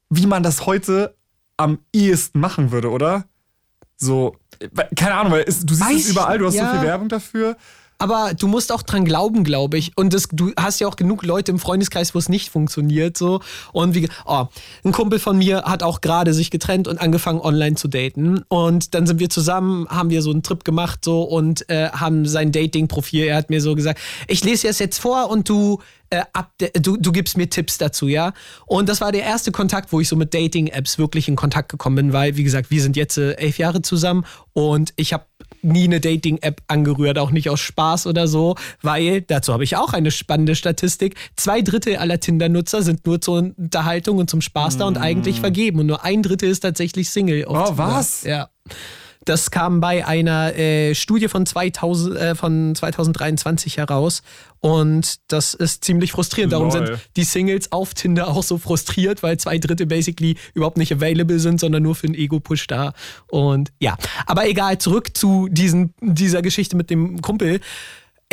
wie 0.09 0.27
man 0.27 0.43
das 0.43 0.67
heute 0.67 1.15
am 1.57 1.79
ehesten 1.93 2.41
machen 2.41 2.73
würde, 2.73 2.91
oder? 2.91 3.25
So, 3.97 4.37
keine 4.97 5.15
Ahnung, 5.15 5.33
weil 5.33 5.45
es, 5.47 5.65
du 5.65 5.75
siehst 5.75 5.89
Weiß, 5.89 6.05
es 6.05 6.11
überall, 6.11 6.39
du 6.39 6.47
hast 6.47 6.55
ja. 6.55 6.71
so 6.71 6.79
viel 6.79 6.87
Werbung 6.87 7.09
dafür. 7.09 7.57
Aber 8.01 8.33
du 8.33 8.49
musst 8.49 8.73
auch 8.73 8.83
dran 8.83 9.05
glauben, 9.05 9.45
glaube 9.45 9.77
ich. 9.77 9.97
Und 9.97 10.15
das, 10.15 10.29
du 10.33 10.53
hast 10.59 10.81
ja 10.81 10.89
auch 10.89 10.97
genug 10.97 11.23
Leute 11.23 11.53
im 11.53 11.59
Freundeskreis, 11.59 12.15
wo 12.15 12.19
es 12.19 12.31
nicht 12.31 12.49
funktioniert. 12.49 13.19
So. 13.19 13.41
Und 13.73 13.95
wie, 13.95 14.09
oh, 14.25 14.47
ein 14.85 14.93
Kumpel 14.93 15.19
von 15.19 15.37
mir 15.37 15.65
hat 15.65 15.83
auch 15.83 16.01
gerade 16.01 16.33
sich 16.33 16.51
getrennt 16.51 16.89
und 16.89 16.99
angefangen, 16.99 17.41
online 17.41 17.77
zu 17.77 17.89
daten. 17.89 18.43
Und 18.49 18.95
dann 18.95 19.07
sind 19.07 19.21
wir 19.21 19.29
zusammen, 19.29 19.87
haben 19.89 20.09
wir 20.09 20.23
so 20.23 20.31
einen 20.31 20.43
Trip 20.43 20.65
gemacht 20.65 21.05
so 21.05 21.23
und 21.23 21.69
äh, 21.69 21.91
haben 21.91 22.27
sein 22.27 22.53
Dating-Profil. 22.53 23.25
Er 23.25 23.37
hat 23.37 23.51
mir 23.51 23.61
so 23.61 23.75
gesagt, 23.75 24.01
ich 24.29 24.43
lese 24.45 24.69
es 24.69 24.79
jetzt 24.79 24.99
vor 24.99 25.29
und 25.29 25.47
du 25.49 25.81
äh, 26.11 26.25
du, 26.81 26.97
du 26.97 27.13
gibst 27.13 27.37
mir 27.37 27.49
Tipps 27.49 27.79
dazu, 27.79 28.09
ja. 28.09 28.33
Und 28.67 28.89
das 28.89 29.01
war 29.01 29.13
der 29.13 29.23
erste 29.23 29.53
Kontakt, 29.53 29.93
wo 29.93 30.01
ich 30.01 30.09
so 30.09 30.17
mit 30.17 30.35
Dating-Apps 30.35 30.99
wirklich 30.99 31.29
in 31.29 31.37
Kontakt 31.37 31.69
gekommen 31.69 31.97
bin, 31.97 32.13
weil, 32.13 32.37
wie 32.37 32.45
gesagt, 32.45 32.71
wir 32.71 32.83
sind 32.83 32.97
jetzt 32.97 33.17
äh, 33.17 33.33
elf 33.35 33.59
Jahre 33.59 33.83
zusammen 33.83 34.25
und 34.53 34.93
ich 34.97 35.13
habe 35.13 35.25
nie 35.63 35.85
eine 35.85 36.01
Dating-App 36.01 36.63
angerührt, 36.69 37.19
auch 37.19 37.31
nicht 37.31 37.51
aus 37.51 37.61
Spaß 37.61 38.07
oder 38.07 38.29
so, 38.29 38.57
weil, 38.83 39.23
dazu 39.23 39.53
habe 39.53 39.65
ich 39.65 39.77
auch 39.77 39.93
eine 39.93 40.11
spannende 40.11 40.55
Statistik, 40.55 41.17
zwei 41.37 41.63
Drittel 41.63 41.97
aller 41.97 42.21
Tinder-Nutzer 42.21 42.83
sind 42.83 43.07
nur 43.07 43.21
zur 43.21 43.53
Unterhaltung 43.57 44.19
und 44.19 44.31
zum 44.31 44.41
Spaß 44.41 44.79
da 44.79 44.87
und 44.87 44.99
eigentlich 44.99 45.41
vergeben 45.41 45.81
und 45.81 45.87
nur 45.87 46.05
ein 46.05 46.23
Drittel 46.23 46.51
ist 46.51 46.61
tatsächlich 46.61 47.11
Single. 47.11 47.45
Oh, 47.49 47.73
was? 47.77 48.25
Ja. 48.25 48.49
Das 49.25 49.51
kam 49.51 49.81
bei 49.81 50.07
einer 50.07 50.57
äh, 50.57 50.95
Studie 50.95 51.29
von, 51.29 51.45
2000, 51.45 52.17
äh, 52.17 52.35
von 52.35 52.75
2023 52.75 53.77
heraus 53.77 54.23
und 54.61 55.21
das 55.29 55.53
ist 55.53 55.85
ziemlich 55.85 56.13
frustrierend. 56.13 56.55
Darum 56.55 56.71
Lol. 56.71 56.87
sind 56.87 56.99
die 57.17 57.25
Singles 57.25 57.71
auf 57.71 57.93
Tinder 57.93 58.29
auch 58.29 58.43
so 58.43 58.57
frustriert, 58.57 59.23
weil 59.23 59.37
zwei 59.37 59.59
Drittel 59.59 59.87
basically 59.87 60.37
überhaupt 60.55 60.79
nicht 60.79 60.93
available 60.93 61.39
sind, 61.39 61.61
sondern 61.61 61.83
nur 61.83 61.95
für 61.95 62.07
einen 62.07 62.15
Ego-Push 62.15 62.67
da. 62.67 62.95
Und 63.29 63.73
ja, 63.79 63.97
aber 64.27 64.49
egal, 64.49 64.79
zurück 64.79 65.17
zu 65.17 65.49
diesen, 65.51 65.93
dieser 66.01 66.41
Geschichte 66.41 66.77
mit 66.77 66.89
dem 66.89 67.21
Kumpel. 67.21 67.61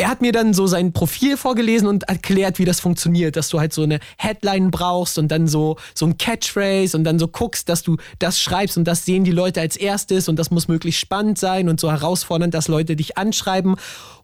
Er 0.00 0.08
hat 0.08 0.20
mir 0.20 0.30
dann 0.30 0.54
so 0.54 0.68
sein 0.68 0.92
Profil 0.92 1.36
vorgelesen 1.36 1.88
und 1.88 2.04
erklärt, 2.04 2.60
wie 2.60 2.64
das 2.64 2.78
funktioniert, 2.78 3.34
dass 3.34 3.48
du 3.48 3.58
halt 3.58 3.72
so 3.72 3.82
eine 3.82 3.98
Headline 4.16 4.70
brauchst 4.70 5.18
und 5.18 5.26
dann 5.26 5.48
so, 5.48 5.76
so 5.92 6.06
ein 6.06 6.16
Catchphrase 6.16 6.96
und 6.96 7.02
dann 7.02 7.18
so 7.18 7.26
guckst, 7.26 7.68
dass 7.68 7.82
du 7.82 7.96
das 8.20 8.40
schreibst 8.40 8.78
und 8.78 8.84
das 8.84 9.04
sehen 9.04 9.24
die 9.24 9.32
Leute 9.32 9.60
als 9.60 9.76
erstes 9.76 10.28
und 10.28 10.36
das 10.36 10.52
muss 10.52 10.68
möglichst 10.68 11.00
spannend 11.00 11.36
sein 11.36 11.68
und 11.68 11.80
so 11.80 11.90
herausfordernd, 11.90 12.54
dass 12.54 12.68
Leute 12.68 12.94
dich 12.94 13.18
anschreiben. 13.18 13.74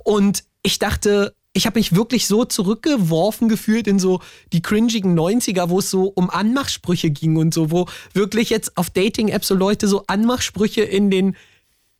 Und 0.05 0.45
ich 0.63 0.79
dachte, 0.79 1.35
ich 1.55 1.67
habe 1.67 1.81
mich 1.81 1.97
wirklich 1.97 2.29
so 2.29 2.45
zurückgeworfen 2.45 3.49
gefühlt 3.49 3.89
in 3.89 3.99
so 3.99 4.21
die 4.53 4.63
cringigen 4.63 5.19
90er, 5.19 5.71
wo 5.71 5.81
es 5.81 5.91
so 5.91 6.13
um 6.15 6.31
Anmachsprüche 6.31 7.11
ging 7.11 7.37
und 7.37 7.53
so, 7.53 7.73
wo 7.73 7.87
wirklich 8.13 8.49
jetzt 8.49 8.77
auf 8.77 8.91
Dating-Apps 8.91 9.49
so 9.49 9.57
Leute 9.57 9.89
so 9.89 10.05
Anmachsprüche 10.07 10.83
in 10.83 11.11
den 11.11 11.37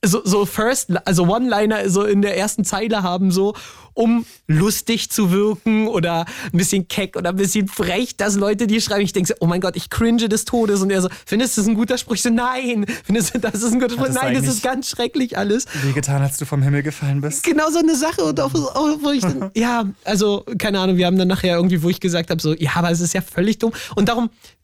so, 0.07 0.23
so 0.25 0.47
First, 0.47 0.91
also 1.07 1.25
One-Liner 1.25 1.89
so 1.91 2.05
in 2.05 2.23
der 2.23 2.37
ersten 2.37 2.65
Zeile 2.65 3.03
haben, 3.03 3.31
so 3.31 3.55
um 3.95 4.27
lustig 4.49 5.11
zu 5.11 5.31
wirken 5.31 5.87
oder 5.87 6.27
ein 6.53 6.59
bisschen 6.59 6.89
keck 6.89 7.17
oder 7.17 7.31
ein 7.31 7.37
bisschen 7.37 7.69
frech, 7.69 8.17
dass 8.17 8.35
Leute 8.35 8.67
die 8.67 8.81
schreiben. 8.81 9.03
Ich 9.03 9.13
denke 9.13 9.29
so, 9.29 9.35
oh 9.41 9.47
mein 9.47 9.61
Gott, 9.61 9.77
ich 9.77 9.89
cringe 9.89 10.29
des 10.29 10.45
Todes. 10.45 10.83
Und 10.83 10.91
er 10.91 11.01
so, 11.01 11.09
findest 11.25 11.57
du 11.57 11.61
das 11.61 11.69
ein 11.69 11.75
guter 11.75 11.97
Spruch? 11.97 12.15
Ich 12.15 12.23
so, 12.23 12.31
nein. 12.31 12.87
Findest 13.05 13.35
du, 13.35 13.39
das 13.39 13.55
ist 13.55 13.73
ein 13.73 13.81
guter 13.81 13.95
Spruch? 13.95 14.09
Nein, 14.09 14.35
das 14.35 14.47
ist 14.47 14.63
ganz 14.63 14.91
schrecklich 14.91 15.39
alles. 15.39 15.67
Wie 15.85 15.93
getan, 15.93 16.23
als 16.23 16.37
du 16.37 16.45
vom 16.45 16.63
Himmel 16.63 16.83
gefallen 16.83 17.21
bist? 17.21 17.45
Genau 17.45 17.71
so 17.71 17.79
eine 17.79 17.95
Sache. 17.95 18.25
Und 18.25 18.41
auch, 18.41 18.53
wo 18.53 19.11
ich 19.11 19.23
dann, 19.23 19.51
ja, 19.55 19.85
also, 20.03 20.45
keine 20.59 20.81
Ahnung, 20.81 20.97
wir 20.97 21.07
haben 21.07 21.17
dann 21.17 21.29
nachher 21.29 21.57
irgendwie, 21.57 21.83
wo 21.83 21.89
ich 21.89 22.01
gesagt 22.01 22.31
habe, 22.31 22.43
so, 22.43 22.53
ja, 22.55 22.73
aber 22.75 22.91
es 22.91 23.01
ist 23.01 23.15
ja 23.15 23.23
völlig 23.23 23.59
dumm. 23.59 23.73
Und 23.95 24.09
darum, 24.09 24.29
da, 24.29 24.31
da, 24.31 24.64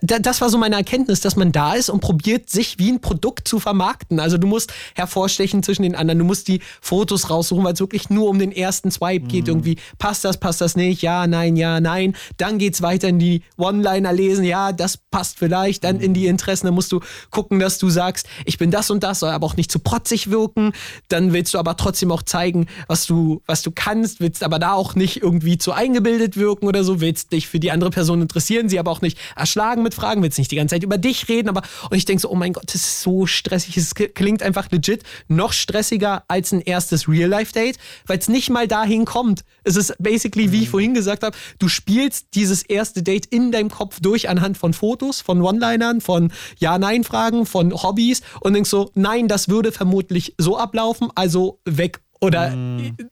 das 0.00 0.40
war 0.40 0.50
so 0.50 0.58
meine 0.58 0.76
Erkenntnis, 0.76 1.20
dass 1.20 1.34
man 1.36 1.50
da 1.50 1.74
ist 1.74 1.88
und 1.88 2.00
probiert, 2.00 2.50
sich 2.50 2.78
wie 2.78 2.92
ein 2.92 3.00
Produkt 3.00 3.48
zu 3.48 3.58
vermarkten. 3.58 4.20
Also 4.20 4.38
du 4.38 4.46
musst 4.46 4.72
hervorstechen 4.94 5.62
zwischen 5.62 5.82
den 5.82 5.94
anderen, 5.94 6.18
du 6.18 6.24
musst 6.24 6.48
die 6.48 6.60
Fotos 6.80 7.30
raussuchen, 7.30 7.64
weil 7.64 7.72
es 7.72 7.80
wirklich 7.80 8.10
nur 8.10 8.28
um 8.28 8.38
den 8.38 8.52
ersten 8.52 8.90
Swipe 8.90 9.26
geht. 9.26 9.48
Irgendwie, 9.48 9.78
passt 9.98 10.24
das, 10.24 10.38
passt 10.38 10.60
das 10.60 10.76
nicht, 10.76 11.02
ja, 11.02 11.26
nein, 11.26 11.56
ja, 11.56 11.80
nein. 11.80 12.14
Dann 12.36 12.58
geht's 12.58 12.82
weiter 12.82 13.08
in 13.08 13.18
die 13.18 13.42
One-Liner 13.56 14.12
lesen, 14.12 14.44
ja, 14.44 14.72
das 14.72 14.98
passt 14.98 15.38
vielleicht, 15.38 15.84
dann 15.84 16.00
in 16.00 16.14
die 16.14 16.26
Interessen, 16.26 16.66
dann 16.66 16.74
musst 16.74 16.92
du 16.92 17.00
gucken, 17.30 17.58
dass 17.58 17.78
du 17.78 17.88
sagst, 17.90 18.28
ich 18.44 18.58
bin 18.58 18.70
das 18.70 18.90
und 18.90 19.02
das, 19.02 19.20
soll 19.20 19.30
aber 19.30 19.46
auch 19.46 19.56
nicht 19.56 19.72
zu 19.72 19.78
protzig 19.78 20.30
wirken. 20.30 20.72
Dann 21.08 21.32
willst 21.32 21.54
du 21.54 21.58
aber 21.58 21.76
trotzdem 21.76 22.12
auch 22.12 22.22
zeigen, 22.22 22.66
was 22.88 23.06
du, 23.06 23.42
was 23.46 23.62
du 23.62 23.72
kannst, 23.74 24.20
willst 24.20 24.44
aber 24.44 24.58
da 24.58 24.74
auch 24.74 24.94
nicht 24.94 25.22
irgendwie 25.22 25.58
zu 25.58 25.72
eingebildet 25.72 26.36
wirken 26.36 26.66
oder 26.66 26.84
so, 26.84 27.00
willst 27.00 27.32
dich 27.32 27.48
für 27.48 27.58
die 27.58 27.70
andere 27.70 27.90
Person 27.90 28.22
interessieren, 28.22 28.68
sie 28.68 28.78
aber 28.78 28.90
auch 28.90 29.00
nicht 29.00 29.18
erschlagen 29.34 29.61
mit 29.82 29.94
Fragen, 29.94 30.22
willst 30.22 30.38
nicht 30.38 30.50
die 30.50 30.56
ganze 30.56 30.74
Zeit 30.74 30.82
über 30.82 30.98
dich 30.98 31.28
reden, 31.28 31.48
aber 31.48 31.62
und 31.90 31.96
ich 31.96 32.04
denke 32.04 32.20
so, 32.20 32.30
oh 32.30 32.34
mein 32.34 32.52
Gott, 32.52 32.64
das 32.66 32.76
ist 32.76 33.02
so 33.02 33.26
stressig. 33.26 33.76
Es 33.76 33.94
klingt 33.94 34.42
einfach 34.42 34.70
legit 34.70 35.02
noch 35.28 35.52
stressiger 35.52 36.24
als 36.28 36.52
ein 36.52 36.60
erstes 36.60 37.08
Real-Life-Date, 37.08 37.78
weil 38.06 38.18
es 38.18 38.28
nicht 38.28 38.50
mal 38.50 38.68
dahin 38.68 39.04
kommt. 39.04 39.44
Es 39.64 39.76
ist 39.76 39.94
basically, 39.98 40.52
wie 40.52 40.62
ich 40.62 40.70
vorhin 40.70 40.94
gesagt 40.94 41.22
habe, 41.22 41.36
du 41.58 41.68
spielst 41.68 42.28
dieses 42.34 42.62
erste 42.62 43.02
Date 43.02 43.26
in 43.26 43.52
deinem 43.52 43.70
Kopf 43.70 44.00
durch 44.00 44.28
anhand 44.28 44.58
von 44.58 44.72
Fotos, 44.72 45.20
von 45.20 45.40
One-Linern, 45.40 46.00
von 46.00 46.32
Ja-Nein-Fragen, 46.58 47.46
von 47.46 47.72
Hobbys 47.72 48.22
und 48.40 48.54
denkst 48.54 48.70
so, 48.70 48.90
nein, 48.94 49.28
das 49.28 49.48
würde 49.48 49.72
vermutlich 49.72 50.34
so 50.38 50.58
ablaufen, 50.58 51.10
also 51.14 51.60
weg 51.64 52.00
oder 52.22 52.54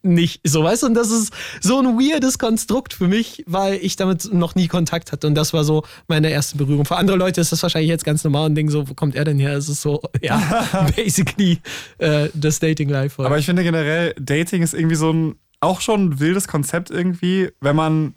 nicht 0.03 0.41
so, 0.45 0.63
weißt 0.63 0.85
du? 0.85 0.87
Und 0.87 0.95
das 0.95 1.11
ist 1.11 1.33
so 1.61 1.81
ein 1.81 1.99
weirdes 1.99 2.39
Konstrukt 2.39 2.95
für 2.95 3.09
mich, 3.09 3.43
weil 3.47 3.75
ich 3.75 3.97
damit 3.97 4.33
noch 4.33 4.55
nie 4.55 4.69
Kontakt 4.69 5.11
hatte. 5.11 5.27
Und 5.27 5.35
das 5.35 5.53
war 5.53 5.65
so 5.65 5.83
meine 6.07 6.31
erste 6.31 6.57
Berührung. 6.57 6.85
Für 6.85 6.97
andere 6.97 7.17
Leute 7.17 7.41
ist 7.41 7.51
das 7.51 7.61
wahrscheinlich 7.65 7.89
jetzt 7.89 8.05
ganz 8.05 8.23
normal 8.23 8.47
und 8.47 8.55
denken 8.55 8.71
so, 8.71 8.89
wo 8.89 8.95
kommt 8.95 9.17
er 9.17 9.25
denn 9.25 9.41
her? 9.41 9.55
Es 9.55 9.69
ist 9.69 9.83
so, 9.83 10.01
ja, 10.23 10.87
basically 10.97 11.59
äh, 11.99 12.29
das 12.35 12.61
Dating-Life. 12.61 13.25
Aber 13.25 13.37
ich 13.37 13.47
finde 13.47 13.65
generell, 13.65 14.15
Dating 14.21 14.63
ist 14.63 14.75
irgendwie 14.75 14.97
so 14.97 15.13
ein 15.13 15.35
auch 15.59 15.81
schon 15.81 16.05
ein 16.05 16.21
wildes 16.21 16.47
Konzept 16.47 16.91
irgendwie, 16.91 17.51
wenn 17.61 17.77
man 17.77 18.15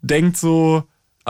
denkt 0.00 0.38
so, 0.38 0.84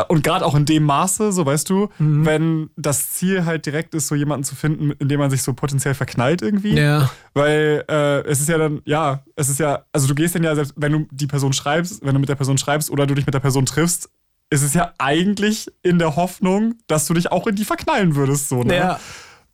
und 0.09 0.23
gerade 0.25 0.47
auch 0.47 0.55
in 0.55 0.65
dem 0.65 0.85
Maße, 0.85 1.33
so 1.33 1.45
weißt 1.45 1.69
du, 1.69 1.89
Mhm. 1.99 2.25
wenn 2.27 2.71
das 2.77 3.11
Ziel 3.11 3.45
halt 3.45 3.67
direkt 3.67 3.95
ist, 3.95 4.07
so 4.07 4.15
jemanden 4.15 4.45
zu 4.45 4.55
finden, 4.55 4.93
in 4.93 5.09
dem 5.09 5.19
man 5.21 5.31
sich 5.31 5.43
so 5.43 5.53
potenziell 5.53 5.95
verknallt 5.95 6.43
irgendwie. 6.43 6.75
Ja. 6.79 7.11
Weil 7.35 7.85
äh, 7.89 8.21
es 8.29 8.41
ist 8.41 8.49
ja 8.49 8.57
dann, 8.59 8.81
ja, 8.85 9.23
es 9.37 9.49
ist 9.49 9.59
ja, 9.59 9.85
also 9.93 10.07
du 10.07 10.15
gehst 10.15 10.35
dann 10.35 10.45
ja, 10.45 10.55
selbst 10.55 10.75
wenn 10.77 10.93
du 10.93 11.07
die 11.11 11.27
Person 11.27 11.53
schreibst, 11.53 12.05
wenn 12.05 12.15
du 12.15 12.21
mit 12.21 12.29
der 12.29 12.37
Person 12.37 12.57
schreibst 12.57 12.91
oder 12.91 13.07
du 13.07 13.15
dich 13.15 13.27
mit 13.27 13.35
der 13.35 13.41
Person 13.41 13.67
triffst, 13.67 14.09
ist 14.51 14.63
es 14.63 14.75
ja 14.75 14.93
eigentlich 14.99 15.69
in 15.83 15.99
der 15.99 16.17
Hoffnung, 16.17 16.75
dass 16.87 17.07
du 17.07 17.15
dich 17.15 17.31
auch 17.31 17.47
in 17.47 17.55
die 17.57 17.65
verknallen 17.65 18.17
würdest, 18.17 18.49
so, 18.49 18.63
ne? 18.65 18.77
Ja. 18.77 19.01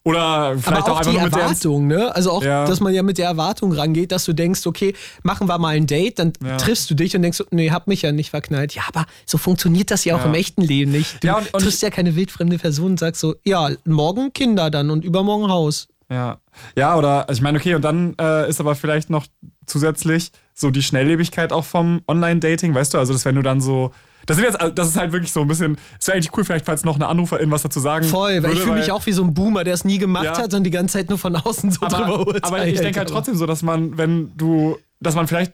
Oder 0.07 0.57
vielleicht 0.59 0.85
auch, 0.85 0.89
auch, 0.89 0.97
einfach 0.99 1.11
die 1.11 1.17
nur 1.17 1.25
mit 1.25 1.35
der. 1.35 1.43
Erwartung, 1.43 1.87
ne? 1.89 2.15
Also 2.15 2.31
auch, 2.31 2.45
Ja. 2.45 2.65
dass 2.65 2.79
man 2.79 2.95
ja 2.95 3.03
mit 3.03 3.19
der 3.19 3.27
Erwartung 3.27 3.73
rangeht, 3.73 4.13
dass 4.13 4.25
du 4.25 4.33
denkst, 4.33 4.65
okay, 4.67 4.95
machen 5.25 5.49
wir 5.49 5.59
mal 5.59 5.75
ein 5.75 5.89
Date, 5.89 6.21
dann 6.21 6.33
Ja. 6.45 6.57
triffst 6.59 6.89
du 6.89 6.95
dich 6.95 7.17
und 7.17 7.23
denkst, 7.23 7.43
nee, 7.51 7.71
hab 7.73 7.89
mich 7.89 8.03
ja 8.03 8.13
nicht 8.13 8.31
verknallt. 8.31 8.73
Ja, 8.75 8.83
aber 8.89 9.07
so 9.27 9.37
funktioniert 9.37 9.91
das 9.91 10.05
ja 10.05 10.15
auch 10.15 10.21
Ja. 10.21 10.27
im 10.27 10.35
echten 10.35 10.63
Leben 10.63 10.93
nicht. 10.93 11.25
Du 11.25 11.29
und- 11.35 11.53
und 11.53 11.61
triffst 11.61 11.83
ja 11.83 11.91
keine 11.91 12.15
wildfremde 12.15 12.57
Person 12.59 12.93
und 12.93 13.01
sagst 13.01 13.21
so, 13.21 13.35
ja, 13.45 13.69
morgen 13.85 14.33
Kinder 14.33 14.71
dann 14.71 14.91
und 14.91 15.05
übermorgen 15.05 15.49
Haus. 15.51 15.89
Ja. 16.09 16.39
Ja, 16.79 16.97
oder 16.97 17.29
also 17.29 17.39
ich 17.41 17.43
meine, 17.43 17.59
okay, 17.59 17.75
und 17.75 17.83
dann 17.83 18.15
äh, 18.21 18.49
ist 18.49 18.61
aber 18.61 18.77
vielleicht 18.77 19.11
noch 19.11 19.27
zusätzlich 19.67 20.33
so 20.55 20.71
die 20.71 20.83
Schnelllebigkeit 20.83 21.53
auch 21.53 21.65
vom 21.65 22.03
Online-Dating, 22.09 22.75
weißt 22.75 22.95
du? 22.95 22.99
Also, 22.99 23.13
dass 23.13 23.25
wenn 23.25 23.35
du 23.35 23.43
dann 23.43 23.61
so. 23.61 23.93
Das, 24.25 24.37
sind 24.39 24.47
jetzt, 24.47 24.59
das 24.77 24.89
ist 24.89 24.97
halt 24.97 25.13
wirklich 25.13 25.31
so 25.33 25.43
ein 25.43 25.49
bisschen. 25.49 25.77
Es 26.01 26.07
wäre 26.09 26.17
eigentlich 26.17 26.37
cool, 26.37 26.45
vielleicht, 26.45 26.65
falls 26.65 26.85
noch 26.85 26.97
eine 26.97 27.07
Anruferin 27.07 27.51
was 27.51 27.63
dazu 27.63 27.79
sagen 27.79 28.05
Voll, 28.07 28.35
weil 28.37 28.43
würde, 28.43 28.53
ich 28.55 28.61
fühle 28.61 28.77
mich 28.77 28.91
auch 28.91 29.05
wie 29.07 29.13
so 29.13 29.23
ein 29.23 29.35
Boomer, 29.35 29.63
der 29.63 29.75
es 29.75 29.85
nie 29.85 29.99
gemacht 29.99 30.25
Ja. 30.25 30.39
hat 30.39 30.55
und 30.55 30.65
die 30.65 30.71
ganze 30.71 30.95
Zeit 30.99 31.09
nur 31.11 31.19
von 31.19 31.37
außen 31.37 31.71
so 31.71 31.81
drüber 31.87 31.97
aber, 32.07 32.19
urteilt. 32.27 32.45
aber 32.45 32.67
ich 32.67 32.81
denke 32.81 32.99
halt 32.99 33.09
trotzdem 33.09 33.37
so, 33.37 33.47
dass 33.47 33.63
man, 33.63 33.97
wenn 33.99 34.37
du, 34.37 34.79
dass 35.01 35.15
man 35.15 35.29
vielleicht 35.29 35.53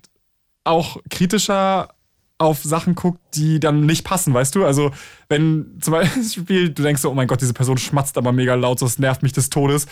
auch 0.65 0.97
kritischer 1.11 1.89
auf 2.39 2.63
Sachen 2.63 2.95
guckt, 2.95 3.21
die 3.35 3.61
dann 3.61 3.85
nicht 3.87 4.05
passen, 4.05 4.33
weißt 4.35 4.55
du? 4.55 4.65
Also, 4.65 4.91
wenn 5.29 5.79
zum 5.81 5.93
Beispiel 5.93 6.71
du 6.71 6.83
denkst 6.83 7.03
so, 7.03 7.11
oh 7.11 7.15
mein 7.15 7.29
Gott, 7.29 7.41
diese 7.41 7.53
Person 7.55 7.79
schmatzt 7.79 8.17
aber 8.17 8.33
mega 8.33 8.55
laut, 8.55 8.79
so, 8.79 8.87
das 8.87 8.99
nervt 8.99 9.23
mich 9.23 9.33
des 9.33 9.51
Todes. 9.51 9.87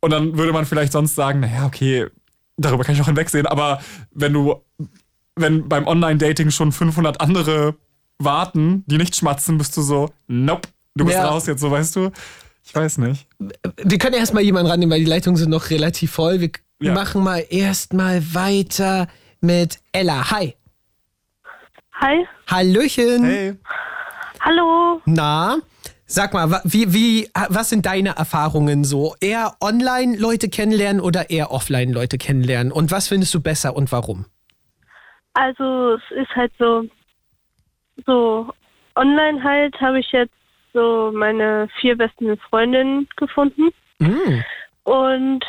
Und 0.00 0.10
dann 0.12 0.38
würde 0.38 0.52
man 0.52 0.64
vielleicht 0.64 0.92
sonst 0.92 1.14
sagen, 1.14 1.40
naja, 1.40 1.66
okay, 1.66 2.06
darüber 2.58 2.84
kann 2.84 2.94
ich 2.94 3.00
auch 3.00 3.06
hinwegsehen, 3.06 3.46
aber 3.46 3.80
wenn 4.12 4.32
du, 4.34 4.56
wenn 5.36 5.68
beim 5.68 5.86
Online-Dating 5.86 6.50
schon 6.50 6.72
500 6.72 7.20
andere 7.20 7.74
warten, 8.18 8.84
die 8.86 8.98
nicht 8.98 9.16
schmatzen, 9.16 9.56
bist 9.58 9.76
du 9.76 9.82
so, 9.82 10.10
nope, 10.26 10.68
du 10.94 11.04
bist 11.04 11.16
Ja. 11.16 11.28
raus 11.28 11.46
jetzt, 11.46 11.60
so, 11.60 11.70
weißt 11.70 11.96
du? 11.96 12.10
Ich 12.64 12.74
weiß 12.74 12.98
nicht. 12.98 13.26
Wir 13.82 13.98
können 13.98 14.14
erstmal 14.16 14.42
jemanden 14.42 14.70
rannehmen, 14.70 14.92
weil 14.92 15.00
die 15.00 15.06
Leitungen 15.10 15.36
sind 15.38 15.48
noch 15.50 15.70
relativ 15.70 16.12
voll. 16.12 16.40
Wir 16.40 16.50
Ja. 16.80 16.92
machen 16.92 17.22
mal 17.24 17.44
erstmal 17.48 18.22
weiter 18.34 19.06
mit 19.40 19.78
Ella. 19.92 20.30
Hi. 20.30 20.54
Hi. 21.94 22.26
Hallöchen. 22.46 23.24
Hey. 23.24 23.54
Hallo. 24.40 25.00
Na, 25.06 25.58
sag 26.08 26.32
mal, 26.32 26.60
wie, 26.64 26.92
wie, 26.92 27.30
was 27.50 27.68
sind 27.68 27.86
deine 27.86 28.16
Erfahrungen 28.16 28.82
so? 28.82 29.14
Eher 29.20 29.52
online 29.60 30.16
Leute 30.16 30.48
kennenlernen 30.48 31.00
oder 31.00 31.30
eher 31.30 31.52
offline 31.52 31.92
Leute 31.92 32.18
kennenlernen? 32.18 32.72
Und 32.72 32.90
was 32.90 33.08
findest 33.08 33.32
du 33.34 33.40
besser 33.40 33.76
und 33.76 33.92
warum? 33.92 34.24
Also 35.34 35.94
es 35.94 36.16
ist 36.22 36.34
halt 36.34 36.52
so, 36.58 36.84
so 38.06 38.52
online 38.96 39.44
halt 39.44 39.78
habe 39.80 40.00
ich 40.00 40.10
jetzt 40.10 40.32
so 40.72 41.12
meine 41.14 41.68
vier 41.80 41.96
besten 41.96 42.36
Freundinnen 42.38 43.06
gefunden. 43.16 43.68
Mm. 43.98 44.40
Und 44.84 45.44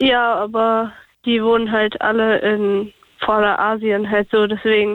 ja, 0.00 0.34
aber 0.36 0.92
die 1.24 1.42
wohnen 1.42 1.70
halt 1.72 2.00
alle 2.00 2.38
in 2.38 2.92
Vorderasien 3.18 4.08
halt 4.08 4.30
so, 4.30 4.46
deswegen 4.46 4.94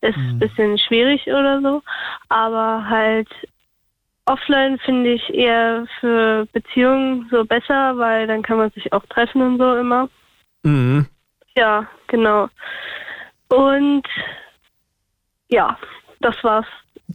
ist 0.00 0.10
es 0.10 0.16
ein 0.16 0.38
bisschen 0.38 0.78
schwierig 0.78 1.26
oder 1.26 1.60
so. 1.62 1.82
Aber 2.28 2.88
halt 2.88 3.28
offline 4.28 4.78
finde 4.78 5.12
ich 5.14 5.34
eher 5.34 5.86
für 6.00 6.46
Beziehungen 6.52 7.28
so 7.30 7.44
besser, 7.44 7.96
weil 7.96 8.26
dann 8.26 8.42
kann 8.42 8.58
man 8.58 8.70
sich 8.70 8.92
auch 8.92 9.04
treffen 9.06 9.42
und 9.42 9.58
so 9.58 9.76
immer. 9.76 10.08
Mm. 10.62 11.00
Ja, 11.56 11.86
genau. 12.06 12.48
Und 13.48 14.06
ja, 15.48 15.78
das 16.20 16.36
war's 16.42 16.66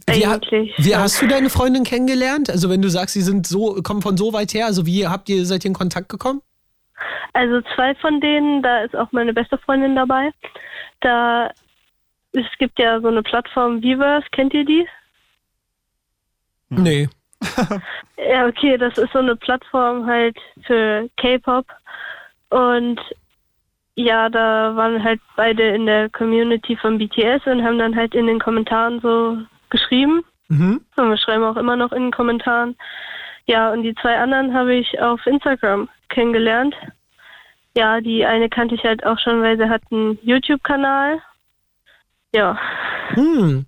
Wie, 0.06 0.26
eigentlich. 0.26 0.74
wie 0.76 0.96
hast 0.96 1.22
du 1.22 1.26
deine 1.26 1.50
Freundin 1.50 1.84
kennengelernt? 1.84 2.50
Also 2.50 2.68
wenn 2.68 2.82
du 2.82 2.90
sagst, 2.90 3.14
sie 3.14 3.22
sind 3.22 3.46
so, 3.46 3.80
kommen 3.82 4.02
von 4.02 4.16
so 4.16 4.32
weit 4.32 4.52
her, 4.52 4.66
also 4.66 4.86
wie 4.86 5.06
habt 5.06 5.28
ihr, 5.28 5.46
seid 5.46 5.64
ihr 5.64 5.68
in 5.68 5.74
Kontakt 5.74 6.08
gekommen? 6.08 6.42
Also 7.32 7.60
zwei 7.74 7.94
von 7.96 8.20
denen, 8.20 8.62
da 8.62 8.82
ist 8.82 8.94
auch 8.94 9.10
meine 9.12 9.32
beste 9.32 9.58
Freundin 9.58 9.96
dabei. 9.96 10.30
Da 11.00 11.50
es 12.32 12.46
gibt 12.58 12.78
ja 12.78 13.00
so 13.00 13.08
eine 13.08 13.22
Plattform 13.22 13.82
Weverse, 13.82 14.26
kennt 14.32 14.54
ihr 14.54 14.64
die? 14.64 14.86
Nee. 16.68 17.08
Ja, 18.16 18.46
okay, 18.46 18.78
das 18.78 18.96
ist 18.96 19.12
so 19.12 19.18
eine 19.18 19.36
Plattform 19.36 20.06
halt 20.06 20.36
für 20.66 21.10
K-Pop. 21.18 21.66
Und 22.48 22.98
ja, 23.96 24.30
da 24.30 24.74
waren 24.76 25.02
halt 25.02 25.20
beide 25.36 25.62
in 25.68 25.84
der 25.84 26.08
Community 26.08 26.76
von 26.76 26.96
BTS 26.96 27.46
und 27.46 27.62
haben 27.62 27.78
dann 27.78 27.94
halt 27.94 28.14
in 28.14 28.26
den 28.26 28.38
Kommentaren 28.38 29.00
so 29.00 29.38
geschrieben. 29.68 30.24
Mhm. 30.48 30.80
Und 30.96 31.10
wir 31.10 31.18
schreiben 31.18 31.44
auch 31.44 31.56
immer 31.56 31.76
noch 31.76 31.92
in 31.92 32.04
den 32.04 32.12
Kommentaren. 32.12 32.76
Ja, 33.46 33.72
und 33.72 33.82
die 33.82 33.94
zwei 33.96 34.16
anderen 34.16 34.54
habe 34.54 34.74
ich 34.74 34.98
auf 35.00 35.26
Instagram 35.26 35.88
kennengelernt. 36.08 36.74
Ja, 37.76 38.00
die 38.00 38.24
eine 38.24 38.48
kannte 38.48 38.74
ich 38.74 38.84
halt 38.84 39.04
auch 39.04 39.18
schon, 39.18 39.42
weil 39.42 39.58
sie 39.58 39.68
hat 39.68 39.82
einen 39.90 40.18
YouTube-Kanal. 40.22 41.20
Ja, 42.32 42.58
Hm. 43.10 43.66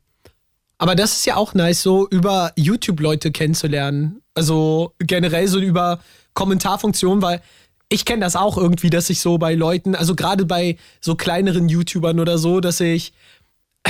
Aber 0.79 0.95
das 0.95 1.12
ist 1.12 1.27
ja 1.27 1.37
auch 1.37 1.55
nice, 1.55 1.83
so 1.83 2.07
über 2.09 2.53
YouTube 2.57 3.01
Leute 3.01 3.33
kennenzulernen. 3.33 4.20
Also 4.35 4.93
generell 4.99 5.49
so 5.49 5.59
über 5.59 6.01
Kommentarfunktionen, 6.35 7.22
weil 7.22 7.41
ich 7.89 8.05
kenne 8.05 8.20
das 8.20 8.37
auch 8.37 8.59
irgendwie, 8.59 8.91
dass 8.91 9.09
ich 9.11 9.20
so 9.20 9.39
bei 9.39 9.55
Leuten, 9.55 9.95
also 9.95 10.14
gerade 10.14 10.45
bei 10.45 10.77
so 11.01 11.14
kleineren 11.14 11.68
YouTubern 11.68 12.20
oder 12.20 12.37
so, 12.37 12.61
dass 12.61 12.81
ich 12.81 13.12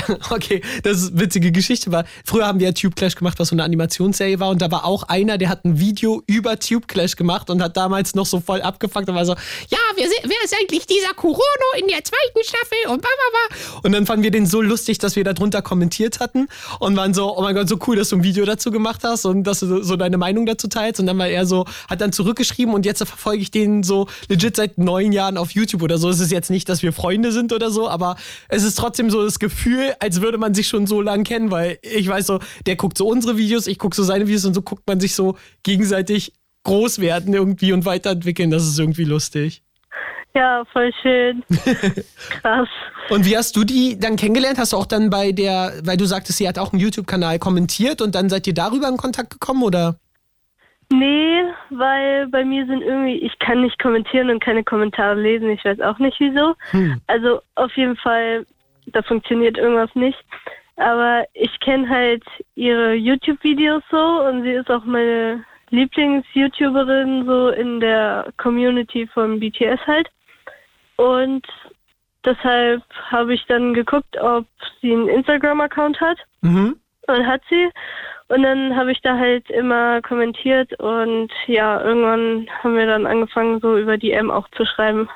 Okay, 0.31 0.63
das 0.83 0.99
ist 0.99 1.13
eine 1.13 1.21
witzige 1.21 1.53
Geschichte, 1.53 1.91
weil 1.93 2.05
früher 2.25 2.47
haben 2.47 2.59
wir 2.61 2.69
ja 2.69 2.73
Tube 2.73 2.95
Clash 2.97 3.15
gemacht, 3.15 3.39
was 3.39 3.49
so 3.49 3.55
eine 3.55 3.65
Animationsserie 3.65 4.41
war 4.41 4.51
und 4.51 4.61
da 4.61 4.71
war 4.71 4.85
auch 4.85 5.05
einer, 5.05 5.39
der 5.39 5.49
hat 5.49 5.65
ein 5.65 5.79
Video 5.79 6.23
über 6.27 6.59
Tube 6.59 6.87
Clash 6.89 7.17
gemacht 7.17 7.51
und 7.51 7.63
hat 7.63 7.77
damals 7.77 8.15
noch 8.15 8.27
so 8.27 8.41
voll 8.41 8.63
abgefuckt 8.63 9.09
und 9.09 9.15
war 9.15 9.25
so, 9.25 9.35
ja, 9.69 9.79
wer, 9.95 10.07
wer 10.07 10.45
ist 10.45 10.55
eigentlich 10.61 10.87
dieser 10.87 11.15
Kurono 11.15 11.41
in 11.79 11.87
der 11.89 12.03
zweiten 12.05 12.43
Staffel 12.43 12.91
und 12.91 13.01
bla 13.01 13.11
bla. 13.31 13.81
Und 13.83 13.93
dann 13.93 14.07
fanden 14.07 14.23
wir 14.23 14.31
den 14.31 14.47
so 14.47 14.61
lustig, 14.61 14.99
dass 14.99 15.17
wir 15.17 15.25
da 15.25 15.33
drunter 15.33 15.63
kommentiert 15.63 16.21
hatten 16.21 16.49
und 16.81 16.97
waren 16.97 17.15
so, 17.15 17.37
oh 17.37 17.43
mein 17.43 17.55
Gott, 17.55 17.69
so 17.69 17.79
cool, 17.87 17.97
dass 17.97 18.11
du 18.11 18.17
ein 18.17 18.25
Video 18.25 18.45
dazu 18.45 18.71
gemacht 18.71 19.03
hast 19.05 19.25
und 19.25 19.45
dass 19.45 19.61
du 19.61 19.83
so 19.83 19.97
deine 19.97 20.19
Meinung 20.19 20.47
dazu 20.47 20.69
teilst 20.69 21.01
und 21.01 21.07
dann 21.07 21.19
war 21.19 21.29
er 21.29 21.47
so, 21.47 21.67
hat 21.89 22.01
dann 22.01 22.13
zurückgeschrieben 22.13 22.75
und 22.75 22.87
jetzt 22.87 22.99
verfolge 22.99 23.43
ich 23.43 23.51
den 23.51 23.83
so 23.83 24.09
legit 24.29 24.57
seit 24.57 24.79
neun 24.79 25.13
Jahren 25.13 25.39
auf 25.39 25.53
YouTube 25.53 25.83
oder 25.83 25.99
so. 25.99 26.11
Es 26.11 26.21
ist 26.21 26.33
jetzt 26.33 26.51
nicht, 26.51 26.69
dass 26.69 26.83
wir 26.83 26.93
Freunde 26.93 27.33
sind 27.33 27.53
oder 27.53 27.71
so, 27.71 27.89
aber 27.89 28.17
es 28.49 28.63
ist 28.63 28.77
trotzdem 28.77 29.11
so 29.11 29.25
das 29.25 29.39
Gefühl, 29.39 29.86
als 30.01 30.21
würde 30.21 30.39
man 30.39 30.55
sich 30.55 30.69
schon 30.69 30.87
so 30.87 31.01
lang 31.01 31.25
kennen, 31.25 31.51
weil 31.51 31.79
ich 31.83 32.09
weiß 32.09 32.27
so, 32.27 32.41
der 32.67 32.77
guckt 32.77 32.99
so 32.99 33.09
unsere 33.09 33.37
Videos, 33.37 33.67
ich 33.67 33.79
gucke 33.79 33.97
so 33.97 34.03
seine 34.03 34.27
Videos 34.27 34.45
und 34.45 34.55
so 34.55 34.63
guckt 34.63 34.87
man 34.87 35.01
sich 35.01 35.15
so 35.15 35.37
gegenseitig 35.63 36.33
groß 36.65 37.01
werden 37.01 37.33
irgendwie 37.33 37.73
und 37.73 37.85
weiterentwickeln. 37.85 38.51
Das 38.51 38.65
ist 38.65 38.79
irgendwie 38.79 39.05
lustig. 39.05 39.63
ja, 40.35 40.65
voll 40.73 40.93
schön. 41.03 41.43
Krass. 42.43 42.69
Und 43.09 43.25
wie 43.25 43.37
hast 43.37 43.57
du 43.57 43.65
die 43.65 43.99
dann 43.99 44.17
kennengelernt? 44.17 44.59
Hast 44.59 44.73
du 44.73 44.77
auch 44.77 44.87
dann 44.87 45.11
bei 45.11 45.33
der, 45.33 45.73
weil 45.85 45.97
du 45.97 46.05
sagtest, 46.05 46.39
sie 46.39 46.49
hat 46.49 46.59
auch 46.59 46.73
einen 46.73 46.81
YouTube-Kanal 46.81 47.39
kommentiert 47.39 48.03
und 48.03 48.15
dann 48.15 48.29
seid 48.29 48.47
ihr 48.47 48.55
darüber 48.55 48.89
in 48.89 48.97
Kontakt 48.97 49.31
gekommen 49.31 49.63
oder? 49.63 49.97
Nee, 50.93 51.43
weil 51.71 52.29
bei 52.29 52.45
mir 52.45 52.65
sind 52.67 52.83
irgendwie, 52.83 53.17
ich 53.17 53.37
kann 53.41 53.63
nicht 53.63 53.79
kommentieren 53.81 54.31
und 54.31 54.43
keine 54.43 54.63
Kommentare 54.63 55.21
lesen. 55.21 55.51
Ich 55.51 55.65
weiß 55.65 55.81
auch 55.81 55.99
nicht 55.99 56.19
wieso. 56.21 56.55
Also 57.09 57.41
auf 57.57 57.77
jeden 57.77 57.97
Fall, 57.97 58.47
da 58.87 59.03
funktioniert 59.03 59.59
irgendwas 59.59 59.95
nicht. 59.95 60.19
Aber 60.77 61.27
ich 61.33 61.59
kenne 61.61 61.89
halt 61.89 62.25
ihre 62.55 62.95
YouTube-Videos 62.95 63.83
so 63.91 64.27
und 64.27 64.43
sie 64.43 64.53
ist 64.53 64.71
auch 64.71 64.85
meine 64.85 65.45
Lieblings-YouTuberin 65.71 67.25
so 67.25 67.49
in 67.49 67.81
der 67.81 68.33
Community 68.37 69.07
von 69.07 69.41
BTS 69.41 69.81
halt. 69.87 70.09
Und 70.97 71.47
deshalb 72.25 72.83
habe 73.11 73.35
ich 73.35 73.45
dann 73.47 73.75
geguckt, 73.75 74.19
ob 74.21 74.47
sie 74.81 74.93
einen 74.93 75.09
Instagram-Account 75.09 76.01
hat. 76.01 76.19
Mhm. 76.43 76.77
Und 77.09 77.27
hat 77.27 77.43
sie. 77.49 77.71
Und 78.29 78.43
dann 78.43 78.75
habe 78.77 78.93
ich 78.93 79.01
da 79.01 79.17
halt 79.17 79.49
immer 79.51 80.03
kommentiert 80.03 80.79
und 80.81 81.31
ja, 81.47 81.81
irgendwann 81.81 82.49
haben 82.63 82.77
wir 82.77 82.87
dann 82.87 83.07
angefangen, 83.07 83.61
so 83.61 83.79
über 83.79 83.97
die 83.97 84.11
M 84.11 84.33
auch 84.33 84.49
zu 84.51 84.67
schreiben. 84.67 85.09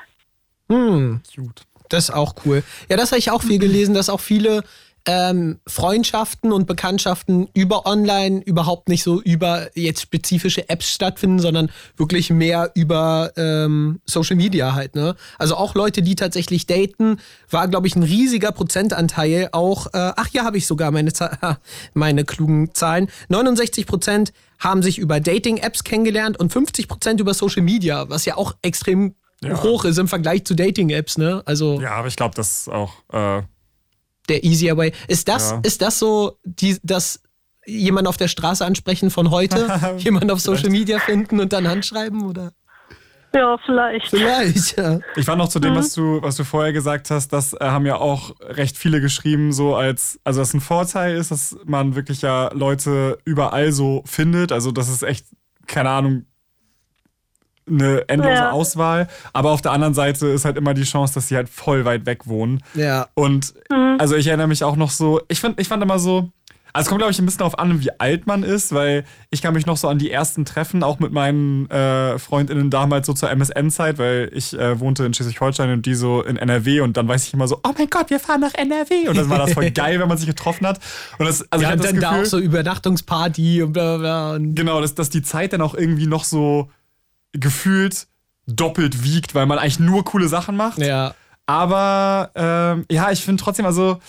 Hm. 0.69 1.21
Cute. 1.35 1.63
Das 1.91 2.05
ist 2.05 2.15
auch 2.15 2.35
cool. 2.45 2.63
Ja, 2.89 2.97
das 2.97 3.11
habe 3.11 3.19
ich 3.19 3.31
auch 3.31 3.43
viel 3.43 3.59
gelesen, 3.59 3.93
dass 3.93 4.09
auch 4.09 4.19
viele 4.19 4.63
ähm, 5.07 5.59
Freundschaften 5.67 6.51
und 6.51 6.67
Bekanntschaften 6.67 7.49
über 7.53 7.85
online 7.85 8.41
überhaupt 8.43 8.87
nicht 8.87 9.03
so 9.03 9.21
über 9.21 9.69
jetzt 9.75 10.01
spezifische 10.01 10.69
Apps 10.69 10.91
stattfinden, 10.91 11.39
sondern 11.39 11.71
wirklich 11.97 12.29
mehr 12.29 12.71
über 12.75 13.31
ähm, 13.35 13.99
Social 14.05 14.35
Media 14.35 14.73
halt. 14.73 14.95
Ne? 14.95 15.15
Also 15.39 15.55
auch 15.55 15.75
Leute, 15.75 16.01
die 16.01 16.15
tatsächlich 16.15 16.67
daten, 16.67 17.17
war, 17.49 17.67
glaube 17.67 17.87
ich, 17.87 17.95
ein 17.95 18.03
riesiger 18.03 18.51
Prozentanteil. 18.51 19.49
Auch, 19.51 19.87
äh, 19.87 20.13
ach 20.15 20.29
ja, 20.31 20.43
habe 20.43 20.57
ich 20.57 20.67
sogar 20.67 20.91
meine, 20.91 21.11
meine 21.93 22.23
klugen 22.23 22.73
Zahlen. 22.73 23.09
69 23.29 23.87
Prozent 23.87 24.33
haben 24.59 24.83
sich 24.83 24.99
über 24.99 25.19
Dating-Apps 25.19 25.83
kennengelernt 25.83 26.39
und 26.39 26.53
50 26.53 26.87
Prozent 26.87 27.19
über 27.19 27.33
Social 27.33 27.63
Media, 27.63 28.07
was 28.09 28.25
ja 28.25 28.37
auch 28.37 28.55
extrem 28.61 29.15
Ja. 29.43 29.61
hoch 29.63 29.85
ist 29.85 29.97
im 29.97 30.07
Vergleich 30.07 30.45
zu 30.45 30.53
Dating-Apps. 30.55 31.17
Ne? 31.17 31.41
Also 31.45 31.79
Ja, 31.81 31.91
aber 31.93 32.07
ich 32.07 32.15
glaube, 32.15 32.35
das 32.35 32.61
ist 32.61 32.69
auch. 32.69 32.93
Äh, 33.11 33.41
der 34.29 34.43
easier 34.43 34.77
way. 34.77 34.93
Ist 35.07 35.27
das, 35.27 35.51
Ja. 35.51 35.59
ist 35.63 35.81
das 35.81 35.97
so, 35.99 36.37
die, 36.43 36.77
das 36.83 37.21
jemand 37.65 38.07
auf 38.07 38.17
der 38.17 38.27
Straße 38.27 38.63
ansprechen 38.65 39.09
von 39.09 39.31
heute, 39.31 39.95
jemand 39.97 40.31
auf 40.31 40.39
Social 40.39 40.69
Media 40.69 40.99
finden 40.99 41.39
und 41.39 41.51
dann 41.53 41.67
handschreiben 41.67 42.23
oder? 42.23 42.53
Ja, 43.33 43.57
vielleicht. 43.65 44.09
Vielleicht, 44.09 44.77
ja. 44.77 44.99
Ich 45.15 45.25
fand 45.25 45.37
noch 45.37 45.47
zu 45.47 45.59
dem, 45.59 45.73
was 45.73 45.93
du, 45.93 46.21
was 46.21 46.35
du 46.35 46.43
vorher 46.43 46.73
gesagt 46.73 47.09
hast, 47.11 47.29
das 47.31 47.53
äh, 47.53 47.59
haben 47.61 47.85
ja 47.85 47.95
auch 47.95 48.35
recht 48.41 48.77
viele 48.77 48.99
geschrieben, 48.99 49.53
so 49.53 49.73
als, 49.73 50.19
also 50.25 50.41
dass 50.41 50.53
ein 50.53 50.59
Vorteil 50.59 51.15
ist, 51.15 51.31
dass 51.31 51.55
man 51.65 51.95
wirklich 51.95 52.21
ja 52.21 52.51
Leute 52.53 53.19
überall 53.23 53.71
so 53.71 54.03
findet. 54.05 54.51
Also 54.51 54.71
das 54.71 54.89
ist 54.89 55.03
echt, 55.03 55.27
keine 55.65 55.89
Ahnung, 55.91 56.25
eine 57.71 58.07
endlose 58.09 58.33
Ja. 58.35 58.51
Auswahl. 58.51 59.07
Aber 59.33 59.51
auf 59.51 59.61
der 59.61 59.71
anderen 59.71 59.93
Seite 59.93 60.27
ist 60.27 60.45
halt 60.45 60.57
immer 60.57 60.73
die 60.73 60.83
Chance, 60.83 61.13
dass 61.13 61.27
sie 61.27 61.35
halt 61.35 61.49
voll 61.49 61.85
weit 61.85 62.05
weg 62.05 62.27
wohnen. 62.27 62.61
Ja. 62.75 63.07
Und 63.13 63.53
also 63.97 64.15
ich 64.15 64.27
erinnere 64.27 64.47
mich 64.47 64.63
auch 64.63 64.75
noch 64.75 64.91
so, 64.91 65.21
ich 65.27 65.39
fand, 65.39 65.59
ich 65.59 65.67
fand 65.67 65.81
immer 65.83 65.99
so, 65.99 66.29
also 66.73 66.85
es 66.85 66.89
kommt, 66.89 66.99
glaube 66.99 67.11
ich, 67.11 67.19
ein 67.19 67.25
bisschen 67.25 67.39
darauf 67.39 67.59
an, 67.59 67.81
wie 67.81 67.89
alt 67.99 68.27
man 68.27 68.43
ist, 68.43 68.73
weil 68.73 69.03
ich 69.29 69.41
kann 69.41 69.53
mich 69.53 69.65
noch 69.65 69.75
so 69.75 69.89
an 69.89 69.99
die 69.99 70.09
ersten 70.09 70.45
Treffen, 70.45 70.83
auch 70.83 70.99
mit 70.99 71.11
meinen 71.11 71.69
äh, 71.69 72.17
FreundInnen 72.17 72.69
damals 72.69 73.07
so 73.07 73.13
zur 73.13 73.29
MSN-Zeit, 73.29 73.97
weil 73.97 74.31
ich 74.33 74.57
äh, 74.57 74.79
wohnte 74.79 75.03
in 75.03 75.13
Schleswig-Holstein 75.13 75.69
und 75.71 75.85
die 75.85 75.95
so 75.95 76.21
in 76.21 76.37
NRW 76.37 76.79
und 76.79 76.95
dann 76.95 77.09
weiß 77.09 77.27
ich 77.27 77.33
immer 77.33 77.49
so, 77.49 77.59
oh 77.63 77.71
mein 77.77 77.89
Gott, 77.89 78.09
wir 78.09 78.21
fahren 78.21 78.39
nach 78.39 78.53
NRW. 78.53 79.09
Und 79.09 79.17
dann 79.17 79.29
war 79.29 79.39
das 79.39 79.51
voll 79.51 79.69
geil, 79.71 79.99
wenn 79.99 80.07
man 80.07 80.17
sich 80.17 80.27
getroffen 80.27 80.65
hat. 80.65 80.79
Und 81.19 81.25
das, 81.25 81.45
also 81.51 81.61
ja, 81.63 81.71
ich 81.71 81.75
und 81.75 81.79
hatte 81.81 81.93
dann 81.93 81.95
das 81.95 82.03
da 82.03 82.09
Gefühl, 82.11 82.25
auch 82.25 82.29
so 82.29 82.39
Übernachtungsparty 82.39 83.63
und 83.63 83.73
bla 83.73 83.97
bla 83.97 83.97
bla. 83.97 84.35
Und 84.35 84.55
Genau, 84.55 84.79
dass, 84.79 84.95
dass 84.95 85.09
die 85.09 85.23
Zeit 85.23 85.51
dann 85.51 85.61
auch 85.61 85.75
irgendwie 85.75 86.07
noch 86.07 86.23
so 86.23 86.69
gefühlt 87.33 88.07
doppelt 88.47 89.03
wiegt, 89.03 89.35
weil 89.35 89.45
man 89.45 89.59
eigentlich 89.59 89.79
nur 89.79 90.03
coole 90.03 90.27
Sachen 90.27 90.55
macht. 90.55 90.79
ja. 90.79 91.15
Aber 91.47 92.31
ähm, 92.35 92.85
ja, 92.89 93.11
ich 93.11 93.25
finde 93.25 93.43
trotzdem, 93.43 93.65
also 93.65 93.99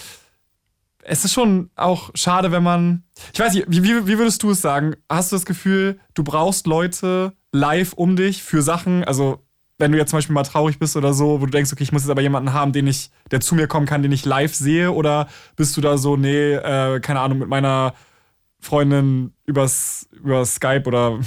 es 1.02 1.24
ist 1.24 1.32
schon 1.32 1.70
auch 1.74 2.10
schade, 2.14 2.52
wenn 2.52 2.62
man. 2.62 3.02
Ich 3.32 3.40
weiß 3.40 3.54
nicht, 3.54 3.66
wie, 3.68 3.82
wie, 3.82 4.06
wie 4.06 4.18
würdest 4.18 4.42
du 4.42 4.50
es 4.50 4.60
sagen? 4.60 4.94
Hast 5.08 5.32
du 5.32 5.36
das 5.36 5.44
Gefühl, 5.44 5.98
du 6.14 6.22
brauchst 6.22 6.66
Leute 6.66 7.32
live 7.50 7.92
um 7.94 8.16
dich 8.16 8.42
für 8.42 8.62
Sachen? 8.62 9.04
Also, 9.04 9.44
wenn 9.78 9.90
du 9.90 9.98
jetzt 9.98 10.10
zum 10.10 10.18
Beispiel 10.18 10.34
mal 10.34 10.44
traurig 10.44 10.78
bist 10.78 10.96
oder 10.96 11.12
so, 11.12 11.40
wo 11.40 11.46
du 11.46 11.50
denkst, 11.50 11.72
okay, 11.72 11.82
ich 11.82 11.90
muss 11.90 12.02
jetzt 12.02 12.10
aber 12.10 12.22
jemanden 12.22 12.52
haben, 12.52 12.72
den 12.72 12.86
ich, 12.86 13.10
der 13.30 13.40
zu 13.40 13.56
mir 13.56 13.66
kommen 13.66 13.86
kann, 13.86 14.02
den 14.02 14.12
ich 14.12 14.24
live 14.24 14.54
sehe, 14.54 14.92
oder 14.92 15.28
bist 15.56 15.76
du 15.76 15.80
da 15.80 15.98
so, 15.98 16.16
nee, 16.16 16.52
äh, 16.52 17.00
keine 17.00 17.20
Ahnung, 17.20 17.38
mit 17.38 17.48
meiner 17.48 17.94
Freundin 18.60 19.32
übers, 19.44 20.08
über 20.12 20.44
Skype 20.46 20.84
oder 20.86 21.18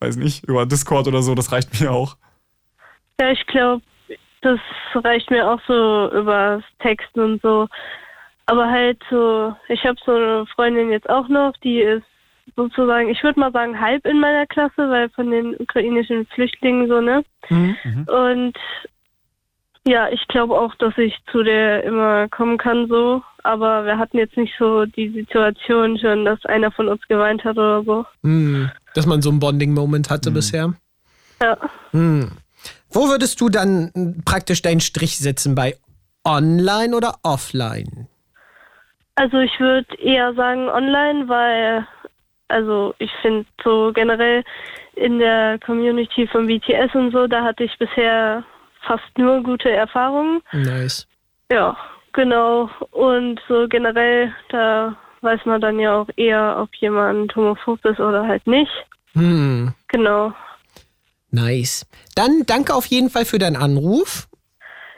weiß 0.00 0.16
nicht, 0.16 0.44
über 0.44 0.66
Discord 0.66 1.08
oder 1.08 1.22
so, 1.22 1.34
das 1.34 1.52
reicht 1.52 1.80
mir 1.80 1.92
auch. 1.92 2.16
Ja, 3.20 3.30
ich 3.30 3.46
glaube, 3.46 3.82
das 4.42 4.58
reicht 4.94 5.30
mir 5.30 5.50
auch 5.50 5.60
so 5.66 6.10
über 6.12 6.62
Texten 6.78 7.20
und 7.20 7.42
so. 7.42 7.68
Aber 8.46 8.68
halt 8.68 9.00
so, 9.10 9.54
ich 9.68 9.84
habe 9.84 9.98
so 10.04 10.12
eine 10.12 10.46
Freundin 10.46 10.90
jetzt 10.90 11.08
auch 11.08 11.28
noch, 11.28 11.52
die 11.58 11.80
ist 11.80 12.06
sozusagen, 12.56 13.08
ich 13.08 13.22
würde 13.22 13.38
mal 13.38 13.52
sagen, 13.52 13.78
halb 13.78 14.04
in 14.06 14.18
meiner 14.18 14.46
Klasse, 14.46 14.90
weil 14.90 15.08
von 15.10 15.30
den 15.30 15.54
ukrainischen 15.56 16.26
Flüchtlingen 16.26 16.88
so, 16.88 17.00
ne? 17.00 17.22
Mhm. 17.48 18.06
Und 18.08 18.58
ja, 19.86 20.08
ich 20.10 20.26
glaube 20.28 20.58
auch, 20.58 20.74
dass 20.76 20.96
ich 20.98 21.16
zu 21.30 21.42
der 21.42 21.84
immer 21.84 22.28
kommen 22.28 22.58
kann 22.58 22.86
so. 22.88 23.22
Aber 23.42 23.86
wir 23.86 23.96
hatten 23.98 24.18
jetzt 24.18 24.36
nicht 24.36 24.54
so 24.58 24.84
die 24.84 25.08
Situation 25.10 25.98
schon, 25.98 26.24
dass 26.26 26.44
einer 26.44 26.70
von 26.70 26.88
uns 26.88 27.00
geweint 27.08 27.42
hat 27.44 27.56
oder 27.56 27.82
so. 27.84 28.04
Hm. 28.22 28.70
Dass 28.94 29.06
man 29.06 29.22
so 29.22 29.30
einen 29.30 29.40
Bonding-Moment 29.40 30.10
hatte 30.10 30.30
bisher. 30.30 30.74
Ja. 31.40 31.56
Hm. 31.92 32.30
Wo 32.90 33.08
würdest 33.08 33.40
du 33.40 33.48
dann 33.48 34.22
praktisch 34.26 34.60
deinen 34.60 34.80
Strich 34.80 35.18
setzen? 35.18 35.54
Bei 35.54 35.76
online 36.24 36.94
oder 36.94 37.14
offline? 37.22 38.08
Also 39.14 39.38
ich 39.38 39.58
würde 39.58 39.94
eher 39.98 40.34
sagen 40.34 40.68
online, 40.68 41.28
weil 41.28 41.86
Also 42.50 42.94
ich 42.98 43.12
finde 43.22 43.46
so 43.62 43.92
generell 43.94 44.42
in 44.96 45.18
der 45.20 45.58
Community 45.64 46.26
von 46.26 46.46
BTS 46.48 46.94
und 46.94 47.12
so, 47.12 47.26
da 47.26 47.44
hatte 47.44 47.64
ich 47.64 47.78
bisher 47.78 48.44
fast 48.86 49.04
nur 49.16 49.42
gute 49.42 49.70
Erfahrungen. 49.70 50.42
Nice. 50.52 51.06
Ja, 51.50 51.76
genau. 52.12 52.70
Und 52.90 53.40
so 53.48 53.66
generell, 53.68 54.32
da 54.50 54.96
weiß 55.22 55.40
man 55.44 55.60
dann 55.60 55.78
ja 55.78 55.94
auch 56.00 56.08
eher, 56.16 56.58
ob 56.60 56.74
jemand 56.76 57.34
homophob 57.36 57.84
ist 57.84 58.00
oder 58.00 58.26
halt 58.26 58.46
nicht. 58.46 58.70
Hm, 59.14 59.72
Genau. 59.88 60.32
nice. 61.30 61.86
Dann 62.14 62.44
danke 62.46 62.74
auf 62.74 62.86
jeden 62.86 63.10
Fall 63.10 63.24
für 63.24 63.38
deinen 63.38 63.56
Anruf. 63.56 64.28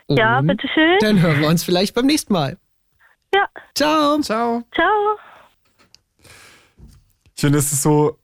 Ja, 0.07 0.39
Und 0.39 0.47
bitteschön. 0.47 0.97
Dann 0.99 1.21
hören 1.21 1.41
wir 1.41 1.47
uns 1.47 1.63
vielleicht 1.63 1.95
beim 1.95 2.05
nächsten 2.05 2.33
Mal. 2.33 2.57
Ja, 3.33 3.47
Ciao. 3.73 4.19
Ciao. 4.19 4.61
ciao. 4.75 5.17
Ich 7.35 7.41
finde, 7.41 7.57
es 7.57 7.71
ist 7.73 7.81
so 7.81 8.17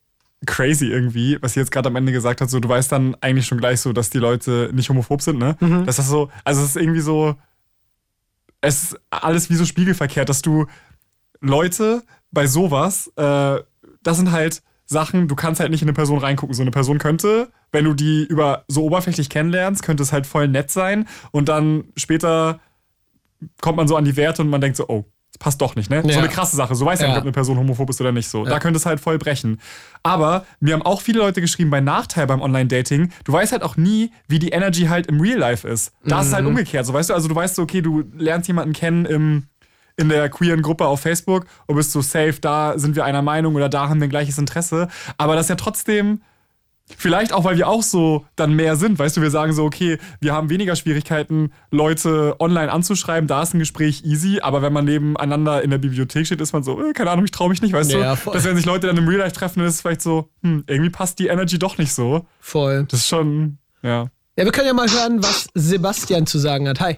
crazy 0.45 0.87
irgendwie, 0.87 1.37
was 1.41 1.53
sie 1.53 1.59
jetzt 1.59 1.71
gerade 1.71 1.89
am 1.89 1.95
Ende 1.95 2.11
gesagt 2.11 2.41
hat. 2.41 2.49
So, 2.49 2.59
du 2.59 2.69
weißt 2.69 2.91
dann 2.91 3.15
eigentlich 3.21 3.45
schon 3.45 3.57
gleich 3.57 3.81
so, 3.81 3.93
dass 3.93 4.09
die 4.09 4.19
Leute 4.19 4.69
nicht 4.73 4.89
homophob 4.89 5.21
sind, 5.21 5.37
ne? 5.37 5.57
Dass 5.85 5.97
das 5.97 6.07
so, 6.07 6.29
also 6.43 6.61
es 6.61 6.69
ist 6.69 6.77
irgendwie 6.77 7.01
so, 7.01 7.35
es 8.61 8.83
ist 8.83 8.99
alles 9.09 9.49
wie 9.49 9.55
so 9.55 9.65
spiegelverkehrt, 9.65 10.29
dass 10.29 10.41
du 10.41 10.65
Leute 11.41 12.03
bei 12.31 12.47
sowas, 12.47 13.11
äh, 13.15 13.59
das 14.03 14.17
sind 14.17 14.31
halt 14.31 14.61
Sachen, 14.85 15.27
du 15.27 15.35
kannst 15.35 15.59
halt 15.59 15.71
nicht 15.71 15.81
in 15.81 15.87
eine 15.87 15.93
Person 15.93 16.19
reingucken. 16.19 16.55
So 16.55 16.63
eine 16.63 16.71
Person 16.71 16.97
könnte, 16.97 17.51
wenn 17.71 17.85
du 17.85 17.93
die 17.93 18.25
über 18.25 18.63
so 18.67 18.83
oberflächlich 18.83 19.29
kennenlernst, 19.29 19.83
könnte 19.83 20.03
es 20.03 20.11
halt 20.11 20.25
voll 20.25 20.47
nett 20.47 20.71
sein 20.71 21.07
und 21.31 21.47
dann 21.47 21.85
später 21.95 22.59
kommt 23.61 23.77
man 23.77 23.87
so 23.87 23.95
an 23.95 24.05
die 24.05 24.17
Werte 24.17 24.41
und 24.41 24.49
man 24.49 24.61
denkt 24.61 24.77
so, 24.77 24.87
oh, 24.87 25.05
das 25.31 25.37
passt 25.39 25.61
doch 25.61 25.75
nicht, 25.75 25.89
ne? 25.89 26.01
Ja. 26.05 26.13
So 26.13 26.19
eine 26.19 26.27
krasse 26.29 26.55
Sache. 26.55 26.73
So 26.75 26.85
weiß 26.85 26.99
ja 26.99 27.05
Ja. 27.05 27.11
nicht, 27.11 27.17
ob 27.19 27.23
eine 27.25 27.31
Person 27.31 27.57
homophob 27.57 27.89
ist 27.89 28.01
oder 28.01 28.11
nicht 28.11 28.27
so. 28.27 28.45
Da 28.45 28.59
könnte 28.59 28.77
es 28.77 28.85
halt 28.85 28.99
voll 28.99 29.17
brechen. 29.19 29.59
Aber 30.03 30.45
mir 30.59 30.73
haben 30.73 30.81
auch 30.81 31.01
viele 31.01 31.19
Leute 31.19 31.39
geschrieben, 31.41 31.69
bei 31.69 31.81
Nachteil 31.81 32.25
beim 32.27 32.41
Online-Dating, 32.41 33.11
du 33.25 33.31
weißt 33.33 33.51
halt 33.51 33.61
auch 33.63 33.77
nie, 33.77 34.11
wie 34.27 34.39
die 34.39 34.49
Energy 34.49 34.85
halt 34.85 35.07
im 35.07 35.21
Real 35.21 35.37
Life 35.37 35.67
ist. 35.67 35.91
Da 36.03 36.21
ist 36.21 36.27
es 36.27 36.33
halt 36.33 36.43
Mhm. 36.45 36.49
umgekehrt. 36.51 36.85
So 36.85 36.93
weißt 36.93 37.09
du, 37.11 37.13
also 37.13 37.27
du 37.27 37.35
weißt 37.35 37.55
so, 37.55 37.61
okay, 37.61 37.81
du 37.81 38.03
lernst 38.17 38.47
jemanden 38.47 38.73
kennen 38.73 39.05
im 39.05 39.43
in 39.97 40.07
der 40.07 40.29
queeren 40.29 40.61
Gruppe 40.61 40.85
auf 40.87 41.01
Facebook 41.01 41.45
und 41.67 41.75
bist 41.75 41.91
so 41.91 41.99
safe, 42.01 42.35
da 42.39 42.79
sind 42.79 42.95
wir 42.95 43.03
einer 43.03 43.21
Meinung 43.21 43.55
oder 43.55 43.67
da 43.67 43.89
haben 43.89 43.99
wir 43.99 44.07
ein 44.07 44.09
gleiches 44.09 44.37
Interesse. 44.37 44.87
Aber 45.17 45.35
das 45.35 45.47
ist 45.47 45.49
ja 45.49 45.55
trotzdem, 45.55 46.21
vielleicht 46.97 47.33
auch, 47.33 47.43
weil 47.43 47.57
wir 47.57 47.67
auch 47.67 47.83
so 47.83 48.25
dann 48.35 48.53
mehr 48.53 48.75
sind, 48.75 48.99
weißt 48.99 49.17
du, 49.17 49.21
wir 49.21 49.31
sagen 49.31 49.53
so, 49.53 49.63
okay, 49.63 49.97
wir 50.19 50.33
haben 50.33 50.49
weniger 50.49 50.75
Schwierigkeiten, 50.75 51.51
Leute 51.71 52.35
online 52.39 52.71
anzuschreiben, 52.71 53.27
da 53.27 53.41
ist 53.43 53.53
ein 53.53 53.59
Gespräch 53.59 54.03
easy, 54.05 54.39
aber 54.41 54.61
wenn 54.61 54.73
man 54.73 54.85
nebeneinander 54.85 55.61
in 55.61 55.69
der 55.69 55.77
Bibliothek 55.77 56.25
steht, 56.25 56.41
ist 56.41 56.53
man 56.53 56.63
so, 56.63 56.81
äh, 56.81 56.93
keine 56.93 57.11
Ahnung, 57.11 57.25
ich 57.25 57.31
traue 57.31 57.49
mich 57.49 57.61
nicht, 57.61 57.73
weißt 57.73 57.91
Ja, 57.91 58.11
du? 58.11 58.17
voll. 58.17 58.33
Dass 58.33 58.43
wenn 58.43 58.55
sich 58.55 58.65
Leute 58.65 58.87
dann 58.87 58.97
im 58.97 59.07
Real 59.07 59.19
Life 59.19 59.35
treffen, 59.35 59.59
dann 59.59 59.67
ist 59.67 59.75
es 59.75 59.81
vielleicht 59.81 60.01
so, 60.01 60.29
hm, 60.43 60.63
irgendwie 60.67 60.89
passt 60.89 61.19
die 61.19 61.27
Energy 61.27 61.59
doch 61.59 61.77
nicht 61.77 61.93
so. 61.93 62.25
Voll. 62.39 62.85
Das 62.89 63.01
ist 63.01 63.07
schon, 63.07 63.57
ja. 63.81 64.07
Ja, 64.37 64.45
wir 64.45 64.51
können 64.51 64.67
ja 64.67 64.73
mal 64.73 64.89
hören, 64.89 65.21
was 65.21 65.49
Sebastian 65.53 66.25
zu 66.25 66.39
sagen 66.39 66.67
hat. 66.69 66.79
Hi. 66.79 66.97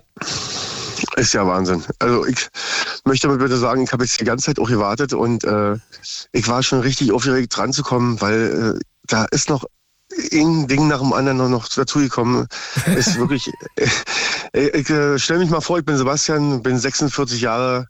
Ist 1.16 1.34
ja 1.34 1.46
Wahnsinn. 1.46 1.84
Also 2.00 2.26
ich 2.26 2.48
möchte 3.06 3.28
mal 3.28 3.38
bitte 3.38 3.58
sagen, 3.58 3.84
ich 3.84 3.92
habe 3.92 4.04
jetzt 4.04 4.20
die 4.22 4.26
ganze 4.26 4.46
Zeit 4.46 4.60
auch 4.60 4.68
gewartet 4.70 5.14
und 5.14 5.44
äh, 5.44 5.76
ich 6.32 6.48
war 6.48 6.62
schon 6.64 6.82
richtig 6.82 7.12
aufgeregt 7.12 7.56
dran 7.58 7.74
zu 7.74 7.82
kommen, 7.84 8.22
weil 8.22 8.76
äh, 8.78 8.80
da 9.08 9.26
ist 9.26 9.50
noch 9.50 9.66
ein 10.32 10.68
Ding 10.68 10.88
nach 10.88 11.00
dem 11.00 11.14
anderen 11.14 11.38
noch, 11.52 11.68
dazugekommen. 11.68 12.48
Ist 12.96 13.18
wirklich. 13.20 13.52
Äh, 14.54 14.68
ich 14.70 14.90
äh, 14.90 15.18
stelle 15.18 15.40
mich 15.40 15.50
mal 15.50 15.62
vor, 15.62 15.80
ich 15.80 15.86
bin 15.86 15.98
Sebastian, 15.98 16.62
bin 16.62 16.78
46 16.78 17.42
Jahre, 17.42 17.88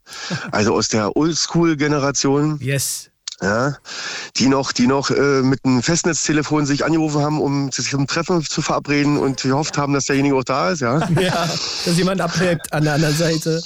also 0.52 0.74
aus 0.74 0.88
der 0.88 1.16
Oldschool-Generation. 1.16 2.60
Yes. 2.62 3.08
Ja, 3.42 3.76
die 4.38 4.48
noch, 4.48 4.72
die 4.72 4.86
noch 4.86 5.10
äh, 5.10 5.42
mit 5.42 5.66
einem 5.66 5.82
Festnetztelefon 5.82 6.68
sich 6.68 6.86
angerufen 6.86 7.22
haben, 7.22 7.42
um 7.42 7.72
sich 7.72 7.90
zum 7.90 8.06
Treffen 8.06 8.44
zu 8.44 8.62
verabreden 8.62 9.18
und 9.18 9.42
gehofft 9.42 9.80
haben, 9.80 9.94
dass 9.94 10.06
derjenige 10.06 10.36
auch 10.36 10.44
da 10.44 10.70
ist, 10.70 10.82
ja. 10.82 11.00
Ja, 11.20 11.50
dass 11.86 11.98
jemand 11.98 12.22
abhebt 12.22 12.72
an 12.72 12.84
der 12.84 12.94
anderen 12.94 13.16
Seite. 13.16 13.64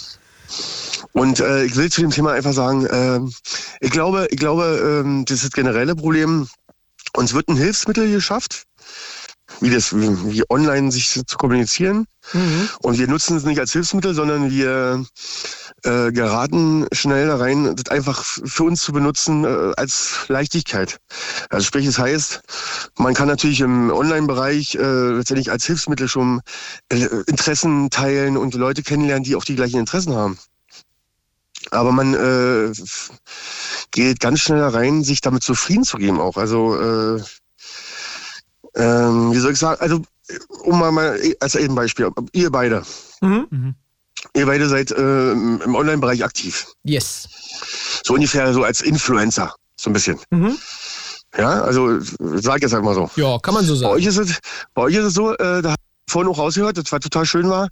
Und 1.12 1.42
äh, 1.42 1.66
ich 1.66 1.76
will 1.76 1.92
zu 1.92 2.02
dem 2.02 2.12
Thema 2.12 2.32
einfach 2.32 2.54
sagen, 2.54 2.88
ähm, 2.90 3.34
ich 3.82 3.92
glaube, 3.92 4.28
ich 4.32 4.38
glaube, 4.38 5.02
ähm, 5.04 5.26
das 5.26 5.38
ist 5.38 5.44
das 5.44 5.52
generelle 5.52 5.96
Problem. 5.96 6.48
Uns 7.16 7.34
wird 7.34 7.48
ein 7.48 7.56
Hilfsmittel 7.56 8.12
geschafft, 8.12 8.64
wie 9.62 9.70
das, 9.70 9.96
wie, 9.96 10.44
online 10.50 10.92
sich 10.92 11.22
zu 11.26 11.38
kommunizieren. 11.38 12.08
Und 12.80 12.98
wir 12.98 13.08
nutzen 13.08 13.38
es 13.38 13.44
nicht 13.44 13.60
als 13.60 13.72
Hilfsmittel, 13.72 14.14
sondern 14.14 14.50
wir 14.50 15.06
äh, 15.84 16.12
geraten 16.12 16.88
schnell 16.92 17.28
da 17.28 17.38
rein, 17.38 17.76
das 17.76 17.92
einfach 17.92 18.24
für 18.24 18.64
uns 18.64 18.82
zu 18.82 18.92
benutzen 18.92 19.46
äh, 19.46 19.74
als 19.78 20.26
Leichtigkeit. 20.28 20.98
Also 21.50 21.66
sprich, 21.66 21.86
es 21.86 22.00
heißt, 22.00 22.42
man 22.98 23.14
kann 23.14 23.28
natürlich 23.28 23.62
im 23.62 23.92
Online-Bereich 23.92 24.76
äh, 24.76 25.12
letztendlich 25.12 25.52
als 25.52 25.66
Hilfsmittel 25.66 26.08
schon 26.08 26.42
äh, 26.90 27.06
Interessen 27.28 27.90
teilen 27.92 28.38
und 28.38 28.56
Leute 28.56 28.84
kennenlernen, 28.84 29.24
die 29.24 29.36
auch 29.36 29.46
die 29.46 29.56
gleichen 29.56 29.80
Interessen 29.80 30.16
haben. 30.16 30.38
Aber 31.76 31.92
man 31.92 32.14
äh, 32.14 32.72
geht 33.92 34.20
ganz 34.20 34.40
schnell 34.42 34.60
da 34.60 34.70
rein, 34.70 35.04
sich 35.04 35.22
damit 35.22 35.44
zufrieden 35.44 35.84
zu 35.84 35.98
geben 35.98 36.20
auch. 36.20 36.38
Also, 36.38 36.80
äh, 36.80 37.22
ähm, 38.76 39.32
wie 39.34 39.40
soll 39.40 39.54
ich 39.54 39.60
sagen, 39.60 39.80
also 39.82 40.02
um 40.64 40.80
mal, 40.80 40.92
mal 40.92 41.20
als 41.40 41.56
ein 41.56 41.76
Beispiel, 41.76 42.10
ihr 42.34 42.50
beide, 42.52 42.84
Mhm. 43.22 43.76
ihr 44.36 44.46
beide 44.46 44.68
seid 44.68 44.92
äh, 44.92 45.32
im 45.32 45.76
Online-Bereich 45.76 46.24
aktiv. 46.24 46.68
Yes. 46.84 47.28
So 48.04 48.16
ungefähr 48.16 48.52
so 48.54 48.64
als 48.64 48.82
Influencer, 48.82 49.54
so 49.76 49.90
ein 49.90 49.94
bisschen. 49.94 50.20
Mhm. 50.32 50.58
Ja, 51.38 51.62
also 51.64 52.00
sag 52.00 52.62
jetzt 52.62 52.74
einfach 52.74 52.86
mal 52.86 52.96
so. 52.96 53.10
Ja, 53.22 53.38
kann 53.40 53.54
man 53.54 53.66
so 53.66 53.74
Bei 53.74 53.80
sagen. 53.80 53.94
euch 53.94 54.06
ist 54.06 54.18
es, 54.18 54.40
bei 54.74 54.84
euch 54.84 54.96
ist 54.96 55.06
es 55.06 55.14
so, 55.14 55.34
äh, 55.34 55.62
da 55.62 55.76
vorhin 56.07 56.32
auch 56.32 56.38
rausgehört, 56.38 56.77
das 56.77 56.91
war 56.91 56.99
total 56.99 57.26
schön 57.26 57.49
war, 57.49 57.69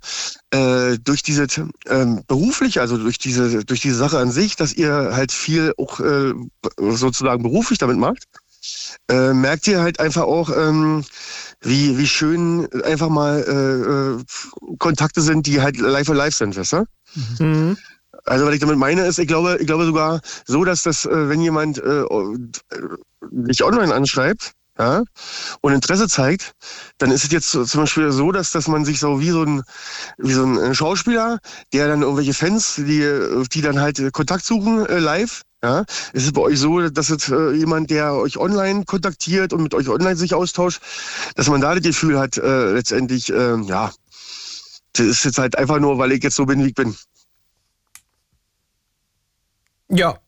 äh, 0.51 0.97
durch 1.03 1.23
diese 1.23 1.47
ähm, 1.87 2.23
beruflich, 2.27 2.79
also 2.79 2.97
durch 2.97 3.17
diese, 3.17 3.63
durch 3.63 3.81
diese 3.81 3.95
Sache 3.95 4.17
an 4.17 4.31
sich, 4.31 4.55
dass 4.55 4.73
ihr 4.73 5.11
halt 5.13 5.31
viel 5.31 5.73
auch 5.77 5.99
äh, 5.99 6.33
sozusagen 6.77 7.43
beruflich 7.43 7.79
damit 7.79 7.97
macht, 7.97 8.23
äh, 9.09 9.33
merkt 9.33 9.67
ihr 9.67 9.81
halt 9.81 9.99
einfach 9.99 10.23
auch, 10.23 10.49
ähm, 10.55 11.03
wie, 11.61 11.97
wie 11.97 12.07
schön 12.07 12.67
einfach 12.83 13.09
mal 13.09 13.43
äh, 13.47 14.21
äh, 14.71 14.75
Kontakte 14.77 15.21
sind, 15.21 15.45
die 15.45 15.61
halt 15.61 15.77
live 15.77 16.07
for 16.07 16.15
live 16.15 16.35
sind, 16.35 16.57
weißt 16.57 16.73
du? 16.73 16.85
Mhm. 17.39 17.77
Also 18.25 18.45
was 18.45 18.53
ich 18.53 18.61
damit 18.61 18.77
meine 18.77 19.05
ist, 19.05 19.19
ich 19.19 19.27
glaube, 19.27 19.57
ich 19.59 19.67
glaube 19.67 19.85
sogar 19.85 20.21
so, 20.45 20.63
dass 20.63 20.83
das, 20.83 21.05
äh, 21.05 21.29
wenn 21.29 21.41
jemand 21.41 21.81
dich 23.31 23.63
online 23.63 23.93
anschreibt, 23.93 24.53
ja, 24.77 25.03
und 25.61 25.73
Interesse 25.73 26.07
zeigt, 26.07 26.53
dann 26.97 27.11
ist 27.11 27.23
es 27.23 27.31
jetzt 27.31 27.51
zum 27.51 27.81
Beispiel 27.81 28.11
so, 28.11 28.31
dass, 28.31 28.51
dass 28.51 28.67
man 28.67 28.85
sich 28.85 28.99
so 28.99 29.19
wie 29.19 29.29
so 29.29 29.43
ein, 29.43 29.63
wie 30.17 30.33
so 30.33 30.43
ein 30.43 30.57
äh, 30.57 30.73
Schauspieler, 30.73 31.39
der 31.73 31.87
dann 31.87 32.01
irgendwelche 32.01 32.33
Fans, 32.33 32.75
die, 32.77 33.45
die 33.51 33.61
dann 33.61 33.79
halt 33.79 34.01
Kontakt 34.13 34.45
suchen, 34.45 34.85
äh, 34.87 34.97
live, 34.97 35.43
ja, 35.63 35.85
ist 36.11 36.25
es 36.25 36.33
bei 36.33 36.41
euch 36.41 36.59
so, 36.59 36.89
dass 36.89 37.09
es 37.09 37.29
äh, 37.29 37.51
jemand, 37.51 37.89
der 37.89 38.15
euch 38.15 38.37
online 38.37 38.83
kontaktiert 38.85 39.53
und 39.53 39.63
mit 39.63 39.73
euch 39.73 39.87
online 39.87 40.15
sich 40.15 40.33
austauscht, 40.33 40.81
dass 41.35 41.47
man 41.47 41.61
da 41.61 41.73
das 41.75 41.83
Gefühl 41.83 42.19
hat, 42.19 42.37
äh, 42.37 42.71
letztendlich, 42.73 43.31
äh, 43.31 43.61
ja, 43.61 43.91
das 44.93 45.05
ist 45.05 45.25
jetzt 45.25 45.37
halt 45.37 45.57
einfach 45.57 45.79
nur, 45.79 45.97
weil 45.99 46.11
ich 46.11 46.23
jetzt 46.23 46.35
so 46.35 46.45
bin, 46.45 46.63
wie 46.63 46.67
ich 46.67 46.75
bin. 46.75 46.95
Ja. 49.89 50.22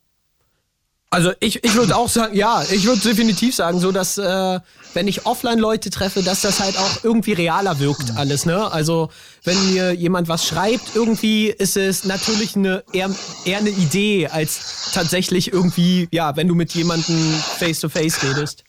Also 1.16 1.32
ich, 1.40 1.64
ich 1.64 1.76
würde 1.76 1.96
auch 1.96 2.10
sagen, 2.10 2.36
ja, 2.36 2.62
ich 2.70 2.86
würde 2.86 3.00
definitiv 3.00 3.56
sagen, 3.56 3.80
so 3.80 3.94
dass 3.94 4.18
äh, 4.18 4.60
wenn 4.94 5.08
ich 5.08 5.26
offline 5.26 5.60
Leute 5.60 5.90
treffe, 5.90 6.22
dass 6.22 6.42
das 6.42 6.60
halt 6.60 6.78
auch 6.78 7.06
irgendwie 7.06 7.32
realer 7.32 7.80
wirkt 7.80 8.18
alles, 8.18 8.46
ne? 8.46 8.70
Also 8.70 9.10
wenn 9.46 9.72
mir 9.72 9.94
jemand 9.94 10.28
was 10.28 10.46
schreibt, 10.46 10.94
irgendwie 10.94 11.48
ist 11.48 11.78
es 11.78 12.04
natürlich 12.04 12.58
eine 12.58 12.84
eher, 12.92 13.10
eher 13.46 13.60
eine 13.60 13.70
Idee 13.70 14.28
als 14.28 14.92
tatsächlich 14.94 15.54
irgendwie, 15.54 16.10
ja, 16.12 16.36
wenn 16.36 16.50
du 16.50 16.54
mit 16.54 16.74
jemandem 16.74 17.16
face 17.60 17.80
to 17.80 17.88
face 17.88 18.22
redest. 18.22 18.66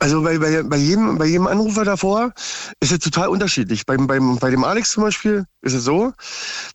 Also 0.00 0.22
bei, 0.22 0.38
bei, 0.38 0.62
bei, 0.62 0.76
jedem, 0.76 1.18
bei 1.18 1.26
jedem 1.26 1.46
Anrufer 1.46 1.84
davor 1.84 2.32
ist 2.80 2.92
es 2.92 2.98
total 3.00 3.28
unterschiedlich. 3.28 3.84
Beim, 3.84 4.06
beim, 4.06 4.38
bei 4.38 4.50
dem 4.50 4.64
Alex 4.64 4.92
zum 4.92 5.02
Beispiel 5.02 5.44
ist 5.62 5.74
es 5.74 5.84
so, 5.84 6.12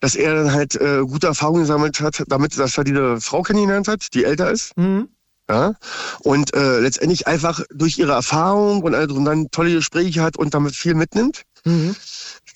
dass 0.01 0.15
er 0.15 0.35
dann 0.35 0.51
halt 0.51 0.75
äh, 0.75 1.01
gute 1.01 1.27
Erfahrungen 1.27 1.61
gesammelt 1.61 2.01
hat, 2.01 2.23
damit, 2.27 2.57
dass 2.59 2.77
er 2.77 2.83
diese 2.83 3.21
Frau 3.21 3.41
kennengelernt 3.41 3.87
hat, 3.87 4.13
die 4.13 4.25
älter 4.25 4.51
ist. 4.51 4.75
Mhm. 4.77 5.07
Ja? 5.49 5.73
Und 6.19 6.53
äh, 6.53 6.79
letztendlich 6.79 7.27
einfach 7.27 7.61
durch 7.73 7.97
ihre 7.97 8.11
Erfahrung 8.11 8.83
und, 8.83 8.93
alles 8.93 9.11
und 9.11 9.25
dann 9.25 9.49
tolle 9.51 9.73
Gespräche 9.73 10.21
hat 10.21 10.37
und 10.37 10.53
damit 10.53 10.75
viel 10.75 10.93
mitnimmt. 10.93 11.43
Mhm. 11.65 11.95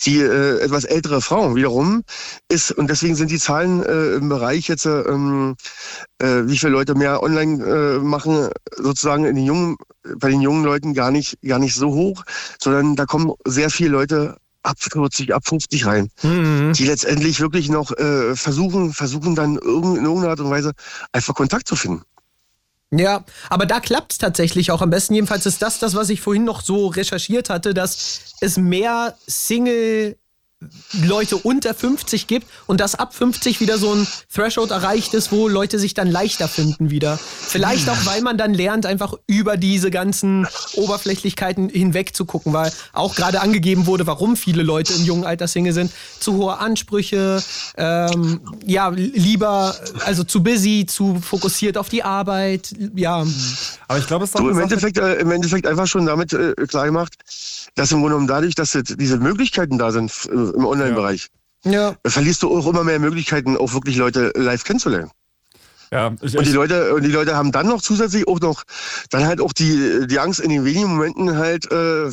Die 0.05 0.19
äh, 0.19 0.59
etwas 0.59 0.83
ältere 0.83 1.21
Frau 1.21 1.55
wiederum 1.55 2.03
ist, 2.49 2.71
und 2.71 2.89
deswegen 2.89 3.15
sind 3.15 3.31
die 3.31 3.39
Zahlen 3.39 3.83
äh, 3.83 4.15
im 4.15 4.29
Bereich 4.29 4.67
jetzt, 4.67 4.85
äh, 4.85 5.01
ähm, 5.01 5.55
äh, 6.19 6.43
wie 6.45 6.57
viele 6.57 6.71
Leute 6.73 6.95
mehr 6.95 7.23
online 7.23 7.63
äh, 7.63 7.99
machen, 7.99 8.49
sozusagen 8.75 9.25
in 9.25 9.35
den 9.35 9.45
jungen, 9.45 9.77
bei 10.17 10.29
den 10.29 10.41
jungen 10.41 10.63
Leuten 10.63 10.93
gar 10.93 11.11
nicht, 11.11 11.39
gar 11.41 11.59
nicht 11.59 11.75
so 11.75 11.93
hoch, 11.93 12.23
sondern 12.61 12.95
da 12.95 13.05
kommen 13.05 13.33
sehr 13.45 13.69
viele 13.69 13.89
Leute 13.89 14.37
ab 14.63 14.77
40, 14.79 15.33
ab 15.33 15.47
50 15.47 15.85
rein, 15.85 16.09
Mhm. 16.23 16.73
die 16.73 16.85
letztendlich 16.85 17.39
wirklich 17.39 17.69
noch 17.69 17.91
äh, 17.97 18.35
versuchen, 18.35 18.93
versuchen 18.93 19.33
dann 19.35 19.57
irgend, 19.57 19.97
in 19.97 20.03
irgendeiner 20.05 20.31
Art 20.31 20.39
und 20.41 20.49
Weise 20.49 20.73
einfach 21.11 21.33
Kontakt 21.35 21.67
zu 21.67 21.75
finden. 21.75 22.03
Ja, 22.91 23.25
aber 23.49 23.65
da 23.65 23.81
klappt 23.81 24.13
es 24.13 24.17
tatsächlich 24.17 24.71
auch 24.71 24.81
am 24.81 24.89
besten. 24.89 25.13
Jedenfalls 25.13 25.45
ist 25.45 25.61
das 25.61 25.79
das, 25.79 25.93
was 25.93 26.09
ich 26.09 26.21
vorhin 26.21 26.45
noch 26.45 26.61
so 26.61 26.87
recherchiert 26.87 27.49
hatte, 27.49 27.73
dass 27.73 28.35
es 28.39 28.57
mehr 28.57 29.17
Single 29.27 30.17
Leute 31.03 31.37
unter 31.37 31.75
50 31.75 32.25
gibt 32.25 32.47
und 32.65 32.81
dass 32.81 32.95
ab 32.95 33.13
50 33.13 33.59
wieder 33.59 33.77
so 33.77 33.93
ein 33.93 34.07
Threshold 34.33 34.71
erreicht 34.71 35.13
ist, 35.13 35.31
wo 35.31 35.47
Leute 35.47 35.77
sich 35.77 35.93
dann 35.93 36.09
leichter 36.09 36.47
finden 36.47 36.89
wieder. 36.89 37.19
Vielleicht 37.19 37.87
auch, 37.89 38.05
weil 38.05 38.21
man 38.21 38.39
dann 38.39 38.55
lernt, 38.55 38.87
einfach 38.87 39.13
über 39.27 39.55
diese 39.55 39.91
ganzen 39.91 40.47
Oberflächlichkeiten 40.73 41.69
hinweg 41.69 42.15
zu 42.15 42.25
gucken, 42.25 42.53
weil 42.53 42.71
auch 42.93 43.13
gerade 43.13 43.41
angegeben 43.41 43.85
wurde, 43.85 44.07
warum 44.07 44.35
viele 44.35 44.63
Leute 44.63 44.93
im 44.93 45.05
jungen 45.05 45.25
Alter 45.25 45.47
Single 45.47 45.73
sind. 45.73 45.91
Zu 46.19 46.33
hohe 46.37 46.57
Ansprüche, 46.57 47.43
ähm, 47.77 48.41
ja, 48.65 48.89
lieber, 48.89 49.75
also 50.05 50.23
zu 50.23 50.41
busy, 50.41 50.87
zu 50.87 51.21
fokussiert 51.21 51.77
auf 51.77 51.89
die 51.89 52.01
Arbeit, 52.01 52.73
ja. 52.95 53.23
Aber 53.87 53.99
ich 53.99 54.07
glaube, 54.07 54.23
es 54.23 54.31
ist 54.31 54.39
doch 54.39 54.43
So, 54.43 54.49
im, 54.49 54.59
Endeffekt, 54.59 54.97
äh, 54.97 55.15
Im 55.15 55.29
Endeffekt 55.29 55.67
einfach 55.67 55.85
schon 55.85 56.07
damit 56.07 56.33
äh, 56.33 56.53
klar 56.67 56.85
gemacht, 56.85 57.13
dass 57.77 57.91
im 57.91 57.99
Grunde 57.99 58.15
genommen 58.15 58.27
dadurch, 58.27 58.55
dass 58.55 58.77
diese 58.83 59.17
Möglichkeiten 59.17 59.77
da 59.77 59.91
sind 59.91 60.11
äh, 60.29 60.33
im 60.33 60.65
Online-Bereich, 60.65 61.29
Ja. 61.63 61.95
verlierst 62.05 62.43
du 62.43 62.55
auch 62.55 62.67
immer 62.67 62.83
mehr 62.83 62.99
Möglichkeiten, 62.99 63.55
auch 63.55 63.73
wirklich 63.73 63.95
Leute 63.95 64.33
live 64.35 64.63
kennenzulernen. 64.63 65.11
Ja, 65.89 66.13
ich, 66.21 66.37
Und 66.37 66.43
die 66.45 66.49
ich, 66.49 66.55
Leute, 66.55 66.93
und 66.93 67.03
die 67.03 67.11
Leute 67.11 67.37
haben 67.37 67.53
dann 67.53 67.67
noch 67.67 67.81
zusätzlich 67.81 68.27
auch 68.27 68.41
noch, 68.41 68.63
dann 69.09 69.25
halt 69.25 69.39
auch 69.39 69.53
die, 69.53 70.05
die 70.07 70.19
Angst 70.19 70.41
in 70.41 70.49
den 70.49 70.65
wenigen 70.65 70.89
Momenten 70.89 71.37
halt 71.37 71.71
äh, 71.71 72.11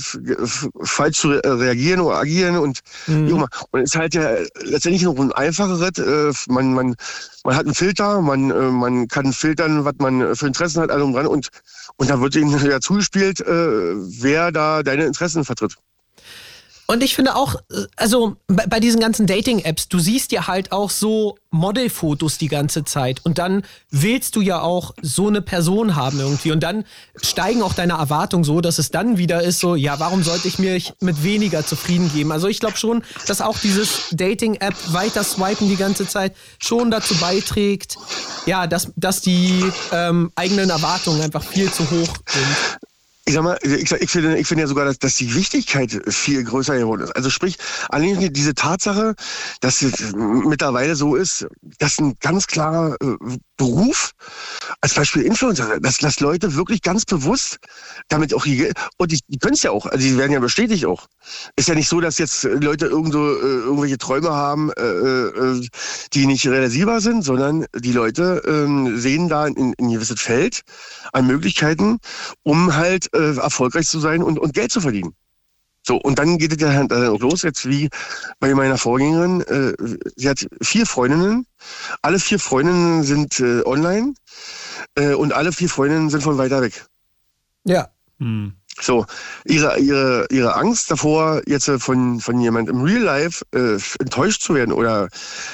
falsch 0.82 1.18
zu 1.18 1.30
re 1.30 1.40
reagieren 1.44 2.00
oder 2.00 2.18
agieren 2.18 2.56
und 2.56 2.80
wie 3.06 3.32
auch 3.32 3.36
immer. 3.36 3.48
Und 3.72 3.80
es 3.80 3.94
ist 3.94 3.98
halt 3.98 4.14
ja 4.14 4.30
letztendlich 4.62 5.02
noch 5.02 5.18
ein 5.18 5.32
einfacheres. 5.32 5.98
Äh, 5.98 6.32
man, 6.52 6.72
man, 6.72 6.94
man 7.42 7.56
hat 7.56 7.64
einen 7.64 7.74
Filter, 7.74 8.20
man, 8.20 8.50
äh, 8.52 8.70
man 8.70 9.08
kann 9.08 9.32
filtern, 9.32 9.84
was 9.84 9.94
man 9.98 10.36
für 10.36 10.46
Interessen 10.46 10.80
hat, 10.80 10.92
allem 10.92 11.12
dran 11.12 11.26
und 11.26 11.48
und 11.96 12.10
da 12.10 12.20
wird 12.20 12.36
ihnen 12.36 12.50
ja 12.64 12.80
zugespielt, 12.80 13.40
äh, 13.40 13.44
wer 13.46 14.52
da 14.52 14.82
deine 14.82 15.04
Interessen 15.04 15.44
vertritt. 15.44 15.76
Und 16.86 17.02
ich 17.02 17.14
finde 17.14 17.34
auch, 17.34 17.54
äh, 17.70 17.86
also 17.96 18.36
bei, 18.46 18.66
bei 18.66 18.80
diesen 18.80 19.00
ganzen 19.00 19.26
Dating-Apps, 19.26 19.88
du 19.88 19.98
siehst 19.98 20.32
ja 20.32 20.46
halt 20.46 20.72
auch 20.72 20.90
so 20.90 21.36
Modelfotos 21.50 22.36
die 22.36 22.48
ganze 22.48 22.84
Zeit 22.84 23.20
und 23.24 23.38
dann 23.38 23.62
willst 23.90 24.36
du 24.36 24.40
ja 24.40 24.60
auch 24.60 24.92
so 25.00 25.28
eine 25.28 25.40
Person 25.40 25.94
haben 25.94 26.18
irgendwie 26.18 26.50
und 26.50 26.60
dann 26.60 26.84
steigen 27.22 27.62
auch 27.62 27.74
deine 27.74 27.94
Erwartungen 27.94 28.44
so, 28.44 28.60
dass 28.60 28.78
es 28.78 28.90
dann 28.90 29.18
wieder 29.18 29.42
ist 29.42 29.60
so, 29.60 29.76
ja, 29.76 29.98
warum 30.00 30.22
sollte 30.24 30.48
ich 30.48 30.58
mich 30.58 30.92
mit 31.00 31.22
weniger 31.22 31.64
zufrieden 31.64 32.10
geben? 32.12 32.32
Also 32.32 32.48
ich 32.48 32.60
glaube 32.60 32.76
schon, 32.76 33.04
dass 33.26 33.40
auch 33.40 33.58
dieses 33.58 34.08
Dating-App 34.10 34.74
weiter 34.92 35.22
swipen 35.22 35.68
die 35.68 35.76
ganze 35.76 36.06
Zeit 36.06 36.34
schon 36.58 36.90
dazu 36.90 37.14
beiträgt, 37.16 37.96
ja, 38.46 38.66
dass, 38.66 38.92
dass 38.96 39.20
die 39.20 39.64
ähm, 39.92 40.32
eigenen 40.34 40.70
Erwartungen 40.70 41.22
einfach 41.22 41.44
viel 41.44 41.70
zu 41.70 41.84
hoch 41.90 42.16
sind. 42.26 42.78
Ich 43.26 43.32
sag 43.32 43.42
mal, 43.42 43.58
ich, 43.62 43.90
ich 43.90 44.10
finde, 44.10 44.36
ich 44.38 44.46
finde 44.46 44.62
ja 44.62 44.66
sogar, 44.66 44.84
dass, 44.84 44.98
dass 44.98 45.16
die 45.16 45.34
Wichtigkeit 45.34 45.98
viel 46.08 46.44
größer 46.44 46.76
geworden 46.76 47.02
ist. 47.02 47.16
Also 47.16 47.30
sprich, 47.30 47.56
allein 47.88 48.32
diese 48.34 48.54
Tatsache, 48.54 49.14
dass 49.60 49.80
es 49.80 50.12
mittlerweile 50.14 50.94
so 50.94 51.16
ist, 51.16 51.46
dass 51.78 51.98
ein 51.98 52.16
ganz 52.20 52.46
klarer 52.46 52.96
äh, 53.00 53.16
Beruf, 53.56 54.10
als 54.80 54.94
Beispiel 54.94 55.22
Influencer, 55.22 55.78
dass, 55.80 55.98
dass 55.98 56.20
Leute 56.20 56.54
wirklich 56.56 56.82
ganz 56.82 57.04
bewusst 57.04 57.58
damit 58.08 58.34
auch, 58.34 58.44
Geld- 58.44 58.76
und 58.98 59.12
die, 59.12 59.20
die 59.28 59.38
können 59.38 59.54
es 59.54 59.62
ja 59.62 59.70
auch, 59.70 59.86
also 59.86 59.98
die 59.98 60.18
werden 60.18 60.32
ja 60.32 60.40
bestätigt 60.40 60.84
auch. 60.86 61.06
Ist 61.56 61.68
ja 61.68 61.74
nicht 61.74 61.88
so, 61.88 62.00
dass 62.00 62.18
jetzt 62.18 62.42
Leute 62.44 62.86
irgendwo 62.86 63.18
äh, 63.18 63.60
irgendwelche 63.64 63.96
Träume 63.96 64.30
haben, 64.30 64.70
äh, 64.72 64.82
äh, 64.82 65.68
die 66.12 66.26
nicht 66.26 66.46
realisierbar 66.46 67.00
sind, 67.00 67.22
sondern 67.22 67.66
die 67.74 67.92
Leute 67.92 68.42
ähm, 68.46 68.98
sehen 68.98 69.28
da 69.28 69.44
ein 69.44 69.74
gewisses 69.78 70.20
Feld 70.20 70.62
an 71.12 71.26
Möglichkeiten, 71.26 71.98
um 72.42 72.74
halt 72.74 73.13
äh, 73.14 73.36
erfolgreich 73.36 73.86
zu 73.86 74.00
sein 74.00 74.22
und, 74.22 74.38
und 74.38 74.54
Geld 74.54 74.72
zu 74.72 74.80
verdienen. 74.80 75.14
So, 75.86 75.96
und 75.96 76.18
dann 76.18 76.38
geht 76.38 76.52
es 76.52 76.62
ja 76.62 76.82
dann 76.84 77.08
auch 77.08 77.20
los, 77.20 77.42
jetzt 77.42 77.68
wie 77.68 77.90
bei 78.40 78.54
meiner 78.54 78.78
Vorgängerin. 78.78 79.42
Äh, 79.42 79.74
sie 80.16 80.28
hat 80.30 80.46
vier 80.62 80.86
Freundinnen. 80.86 81.46
Alle 82.00 82.18
vier 82.18 82.38
Freundinnen 82.38 83.02
sind 83.02 83.38
äh, 83.40 83.62
online 83.66 84.14
äh, 84.94 85.12
und 85.12 85.34
alle 85.34 85.52
vier 85.52 85.68
Freundinnen 85.68 86.08
sind 86.08 86.22
von 86.22 86.38
weiter 86.38 86.62
weg. 86.62 86.86
Ja. 87.64 87.90
hm. 88.18 88.54
So, 88.80 89.06
ihre, 89.44 89.78
ihre, 89.78 90.26
ihre 90.30 90.56
Angst 90.56 90.90
davor, 90.90 91.42
jetzt 91.46 91.68
äh, 91.68 91.78
von, 91.78 92.18
von 92.20 92.40
jemand 92.40 92.68
im 92.68 92.82
Real 92.82 93.02
Life 93.02 93.44
äh, 93.54 93.78
enttäuscht 94.00 94.42
zu 94.42 94.54
werden 94.54 94.72
oder 94.72 95.08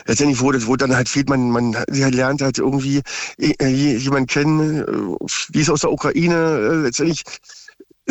letztendlich, 0.07 0.41
das- 0.41 0.67
wo 0.67 0.77
dann 0.77 0.97
halt 0.97 1.09
fehlt, 1.09 1.29
man, 1.29 1.51
man 1.51 1.77
lernt 1.89 2.41
halt 2.41 2.59
irgendwie 2.59 3.03
äh, 3.39 3.67
jemanden 3.69 4.27
kennen, 4.27 4.81
äh, 4.81 5.27
die 5.51 5.61
ist 5.61 5.71
aus 5.71 5.83
der 5.83 5.93
Ukraine, 5.93 6.35
äh, 6.35 6.75
letztendlich 6.87 7.23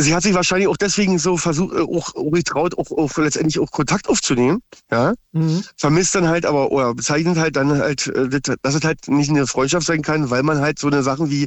sie 0.01 0.15
hat 0.15 0.23
sich 0.23 0.33
wahrscheinlich 0.33 0.67
auch 0.67 0.77
deswegen 0.77 1.19
so 1.19 1.37
versucht, 1.37 1.75
äh, 1.75 1.81
auch, 1.81 2.15
auch 2.15 2.31
getraut, 2.31 2.77
auch, 2.77 2.91
auch 2.91 3.17
letztendlich 3.17 3.59
auch 3.59 3.71
Kontakt 3.71 4.09
aufzunehmen, 4.09 4.61
ja, 4.91 5.13
Mhm. 5.31 5.63
vermisst 5.77 6.15
dann 6.15 6.27
halt 6.27 6.45
aber 6.45 6.71
oder 6.71 6.95
bezeichnet 6.95 7.37
halt 7.37 7.55
dann 7.55 7.77
halt, 7.77 8.07
äh, 8.07 8.27
das- 8.29 8.55
dass 8.63 8.73
es 8.75 8.83
halt 8.83 9.07
nicht 9.07 9.29
eine 9.29 9.45
Freundschaft 9.45 9.85
sein 9.85 10.01
kann, 10.01 10.31
weil 10.31 10.41
man 10.43 10.59
halt 10.59 10.79
so 10.79 10.87
eine 10.87 11.03
Sachen 11.03 11.29
wie 11.29 11.45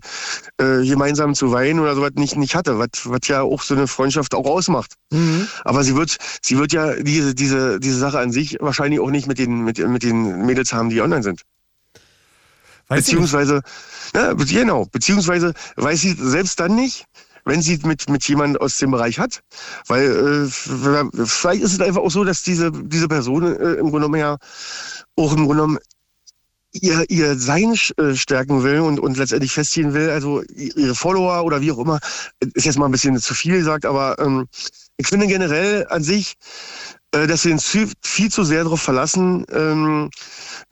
äh, 0.59 0.85
gemeinsam 0.87 1.35
zu 1.35 1.51
weinen 1.51 1.81
oder 1.81 1.95
sowas 1.97 2.13
nicht 2.15 2.37
nicht 2.37 2.55
hatte, 2.55 2.79
was 2.79 2.89
was 3.05 3.27
ja 3.27 3.43
auch 3.43 3.63
so 3.63 3.75
eine 3.75 3.89
Freundschaft 3.89 4.35
auch 4.35 4.47
ausmacht. 4.47 4.93
Mhm. 5.11 5.49
Aber 5.65 5.83
sie 5.83 5.97
wird 5.97 6.17
sie 6.43 6.59
wird 6.59 6.73
ja 6.73 6.95
diese 6.95 7.35
diese 7.35 7.81
diese 7.81 7.99
Sache 7.99 8.21
an 8.21 8.31
sich 8.31 8.59
wahrscheinlich 8.61 9.01
auch 9.01 9.11
nicht 9.11 9.27
mit 9.27 9.39
den 9.39 9.65
mit 9.65 9.79
mit 9.79 10.03
den 10.05 10.47
Mädels 10.47 10.73
haben, 10.73 10.89
die 10.91 11.01
online 11.01 11.23
sind. 11.25 11.43
Weiß. 12.89 13.05
Beziehungsweise, 13.05 13.63
ja, 14.15 14.33
genau, 14.35 14.87
beziehungsweise 14.87 15.55
weiß 15.77 16.01
sie 16.01 16.13
selbst 16.19 16.61
dann 16.61 16.75
nicht, 16.75 17.07
wenn 17.45 17.63
sie 17.63 17.79
mit, 17.85 18.09
mit 18.09 18.27
jemandem 18.29 18.61
aus 18.63 18.77
dem 18.77 18.91
Bereich 18.91 19.19
hat. 19.19 19.43
Weil 19.87 20.47
äh, 20.47 21.27
vielleicht 21.27 21.63
ist 21.63 21.73
es 21.73 21.81
einfach 21.81 22.03
auch 22.03 22.11
so, 22.11 22.25
dass 22.25 22.43
diese, 22.43 22.71
diese 22.73 23.09
Person 23.09 23.45
äh, 23.45 23.75
im 23.75 23.91
Grunde 23.91 24.07
genommen 24.09 24.21
ja 24.21 24.39
auch 25.17 25.33
im 25.33 25.47
Grunde 25.47 25.55
genommen 25.55 25.79
ihr, 26.73 27.05
ihr 27.11 27.37
Sein 27.37 27.75
äh, 27.97 28.15
stärken 28.15 28.63
will 28.63 28.81
und, 28.81 28.99
und 28.99 29.17
letztendlich 29.17 29.53
festziehen 29.53 29.95
will, 29.95 30.11
also 30.11 30.43
ihre 30.43 30.95
Follower 30.95 31.45
oder 31.45 31.61
wie 31.61 31.73
auch 31.73 31.79
immer, 31.79 32.01
ist 32.55 32.65
jetzt 32.65 32.79
mal 32.79 32.87
ein 32.87 32.93
bisschen 32.93 33.19
zu 33.19 33.35
viel 33.35 33.59
gesagt, 33.59 33.85
aber 33.85 34.19
ähm, 34.19 34.49
ich 34.97 35.07
finde 35.07 35.27
generell 35.27 35.87
an 35.89 36.03
sich, 36.03 36.35
äh, 37.13 37.27
dass 37.27 37.45
wir 37.45 37.53
uns 37.53 37.67
viel, 37.67 38.31
zu 38.31 38.45
sehr 38.45 38.65
darauf 38.65 38.81
verlassen, 38.81 39.45
ähm, 39.53 40.11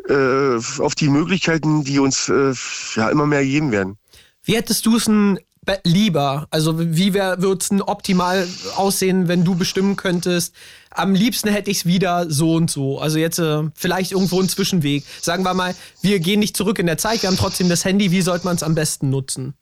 äh, 0.08 0.56
auf 0.80 0.94
die 0.94 1.08
Möglichkeiten, 1.08 1.84
die 1.84 1.98
uns 1.98 2.28
äh, 2.28 2.54
ja 2.94 3.10
immer 3.10 3.26
mehr 3.26 3.44
geben 3.44 3.70
werden. 3.70 3.98
Wie 4.42 4.56
hättest 4.56 4.86
du 4.86 4.96
es 4.96 5.04
denn 5.04 5.38
lieber? 5.84 6.46
Also 6.50 6.78
wie 6.78 7.14
würde 7.14 7.58
es 7.58 7.70
optimal 7.82 8.46
aussehen, 8.76 9.28
wenn 9.28 9.44
du 9.44 9.54
bestimmen 9.54 9.96
könntest? 9.96 10.54
Am 10.90 11.14
liebsten 11.14 11.48
hätte 11.48 11.70
ich 11.70 11.78
es 11.78 11.86
wieder 11.86 12.30
so 12.30 12.54
und 12.54 12.70
so. 12.70 12.98
Also 12.98 13.18
jetzt 13.18 13.38
äh, 13.38 13.62
vielleicht 13.74 14.12
irgendwo 14.12 14.40
ein 14.40 14.48
Zwischenweg. 14.48 15.04
Sagen 15.20 15.44
wir 15.44 15.54
mal, 15.54 15.74
wir 16.02 16.18
gehen 16.18 16.40
nicht 16.40 16.56
zurück 16.56 16.78
in 16.78 16.86
der 16.86 16.98
Zeit, 16.98 17.22
wir 17.22 17.28
haben 17.28 17.36
trotzdem 17.36 17.68
das 17.68 17.84
Handy. 17.84 18.10
Wie 18.10 18.22
sollte 18.22 18.44
man 18.44 18.56
es 18.56 18.62
am 18.62 18.74
besten 18.74 19.10
nutzen? 19.10 19.54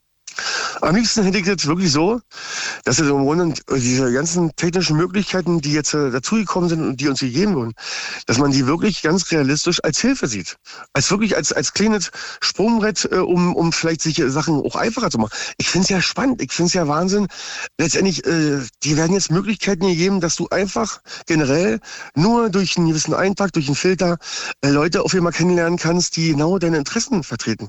Am 0.80 0.94
liebsten 0.94 1.24
hätte 1.24 1.38
ich 1.38 1.46
jetzt 1.46 1.66
wirklich 1.66 1.90
so, 1.90 2.20
dass 2.84 2.98
es 2.98 3.08
im 3.08 3.24
Grunde 3.24 3.54
diese 3.74 4.12
ganzen 4.12 4.54
technischen 4.56 4.96
Möglichkeiten, 4.96 5.60
die 5.60 5.72
jetzt 5.72 5.94
äh, 5.94 6.10
dazugekommen 6.10 6.68
sind 6.68 6.82
und 6.82 7.00
die 7.00 7.08
uns 7.08 7.20
gegeben 7.20 7.54
wurden, 7.54 7.74
dass 8.26 8.38
man 8.38 8.52
die 8.52 8.66
wirklich 8.66 9.02
ganz 9.02 9.30
realistisch 9.30 9.82
als 9.82 10.00
Hilfe 10.00 10.26
sieht. 10.26 10.56
Als 10.92 11.10
wirklich 11.10 11.36
als, 11.36 11.52
als 11.52 11.72
kleines 11.72 12.10
Sprungbrett, 12.40 13.08
äh, 13.10 13.16
um, 13.16 13.54
um 13.56 13.72
vielleicht 13.72 14.02
sich 14.02 14.18
äh, 14.20 14.30
Sachen 14.30 14.60
auch 14.60 14.76
einfacher 14.76 15.10
zu 15.10 15.18
machen. 15.18 15.36
Ich 15.56 15.68
finde 15.68 15.84
es 15.84 15.90
ja 15.90 16.00
spannend, 16.00 16.40
ich 16.42 16.52
finde 16.52 16.68
es 16.68 16.74
ja 16.74 16.86
Wahnsinn. 16.86 17.26
Letztendlich, 17.78 18.24
äh, 18.26 18.60
die 18.82 18.96
werden 18.96 19.14
jetzt 19.14 19.30
Möglichkeiten 19.30 19.86
gegeben, 19.86 20.20
dass 20.20 20.36
du 20.36 20.48
einfach 20.48 21.00
generell 21.26 21.80
nur 22.14 22.50
durch 22.50 22.76
einen 22.76 22.88
gewissen 22.88 23.14
Eintrag, 23.14 23.52
durch 23.52 23.66
einen 23.66 23.76
Filter, 23.76 24.18
äh, 24.60 24.70
Leute 24.70 25.02
auf 25.02 25.14
einmal 25.14 25.32
kennenlernen 25.32 25.78
kannst, 25.78 26.16
die 26.16 26.30
genau 26.30 26.58
deine 26.58 26.78
Interessen 26.78 27.22
vertreten. 27.22 27.68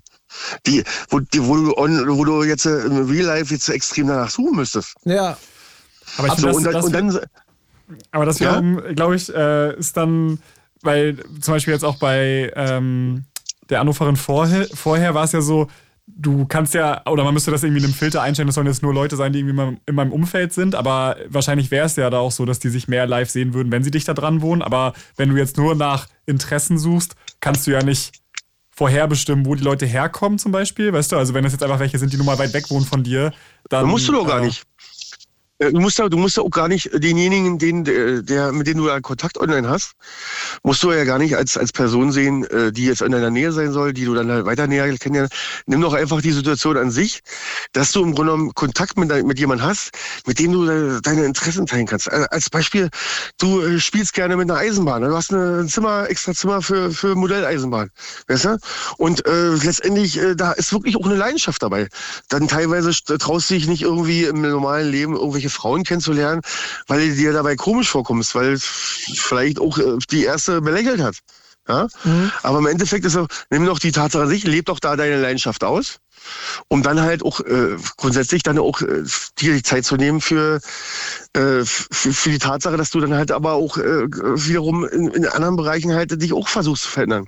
Die, 0.66 0.84
wo, 1.10 1.20
die, 1.20 1.44
wo, 1.46 1.56
du, 1.56 1.78
on, 1.78 2.18
wo 2.18 2.24
du 2.24 2.44
jetzt 2.44 2.66
äh, 2.66 2.82
im 2.82 3.10
Real 3.10 3.26
Life 3.26 3.54
jetzt 3.54 3.68
extrem 3.70 4.08
danach 4.08 4.30
suchen 4.30 4.56
müsstest. 4.58 4.96
Ja. 5.06 5.38
Aber 6.18 6.28
ich 6.28 6.34
So, 6.36 6.54
finde, 6.54 6.56
und, 6.58 6.64
das, 6.66 6.74
das, 6.74 6.86
und 6.86 6.94
dann, 6.94 7.20
aber 8.12 8.26
das 8.26 8.40
Ja? 8.40 8.52
wiederum, 8.52 8.96
glaube 8.96 9.16
ich, 9.16 9.34
äh, 9.34 9.78
ist 9.78 9.98
dann, 9.98 10.40
weil 10.82 11.18
zum 11.42 11.54
Beispiel 11.54 11.74
jetzt 11.74 11.84
auch 11.84 11.98
bei 11.98 12.52
ähm, 12.56 13.26
der 13.70 13.82
Anruferin 13.82 14.16
vorher, 14.16 14.68
vorher 14.74 15.14
war 15.14 15.24
es 15.24 15.32
ja 15.32 15.42
so, 15.42 15.68
du 16.08 16.46
kannst 16.46 16.74
ja, 16.74 17.04
oder 17.06 17.24
man 17.24 17.34
müsste 17.34 17.52
das 17.52 17.64
irgendwie 17.64 17.82
in 17.82 17.86
einem 17.86 17.94
Filter 17.94 18.22
einstellen, 18.22 18.48
das 18.48 18.56
sollen 18.56 18.68
jetzt 18.68 18.82
nur 18.82 18.94
Leute 18.94 19.16
sein, 19.16 19.32
die 19.32 19.40
irgendwie 19.40 19.78
in 19.86 19.96
meinem 19.96 20.12
Umfeld 20.12 20.54
sind, 20.54 20.74
aber 20.74 21.18
wahrscheinlich 21.28 21.70
wäre 21.70 21.86
es 21.86 21.96
ja 21.96 22.10
da 22.10 22.18
auch 22.18 22.32
so, 22.32 22.46
dass 22.46 22.60
die 22.60 22.70
sich 22.70 22.88
mehr 22.88 23.06
live 23.06 23.30
sehen 23.30 23.54
würden, 23.54 23.72
wenn 23.72 23.84
sie 23.84 23.92
dich 23.92 24.06
da 24.06 24.14
dran 24.16 24.42
wohnen. 24.42 24.62
Aber 24.64 24.94
wenn 25.18 25.30
du 25.30 25.36
jetzt 25.38 25.58
nur 25.58 25.76
nach 25.76 26.08
Interessen 26.26 26.80
suchst, 26.80 27.16
kannst 27.42 27.68
du 27.68 27.72
ja 27.72 27.84
nicht 27.84 28.14
vorherbestimmen, 28.80 29.46
wo 29.46 29.56
die 29.56 29.64
Leute 29.64 29.86
herkommen 29.86 30.40
zum 30.40 30.54
Beispiel, 30.54 30.94
weißt 30.94 31.12
du? 31.12 31.18
Also 31.18 31.34
wenn 31.34 31.44
das 31.44 31.52
jetzt 31.52 31.64
einfach 31.64 31.80
welche 31.80 32.00
sind, 32.00 32.14
die 32.14 32.18
nur 32.18 32.26
mal 32.26 32.40
weit 32.40 32.54
weg 32.54 32.70
wohnen 32.70 32.86
von 32.86 33.04
dir, 33.04 33.34
dann... 33.68 33.82
dann 33.82 33.90
musst 33.90 34.08
du 34.08 34.14
doch 34.14 34.26
gar 34.26 34.42
äh, 34.42 34.46
nicht. 34.46 34.64
Äh, 35.60 35.72
Du 35.72 35.80
musst 35.80 36.00
ja, 36.00 36.10
du 36.10 36.18
musst 36.18 36.38
ja 36.38 36.44
auch 36.44 36.50
gar 36.50 36.68
nicht 36.68 36.90
denjenigen, 36.94 37.58
den, 37.60 37.84
der, 37.84 38.22
der, 38.22 38.52
mit 38.52 38.68
dem 38.68 38.78
du 38.78 38.88
da 38.88 39.00
Kontakt 39.02 39.38
online 39.38 39.70
hast, 39.70 39.94
musst 40.64 40.84
du 40.84 40.92
ja 40.92 41.04
gar 41.04 41.20
nicht 41.20 41.36
als, 41.36 41.58
als 41.58 41.72
Person 41.72 42.12
sehen, 42.12 42.44
äh, 42.46 42.72
die 42.72 42.86
jetzt 42.86 43.02
in 43.02 43.12
deiner 43.12 43.30
Nähe 43.30 43.52
sein 43.52 43.72
soll, 43.72 43.94
die 43.94 44.06
du 44.06 44.14
dann 44.16 44.32
halt 44.32 44.46
weiter 44.46 44.68
näher 44.68 44.88
kennenlernst. 44.98 45.34
Nimm 45.68 45.82
doch 45.82 45.94
einfach 45.94 46.22
die 46.22 46.32
Situation 46.32 46.78
an 46.78 46.92
sich, 46.92 47.22
dass 47.74 47.92
du 47.92 48.02
im 48.04 48.16
Grunde 48.16 48.32
genommen 48.32 48.54
Kontakt 48.56 48.98
mit, 48.98 49.10
mit 49.26 49.40
jemandem 49.40 49.68
hast, 49.68 49.92
mit 50.26 50.40
dem 50.40 50.52
du 50.54 51.00
deine, 51.02 51.26
Interessen 51.26 51.66
teilen 51.66 51.86
kannst. 51.86 52.08
Äh, 52.08 52.26
Als 52.32 52.50
Beispiel, 52.50 52.90
du 53.40 53.62
äh, 53.62 53.80
spielst 53.80 54.14
gerne 54.14 54.38
mit 54.38 54.50
einer 54.50 54.60
Eisenbahn. 54.60 55.02
ne? 55.02 55.10
Du 55.10 55.16
hast 55.16 55.32
ein 55.32 55.68
Zimmer, 55.68 56.10
extra 56.10 56.34
Zimmer 56.34 56.62
für, 56.62 56.92
für 56.92 57.16
Modelleisenbahn. 57.16 57.90
Weißt 58.28 58.46
du? 58.46 58.58
Und 58.98 59.26
äh, 59.28 59.50
letztendlich, 59.64 60.18
äh, 60.18 60.36
da 60.36 60.52
ist 60.54 60.72
wirklich 60.74 60.96
auch 60.98 61.06
eine 61.06 61.16
Leidenschaft 61.16 61.62
dabei. 61.62 61.88
Dann 62.30 62.48
teilweise 62.48 62.90
st- 62.92 63.18
traust 63.18 63.50
du 63.50 63.56
dich 63.56 63.68
nicht 63.68 63.82
irgendwie 63.84 64.24
im 64.24 64.42
normalen 64.42 64.90
Leben 64.90 65.16
irgendwelche 65.16 65.49
Frauen 65.50 65.84
kennenzulernen, 65.84 66.42
weil 66.88 67.10
du 67.10 67.16
dir 67.16 67.34
dabei 67.34 67.56
komisch 67.56 67.90
vorkommst, 67.90 68.36
weil 68.36 68.58
vielleicht 68.60 69.60
auch 69.60 69.78
äh, 69.78 69.98
die 70.12 70.24
erste 70.24 70.62
belächelt 70.62 71.02
hat. 71.02 71.18
Ja? 71.70 71.88
Aber 72.44 72.60
im 72.60 72.66
Endeffekt 72.66 73.06
ist 73.06 73.14
so, 73.14 73.28
nimm 73.50 73.66
doch 73.66 73.80
die 73.80 73.92
Tatsache 73.92 74.24
an 74.24 74.30
sich, 74.30 74.44
leb 74.44 74.66
doch 74.66 74.80
da 74.80 74.96
deine 74.96 75.22
Leidenschaft 75.22 75.64
aus, 75.64 76.00
um 76.68 76.82
dann 76.84 77.00
halt 77.00 77.24
auch 77.24 77.40
äh, 77.42 77.78
grundsätzlich 77.96 78.44
dann 78.44 78.58
auch 78.58 78.82
äh, 78.82 79.04
dir 79.38 79.54
die 79.54 79.64
Zeit 79.64 79.86
zu 79.86 79.96
nehmen 79.96 80.20
für, 80.20 80.60
äh, 81.34 81.64
für, 81.64 82.14
für 82.14 82.30
die 82.32 82.40
Tatsache, 82.40 82.76
dass 82.76 82.90
du 82.90 83.00
dann 83.00 83.14
halt 83.14 83.32
aber 83.32 83.54
auch 83.54 83.78
äh, 83.78 84.08
wiederum 84.10 84.84
in, 84.86 85.10
in 85.10 85.28
anderen 85.28 85.56
Bereichen 85.56 85.94
halt 85.94 86.20
dich 86.22 86.34
auch 86.34 86.48
versuchst 86.48 86.84
zu 86.84 86.90
verändern. 86.90 87.28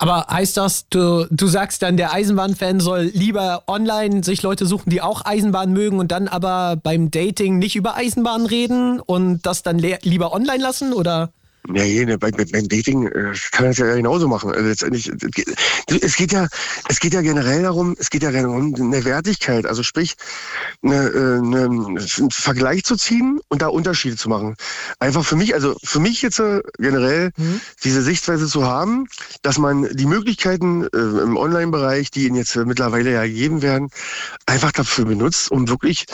Aber 0.00 0.28
heißt 0.30 0.56
das, 0.56 0.88
du, 0.88 1.26
du 1.30 1.46
sagst 1.46 1.82
dann, 1.82 1.98
der 1.98 2.14
Eisenbahnfan 2.14 2.80
soll 2.80 3.10
lieber 3.12 3.64
online 3.66 4.24
sich 4.24 4.42
Leute 4.42 4.64
suchen, 4.64 4.88
die 4.88 5.02
auch 5.02 5.26
Eisenbahn 5.26 5.74
mögen 5.74 5.98
und 5.98 6.10
dann 6.10 6.26
aber 6.26 6.76
beim 6.82 7.10
Dating 7.10 7.58
nicht 7.58 7.76
über 7.76 7.96
Eisenbahn 7.96 8.46
reden 8.46 8.98
und 8.98 9.44
das 9.44 9.62
dann 9.62 9.78
lieber 9.78 10.32
online 10.32 10.62
lassen? 10.62 10.94
Oder? 10.94 11.32
Ja, 11.68 11.84
je, 11.84 12.06
ne, 12.06 12.18
bei, 12.18 12.30
bei, 12.30 12.44
beim 12.44 12.68
Dating 12.68 13.06
äh, 13.06 13.32
kann 13.52 13.64
man 13.64 13.70
das 13.70 13.78
ja 13.78 13.94
genauso 13.94 14.28
machen. 14.28 14.50
Also 14.50 14.66
letztendlich, 14.66 15.08
es 15.08 15.30
geht, 15.30 16.02
es 16.02 16.16
geht 16.16 16.32
ja, 16.32 16.48
es 16.88 17.00
geht 17.00 17.12
ja 17.12 17.20
generell 17.20 17.62
darum, 17.62 17.96
es 17.98 18.10
geht 18.10 18.22
ja 18.22 18.30
generell 18.30 18.56
um 18.56 18.74
eine 18.74 19.04
Wertigkeit, 19.04 19.66
also 19.66 19.82
sprich, 19.82 20.14
eine, 20.82 21.08
äh, 21.08 21.38
eine, 21.38 21.64
einen 21.64 22.30
Vergleich 22.30 22.84
zu 22.84 22.96
ziehen 22.96 23.40
und 23.48 23.62
da 23.62 23.68
Unterschiede 23.68 24.16
zu 24.16 24.28
machen. 24.28 24.56
Einfach 24.98 25.24
für 25.24 25.36
mich, 25.36 25.54
also 25.54 25.76
für 25.84 26.00
mich 26.00 26.22
jetzt 26.22 26.40
äh, 26.40 26.60
generell 26.78 27.30
diese 27.84 28.02
Sichtweise 28.02 28.46
zu 28.46 28.64
haben, 28.64 29.06
dass 29.42 29.58
man 29.58 29.88
die 29.94 30.06
Möglichkeiten 30.06 30.84
äh, 30.84 30.98
im 30.98 31.36
Online-Bereich, 31.36 32.10
die 32.10 32.26
Ihnen 32.26 32.36
jetzt 32.36 32.56
äh, 32.56 32.64
mittlerweile 32.64 33.12
ja 33.12 33.22
gegeben 33.24 33.62
werden, 33.62 33.90
einfach 34.46 34.72
dafür 34.72 35.04
benutzt, 35.04 35.50
um 35.50 35.68
wirklich 35.68 36.06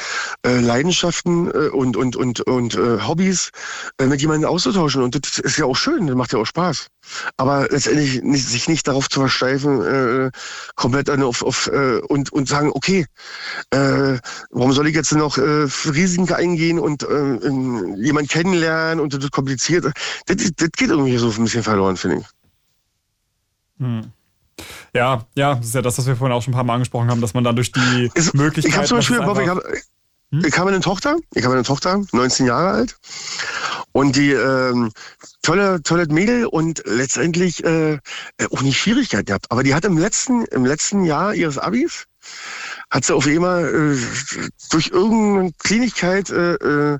äh, 0.44 0.60
Leidenschaften 0.60 1.48
äh, 1.50 1.68
und 1.68 1.96
und 1.96 2.16
und 2.16 2.40
und 2.40 2.74
äh, 2.74 2.98
Hobbys 3.06 3.50
äh, 3.98 4.06
mit 4.06 4.20
jemandem 4.20 4.50
auszutauschen. 4.50 5.02
Und 5.02 5.14
das 5.14 5.35
ist 5.38 5.58
ja 5.58 5.64
auch 5.66 5.76
schön, 5.76 6.06
das 6.06 6.16
macht 6.16 6.32
ja 6.32 6.38
auch 6.38 6.46
Spaß. 6.46 6.88
Aber 7.36 7.68
letztendlich 7.70 8.22
nicht, 8.22 8.48
sich 8.48 8.68
nicht 8.68 8.86
darauf 8.88 9.08
zu 9.08 9.20
versteifen, 9.20 9.82
äh, 9.82 10.30
komplett 10.74 11.08
auf, 11.10 11.42
auf 11.42 11.68
äh, 11.68 11.98
und 12.08 12.32
und 12.32 12.48
sagen, 12.48 12.70
okay, 12.74 13.06
äh, 13.70 14.18
warum 14.50 14.72
soll 14.72 14.88
ich 14.88 14.94
jetzt 14.94 15.12
noch 15.12 15.38
äh, 15.38 15.66
Risiken 15.86 16.32
eingehen 16.32 16.78
und 16.78 17.02
äh, 17.02 17.36
in, 17.46 17.96
jemanden 17.96 18.28
kennenlernen 18.28 19.00
und 19.00 19.14
das 19.14 19.22
ist 19.24 19.32
kompliziert. 19.32 19.84
Das, 19.84 20.36
das 20.36 20.68
geht 20.76 20.90
irgendwie 20.90 21.16
so 21.18 21.30
ein 21.30 21.44
bisschen 21.44 21.62
verloren, 21.62 21.96
finde 21.96 22.18
ich. 22.18 22.26
Ja, 24.94 25.26
ja, 25.34 25.54
das 25.56 25.66
ist 25.66 25.74
ja 25.74 25.82
das, 25.82 25.98
was 25.98 26.06
wir 26.06 26.16
vorhin 26.16 26.34
auch 26.34 26.42
schon 26.42 26.52
ein 26.52 26.56
paar 26.56 26.64
Mal 26.64 26.74
angesprochen 26.74 27.10
haben, 27.10 27.20
dass 27.20 27.34
man 27.34 27.44
dann 27.44 27.56
durch 27.56 27.72
die 27.72 28.10
Ist- 28.14 28.34
Möglichkeit. 28.34 28.70
Ich 28.72 28.76
habe 28.76 28.86
zum 28.86 28.98
Beispiel, 28.98 29.20
Bob, 29.20 29.38
ich 29.38 29.48
habe 29.48 29.62
ich 30.30 30.58
habe 30.58 30.70
eine 30.70 30.80
Tochter, 30.80 31.16
ich 31.34 31.44
habe 31.44 31.54
eine 31.54 31.62
Tochter, 31.62 32.02
19 32.12 32.46
Jahre 32.46 32.70
alt. 32.70 32.96
Und 33.92 34.16
die 34.16 34.32
ähm, 34.32 34.92
tolle, 35.42 35.82
tolle 35.82 36.06
Mädel 36.06 36.46
und 36.46 36.82
letztendlich 36.84 37.64
äh, 37.64 37.94
äh, 37.94 37.98
auch 38.50 38.62
nicht 38.62 38.78
Schwierigkeiten 38.78 39.26
gehabt. 39.26 39.46
Aber 39.50 39.62
die 39.62 39.74
hat 39.74 39.84
im 39.84 39.96
letzten, 39.96 40.44
im 40.46 40.64
letzten 40.64 41.04
Jahr 41.04 41.34
ihres 41.34 41.58
Abis, 41.58 42.06
hat 42.90 43.04
sie 43.04 43.14
auf 43.14 43.26
einmal 43.26 43.64
äh, 43.64 43.98
durch 44.70 44.88
irgendeine 44.88 45.52
Kleinigkeit 45.58 46.30
äh, 46.30 46.54
äh, 46.54 46.98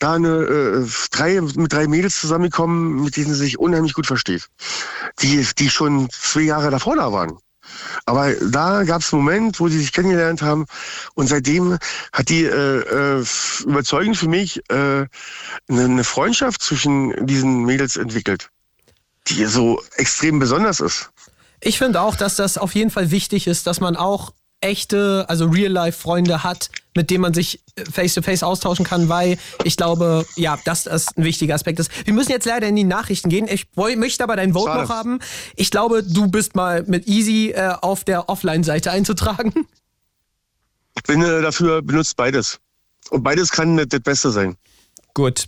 da 0.00 0.14
eine 0.14 0.28
äh, 0.28 0.88
drei, 1.10 1.40
mit 1.40 1.72
drei 1.72 1.86
Mädels 1.86 2.20
zusammengekommen, 2.20 3.04
mit 3.04 3.16
denen 3.16 3.34
sie 3.34 3.40
sich 3.40 3.58
unheimlich 3.58 3.94
gut 3.94 4.06
versteht. 4.06 4.48
Die, 5.20 5.46
die 5.58 5.70
schon 5.70 6.08
zwei 6.10 6.42
Jahre 6.42 6.70
davor 6.70 6.96
da 6.96 7.12
waren. 7.12 7.38
Aber 8.06 8.32
da 8.34 8.84
gab 8.84 9.02
es 9.02 9.12
einen 9.12 9.22
Moment, 9.22 9.60
wo 9.60 9.68
sie 9.68 9.78
sich 9.78 9.92
kennengelernt 9.92 10.42
haben 10.42 10.66
und 11.14 11.28
seitdem 11.28 11.78
hat 12.12 12.28
die 12.28 12.44
äh, 12.44 13.18
äh, 13.20 13.24
überzeugend 13.64 14.16
für 14.16 14.28
mich 14.28 14.58
äh, 14.70 14.74
eine, 14.74 15.08
eine 15.68 16.04
Freundschaft 16.04 16.62
zwischen 16.62 17.26
diesen 17.26 17.64
Mädels 17.64 17.96
entwickelt, 17.96 18.50
die 19.28 19.44
so 19.46 19.82
extrem 19.96 20.38
besonders 20.38 20.80
ist. 20.80 21.10
Ich 21.60 21.78
finde 21.78 22.00
auch, 22.00 22.16
dass 22.16 22.36
das 22.36 22.58
auf 22.58 22.74
jeden 22.74 22.90
Fall 22.90 23.10
wichtig 23.10 23.46
ist, 23.46 23.66
dass 23.66 23.80
man 23.80 23.96
auch 23.96 24.32
echte, 24.60 25.24
also 25.28 25.46
Real-Life-Freunde 25.46 26.42
hat, 26.42 26.70
mit 26.94 27.10
denen 27.10 27.22
man 27.22 27.34
sich 27.34 27.60
äh, 27.76 27.84
face-to-face 27.84 28.42
austauschen 28.42 28.84
kann, 28.84 29.08
weil 29.08 29.38
ich 29.64 29.76
glaube, 29.76 30.24
ja, 30.36 30.58
dass 30.64 30.84
das 30.84 31.16
ein 31.16 31.24
wichtiger 31.24 31.54
Aspekt 31.54 31.78
ist. 31.80 31.90
Wir 32.06 32.14
müssen 32.14 32.30
jetzt 32.30 32.46
leider 32.46 32.66
in 32.68 32.76
die 32.76 32.84
Nachrichten 32.84 33.28
gehen. 33.28 33.48
Ich 33.48 33.66
möchte 33.76 34.22
aber 34.24 34.36
dein 34.36 34.52
Vote 34.52 34.70
Schade. 34.70 34.82
noch 34.82 34.90
haben. 34.90 35.18
Ich 35.56 35.70
glaube, 35.70 36.02
du 36.02 36.28
bist 36.28 36.54
mal 36.54 36.84
mit 36.86 37.06
Easy 37.06 37.50
äh, 37.50 37.74
auf 37.80 38.04
der 38.04 38.28
Offline-Seite 38.28 38.90
einzutragen. 38.90 39.66
Ich 40.96 41.02
bin 41.02 41.22
äh, 41.22 41.42
dafür, 41.42 41.82
benutzt 41.82 42.16
beides. 42.16 42.58
Und 43.10 43.22
beides 43.22 43.50
kann 43.50 43.76
das 43.76 43.88
das 43.88 44.00
Beste 44.00 44.30
sein. 44.30 44.56
Gut. 45.12 45.46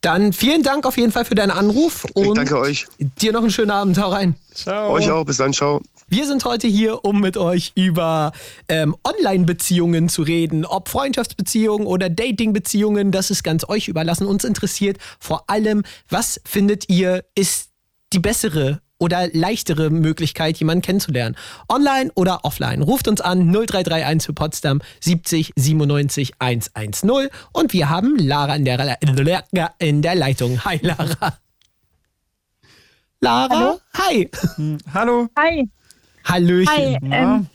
Dann 0.00 0.32
vielen 0.32 0.62
Dank 0.64 0.84
auf 0.84 0.96
jeden 0.96 1.12
Fall 1.12 1.24
für 1.24 1.36
deinen 1.36 1.52
Anruf 1.52 2.04
Ich 2.08 2.16
und 2.16 2.36
danke 2.36 2.58
euch. 2.58 2.86
dir 2.98 3.32
noch 3.32 3.42
einen 3.42 3.50
schönen 3.50 3.70
Abend. 3.70 3.98
Hau 3.98 4.10
rein. 4.10 4.34
Ciao. 4.54 4.90
Euch 4.92 5.10
auch. 5.10 5.24
Bis 5.24 5.36
dann. 5.36 5.52
Ciao. 5.52 5.80
Wir 6.12 6.26
sind 6.26 6.44
heute 6.44 6.66
hier, 6.66 7.06
um 7.06 7.22
mit 7.22 7.38
euch 7.38 7.72
über 7.74 8.32
ähm, 8.68 8.94
Online-Beziehungen 9.02 10.10
zu 10.10 10.20
reden. 10.20 10.66
Ob 10.66 10.90
Freundschaftsbeziehungen 10.90 11.86
oder 11.86 12.10
Dating-Beziehungen, 12.10 13.12
das 13.12 13.30
ist 13.30 13.42
ganz 13.42 13.66
euch 13.66 13.88
überlassen. 13.88 14.26
Uns 14.26 14.44
interessiert 14.44 14.98
vor 15.18 15.48
allem, 15.48 15.84
was 16.10 16.38
findet 16.44 16.90
ihr, 16.90 17.24
ist 17.34 17.70
die 18.12 18.18
bessere 18.18 18.82
oder 18.98 19.28
leichtere 19.32 19.88
Möglichkeit, 19.88 20.58
jemanden 20.58 20.82
kennenzulernen? 20.82 21.34
Online 21.66 22.12
oder 22.14 22.44
offline? 22.44 22.82
Ruft 22.82 23.08
uns 23.08 23.22
an 23.22 23.50
0331 23.50 24.26
für 24.26 24.34
Potsdam 24.34 24.82
70 25.00 25.54
97 25.56 26.34
110 26.38 27.30
und 27.54 27.72
wir 27.72 27.88
haben 27.88 28.18
Lara 28.18 28.56
in 28.56 28.66
der, 28.66 28.98
in 29.78 30.02
der 30.02 30.14
Leitung. 30.14 30.62
Hi 30.62 30.78
Lara. 30.82 31.38
Lara? 33.20 33.48
Hallo? 33.48 33.80
Hi. 33.94 34.30
Hallo. 34.92 35.28
Hi. 35.38 35.70
Hallöchen. 36.24 36.68
Hi. 36.74 36.98
Na, 37.02 37.36
Ähm, 37.36 37.46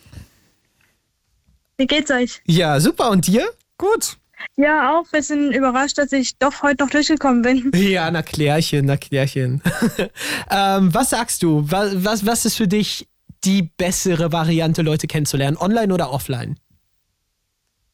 wie 1.77 1.87
geht's 1.87 2.09
euch? 2.11 2.41
Ja, 2.47 2.79
super. 2.79 3.09
Und 3.11 3.27
dir? 3.27 3.47
gut. 3.77 4.17
Ja, 4.55 4.91
auch. 4.97 5.05
Wir 5.11 5.21
sind 5.23 5.51
überrascht, 5.51 5.97
dass 5.97 6.11
ich 6.11 6.37
doch 6.37 6.61
heute 6.63 6.83
noch 6.83 6.89
durchgekommen 6.91 7.41
bin. 7.41 7.71
Ja, 7.75 8.09
na 8.11 8.21
Klärchen, 8.21 8.85
na 8.85 8.97
Klärchen. 8.97 9.61
ähm, 10.51 10.93
was 10.93 11.11
sagst 11.11 11.43
du? 11.43 11.63
Was, 11.69 12.03
was, 12.03 12.25
was 12.25 12.45
ist 12.45 12.55
für 12.57 12.67
dich 12.67 13.07
die 13.43 13.63
bessere 13.63 14.31
Variante, 14.31 14.81
Leute 14.81 15.07
kennenzulernen? 15.07 15.57
Online 15.57 15.93
oder 15.93 16.11
offline? 16.11 16.59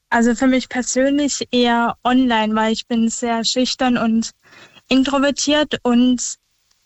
Also 0.09 0.35
für 0.35 0.47
mich 0.47 0.69
persönlich 0.69 1.47
eher 1.51 1.97
online, 2.03 2.55
weil 2.55 2.71
ich 2.73 2.87
bin 2.87 3.09
sehr 3.09 3.43
schüchtern 3.43 3.97
und 3.97 4.31
introvertiert 4.89 5.79
und 5.83 6.35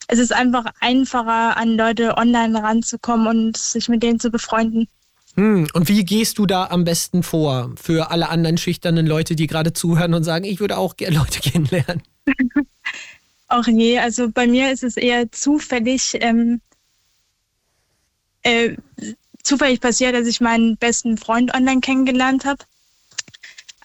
es 0.08 0.20
ist 0.20 0.34
einfach 0.34 0.66
einfacher, 0.80 1.58
an 1.58 1.76
Leute 1.76 2.18
online 2.18 2.62
ranzukommen 2.62 3.28
und 3.28 3.58
sich 3.58 3.90
mit 3.90 4.04
denen 4.04 4.20
zu 4.20 4.32
befreunden. 4.32 4.88
Hm, 5.36 5.68
und 5.74 5.88
wie 5.88 6.04
gehst 6.04 6.40
du 6.40 6.46
da 6.46 6.66
am 6.68 6.84
besten 6.84 7.22
vor 7.22 7.72
für 7.82 8.10
alle 8.10 8.30
anderen 8.30 8.58
schüchternen 8.58 9.06
Leute, 9.06 9.36
die 9.36 9.48
gerade 9.48 9.74
zuhören 9.74 10.14
und 10.14 10.24
sagen, 10.24 10.46
ich 10.46 10.60
würde 10.60 10.78
auch 10.78 10.98
gerne 10.98 11.18
Leute 11.18 11.40
kennenlernen? 11.42 12.02
Auch 13.50 13.66
je. 13.66 14.00
Also 14.00 14.30
bei 14.30 14.46
mir 14.46 14.72
ist 14.72 14.84
es 14.84 14.98
eher 14.98 15.32
zufällig, 15.32 16.18
ähm, 16.20 16.60
äh, 18.44 18.76
zufällig 19.42 19.80
passiert, 19.80 20.16
dass 20.16 20.28
ich 20.28 20.42
meinen 20.42 20.76
besten 20.76 21.18
Freund 21.18 21.54
online 21.54 21.80
kennengelernt 21.80 22.44
habe. 22.44 22.66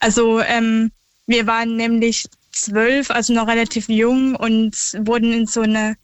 Also 0.00 0.40
ähm, 0.40 0.90
wir 1.26 1.46
waren 1.46 1.76
nämlich 1.76 2.26
zwölf, 2.50 3.10
also 3.10 3.32
noch 3.32 3.46
relativ 3.46 3.88
jung 3.88 4.34
und 4.34 4.74
wurden 4.98 5.32
in 5.32 5.46
so 5.46 5.60
eine, 5.60 5.96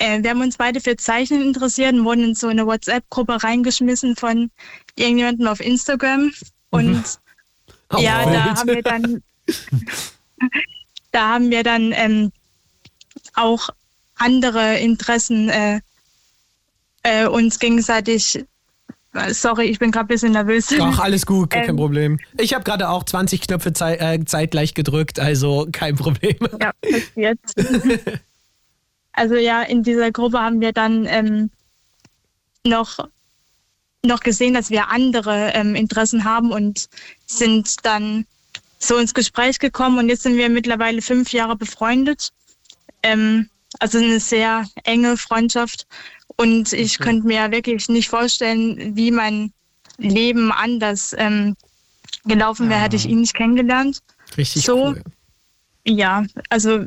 äh, 0.00 0.22
wir 0.22 0.30
haben 0.30 0.40
uns 0.40 0.56
beide 0.56 0.80
für 0.80 0.96
Zeichnen 0.96 1.42
interessiert 1.42 1.92
und 1.92 2.04
wurden 2.04 2.24
in 2.24 2.34
so 2.34 2.48
eine 2.48 2.66
WhatsApp-Gruppe 2.66 3.42
reingeschmissen 3.42 4.16
von 4.16 4.50
irgendjemandem 4.96 5.46
auf 5.46 5.60
Instagram. 5.60 6.32
Und 6.70 7.04
ja, 7.98 8.24
Oh, 8.26 8.30
da 8.32 8.54
haben 8.56 8.68
wir 8.68 8.82
dann, 8.82 9.22
da 11.12 11.28
haben 11.28 11.50
wir 11.50 11.62
dann 11.62 11.92
ähm, 11.92 12.32
auch 13.34 13.68
andere 14.16 14.78
Interessen 14.78 15.48
äh, 15.48 15.80
äh, 17.02 17.26
uns 17.26 17.58
gegenseitig 17.58 18.44
sorry, 19.32 19.64
ich 19.64 19.80
bin 19.80 19.90
gerade 19.90 20.04
ein 20.04 20.08
bisschen 20.08 20.32
nervös. 20.32 20.68
Ach, 20.78 21.00
alles 21.00 21.26
gut, 21.26 21.50
kein 21.50 21.68
Ähm. 21.68 21.76
Problem. 21.76 22.20
Ich 22.38 22.54
habe 22.54 22.62
gerade 22.62 22.88
auch 22.88 23.02
20 23.02 23.40
Knöpfe 23.40 23.72
zei 23.72 23.96
äh, 23.96 24.24
zeitgleich 24.24 24.74
gedrückt, 24.74 25.18
also 25.18 25.66
kein 25.72 25.96
Problem. 25.96 26.36
Ja, 26.60 26.72
passiert. 26.80 27.40
also 29.12 29.34
ja, 29.36 29.62
in 29.62 29.82
dieser 29.82 30.10
Gruppe 30.12 30.40
haben 30.40 30.60
wir 30.60 30.72
dann 30.72 31.06
ähm, 31.06 31.50
noch, 32.64 33.08
noch 34.04 34.20
gesehen, 34.20 34.54
dass 34.54 34.70
wir 34.70 34.88
andere 34.88 35.52
ähm, 35.54 35.74
Interessen 35.74 36.24
haben 36.24 36.52
und 36.52 36.88
sind 37.26 37.84
dann 37.84 38.26
so 38.78 38.96
ins 38.96 39.14
Gespräch 39.14 39.58
gekommen 39.58 39.98
und 39.98 40.08
jetzt 40.08 40.22
sind 40.22 40.36
wir 40.36 40.48
mittlerweile 40.48 41.02
fünf 41.02 41.32
Jahre 41.32 41.56
befreundet. 41.56 42.32
Ähm, 43.02 43.48
also 43.78 43.98
eine 43.98 44.20
sehr 44.20 44.66
enge 44.84 45.16
Freundschaft 45.16 45.86
und 46.36 46.72
ich 46.72 46.98
könnte 46.98 47.26
mir 47.26 47.50
wirklich 47.50 47.88
nicht 47.88 48.08
vorstellen, 48.08 48.96
wie 48.96 49.10
mein 49.10 49.52
Leben 49.98 50.50
anders 50.50 51.14
ähm, 51.18 51.56
gelaufen 52.24 52.68
wäre, 52.68 52.80
hätte 52.80 52.96
ich 52.96 53.06
ihn 53.06 53.20
nicht 53.20 53.34
kennengelernt. 53.34 53.98
Richtig 54.36 54.64
So. 54.64 54.88
cool. 54.88 55.02
Ja, 55.84 56.24
also 56.48 56.86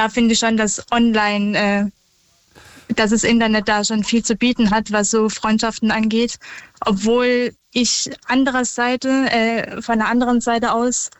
da 0.00 0.08
finde 0.08 0.32
ich 0.32 0.38
schon, 0.38 0.56
dass 0.56 0.82
online, 0.90 1.58
äh, 1.58 2.94
dass 2.94 3.10
das 3.10 3.22
Internet 3.22 3.68
da 3.68 3.84
schon 3.84 4.02
viel 4.02 4.24
zu 4.24 4.34
bieten 4.34 4.70
hat, 4.70 4.92
was 4.92 5.10
so 5.10 5.28
Freundschaften 5.28 5.90
angeht. 5.90 6.38
Obwohl 6.86 7.54
ich 7.72 8.10
andererseits, 8.26 9.04
äh, 9.04 9.82
von 9.82 9.98
der 9.98 10.08
anderen 10.08 10.40
Seite 10.40 10.72
aus, 10.72 11.10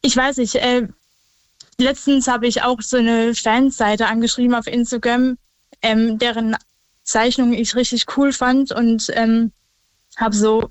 ich 0.00 0.16
weiß 0.16 0.38
nicht, 0.38 0.54
äh, 0.54 0.88
letztens 1.76 2.26
habe 2.26 2.46
ich 2.46 2.62
auch 2.62 2.80
so 2.80 2.96
eine 2.96 3.34
Fanseite 3.34 4.06
angeschrieben 4.06 4.54
auf 4.54 4.66
Instagram, 4.66 5.36
ähm, 5.82 6.18
deren 6.18 6.56
Zeichnung 7.02 7.52
ich 7.52 7.76
richtig 7.76 8.06
cool 8.16 8.32
fand 8.32 8.72
und 8.72 9.10
ähm, 9.12 9.52
habe 10.16 10.34
so 10.34 10.70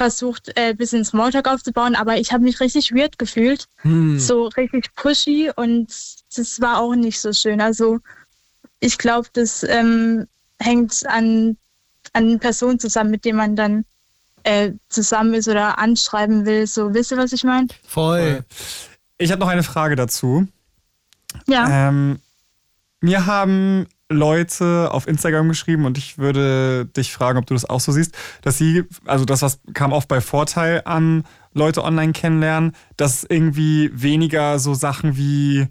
versucht, 0.00 0.48
äh, 0.56 0.70
ein 0.70 0.76
bisschen 0.78 1.04
Smalltalk 1.04 1.46
aufzubauen, 1.46 1.94
aber 1.94 2.16
ich 2.16 2.32
habe 2.32 2.42
mich 2.42 2.58
richtig 2.60 2.94
weird 2.94 3.18
gefühlt 3.18 3.66
Hm. 3.82 4.18
so 4.18 4.46
richtig 4.46 4.94
pushy 4.94 5.50
und 5.54 5.88
das 6.34 6.58
war 6.62 6.80
auch 6.80 6.94
nicht 6.94 7.20
so 7.20 7.34
schön. 7.34 7.60
Also 7.60 7.98
ich 8.78 8.96
glaube, 8.96 9.28
das 9.34 9.62
ähm, 9.62 10.26
hängt 10.58 11.06
an, 11.06 11.58
an 12.14 12.38
Personen 12.38 12.78
zusammen, 12.78 13.10
mit 13.10 13.26
denen 13.26 13.36
man 13.36 13.56
dann 13.56 13.84
äh, 14.44 14.72
zusammen 14.88 15.34
ist 15.34 15.48
oder 15.48 15.78
anschreiben 15.78 16.46
will. 16.46 16.66
So, 16.66 16.94
wisst 16.94 17.10
ihr, 17.10 17.18
was 17.18 17.34
ich 17.34 17.44
meine? 17.44 17.68
Voll. 17.86 18.42
Ich 19.18 19.30
habe 19.30 19.40
noch 19.40 19.48
eine 19.48 19.62
Frage 19.62 19.96
dazu. 19.96 20.48
Ja. 21.46 21.88
Ähm, 21.88 22.20
mir 23.02 23.26
haben 23.26 23.86
Leute 24.10 24.88
auf 24.90 25.06
Instagram 25.06 25.48
geschrieben 25.48 25.84
und 25.84 25.96
ich 25.96 26.18
würde 26.18 26.84
dich 26.84 27.12
fragen, 27.12 27.38
ob 27.38 27.46
du 27.46 27.54
das 27.54 27.68
auch 27.68 27.80
so 27.80 27.92
siehst, 27.92 28.16
dass 28.42 28.58
sie, 28.58 28.84
also 29.06 29.24
das, 29.24 29.40
was 29.40 29.60
kam 29.72 29.92
oft 29.92 30.08
bei 30.08 30.20
Vorteil 30.20 30.82
an 30.84 31.24
Leute 31.54 31.84
online 31.84 32.12
kennenlernen, 32.12 32.72
dass 32.96 33.24
irgendwie 33.24 33.90
weniger 33.94 34.58
so 34.58 34.74
Sachen 34.74 35.16
wie, 35.16 35.68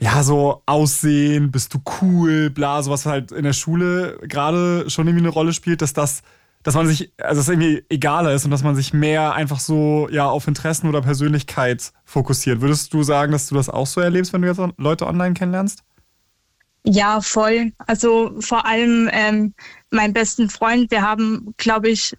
ja, 0.00 0.22
so 0.22 0.62
Aussehen, 0.64 1.50
bist 1.50 1.74
du 1.74 1.82
cool, 2.00 2.48
bla, 2.48 2.82
sowas 2.82 3.04
halt 3.04 3.30
in 3.30 3.44
der 3.44 3.52
Schule 3.52 4.18
gerade 4.22 4.88
schon 4.88 5.06
irgendwie 5.06 5.24
eine 5.24 5.32
Rolle 5.32 5.52
spielt, 5.52 5.82
dass 5.82 5.92
das, 5.92 6.22
dass 6.62 6.74
man 6.74 6.86
sich, 6.86 7.12
also 7.18 7.40
dass 7.40 7.48
irgendwie 7.48 7.84
egaler 7.90 8.32
ist 8.32 8.46
und 8.46 8.50
dass 8.52 8.62
man 8.64 8.74
sich 8.74 8.94
mehr 8.94 9.34
einfach 9.34 9.60
so, 9.60 10.08
ja, 10.10 10.28
auf 10.28 10.48
Interessen 10.48 10.88
oder 10.88 11.02
Persönlichkeit 11.02 11.92
fokussiert. 12.04 12.62
Würdest 12.62 12.94
du 12.94 13.02
sagen, 13.02 13.32
dass 13.32 13.48
du 13.48 13.54
das 13.54 13.68
auch 13.68 13.86
so 13.86 14.00
erlebst, 14.00 14.32
wenn 14.32 14.42
du 14.42 14.48
jetzt 14.48 14.60
Leute 14.78 15.06
online 15.06 15.34
kennenlernst? 15.34 15.84
Ja, 16.84 17.20
voll. 17.20 17.72
Also 17.78 18.34
vor 18.40 18.66
allem 18.66 19.08
ähm, 19.12 19.54
mein 19.90 20.12
besten 20.12 20.50
Freund, 20.50 20.90
wir 20.90 21.02
haben, 21.02 21.54
glaube 21.56 21.90
ich, 21.90 22.16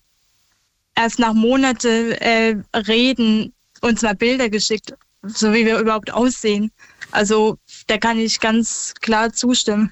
erst 0.95 1.19
nach 1.19 1.33
Monate 1.33 2.19
äh, 2.21 2.55
Reden 2.75 3.53
uns 3.81 4.01
mal 4.01 4.15
Bilder 4.15 4.49
geschickt, 4.49 4.93
so 5.23 5.51
wie 5.51 5.65
wir 5.65 5.79
überhaupt 5.79 6.11
aussehen. 6.13 6.71
Also 7.11 7.57
da 7.87 7.97
kann 7.97 8.17
ich 8.17 8.39
ganz 8.39 8.93
klar 9.01 9.33
zustimmen. 9.33 9.91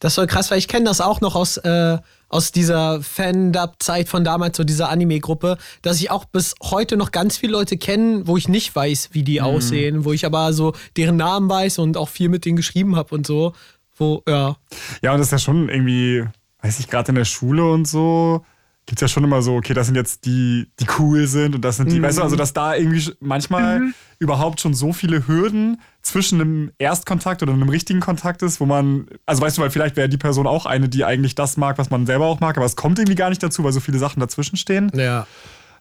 Das 0.00 0.16
war 0.16 0.26
krass, 0.26 0.50
weil 0.50 0.58
ich 0.58 0.68
kenne 0.68 0.86
das 0.86 1.00
auch 1.00 1.20
noch 1.20 1.34
aus, 1.34 1.56
äh, 1.58 1.98
aus 2.28 2.52
dieser 2.52 3.00
Fan-Dub-Zeit 3.02 4.08
von 4.08 4.24
damals, 4.24 4.56
so 4.56 4.64
dieser 4.64 4.90
Anime-Gruppe, 4.90 5.56
dass 5.82 5.98
ich 6.00 6.10
auch 6.10 6.24
bis 6.26 6.54
heute 6.62 6.96
noch 6.96 7.10
ganz 7.10 7.36
viele 7.38 7.52
Leute 7.52 7.76
kenne, 7.78 8.26
wo 8.26 8.36
ich 8.36 8.48
nicht 8.48 8.74
weiß, 8.74 9.10
wie 9.12 9.22
die 9.22 9.40
aussehen, 9.40 10.04
wo 10.04 10.12
ich 10.12 10.26
aber 10.26 10.52
so 10.52 10.74
deren 10.96 11.16
Namen 11.16 11.48
weiß 11.48 11.78
und 11.78 11.96
auch 11.96 12.08
viel 12.08 12.28
mit 12.28 12.44
denen 12.44 12.56
geschrieben 12.56 12.96
habe 12.96 13.14
und 13.14 13.26
so. 13.26 13.52
Wo, 13.96 14.22
ja. 14.28 14.56
Ja, 15.02 15.12
und 15.12 15.18
das 15.18 15.28
ist 15.28 15.32
ja 15.32 15.38
schon 15.38 15.68
irgendwie, 15.68 16.24
weiß 16.62 16.78
ich, 16.80 16.88
gerade 16.88 17.08
in 17.10 17.14
der 17.16 17.24
Schule 17.24 17.64
und 17.64 17.86
so, 17.88 18.44
gibt 18.86 18.98
es 18.98 19.02
ja 19.02 19.08
schon 19.08 19.24
immer 19.24 19.42
so, 19.42 19.56
okay, 19.56 19.74
das 19.74 19.86
sind 19.86 19.96
jetzt 19.96 20.24
die, 20.24 20.70
die 20.80 20.86
cool 20.98 21.26
sind 21.26 21.54
und 21.54 21.62
das 21.62 21.76
sind 21.76 21.90
die, 21.90 21.98
Mhm. 21.98 22.04
weißt 22.04 22.18
du, 22.18 22.22
also 22.22 22.36
dass 22.36 22.52
da 22.52 22.74
irgendwie 22.74 23.12
manchmal 23.20 23.82
überhaupt 24.18 24.60
schon 24.60 24.72
so 24.74 24.92
viele 24.92 25.26
Hürden 25.26 25.80
zwischen 26.08 26.40
einem 26.40 26.72
Erstkontakt 26.78 27.42
oder 27.42 27.52
einem 27.52 27.68
richtigen 27.68 28.00
Kontakt 28.00 28.42
ist, 28.42 28.60
wo 28.60 28.66
man, 28.66 29.06
also 29.26 29.42
weißt 29.42 29.58
du, 29.58 29.62
weil 29.62 29.70
vielleicht 29.70 29.96
wäre 29.96 30.08
die 30.08 30.16
Person 30.16 30.46
auch 30.46 30.66
eine, 30.66 30.88
die 30.88 31.04
eigentlich 31.04 31.34
das 31.34 31.56
mag, 31.56 31.78
was 31.78 31.90
man 31.90 32.06
selber 32.06 32.26
auch 32.26 32.40
mag, 32.40 32.56
aber 32.56 32.66
es 32.66 32.76
kommt 32.76 32.98
irgendwie 32.98 33.14
gar 33.14 33.28
nicht 33.28 33.42
dazu, 33.42 33.62
weil 33.62 33.72
so 33.72 33.80
viele 33.80 33.98
Sachen 33.98 34.20
dazwischen 34.20 34.56
stehen. 34.56 34.90
Ja. 34.94 35.26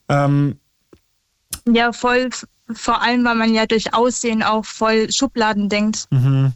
Ähm, 0.10 0.60
Ja, 1.66 1.94
voll. 1.94 2.30
Vor 2.74 3.02
allem, 3.02 3.24
weil 3.24 3.36
man 3.36 3.54
ja 3.54 3.66
durch 3.66 3.94
Aussehen 3.94 4.44
auch 4.44 4.66
voll 4.66 5.10
Schubladen 5.12 5.70
denkt. 5.70 6.06
Mhm. 6.10 6.52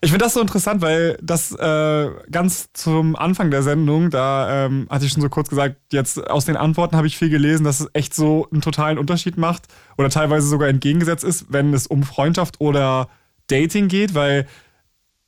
Ich 0.00 0.10
finde 0.10 0.24
das 0.24 0.34
so 0.34 0.40
interessant, 0.40 0.82
weil 0.82 1.18
das 1.20 1.52
äh, 1.52 2.10
ganz 2.30 2.68
zum 2.74 3.16
Anfang 3.16 3.50
der 3.50 3.64
Sendung, 3.64 4.10
da 4.10 4.66
ähm, 4.66 4.86
hatte 4.88 5.06
ich 5.06 5.12
schon 5.12 5.22
so 5.22 5.28
kurz 5.28 5.48
gesagt, 5.48 5.76
jetzt 5.92 6.30
aus 6.30 6.44
den 6.44 6.56
Antworten 6.56 6.96
habe 6.96 7.08
ich 7.08 7.18
viel 7.18 7.28
gelesen, 7.28 7.64
dass 7.64 7.80
es 7.80 7.88
echt 7.92 8.14
so 8.14 8.46
einen 8.52 8.60
totalen 8.60 8.98
Unterschied 8.98 9.36
macht 9.36 9.64
oder 9.96 10.10
teilweise 10.10 10.46
sogar 10.46 10.68
entgegengesetzt 10.68 11.24
ist, 11.24 11.46
wenn 11.48 11.74
es 11.74 11.88
um 11.88 12.04
Freundschaft 12.04 12.60
oder 12.60 13.08
Dating 13.48 13.88
geht, 13.88 14.14
weil 14.14 14.46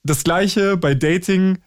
das 0.04 0.22
gleiche 0.22 0.76
bei 0.76 0.94
Dating 0.94 1.58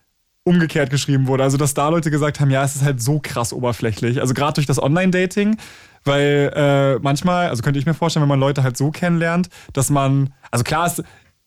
umgekehrt 0.44 0.90
geschrieben 0.90 1.28
wurde. 1.28 1.44
Also, 1.44 1.58
dass 1.58 1.74
da 1.74 1.90
Leute 1.90 2.12
gesagt 2.12 2.40
haben, 2.40 2.52
ja, 2.52 2.64
es 2.64 2.76
ist 2.76 2.84
halt 2.84 3.02
so 3.02 3.20
krass 3.20 3.54
oberflächlich. 3.54 4.20
Also 4.22 4.34
gerade 4.34 4.54
durch 4.54 4.68
das 4.68 4.82
Online-Dating, 4.82 5.58
weil 6.04 6.52
äh, 6.56 7.00
manchmal, 7.00 7.50
also 7.50 7.62
könnte 7.62 7.80
ich 7.80 7.86
mir 7.86 7.94
vorstellen, 7.94 8.22
wenn 8.24 8.30
man 8.30 8.40
Leute 8.40 8.64
halt 8.64 8.78
so 8.78 8.92
kennenlernt, 8.92 9.50
dass 9.74 9.90
man, 9.90 10.34
also 10.52 10.64
klar 10.64 10.88
ist 10.88 11.04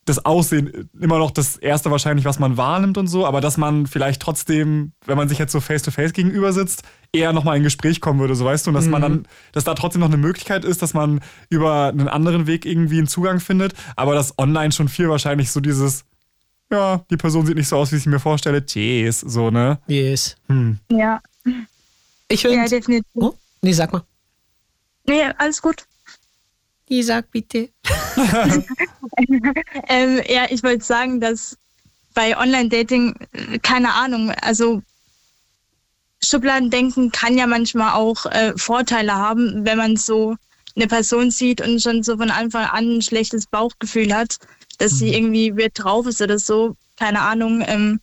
das 0.06 0.24
Aussehen 0.24 0.88
immer 1.00 1.18
noch 1.18 1.32
das 1.32 1.56
Erste 1.56 1.90
wahrscheinlich, 1.90 2.24
was 2.24 2.38
man 2.38 2.56
wahrnimmt 2.56 2.96
und 2.96 3.08
so, 3.08 3.26
aber 3.26 3.40
dass 3.40 3.56
man 3.56 3.88
vielleicht 3.88 4.22
trotzdem, 4.22 4.92
wenn 5.04 5.16
man 5.16 5.28
sich 5.28 5.38
jetzt 5.38 5.50
so 5.50 5.60
face-to-face 5.60 6.12
gegenüber 6.12 6.52
sitzt, 6.52 6.84
eher 7.12 7.32
nochmal 7.32 7.56
in 7.56 7.62
ein 7.62 7.64
Gespräch 7.64 8.00
kommen 8.00 8.20
würde, 8.20 8.36
so 8.36 8.44
weißt 8.44 8.66
du, 8.66 8.70
und 8.70 8.74
dass 8.74 8.86
man 8.86 9.02
dann, 9.02 9.26
dass 9.50 9.64
da 9.64 9.74
trotzdem 9.74 10.00
noch 10.00 10.08
eine 10.08 10.16
Möglichkeit 10.16 10.64
ist, 10.64 10.80
dass 10.80 10.94
man 10.94 11.20
über 11.50 11.88
einen 11.88 12.08
anderen 12.08 12.46
Weg 12.46 12.66
irgendwie 12.66 12.98
einen 12.98 13.08
Zugang 13.08 13.40
findet, 13.40 13.74
aber 13.96 14.14
dass 14.14 14.38
online 14.38 14.70
schon 14.70 14.88
viel 14.88 15.08
wahrscheinlich 15.08 15.50
so 15.50 15.58
dieses, 15.58 16.04
ja, 16.70 17.04
die 17.10 17.16
Person 17.16 17.44
sieht 17.44 17.56
nicht 17.56 17.68
so 17.68 17.76
aus, 17.76 17.90
wie 17.90 17.96
ich 17.96 18.04
sie 18.04 18.08
mir 18.08 18.20
vorstelle, 18.20 18.64
tschüss, 18.64 19.20
so, 19.20 19.50
ne? 19.50 19.78
Yes. 19.88 20.36
Hm. 20.46 20.78
Ja. 20.90 21.20
Ich 22.28 22.42
finde. 22.42 22.58
Ja, 22.58 22.68
definitiv. 22.68 23.10
Oh, 23.14 23.34
nee, 23.60 23.72
sag 23.72 23.92
mal. 23.92 24.02
Nee, 25.06 25.24
alles 25.38 25.62
gut. 25.62 25.86
Nee, 26.88 27.02
sag 27.02 27.30
bitte. 27.30 27.68
ähm, 29.88 30.20
ja, 30.28 30.46
ich 30.50 30.62
wollte 30.62 30.84
sagen, 30.84 31.20
dass 31.20 31.56
bei 32.14 32.36
Online-Dating, 32.36 33.14
äh, 33.32 33.58
keine 33.58 33.94
Ahnung, 33.94 34.30
also 34.30 34.82
Schubladendenken 36.22 37.12
kann 37.12 37.36
ja 37.36 37.46
manchmal 37.46 37.92
auch 37.92 38.26
äh, 38.26 38.52
Vorteile 38.56 39.14
haben, 39.14 39.64
wenn 39.64 39.78
man 39.78 39.96
so 39.96 40.36
eine 40.74 40.86
Person 40.86 41.30
sieht 41.30 41.60
und 41.60 41.80
schon 41.80 42.02
so 42.02 42.16
von 42.16 42.30
Anfang 42.30 42.66
an 42.66 42.96
ein 42.96 43.02
schlechtes 43.02 43.46
Bauchgefühl 43.46 44.14
hat, 44.14 44.38
dass 44.78 44.98
sie 44.98 45.14
irgendwie 45.14 45.56
weird 45.56 45.72
drauf 45.74 46.06
ist 46.06 46.20
oder 46.20 46.38
so. 46.38 46.76
Keine 46.96 47.20
Ahnung. 47.20 47.62
Ähm, 47.66 48.00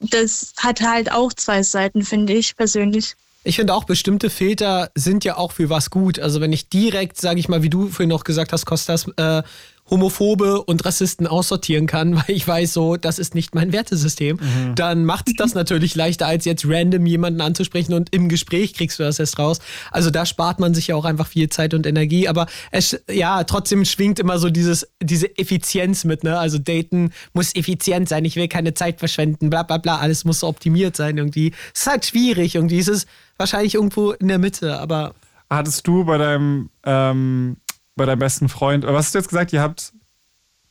das 0.00 0.52
hat 0.58 0.80
halt 0.80 1.10
auch 1.10 1.32
zwei 1.32 1.62
Seiten, 1.62 2.02
finde 2.02 2.34
ich 2.34 2.56
persönlich. 2.56 3.14
Ich 3.46 3.54
finde 3.54 3.74
auch, 3.74 3.84
bestimmte 3.84 4.28
Filter 4.28 4.90
sind 4.96 5.24
ja 5.24 5.36
auch 5.36 5.52
für 5.52 5.70
was 5.70 5.90
gut. 5.90 6.18
Also 6.18 6.40
wenn 6.40 6.52
ich 6.52 6.68
direkt, 6.68 7.20
sage 7.20 7.38
ich 7.38 7.48
mal, 7.48 7.62
wie 7.62 7.70
du 7.70 7.86
vorhin 7.86 8.08
noch 8.08 8.24
gesagt 8.24 8.52
hast, 8.52 8.66
Kostas, 8.66 9.06
äh, 9.16 9.44
Homophobe 9.88 10.62
und 10.64 10.84
Rassisten 10.84 11.28
aussortieren 11.28 11.86
kann, 11.86 12.16
weil 12.16 12.34
ich 12.34 12.46
weiß 12.46 12.72
so, 12.72 12.96
das 12.96 13.20
ist 13.20 13.36
nicht 13.36 13.54
mein 13.54 13.72
Wertesystem, 13.72 14.40
dann 14.74 15.04
macht 15.04 15.30
das 15.38 15.54
natürlich 15.54 15.94
leichter, 15.94 16.26
als 16.26 16.44
jetzt 16.44 16.64
random 16.66 17.06
jemanden 17.06 17.40
anzusprechen 17.40 17.94
und 17.94 18.12
im 18.12 18.28
Gespräch 18.28 18.74
kriegst 18.74 18.98
du 18.98 19.04
das 19.04 19.20
erst 19.20 19.38
raus. 19.38 19.60
Also 19.92 20.10
da 20.10 20.26
spart 20.26 20.58
man 20.58 20.74
sich 20.74 20.88
ja 20.88 20.96
auch 20.96 21.04
einfach 21.04 21.28
viel 21.28 21.48
Zeit 21.48 21.72
und 21.72 21.86
Energie, 21.86 22.26
aber 22.26 22.46
es, 22.72 23.00
ja, 23.08 23.44
trotzdem 23.44 23.84
schwingt 23.84 24.18
immer 24.18 24.40
so 24.40 24.50
dieses, 24.50 24.88
diese 25.00 25.38
Effizienz 25.38 26.02
mit, 26.02 26.24
ne? 26.24 26.36
Also 26.36 26.58
daten 26.58 27.12
muss 27.32 27.54
effizient 27.54 28.08
sein, 28.08 28.24
ich 28.24 28.34
will 28.34 28.48
keine 28.48 28.74
Zeit 28.74 28.98
verschwenden, 28.98 29.50
bla 29.50 29.62
bla 29.62 29.78
bla, 29.78 29.98
alles 29.98 30.24
muss 30.24 30.40
so 30.40 30.48
optimiert 30.48 30.96
sein 30.96 31.16
irgendwie. 31.16 31.52
Es 31.72 31.82
ist 31.82 31.86
halt 31.86 32.06
schwierig 32.06 32.56
irgendwie, 32.56 32.80
es 32.80 32.88
ist 32.88 33.06
wahrscheinlich 33.36 33.74
irgendwo 33.74 34.12
in 34.12 34.28
der 34.28 34.38
Mitte, 34.38 34.78
aber 34.78 35.14
Hattest 35.48 35.86
du 35.86 36.04
bei 36.04 36.18
deinem, 36.18 36.70
ähm, 36.84 37.56
bei 37.94 38.04
deinem 38.04 38.18
besten 38.18 38.48
Freund, 38.48 38.84
oder 38.84 38.94
was 38.94 39.06
hast 39.06 39.14
du 39.14 39.18
jetzt 39.18 39.28
gesagt, 39.28 39.52
ihr 39.52 39.62
habt 39.62 39.92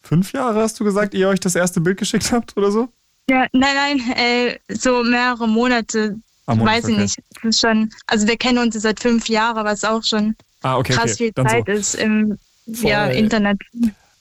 fünf 0.01 0.33
Jahre, 0.33 0.59
hast 0.61 0.79
du 0.79 0.83
gesagt, 0.83 1.13
ihr 1.13 1.29
euch 1.29 1.39
das 1.39 1.55
erste 1.55 1.79
Bild 1.79 1.97
geschickt 1.97 2.31
habt 2.31 2.57
oder 2.57 2.71
so? 2.71 2.89
Ja, 3.29 3.47
nein, 3.53 3.75
nein, 3.75 3.99
äh, 4.17 4.59
so 4.69 5.03
mehrere 5.03 5.47
Monate 5.47 6.17
Am 6.45 6.59
Monat, 6.59 6.75
weiß 6.75 6.87
ich 6.89 6.93
okay. 6.93 7.01
nicht. 7.03 7.17
Das 7.35 7.43
ist 7.43 7.61
schon, 7.61 7.89
also 8.07 8.27
wir 8.27 8.37
kennen 8.37 8.57
uns 8.57 8.75
seit 8.79 8.99
fünf 8.99 9.29
Jahren, 9.29 9.63
was 9.65 9.83
auch 9.83 10.03
schon 10.03 10.35
Ah, 10.61 10.77
okay, 10.77 10.93
krass 10.93 11.13
okay. 11.13 11.15
viel 11.15 11.31
Dann 11.31 11.47
so. 11.47 11.55
Zeit 11.55 11.67
ist 11.69 11.95
im 11.95 12.37
ja. 12.65 13.05
Internet. 13.05 13.59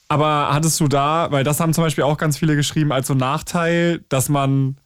Aber 0.07 0.53
hattest 0.53 0.79
du 0.79 0.87
da, 0.87 1.27
weil 1.31 1.43
das 1.43 1.59
haben 1.59 1.73
zum 1.73 1.83
Beispiel 1.83 2.03
auch 2.03 2.17
ganz 2.17 2.37
viele 2.37 2.55
geschrieben, 2.55 2.91
als 2.91 3.07
so 3.07 3.13
Nachteil, 3.13 4.03
dass 4.09 4.29
man, 4.29 4.77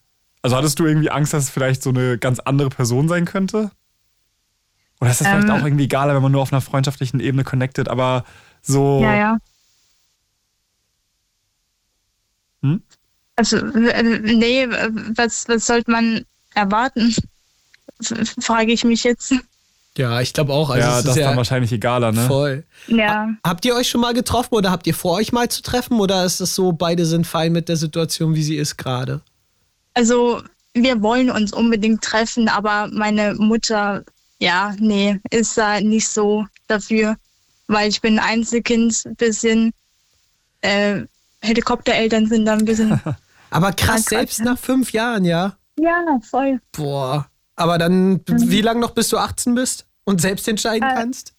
also 0.41 0.56
hattest 0.56 0.80
du 0.80 0.86
irgendwie 0.86 1.10
Angst, 1.11 1.34
dass 1.34 1.44
es 1.45 1.49
vielleicht 1.49 1.84
so 1.84 1.90
eine 1.90 2.18
ganz 2.18 2.40
andere 2.40 2.70
Person 2.70 3.07
sein 3.07 3.26
könnte? 3.26 3.72
Oder 5.02 5.11
ist 5.11 5.22
das 5.22 5.28
vielleicht 5.28 5.48
Ähm. 5.48 5.52
auch 5.52 5.64
irgendwie 5.64 5.86
egaler, 5.86 6.16
wenn 6.16 6.22
man 6.22 6.32
nur 6.32 6.41
auf 6.41 6.52
einer 6.52 6.61
freundschaftlichen 6.61 7.20
Ebene 7.20 7.44
connected, 7.44 7.88
aber 7.88 8.26
so. 8.61 9.02
Ja, 9.02 9.16
ja. 9.16 9.38
Hm? 12.61 12.82
Also, 13.36 13.57
äh, 13.57 14.03
nee, 14.03 14.68
was, 15.16 15.48
was 15.48 15.66
sollte 15.66 15.90
man 15.91 16.26
erwarten? 16.56 17.16
Frage 18.41 18.74
ich 18.74 18.84
mich 18.84 19.03
jetzt. 19.03 19.34
Ja, 19.98 20.22
ich 20.22 20.34
glaube 20.34 20.53
auch. 20.53 20.70
Also 20.70 20.82
ja, 20.88 20.99
es 20.99 21.03
das 21.03 21.11
ist 21.11 21.18
ist 21.18 21.24
dann 21.24 21.32
ja 21.32 21.38
wahrscheinlich 21.38 21.72
egaler, 21.72 22.11
ne? 22.11 22.28
voll. 22.28 22.66
Ja. 22.88 23.30
Habt 23.44 23.66
ihr 23.66 23.76
euch 23.76 23.90
schon 23.90 24.02
mal 24.02 24.14
getroffen 24.14 24.56
oder 24.56 24.72
habt 24.72 24.88
ihr 24.88 24.94
vor, 24.94 25.16
euch 25.18 25.32
mal 25.32 25.49
zu 25.49 25.61
treffen? 25.61 25.99
Oder 25.99 26.26
ist 26.26 26.40
es 26.40 26.56
so, 26.56 26.72
beide 26.72 27.06
sind 27.06 27.26
fein 27.26 27.52
mit 27.52 27.70
der 27.70 27.78
Situation, 27.78 28.36
wie 28.36 28.44
sie 28.44 28.56
ist 28.56 28.78
gerade? 28.78 29.22
Also, 29.94 30.41
wir 30.74 31.02
wollen 31.02 31.30
uns 31.30 31.53
unbedingt 31.53 32.03
treffen, 32.03 32.48
aber 32.48 32.90
meine 32.91 33.36
Mutter, 33.36 34.03
ja, 34.40 34.74
nee, 34.80 35.20
ist 35.32 35.57
da 35.57 35.82
nicht 35.82 36.07
so 36.07 36.45
dafür, 36.68 37.18
weil 37.68 37.90
ich 37.90 38.02
bin 38.02 38.20
Einzelkind, 38.20 39.03
ein 39.06 39.16
bisschen 39.16 39.74
äh, 40.61 41.02
Helikoptereltern 41.41 42.28
sind 42.28 42.45
da 42.45 42.53
ein 42.53 42.66
bisschen. 42.66 42.99
Aber 43.52 43.72
krass, 43.72 44.06
selbst 44.06 44.41
nach 44.41 44.60
fünf 44.60 44.91
Jahren, 44.91 45.26
ja. 45.26 45.57
ja, 45.80 46.20
voll. 46.22 46.60
Boah. 46.72 47.28
Aber 47.56 47.78
dann, 47.78 48.22
wie 48.28 48.61
lange 48.61 48.80
noch, 48.80 48.91
bis 48.91 49.10
du 49.10 49.18
18 49.18 49.56
bist 49.56 49.86
und 50.03 50.22
selbst 50.22 50.48
entscheiden 50.48 50.88
Äh, 50.88 50.94
kannst? 50.94 51.34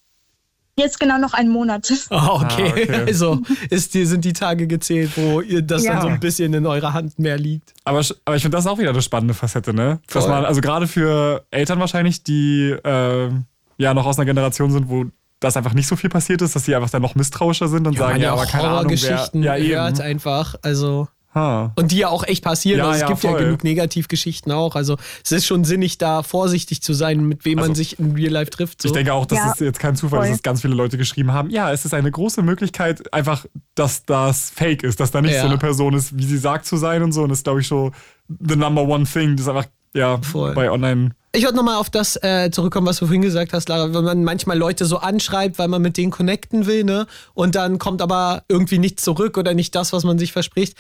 Jetzt 0.76 0.98
genau 1.00 1.18
noch 1.18 1.34
einen 1.34 1.50
Monat. 1.50 1.92
Oh, 2.10 2.14
okay. 2.42 2.68
Ah, 2.68 2.70
okay. 2.70 3.04
Also 3.06 3.40
ist 3.68 3.94
die, 3.94 4.06
sind 4.06 4.24
die 4.24 4.32
Tage 4.32 4.66
gezählt, 4.66 5.10
wo 5.16 5.40
ihr 5.40 5.62
das 5.62 5.84
Ja. 5.84 5.94
dann 5.94 6.02
so 6.02 6.08
ein 6.08 6.20
bisschen 6.20 6.54
in 6.54 6.66
eurer 6.66 6.92
Hand 6.92 7.18
mehr 7.18 7.36
liegt. 7.38 7.74
Aber, 7.84 8.02
aber 8.24 8.36
ich 8.36 8.42
finde 8.42 8.56
das 8.56 8.66
auch 8.66 8.78
wieder 8.78 8.90
eine 8.90 9.02
spannende 9.02 9.34
Facette, 9.34 9.74
ne? 9.74 10.00
Dass 10.12 10.24
Voll. 10.24 10.32
man, 10.32 10.44
also 10.44 10.60
gerade 10.60 10.86
für 10.86 11.44
Eltern 11.50 11.80
wahrscheinlich, 11.80 12.22
die 12.22 12.70
äh, 12.84 13.30
ja 13.78 13.94
noch 13.94 14.06
aus 14.06 14.18
einer 14.18 14.26
Generation 14.26 14.70
sind, 14.70 14.88
wo 14.88 15.06
das 15.40 15.56
einfach 15.56 15.72
nicht 15.74 15.86
so 15.88 15.96
viel 15.96 16.10
passiert 16.10 16.42
ist, 16.42 16.54
dass 16.54 16.64
sie 16.66 16.74
einfach 16.74 16.90
dann 16.90 17.02
noch 17.02 17.14
misstrauischer 17.14 17.68
sind 17.68 17.86
und 17.86 17.96
sagen, 17.96 18.12
man 18.14 18.20
ja, 18.22 18.32
aber 18.32 18.46
keine 18.46 18.68
Ahnung, 18.68 18.90
wer, 18.94 19.30
ja, 19.32 19.54
hört 19.56 19.98
eben. 19.98 20.00
einfach. 20.06 20.54
Also. 20.62 21.08
Ha. 21.32 21.72
Und 21.76 21.92
die 21.92 21.98
ja 21.98 22.08
auch 22.08 22.24
echt 22.24 22.42
passieren. 22.42 22.78
Ja, 22.78 22.86
also 22.86 22.94
es 22.96 23.00
ja, 23.02 23.08
gibt 23.08 23.22
ja 23.22 23.30
voll. 23.30 23.44
genug 23.44 23.62
Negativgeschichten 23.62 24.50
auch. 24.50 24.74
Also 24.74 24.96
es 25.24 25.30
ist 25.30 25.46
schon 25.46 25.64
sinnig, 25.64 25.96
da 25.98 26.24
vorsichtig 26.24 26.82
zu 26.82 26.92
sein, 26.92 27.20
mit 27.24 27.44
wem 27.44 27.56
man 27.56 27.70
Also, 27.70 27.74
sich 27.74 28.00
in 28.00 28.12
Real 28.16 28.32
Life 28.32 28.50
trifft. 28.50 28.82
So. 28.82 28.88
Ich 28.88 28.92
denke 28.92 29.14
auch, 29.14 29.26
das 29.26 29.38
Ja, 29.38 29.52
ist 29.52 29.60
jetzt 29.60 29.78
kein 29.78 29.94
Zufall, 29.94 30.20
voll. 30.20 30.28
dass 30.28 30.36
es 30.38 30.42
ganz 30.42 30.60
viele 30.62 30.74
Leute 30.74 30.98
geschrieben 30.98 31.32
haben. 31.32 31.48
Ja, 31.50 31.70
es 31.72 31.84
ist 31.84 31.94
eine 31.94 32.10
große 32.10 32.42
Möglichkeit, 32.42 33.12
einfach, 33.14 33.46
dass 33.76 34.04
das 34.04 34.50
fake 34.50 34.82
ist, 34.82 34.98
dass 34.98 35.12
da 35.12 35.20
nicht 35.22 35.34
Ja. 35.34 35.42
so 35.42 35.46
eine 35.48 35.58
Person 35.58 35.94
ist, 35.94 36.16
wie 36.18 36.24
sie 36.24 36.38
sagt 36.38 36.66
zu 36.66 36.76
sein 36.76 37.02
und 37.04 37.12
so. 37.12 37.22
Und 37.22 37.28
das 37.28 37.38
ist, 37.38 37.44
glaube 37.44 37.60
ich, 37.60 37.66
schon 37.68 37.92
the 38.28 38.56
number 38.56 38.82
one 38.82 39.04
thing. 39.04 39.36
Das 39.36 39.42
ist 39.42 39.48
einfach, 39.48 39.66
ja, 39.94 40.18
Voll. 40.22 40.54
bei 40.54 40.68
online. 40.70 41.10
Ich 41.32 41.44
wollte 41.44 41.56
nochmal 41.56 41.76
auf 41.76 41.90
das 41.90 42.16
äh, 42.24 42.50
zurückkommen, 42.50 42.88
was 42.88 42.98
du 42.98 43.06
vorhin 43.06 43.22
gesagt 43.22 43.52
hast, 43.52 43.68
Lara, 43.68 43.94
wenn 43.94 44.02
man 44.02 44.24
manchmal 44.24 44.58
Leute 44.58 44.84
so 44.84 44.96
anschreibt, 44.98 45.60
weil 45.60 45.68
man 45.68 45.80
mit 45.80 45.96
denen 45.96 46.10
connecten 46.10 46.66
will, 46.66 46.82
ne? 46.82 47.06
Und 47.34 47.54
dann 47.54 47.78
kommt 47.78 48.02
aber 48.02 48.42
irgendwie 48.48 48.78
nichts 48.78 49.04
zurück 49.04 49.38
oder 49.38 49.54
nicht 49.54 49.76
das, 49.76 49.92
was 49.92 50.02
man 50.02 50.18
sich 50.18 50.32
verspricht. 50.32 50.76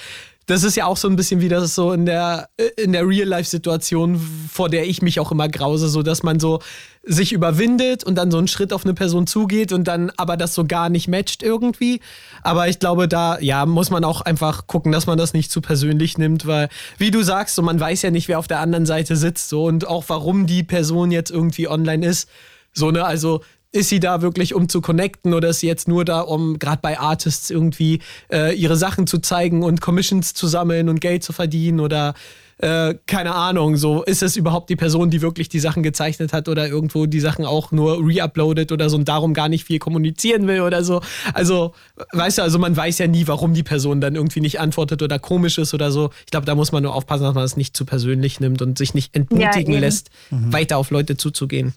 Das 0.46 0.64
ist 0.64 0.74
ja 0.74 0.86
auch 0.86 0.96
so 0.96 1.06
ein 1.06 1.14
bisschen 1.14 1.40
wie 1.40 1.48
das 1.48 1.76
so 1.76 1.92
in 1.92 2.04
der, 2.04 2.48
äh, 2.56 2.64
in 2.82 2.90
der 2.90 3.06
Real-Life-Situation, 3.06 4.20
vor 4.52 4.68
der 4.68 4.88
ich 4.88 5.02
mich 5.02 5.20
auch 5.20 5.30
immer 5.30 5.48
grause, 5.48 5.88
so 5.88 6.02
dass 6.02 6.24
man 6.24 6.40
so 6.40 6.58
sich 7.02 7.32
überwindet 7.32 8.04
und 8.04 8.16
dann 8.16 8.30
so 8.30 8.36
einen 8.36 8.48
Schritt 8.48 8.72
auf 8.74 8.84
eine 8.84 8.92
Person 8.92 9.26
zugeht 9.26 9.72
und 9.72 9.84
dann 9.84 10.10
aber 10.16 10.36
das 10.36 10.54
so 10.54 10.66
gar 10.66 10.90
nicht 10.90 11.08
matcht 11.08 11.42
irgendwie. 11.42 12.00
Aber 12.42 12.68
ich 12.68 12.78
glaube, 12.78 13.08
da 13.08 13.38
ja, 13.40 13.64
muss 13.64 13.90
man 13.90 14.04
auch 14.04 14.20
einfach 14.20 14.66
gucken, 14.66 14.92
dass 14.92 15.06
man 15.06 15.16
das 15.16 15.32
nicht 15.32 15.50
zu 15.50 15.62
persönlich 15.62 16.18
nimmt, 16.18 16.46
weil, 16.46 16.68
wie 16.98 17.10
du 17.10 17.22
sagst, 17.22 17.54
so, 17.54 17.62
man 17.62 17.80
weiß 17.80 18.02
ja 18.02 18.10
nicht, 18.10 18.28
wer 18.28 18.38
auf 18.38 18.48
der 18.48 18.60
anderen 18.60 18.84
Seite 18.84 19.16
sitzt 19.16 19.48
so 19.48 19.64
und 19.64 19.86
auch 19.86 20.04
warum 20.08 20.39
die 20.46 20.62
Person 20.62 21.10
jetzt 21.10 21.30
irgendwie 21.30 21.68
online 21.68 22.06
ist. 22.06 22.28
So, 22.72 22.90
ne, 22.90 23.04
also 23.04 23.42
ist 23.72 23.88
sie 23.88 24.00
da 24.00 24.20
wirklich, 24.20 24.54
um 24.54 24.68
zu 24.68 24.80
connecten 24.80 25.32
oder 25.32 25.50
ist 25.50 25.60
sie 25.60 25.68
jetzt 25.68 25.86
nur 25.86 26.04
da, 26.04 26.20
um 26.20 26.58
gerade 26.58 26.80
bei 26.82 26.98
Artists 26.98 27.50
irgendwie 27.50 28.00
äh, 28.32 28.54
ihre 28.54 28.76
Sachen 28.76 29.06
zu 29.06 29.18
zeigen 29.18 29.62
und 29.62 29.80
Commissions 29.80 30.34
zu 30.34 30.48
sammeln 30.48 30.88
und 30.88 31.00
Geld 31.00 31.22
zu 31.22 31.32
verdienen 31.32 31.78
oder 31.78 32.14
äh, 32.60 32.94
keine 33.06 33.34
Ahnung, 33.34 33.76
so 33.76 34.02
ist 34.02 34.22
es 34.22 34.36
überhaupt 34.36 34.68
die 34.68 34.76
Person, 34.76 35.08
die 35.10 35.22
wirklich 35.22 35.48
die 35.48 35.60
Sachen 35.60 35.82
gezeichnet 35.82 36.32
hat 36.32 36.48
oder 36.48 36.68
irgendwo 36.68 37.06
die 37.06 37.20
Sachen 37.20 37.46
auch 37.46 37.72
nur 37.72 37.98
reuploadet 37.98 38.70
oder 38.70 38.90
so 38.90 38.96
und 38.96 39.08
darum 39.08 39.32
gar 39.32 39.48
nicht 39.48 39.64
viel 39.64 39.78
kommunizieren 39.78 40.46
will 40.46 40.60
oder 40.60 40.84
so. 40.84 41.00
Also, 41.32 41.72
weißt 42.12 42.38
du, 42.38 42.42
also 42.42 42.58
man 42.58 42.76
weiß 42.76 42.98
ja 42.98 43.06
nie, 43.06 43.26
warum 43.26 43.54
die 43.54 43.62
Person 43.62 44.02
dann 44.02 44.14
irgendwie 44.14 44.40
nicht 44.40 44.60
antwortet 44.60 45.02
oder 45.02 45.18
komisch 45.18 45.56
ist 45.56 45.72
oder 45.72 45.90
so. 45.90 46.10
Ich 46.26 46.30
glaube, 46.30 46.44
da 46.44 46.54
muss 46.54 46.70
man 46.70 46.82
nur 46.82 46.94
aufpassen, 46.94 47.24
dass 47.24 47.34
man 47.34 47.44
es 47.44 47.56
nicht 47.56 47.74
zu 47.74 47.86
persönlich 47.86 48.40
nimmt 48.40 48.60
und 48.60 48.76
sich 48.76 48.92
nicht 48.92 49.16
entmutigen 49.16 49.72
eben. 49.72 49.80
lässt, 49.80 50.10
weiter 50.30 50.76
auf 50.76 50.90
Leute 50.90 51.16
zuzugehen. 51.16 51.72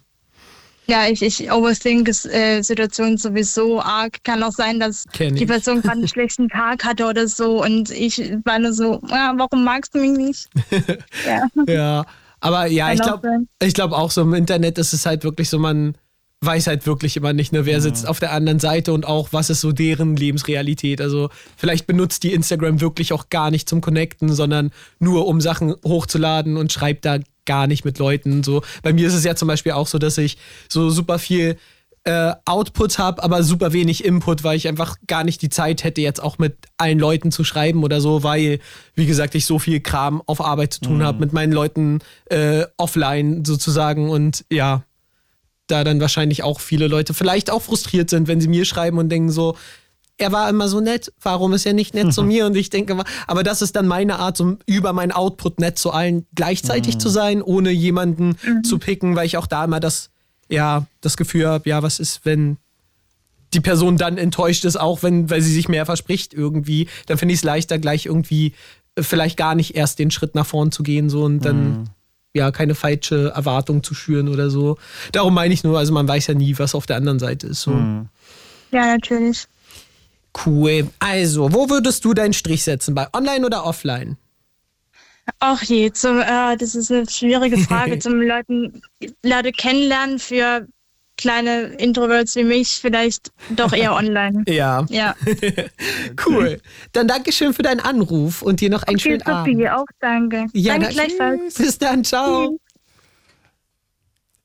Ja, 0.86 1.08
ich, 1.08 1.22
ich 1.22 1.52
overthink 1.52 2.10
äh, 2.10 2.62
Situationen 2.62 3.18
sowieso 3.18 3.82
arg. 3.82 4.24
Kann 4.24 4.44
auch 4.44 4.52
sein, 4.52 4.80
dass 4.80 5.06
Kenn 5.14 5.36
die. 5.36 5.46
Person 5.46 5.82
gerade 5.82 6.00
einen 6.00 6.08
schlechten 6.10 6.50
Tag 6.50 6.84
hatte 6.84 7.06
oder 7.06 7.28
so 7.28 7.64
und 7.64 7.90
ich 7.92 8.20
war 8.44 8.60
nur 8.60 8.74
so, 8.74 9.02
ja, 9.10 9.34
warum 9.38 9.64
magst 9.64 9.96
du 9.96 10.00
mich 10.00 10.18
nicht? 10.18 10.50
ja. 11.26 11.48
Ja, 11.68 12.06
aber 12.40 12.68
ja, 12.68 12.88
Kann 12.88 12.96
ich 12.96 13.02
glaube 13.02 13.46
ich 13.62 13.74
glaub 13.74 13.92
auch 13.94 14.12
so 14.12 14.22
im 14.22 14.34
Internet 14.34 14.78
ist 14.78 14.94
es 14.94 15.06
halt 15.06 15.24
wirklich 15.24 15.50
so, 15.50 15.60
man 15.60 15.96
weiß 16.46 16.68
halt 16.68 16.86
wirklich 16.86 17.18
immer 17.18 17.34
nicht, 17.34 17.54
ne, 17.54 17.66
wer 17.66 17.82
sitzt 17.82 18.08
auf 18.08 18.20
der 18.20 18.32
anderen 18.32 18.60
Seite 18.60 18.94
und 18.94 19.06
auch, 19.06 19.30
was 19.32 19.50
ist 19.50 19.62
so 19.62 19.72
deren 19.72 20.16
Lebensrealität. 20.16 21.02
Also 21.02 21.30
vielleicht 21.56 21.88
benutzt 21.88 22.24
die 22.24 22.34
Instagram 22.34 22.82
wirklich 22.82 23.14
auch 23.14 23.30
gar 23.30 23.52
nicht 23.52 23.70
zum 23.70 23.82
Connecten, 23.82 24.30
sondern 24.34 24.72
nur 25.00 25.28
um 25.28 25.42
Sachen 25.42 25.74
hochzuladen 25.86 26.58
und 26.58 26.72
schreibt 26.72 27.06
da 27.06 27.20
gar 27.46 27.68
nicht 27.68 27.86
mit 27.86 28.00
Leuten. 28.00 28.44
So, 28.44 28.62
bei 28.82 28.94
mir 28.94 29.08
ist 29.08 29.14
es 29.14 29.24
ja 29.24 29.36
zum 29.36 29.48
Beispiel 29.48 29.74
auch 29.74 29.88
so, 29.88 29.98
dass 29.98 30.18
ich 30.18 30.38
so 30.70 30.90
super 30.90 31.20
viel 31.20 31.58
äh, 32.06 32.34
Output 32.46 33.00
habe, 33.00 33.24
aber 33.24 33.44
super 33.44 33.72
wenig 33.72 34.04
Input, 34.04 34.44
weil 34.44 34.58
ich 34.58 34.68
einfach 34.68 34.98
gar 35.08 35.24
nicht 35.24 35.42
die 35.42 35.50
Zeit 35.50 35.84
hätte, 35.84 36.02
jetzt 36.02 36.22
auch 36.22 36.38
mit 36.38 36.58
allen 36.78 37.00
Leuten 37.00 37.32
zu 37.32 37.44
schreiben 37.44 37.84
oder 37.84 38.02
so, 38.02 38.24
weil, 38.24 38.60
wie 38.96 39.06
gesagt, 39.06 39.36
ich 39.36 39.46
so 39.46 39.58
viel 39.58 39.80
Kram 39.80 40.22
auf 40.26 40.42
Arbeit 40.42 40.74
zu 40.74 40.82
tun 40.82 41.04
habe, 41.04 41.20
mit 41.20 41.32
meinen 41.32 41.54
Leuten 41.54 42.00
äh, 42.26 42.66
offline 42.78 43.46
sozusagen 43.46 44.10
und 44.10 44.44
ja, 44.52 44.84
da 45.68 45.86
dann 45.86 46.02
wahrscheinlich 46.02 46.44
auch 46.44 46.60
viele 46.60 46.88
Leute 46.88 47.14
vielleicht 47.14 47.50
auch 47.50 47.62
frustriert 47.62 48.10
sind, 48.10 48.28
wenn 48.28 48.42
sie 48.42 48.50
mir 48.50 48.66
schreiben 48.66 48.98
und 48.98 49.08
denken 49.10 49.32
so, 49.32 49.56
er 50.18 50.32
war 50.32 50.50
immer 50.50 50.68
so 50.68 50.80
nett, 50.80 51.12
warum 51.22 51.54
ist 51.54 51.66
er 51.66 51.74
nicht 51.74 51.94
nett 51.94 52.14
zu 52.14 52.24
mir? 52.24 52.46
Und 52.46 52.56
ich 52.56 52.70
denke 52.70 52.94
immer, 52.94 53.04
aber 53.28 53.44
das 53.44 53.62
ist 53.62 53.76
dann 53.76 53.88
meine 53.88 54.20
Art, 54.20 54.38
so 54.38 54.58
über 54.66 54.94
meinen 54.94 55.12
Output 55.12 55.60
nett 55.60 55.78
zu 55.78 55.92
allen 55.92 56.26
gleichzeitig 56.36 56.98
zu 56.98 57.10
sein, 57.10 57.42
ohne 57.42 57.72
jemanden 57.72 58.38
zu 58.64 58.80
picken, 58.80 59.16
weil 59.16 59.26
ich 59.26 59.38
auch 59.38 59.48
da 59.48 59.64
immer 59.66 59.80
das, 59.80 60.10
ja, 60.50 60.86
das 61.02 61.18
Gefühl 61.18 61.48
habe, 61.48 61.68
ja, 61.70 61.84
was 61.84 62.00
ist, 62.00 62.22
wenn 62.26 62.58
die 63.54 63.60
Person 63.60 63.98
dann 63.98 64.18
enttäuscht 64.18 64.66
ist, 64.66 64.78
auch 64.78 65.04
wenn, 65.04 65.30
weil 65.30 65.42
sie 65.42 65.54
sich 65.54 65.70
mehr 65.70 65.86
verspricht 65.86 66.34
irgendwie, 66.34 66.88
dann 67.06 67.18
finde 67.18 67.34
ich 67.34 67.40
es 67.40 67.44
leichter, 67.44 67.78
gleich 67.78 68.06
irgendwie 68.08 68.54
äh, 68.96 69.04
vielleicht 69.04 69.38
gar 69.38 69.56
nicht 69.56 69.76
erst 69.76 70.00
den 70.00 70.12
Schritt 70.12 70.36
nach 70.36 70.46
vorn 70.46 70.72
zu 70.72 70.84
gehen, 70.84 71.10
so 71.10 71.24
und 71.24 71.46
dann 71.46 71.90
ja 72.36 72.52
keine 72.52 72.74
falsche 72.74 73.32
Erwartung 73.36 73.84
zu 73.84 73.94
schüren 73.94 74.28
oder 74.28 74.50
so. 74.50 74.78
Darum 75.12 75.36
meine 75.36 75.54
ich 75.54 75.64
nur, 75.64 75.78
also 75.78 75.94
man 75.94 76.08
weiß 76.08 76.28
ja 76.28 76.34
nie, 76.34 76.58
was 76.58 76.74
auf 76.74 76.88
der 76.88 76.98
anderen 76.98 77.20
Seite 77.20 77.48
ist. 77.48 77.62
So. 77.62 77.72
ja, 77.72 78.08
natürlich. 78.72 79.48
Cool. 80.46 80.90
Also, 81.00 81.54
wo 81.54 81.70
würdest 81.70 82.06
du 82.06 82.14
deinen 82.14 82.34
Strich 82.34 82.64
setzen? 82.64 82.96
Bei 82.96 83.08
online 83.14 83.46
oder 83.46 83.66
offline? 83.66 84.18
Ach 85.40 85.62
je, 85.64 85.92
zum, 85.92 86.20
äh, 86.20 86.58
das 86.58 86.76
ist 86.76 86.92
eine 86.92 87.10
schwierige 87.10 87.58
Frage 87.58 88.00
zum 88.00 88.22
Leuten, 88.22 88.82
Leute 89.24 89.52
kennenlernen 89.52 90.20
für 90.20 90.68
kleine 91.18 91.64
Introverts 91.76 92.36
wie 92.36 92.44
mich, 92.44 92.70
vielleicht 92.82 93.32
doch 93.56 93.72
eher 93.72 93.94
online. 93.96 94.44
Ja. 94.48 94.86
Ja, 94.90 95.16
Cool. 96.26 96.60
Dann 96.92 97.08
Dankeschön 97.08 97.54
für 97.54 97.62
deinen 97.62 97.80
Anruf 97.80 98.42
und 98.42 98.60
dir 98.62 98.70
noch 98.70 98.84
einen 98.84 98.98
okay, 98.98 99.10
schönen 99.10 99.22
Abend. 99.24 99.56
Sophie, 99.56 99.70
auch 99.70 99.86
danke. 100.00 100.46
Ja, 100.54 100.78
danke 100.78 100.94
gleichfalls. 100.94 101.56
Bis 101.56 101.78
dann, 101.78 102.04
ciao. 102.04 102.60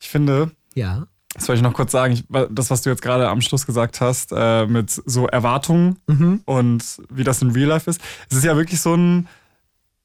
Ich 0.01 0.09
finde, 0.09 0.53
Ja. 0.75 1.09
Das 1.35 1.47
wollte 1.49 1.59
ich 1.59 1.63
noch 1.63 1.75
kurz 1.75 1.93
sagen, 1.93 2.15
ich, 2.15 2.25
das, 2.51 2.71
was 2.71 2.83
du 2.83 2.91
jetzt 2.91 3.03
gerade 3.03 3.29
am 3.29 3.41
Schluss 3.41 3.67
gesagt 3.67 4.01
hast, 4.01 4.33
äh, 4.35 4.67
mit 4.67 4.91
so 4.91 5.27
Erwartungen 5.27 5.99
Mhm. 6.07 6.41
und 6.47 6.83
wie 7.11 7.25
das 7.25 7.43
in 7.43 7.51
Real 7.51 7.69
Life 7.69 7.89
ist, 7.89 8.01
es 8.31 8.37
ist 8.39 8.45
ja 8.45 8.57
wirklich 8.57 8.81
so 8.81 8.95
ein, 8.95 9.29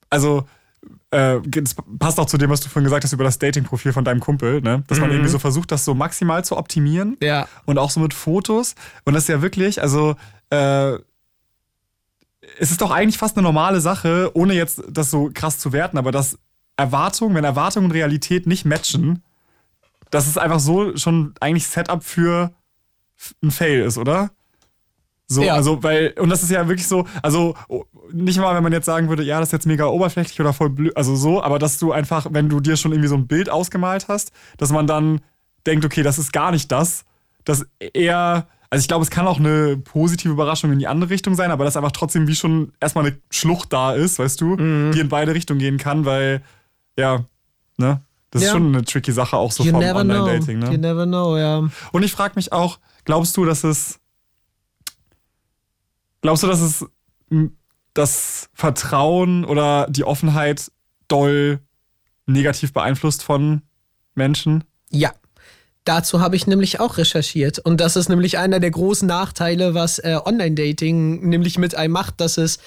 also 0.09 0.45
äh, 1.11 1.39
das 1.45 1.75
passt 1.97 2.19
auch 2.19 2.25
zu 2.25 2.37
dem, 2.37 2.49
was 2.49 2.59
du 2.61 2.67
vorhin 2.69 2.83
gesagt 2.83 3.03
hast 3.05 3.13
über 3.13 3.23
das 3.23 3.39
Dating-Profil 3.39 3.93
von 3.93 4.03
deinem 4.03 4.19
Kumpel, 4.19 4.61
ne? 4.61 4.83
dass 4.87 4.99
man 4.99 5.09
Mhm. 5.09 5.15
irgendwie 5.15 5.31
so 5.31 5.39
versucht, 5.39 5.71
das 5.71 5.85
so 5.85 5.93
maximal 5.93 6.43
zu 6.43 6.57
optimieren 6.57 7.15
Ja. 7.21 7.47
und 7.65 7.77
auch 7.77 7.89
so 7.89 7.99
mit 8.01 8.13
Fotos. 8.13 8.75
Und 9.05 9.13
das 9.13 9.23
ist 9.23 9.29
ja 9.29 9.41
wirklich, 9.41 9.81
also 9.81 10.15
äh, 10.49 10.93
es 12.59 12.71
ist 12.71 12.81
doch 12.81 12.91
eigentlich 12.91 13.17
fast 13.17 13.37
eine 13.37 13.43
normale 13.43 13.79
Sache, 13.79 14.31
ohne 14.33 14.53
jetzt 14.53 14.83
das 14.89 15.09
so 15.09 15.31
krass 15.33 15.57
zu 15.59 15.71
werten, 15.71 15.97
aber 15.97 16.11
dass 16.11 16.37
Erwartung, 16.75 17.33
wenn 17.35 17.43
Erwartung 17.43 17.85
und 17.85 17.91
Realität 17.91 18.45
nicht 18.47 18.65
matchen, 18.65 19.23
dass 20.13 20.27
es 20.27 20.37
einfach 20.37 20.59
so 20.59 20.95
schon 20.97 21.33
eigentlich 21.39 21.67
Setup 21.67 22.03
für 22.03 22.51
ein 23.41 23.51
Fail 23.51 23.81
ist, 23.81 23.97
oder? 23.97 24.31
So, 25.27 25.41
Ja. 25.41 25.55
also, 25.55 25.81
weil, 25.81 26.13
und 26.19 26.29
das 26.29 26.43
ist 26.43 26.51
ja 26.51 26.67
wirklich 26.67 26.87
so, 26.87 27.07
also 27.21 27.55
oh, 27.69 27.85
nicht 28.11 28.37
mal, 28.39 28.53
wenn 28.55 28.61
man 28.63 28.73
jetzt 28.73 28.85
sagen 28.85 29.09
würde, 29.09 29.23
ja, 29.23 29.39
das 29.39 29.49
ist 29.49 29.53
jetzt 29.53 29.65
mega 29.65 29.85
oberflächlich 29.85 30.39
oder 30.39 30.53
voll 30.53 30.69
blöd, 30.69 30.95
also 30.95 31.15
so, 31.15 31.41
aber 31.41 31.57
dass 31.59 31.79
du 31.79 31.91
einfach, 31.91 32.27
wenn 32.31 32.49
du 32.49 32.59
dir 32.59 32.75
schon 32.77 32.91
irgendwie 32.91 33.07
so 33.07 33.15
ein 33.15 33.25
Bild 33.27 33.49
ausgemalt 33.49 34.07
hast, 34.09 34.31
dass 34.57 34.71
man 34.71 34.85
dann 34.85 35.21
denkt, 35.65 35.85
okay, 35.85 36.03
das 36.03 36.19
ist 36.19 36.33
gar 36.33 36.51
nicht 36.51 36.71
das, 36.71 37.05
dass 37.45 37.65
eher, 37.79 38.45
also 38.69 38.81
ich 38.81 38.87
glaube, 38.89 39.03
es 39.03 39.09
kann 39.09 39.25
auch 39.25 39.39
eine 39.39 39.77
positive 39.77 40.33
Überraschung 40.33 40.71
in 40.73 40.79
die 40.79 40.87
andere 40.87 41.09
Richtung 41.09 41.35
sein, 41.35 41.49
aber 41.51 41.63
dass 41.63 41.77
einfach 41.77 41.93
trotzdem 41.93 42.27
wie 42.27 42.35
schon 42.35 42.73
erstmal 42.81 43.05
eine 43.05 43.17
Schlucht 43.31 43.71
da 43.73 43.93
ist, 43.93 44.19
weißt 44.19 44.39
du, 44.41 44.57
Mhm. 44.57 44.91
die 44.93 44.99
in 44.99 45.09
beide 45.09 45.33
Richtungen 45.33 45.59
gehen 45.59 45.77
kann, 45.77 46.05
weil, 46.05 46.41
ja, 46.97 47.23
ne? 47.77 48.01
Das 48.33 48.41
ist 48.41 48.47
Ja. 48.47 48.53
schon 48.53 48.73
eine 48.75 48.83
tricky 48.83 49.11
Sache, 49.11 49.37
auch 49.37 49.51
so 49.51 49.63
you 49.63 49.69
vom. 49.69 49.83
Online-Dating, 49.83 50.57
ne? 50.57 50.71
You 50.71 50.77
never 50.77 51.05
know, 51.05 51.37
ja. 51.37 51.69
Und 51.91 52.01
ich 52.01 52.11
frage 52.11 52.33
mich 52.35 52.51
auch, 52.51 52.79
glaubst 53.05 53.37
du, 53.37 53.45
dass 53.45 53.63
es. 53.63 53.99
Glaubst 56.21 56.41
du, 56.41 56.47
dass 56.47 56.59
es 56.59 56.85
das 57.93 58.49
Vertrauen 58.53 59.45
oder 59.45 59.85
die 59.87 60.03
Offenheit 60.03 60.71
doll 61.07 61.59
negativ 62.25 62.73
beeinflusst 62.73 63.21
von 63.21 63.61
Menschen? 64.15 64.63
Ja. 64.89 65.11
Dazu 65.85 66.19
habe 66.19 66.35
ich 66.35 66.47
nämlich 66.47 66.79
auch 66.79 66.97
recherchiert. 66.97 67.59
Und 67.59 67.81
das 67.81 67.95
ist 67.95 68.09
nämlich 68.09 68.39
einer 68.39 68.59
der 68.59 68.71
großen 68.71 69.07
Nachteile, 69.07 69.75
was 69.75 69.99
äh, 69.99 70.17
Online-Dating 70.25 71.27
nämlich 71.29 71.59
mit 71.59 71.75
einem 71.75 71.93
macht, 71.93 72.19
dass 72.19 72.37
es 72.39 72.57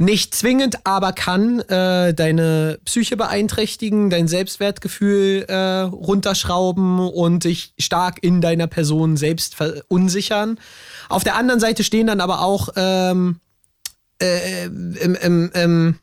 nicht 0.00 0.34
zwingend, 0.34 0.86
aber 0.86 1.12
kann 1.12 1.60
äh, 1.60 2.14
deine 2.14 2.78
Psyche 2.86 3.18
beeinträchtigen, 3.18 4.08
dein 4.08 4.28
Selbstwertgefühl 4.28 5.44
äh, 5.46 5.80
runterschrauben 5.80 7.00
und 7.00 7.44
dich 7.44 7.74
stark 7.78 8.22
in 8.22 8.40
deiner 8.40 8.66
Person 8.66 9.18
selbst 9.18 9.54
verunsichern. 9.54 10.58
Auf 11.10 11.22
der 11.22 11.36
anderen 11.36 11.60
Seite 11.60 11.84
stehen 11.84 12.06
dann 12.06 12.22
aber 12.22 12.40
auch 12.40 12.70
ähm, 12.76 13.40
äh, 14.22 14.64
im, 14.64 15.14
im, 15.16 15.50
im, 15.52 15.98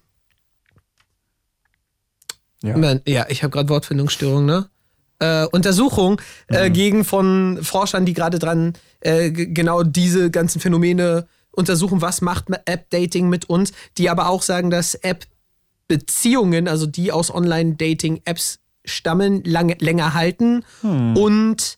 Ja. 2.62 2.78
Man, 2.78 3.02
ja, 3.08 3.26
ich 3.30 3.42
habe 3.42 3.50
gerade 3.50 3.70
Wortfindungsstörung, 3.70 4.46
ne? 4.46 4.70
Äh, 5.18 5.48
Untersuchung 5.48 6.22
äh, 6.50 6.70
gegen 6.70 7.04
von 7.04 7.58
Forschern, 7.64 8.06
die 8.06 8.14
gerade 8.14 8.38
dran 8.38 8.74
äh, 9.00 9.32
genau 9.32 9.82
diese 9.82 10.30
ganzen 10.30 10.62
Phänomene 10.62 11.28
untersuchen, 11.58 12.02
was 12.02 12.22
macht 12.22 12.46
App-Dating 12.66 13.30
mit 13.30 13.50
uns, 13.50 13.74
die 13.98 14.10
aber 14.10 14.30
auch 14.30 14.42
sagen, 14.42 14.70
dass 14.70 14.96
App-Beziehungen, 14.96 16.68
also 16.68 16.86
die 16.86 17.12
aus 17.12 17.34
Online-Dating-Apps 17.34 18.60
stammen, 18.86 19.44
lange, 19.44 19.76
länger 19.80 20.14
halten 20.14 20.64
und 20.82 21.78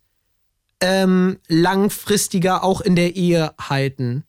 ähm, 0.82 1.40
langfristiger 1.48 2.64
auch 2.64 2.82
in 2.82 2.96
der 2.96 3.16
Ehe 3.16 3.54
halten. 3.60 4.24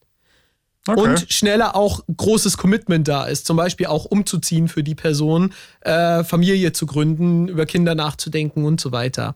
Okay. 0.87 0.99
Und 0.99 1.31
schneller 1.31 1.75
auch 1.75 2.01
großes 2.15 2.57
Commitment 2.57 3.07
da 3.07 3.25
ist. 3.25 3.45
Zum 3.45 3.55
Beispiel 3.55 3.85
auch 3.85 4.05
umzuziehen 4.05 4.67
für 4.67 4.83
die 4.83 4.95
Person, 4.95 5.53
äh, 5.81 6.23
Familie 6.23 6.73
zu 6.73 6.87
gründen, 6.87 7.47
über 7.47 7.67
Kinder 7.67 7.93
nachzudenken 7.93 8.65
und 8.65 8.81
so 8.81 8.91
weiter. 8.91 9.35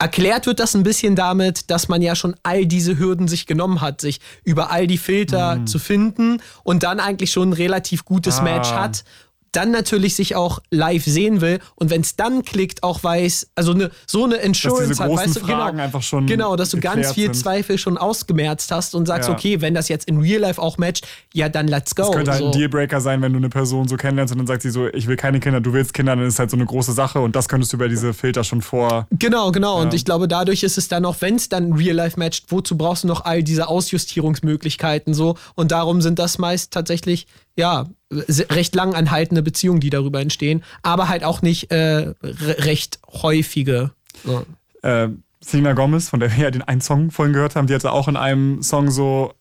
Erklärt 0.00 0.46
wird 0.46 0.60
das 0.60 0.76
ein 0.76 0.84
bisschen 0.84 1.16
damit, 1.16 1.70
dass 1.70 1.88
man 1.88 2.02
ja 2.02 2.14
schon 2.14 2.36
all 2.44 2.66
diese 2.66 2.98
Hürden 2.98 3.26
sich 3.26 3.46
genommen 3.46 3.80
hat, 3.80 4.00
sich 4.00 4.20
über 4.44 4.70
all 4.70 4.86
die 4.86 4.98
Filter 4.98 5.66
zu 5.66 5.78
finden 5.80 6.40
und 6.62 6.84
dann 6.84 7.00
eigentlich 7.00 7.32
schon 7.32 7.50
ein 7.50 7.52
relativ 7.54 8.04
gutes 8.04 8.38
Ah. 8.38 8.42
Match 8.42 8.70
hat. 8.70 9.04
Dann 9.52 9.70
natürlich 9.70 10.14
sich 10.14 10.36
auch 10.36 10.60
live 10.70 11.04
sehen 11.04 11.40
will 11.40 11.58
und 11.74 11.90
wenn 11.90 12.00
es 12.02 12.16
dann 12.16 12.42
klickt, 12.42 12.82
auch 12.82 13.02
weiß, 13.02 13.48
also 13.54 13.72
ne, 13.72 13.90
so 14.06 14.24
eine 14.24 14.36
Insurance 14.36 14.98
hat, 15.00 15.08
großen 15.08 15.26
weißt 15.26 15.36
du, 15.36 15.40
Fragen 15.40 15.72
genau, 15.76 15.84
einfach 15.84 16.02
schon 16.02 16.26
genau, 16.26 16.56
dass 16.56 16.70
du 16.70 16.80
ganz 16.80 17.12
viel 17.12 17.24
sind. 17.26 17.36
Zweifel 17.36 17.78
schon 17.78 17.96
ausgemerzt 17.98 18.70
hast 18.70 18.94
und 18.94 19.06
sagst, 19.06 19.28
Ja. 19.28 19.34
okay, 19.34 19.60
wenn 19.60 19.74
das 19.74 19.88
jetzt 19.88 20.06
in 20.08 20.18
Real 20.18 20.40
Life 20.40 20.60
auch 20.60 20.78
matcht, 20.78 21.06
ja, 21.34 21.48
dann 21.48 21.68
let's 21.68 21.94
go. 21.94 22.02
Das 22.04 22.12
könnte 22.12 22.30
halt 22.32 22.40
so. 22.40 22.46
ein 22.46 22.52
Dealbreaker 22.52 23.00
sein, 23.00 23.22
wenn 23.22 23.32
du 23.32 23.38
eine 23.38 23.48
Person 23.48 23.88
so 23.88 23.96
kennenlernst 23.96 24.32
und 24.32 24.38
dann 24.38 24.46
sagt 24.46 24.62
sie 24.62 24.70
so, 24.70 24.88
ich 24.88 25.06
will 25.06 25.16
keine 25.16 25.40
Kinder, 25.40 25.60
du 25.60 25.72
willst 25.72 25.94
Kinder, 25.94 26.14
dann 26.16 26.26
ist 26.26 26.38
halt 26.38 26.50
so 26.50 26.56
eine 26.56 26.66
große 26.66 26.92
Sache 26.92 27.20
und 27.20 27.34
das 27.36 27.48
könntest 27.48 27.72
du 27.72 27.76
über 27.76 27.88
diese 27.88 28.14
Filter 28.14 28.44
schon 28.44 28.62
vor. 28.62 29.06
Genau, 29.10 29.50
genau. 29.52 29.80
Und 29.80 29.88
Ja. 29.88 29.94
ich 29.94 30.04
glaube, 30.04 30.28
dadurch 30.28 30.62
ist 30.62 30.78
es 30.78 30.88
dann 30.88 31.04
auch, 31.04 31.16
wenn 31.20 31.36
es 31.36 31.48
dann 31.48 31.72
Real 31.72 31.96
Life 31.96 32.18
matcht, 32.18 32.46
wozu 32.48 32.76
brauchst 32.76 33.04
du 33.04 33.08
noch 33.08 33.24
all 33.24 33.42
diese 33.42 33.68
Ausjustierungsmöglichkeiten 33.68 35.14
so? 35.14 35.36
Und 35.54 35.72
darum 35.72 36.00
sind 36.02 36.18
das 36.18 36.38
meist 36.38 36.72
tatsächlich, 36.72 37.26
ja, 37.58 37.86
recht 38.10 38.74
lang 38.74 38.94
anhaltende 38.94 39.42
Beziehungen, 39.42 39.80
die 39.80 39.90
darüber 39.90 40.20
entstehen, 40.20 40.62
aber 40.82 41.08
halt 41.08 41.24
auch 41.24 41.42
nicht 41.42 41.70
äh, 41.70 42.14
re 42.22 42.56
recht 42.64 43.00
häufige. 43.12 43.90
So. 44.24 44.46
Äh, 44.82 45.08
Selena 45.40 45.72
Gomez, 45.72 46.08
von 46.08 46.20
der 46.20 46.34
wir 46.34 46.44
ja 46.44 46.50
den 46.50 46.62
einen 46.62 46.80
Song 46.80 47.10
vorhin 47.10 47.34
gehört 47.34 47.56
haben, 47.56 47.66
die 47.66 47.74
hatte 47.74 47.92
auch 47.92 48.08
in 48.08 48.16
einem 48.16 48.62
Song 48.62 48.90
so, 48.90 49.34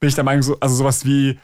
bin 0.00 0.08
ich 0.08 0.14
der 0.14 0.24
Meinung, 0.24 0.42
so, 0.42 0.58
also 0.60 0.74
sowas 0.74 1.04
wie, 1.04 1.38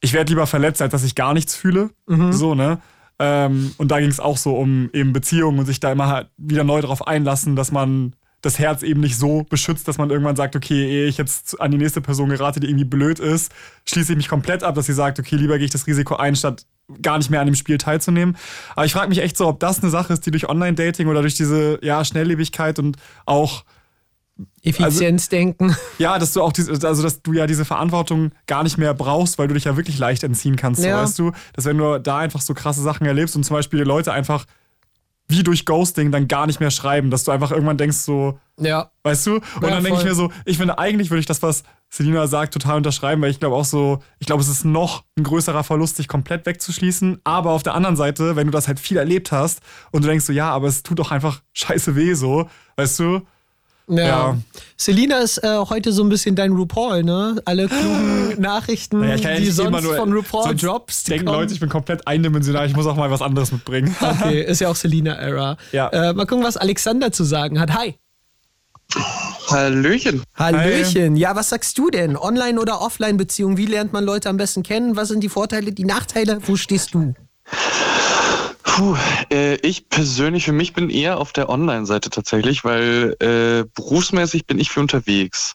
ich 0.00 0.12
werde 0.12 0.32
lieber 0.32 0.46
verletzt, 0.46 0.82
als 0.82 0.92
dass 0.92 1.04
ich 1.04 1.14
gar 1.14 1.32
nichts 1.32 1.54
fühle. 1.54 1.90
So, 2.32 2.54
ne? 2.54 2.80
Ähm, 3.18 3.72
und 3.78 3.90
da 3.90 4.00
ging 4.00 4.10
es 4.10 4.18
auch 4.18 4.36
so 4.36 4.56
um 4.56 4.90
eben 4.92 5.12
Beziehungen 5.12 5.58
und 5.60 5.66
sich 5.66 5.78
da 5.78 5.92
immer 5.92 6.08
halt 6.08 6.28
wieder 6.36 6.64
neu 6.64 6.80
darauf 6.80 7.06
einlassen, 7.06 7.54
dass 7.54 7.70
man 7.70 8.14
das 8.42 8.58
Herz 8.58 8.82
eben 8.82 9.00
nicht 9.00 9.16
so 9.16 9.44
beschützt, 9.48 9.88
dass 9.88 9.98
man 9.98 10.10
irgendwann 10.10 10.36
sagt, 10.36 10.56
okay, 10.56 10.86
ehe 10.86 11.06
ich 11.06 11.16
jetzt 11.16 11.60
an 11.60 11.70
die 11.70 11.78
nächste 11.78 12.00
Person 12.00 12.28
gerate, 12.28 12.60
die 12.60 12.68
irgendwie 12.68 12.84
blöd 12.84 13.20
ist, 13.20 13.52
schließe 13.86 14.12
ich 14.12 14.16
mich 14.16 14.28
komplett 14.28 14.62
ab, 14.64 14.74
dass 14.74 14.86
sie 14.86 14.92
sagt, 14.92 15.18
okay, 15.18 15.36
lieber 15.36 15.56
gehe 15.58 15.64
ich 15.64 15.70
das 15.70 15.86
Risiko 15.86 16.16
ein, 16.16 16.36
statt 16.36 16.66
gar 17.00 17.18
nicht 17.18 17.30
mehr 17.30 17.40
an 17.40 17.46
dem 17.46 17.54
Spiel 17.54 17.78
teilzunehmen. 17.78 18.36
Aber 18.74 18.84
ich 18.84 18.92
frage 18.92 19.08
mich 19.08 19.18
echt 19.20 19.36
so, 19.36 19.46
ob 19.46 19.60
das 19.60 19.80
eine 19.80 19.90
Sache 19.90 20.12
ist, 20.12 20.26
die 20.26 20.30
durch 20.32 20.48
Online-Dating 20.48 21.06
oder 21.06 21.22
durch 21.22 21.36
diese 21.36 21.78
ja, 21.82 22.04
Schnelllebigkeit 22.04 22.78
und 22.78 22.96
auch 23.24 23.64
Effizienzdenken. 24.62 25.76
ja, 25.98 26.18
dass 26.18 26.32
du 26.32 26.42
auch 26.42 26.52
diese, 26.52 26.72
also 26.86 27.02
dass 27.02 27.22
du 27.22 27.32
ja 27.32 27.46
diese 27.46 27.64
Verantwortung 27.64 28.32
gar 28.46 28.62
nicht 28.62 28.78
mehr 28.78 28.94
brauchst, 28.94 29.38
weil 29.38 29.48
du 29.48 29.54
dich 29.54 29.64
ja 29.64 29.76
wirklich 29.76 29.98
leicht 29.98 30.22
entziehen 30.24 30.56
kannst, 30.56 30.82
so, 30.82 30.88
Ja. 30.88 31.02
weißt 31.02 31.18
du, 31.18 31.32
dass 31.52 31.64
wenn 31.64 31.78
du 31.78 32.00
da 32.00 32.18
einfach 32.18 32.40
so 32.40 32.54
krasse 32.54 32.82
Sachen 32.82 33.06
erlebst 33.06 33.36
und 33.36 33.44
zum 33.44 33.54
Beispiel 33.54 33.78
die 33.80 33.84
Leute 33.84 34.12
einfach 34.12 34.46
wie 35.32 35.42
durch 35.42 35.64
Ghosting 35.64 36.12
dann 36.12 36.28
gar 36.28 36.46
nicht 36.46 36.60
mehr 36.60 36.70
schreiben, 36.70 37.10
dass 37.10 37.24
du 37.24 37.30
einfach 37.30 37.50
irgendwann 37.50 37.78
denkst 37.78 37.96
so, 37.96 38.38
ja. 38.58 38.90
weißt 39.02 39.26
du? 39.26 39.34
Und 39.36 39.42
Ja, 39.62 39.70
dann 39.70 39.82
denke 39.82 39.98
ich 39.98 40.04
mir 40.04 40.14
so, 40.14 40.30
ich 40.44 40.58
finde 40.58 40.78
eigentlich 40.78 41.10
würde 41.10 41.20
ich 41.20 41.26
das, 41.26 41.42
was 41.42 41.64
Selina 41.88 42.26
sagt, 42.26 42.54
total 42.54 42.76
unterschreiben, 42.76 43.20
weil 43.22 43.30
ich 43.30 43.40
glaube 43.40 43.56
auch 43.56 43.64
so, 43.64 44.02
ich 44.18 44.26
glaube, 44.26 44.42
es 44.42 44.48
ist 44.48 44.64
noch 44.64 45.04
ein 45.16 45.24
größerer 45.24 45.64
Verlust, 45.64 45.96
sich 45.96 46.06
komplett 46.06 46.46
wegzuschließen. 46.46 47.20
Aber 47.24 47.50
auf 47.50 47.62
der 47.62 47.74
anderen 47.74 47.96
Seite, 47.96 48.36
wenn 48.36 48.46
du 48.46 48.50
das 48.50 48.68
halt 48.68 48.78
viel 48.78 48.98
erlebt 48.98 49.32
hast 49.32 49.60
und 49.90 50.04
du 50.04 50.08
denkst 50.08 50.26
so, 50.26 50.32
ja, 50.32 50.50
aber 50.50 50.68
es 50.68 50.82
tut 50.82 50.98
doch 50.98 51.10
einfach 51.10 51.42
scheiße 51.54 51.96
weh, 51.96 52.14
so, 52.14 52.48
weißt 52.76 52.98
du? 52.98 53.22
Ja. 53.88 54.04
Ja. 54.06 54.36
Selina 54.76 55.18
ist 55.18 55.38
äh, 55.38 55.58
heute 55.68 55.92
so 55.92 56.02
ein 56.02 56.08
bisschen 56.08 56.34
dein 56.36 56.52
RuPaul, 56.52 57.02
ne? 57.02 57.40
Alle 57.44 57.66
klugen 57.68 58.34
Nachrichten, 58.40 59.00
Naja, 59.00 59.14
ich 59.16 59.22
kann 59.22 59.32
ja 59.34 59.40
die 59.40 59.50
sonst 59.50 59.82
nur- 59.82 59.96
von 59.96 60.12
RuPaul 60.12 60.44
sonst 60.44 60.62
Drops 60.62 61.04
Denken 61.04 61.26
kommen. 61.26 61.38
Leute, 61.40 61.52
ich 61.54 61.60
bin 61.60 61.68
komplett 61.68 62.06
eindimensional, 62.06 62.66
ich 62.66 62.74
muss 62.76 62.86
auch 62.86 62.96
mal 62.96 63.10
was 63.10 63.22
anderes 63.22 63.52
mitbringen. 63.52 63.94
Okay, 64.00 64.42
ist 64.42 64.60
ja 64.60 64.68
auch 64.68 64.76
Selina-Era. 64.76 65.56
Ja. 65.72 65.88
Äh, 65.88 66.12
mal 66.14 66.26
gucken, 66.26 66.44
was 66.44 66.56
Alexander 66.56 67.12
zu 67.12 67.24
sagen 67.24 67.58
hat. 67.60 67.74
Hi. 67.74 67.96
Hallöchen. 69.50 70.22
Hallöchen. 70.34 71.16
Ja, 71.16 71.34
was 71.34 71.48
sagst 71.48 71.76
du 71.78 71.90
denn? 71.90 72.16
Online- 72.16 72.60
oder 72.60 72.80
Offline-Beziehung? 72.82 73.56
Wie 73.56 73.66
lernt 73.66 73.92
man 73.92 74.04
Leute 74.04 74.28
am 74.28 74.36
besten 74.36 74.62
kennen? 74.62 74.96
Was 74.96 75.08
sind 75.08 75.20
die 75.20 75.28
Vorteile, 75.28 75.72
die 75.72 75.84
Nachteile? 75.84 76.38
Wo 76.46 76.56
stehst 76.56 76.94
du? 76.94 77.14
Puh, 78.74 78.96
äh, 79.30 79.56
ich 79.56 79.90
persönlich 79.90 80.46
für 80.46 80.52
mich 80.52 80.72
bin 80.72 80.88
eher 80.88 81.18
auf 81.18 81.34
der 81.34 81.50
Online-Seite 81.50 82.08
tatsächlich, 82.08 82.64
weil 82.64 83.14
äh, 83.20 83.68
berufsmäßig 83.74 84.46
bin 84.46 84.58
ich 84.58 84.70
für 84.70 84.80
unterwegs 84.80 85.54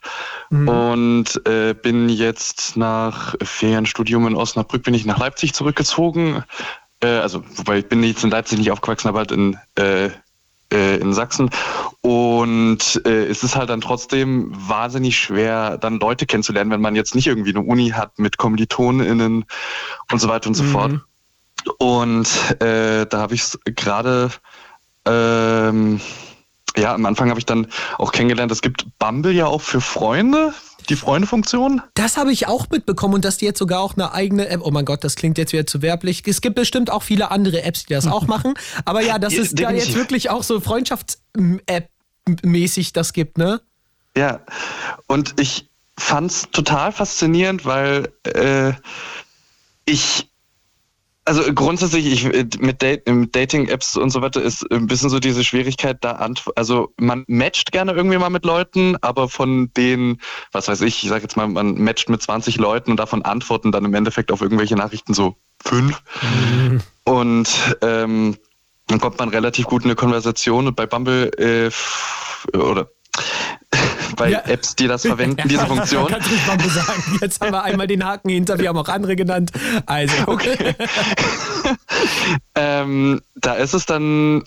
und 0.51 1.41
äh, 1.47 1.73
bin 1.73 2.09
jetzt 2.09 2.77
nach 2.77 3.33
Ferienstudium 3.41 4.27
in 4.27 4.35
Osnabrück 4.35 4.83
bin 4.83 4.93
ich 4.93 5.07
nach 5.07 5.17
Leipzig 5.17 5.55
zurückgezogen. 5.55 6.43
Äh, 6.99 7.07
also 7.07 7.43
wobei 7.55 7.79
ich 7.79 7.89
bin 7.89 8.03
jetzt 8.03 8.23
in 8.23 8.29
Leipzig 8.29 8.59
nicht 8.59 8.69
aufgewachsen, 8.69 9.07
aber 9.07 9.17
halt 9.17 9.31
in 9.31 9.57
äh, 9.79 10.11
äh, 10.71 10.97
in 10.97 11.11
Sachsen. 11.11 11.49
Und 12.01 13.01
es 13.03 13.43
ist 13.43 13.55
halt 13.55 13.71
dann 13.71 13.81
trotzdem 13.81 14.51
wahnsinnig 14.53 15.17
schwer, 15.17 15.79
dann 15.79 15.99
Leute 15.99 16.27
kennenzulernen, 16.27 16.69
wenn 16.69 16.81
man 16.81 16.95
jetzt 16.95 17.15
nicht 17.15 17.25
irgendwie 17.25 17.49
eine 17.49 17.61
Uni 17.61 17.89
hat 17.89 18.19
mit 18.19 18.37
KommilitonInnen 18.37 19.45
und 20.11 20.21
so 20.21 20.27
weiter 20.27 20.49
und 20.49 20.53
so 20.53 20.63
fort. 20.65 21.01
Und 21.77 22.27
äh, 22.61 23.05
da 23.05 23.19
habe 23.19 23.35
ich 23.35 23.41
es 23.41 23.59
gerade, 23.65 24.31
ähm, 25.05 26.01
ja, 26.75 26.93
am 26.93 27.05
Anfang 27.05 27.29
habe 27.29 27.39
ich 27.39 27.45
dann 27.45 27.67
auch 27.97 28.11
kennengelernt, 28.11 28.51
es 28.51 28.61
gibt 28.61 28.85
Bumble 28.99 29.31
ja 29.31 29.45
auch 29.47 29.61
für 29.61 29.79
Freunde, 29.81 30.53
die 30.89 30.95
Freunde-Funktion. 30.95 31.81
Das 31.95 32.17
habe 32.17 32.31
ich 32.31 32.47
auch 32.47 32.69
mitbekommen 32.69 33.15
und 33.15 33.25
dass 33.25 33.37
die 33.37 33.45
jetzt 33.45 33.59
sogar 33.59 33.81
auch 33.81 33.95
eine 33.95 34.13
eigene 34.13 34.47
App. 34.47 34.61
Oh 34.63 34.71
mein 34.71 34.85
Gott, 34.85 35.03
das 35.03 35.15
klingt 35.15 35.37
jetzt 35.37 35.51
wieder 35.51 35.67
zu 35.67 35.81
werblich. 35.81 36.23
Es 36.25 36.39
gibt 36.39 36.55
bestimmt 36.55 36.89
auch 36.89 37.03
viele 37.03 37.29
andere 37.31 37.63
Apps, 37.63 37.85
die 37.85 37.93
das 37.93 38.07
auch 38.07 38.25
machen. 38.27 38.53
Aber 38.85 39.01
ja, 39.01 39.19
dass 39.19 39.33
Ja, 39.33 39.41
es 39.41 39.53
da 39.53 39.71
jetzt 39.71 39.95
wirklich 39.95 40.29
auch 40.29 40.43
so 40.43 40.61
Freundschafts-App-mäßig 40.61 42.93
das 42.93 43.11
gibt, 43.13 43.37
ne? 43.37 43.59
Ja, 44.15 44.39
und 45.07 45.39
ich 45.39 45.69
fand's 45.97 46.47
total 46.51 46.91
faszinierend, 46.91 47.65
weil 47.65 48.09
äh, 48.23 48.73
ich 49.85 50.29
also 51.27 51.53
grundsätzlich 51.53 52.05
ich, 52.05 52.59
mit, 52.59 52.81
Date, 52.81 53.07
mit 53.07 53.35
Dating-Apps 53.35 53.97
und 53.97 54.11
so 54.11 54.21
weiter 54.21 54.41
ist 54.41 54.69
ein 54.71 54.87
bisschen 54.87 55.09
so 55.09 55.19
diese 55.19 55.43
Schwierigkeit 55.43 55.97
da 56.01 56.27
also 56.55 56.93
man 56.97 57.25
matcht 57.27 57.71
gerne 57.71 57.91
irgendwie 57.91 58.17
mal 58.17 58.29
mit 58.29 58.45
Leuten, 58.45 58.95
aber 59.01 59.27
von 59.27 59.69
den, 59.75 60.21
was 60.53 60.67
weiß 60.67 60.81
ich, 60.81 61.03
ich 61.03 61.09
sag 61.09 61.21
jetzt 61.21 61.35
mal, 61.35 61.47
man 61.47 61.75
matcht 61.75 62.09
mit 62.09 62.21
20 62.21 62.57
Leuten 62.57 62.91
und 62.91 62.97
davon 62.97 63.23
antworten 63.23 63.71
dann 63.71 63.83
im 63.83 63.93
Endeffekt 63.93 64.31
auf 64.31 64.41
irgendwelche 64.41 64.75
Nachrichten 64.75 65.13
so 65.13 65.35
fünf. 65.61 66.01
Mhm. 66.21 66.81
Und 67.03 67.49
ähm, 67.81 68.37
dann 68.87 69.01
kommt 69.01 69.19
man 69.19 69.29
relativ 69.29 69.65
gut 69.65 69.83
in 69.83 69.89
eine 69.89 69.95
Konversation 69.95 70.67
und 70.67 70.75
bei 70.75 70.85
Bumble 70.85 71.29
äh, 71.37 72.57
oder 72.57 72.89
bei 74.15 74.31
ja. 74.31 74.39
Apps, 74.45 74.75
die 74.75 74.87
das 74.87 75.03
verwenden, 75.03 75.47
diese 75.47 75.65
Funktion. 75.65 76.07
Kannst 76.07 76.29
du 76.29 76.35
mal 76.35 76.69
sagen. 76.69 77.17
Jetzt 77.21 77.41
haben 77.41 77.51
wir 77.51 77.63
einmal 77.63 77.87
den 77.87 78.05
Haken 78.05 78.29
hinter, 78.29 78.59
wir 78.59 78.69
haben 78.69 78.77
auch 78.77 78.89
andere 78.89 79.15
genannt. 79.15 79.51
Also. 79.85 80.15
Okay. 80.27 80.75
ähm, 82.55 83.21
da 83.35 83.53
ist 83.53 83.73
es 83.73 83.85
dann 83.85 84.43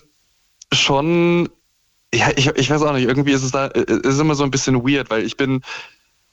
schon, 0.73 1.49
ja, 2.13 2.29
ich, 2.35 2.47
ich 2.47 2.69
weiß 2.69 2.81
auch 2.83 2.93
nicht, 2.93 3.07
irgendwie 3.07 3.31
ist 3.31 3.43
es 3.43 3.51
da, 3.51 3.67
äh, 3.67 3.99
ist 4.03 4.19
immer 4.19 4.35
so 4.35 4.43
ein 4.43 4.51
bisschen 4.51 4.83
weird, 4.83 5.09
weil 5.09 5.23
ich 5.23 5.37
bin 5.37 5.61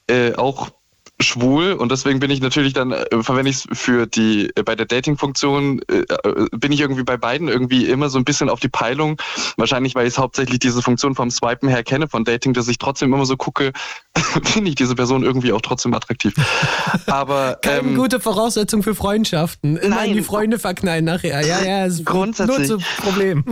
äh, 0.07 0.33
auch 0.35 0.71
schwul 1.21 1.73
und 1.73 1.91
deswegen 1.91 2.19
bin 2.19 2.31
ich 2.31 2.41
natürlich 2.41 2.73
dann, 2.73 2.91
äh, 2.91 3.05
verwende 3.21 3.49
ich 3.49 3.57
es 3.57 3.67
für 3.73 4.07
die, 4.07 4.51
äh, 4.55 4.63
bei 4.63 4.75
der 4.75 4.85
Dating-Funktion, 4.85 5.81
äh, 5.89 5.99
äh, 5.99 6.47
bin 6.51 6.71
ich 6.71 6.79
irgendwie 6.79 7.03
bei 7.03 7.17
beiden 7.17 7.47
irgendwie 7.47 7.85
immer 7.85 8.09
so 8.09 8.17
ein 8.17 8.23
bisschen 8.23 8.49
auf 8.49 8.59
die 8.59 8.69
Peilung. 8.69 9.21
Wahrscheinlich, 9.57 9.95
weil 9.95 10.07
ich 10.07 10.17
hauptsächlich 10.17 10.59
diese 10.59 10.81
Funktion 10.81 11.15
vom 11.15 11.29
Swipen 11.29 11.67
her 11.67 11.83
kenne 11.83 12.07
von 12.07 12.23
Dating, 12.23 12.53
dass 12.53 12.67
ich 12.67 12.77
trotzdem 12.77 13.13
immer 13.13 13.25
so 13.25 13.35
gucke, 13.35 13.73
finde 14.43 14.69
ich 14.69 14.75
diese 14.75 14.95
Person 14.95 15.23
irgendwie 15.23 15.51
auch 15.51 15.61
trotzdem 15.61 15.93
attraktiv. 15.93 16.33
Aber. 17.07 17.57
Keine 17.61 17.79
ähm, 17.79 17.95
gute 17.95 18.19
Voraussetzung 18.19 18.83
für 18.83 18.95
Freundschaften. 18.95 19.77
Immer 19.77 19.97
nein, 19.97 20.13
die 20.13 20.21
Freunde 20.21 20.59
verknallen 20.59 21.05
nachher. 21.05 21.45
Ja, 21.45 21.61
ja, 21.61 21.85
ist 21.85 22.05
grundsätzlich. 22.05 22.69
Nur 22.69 22.79
zu 22.79 22.85
Problem. 23.01 23.43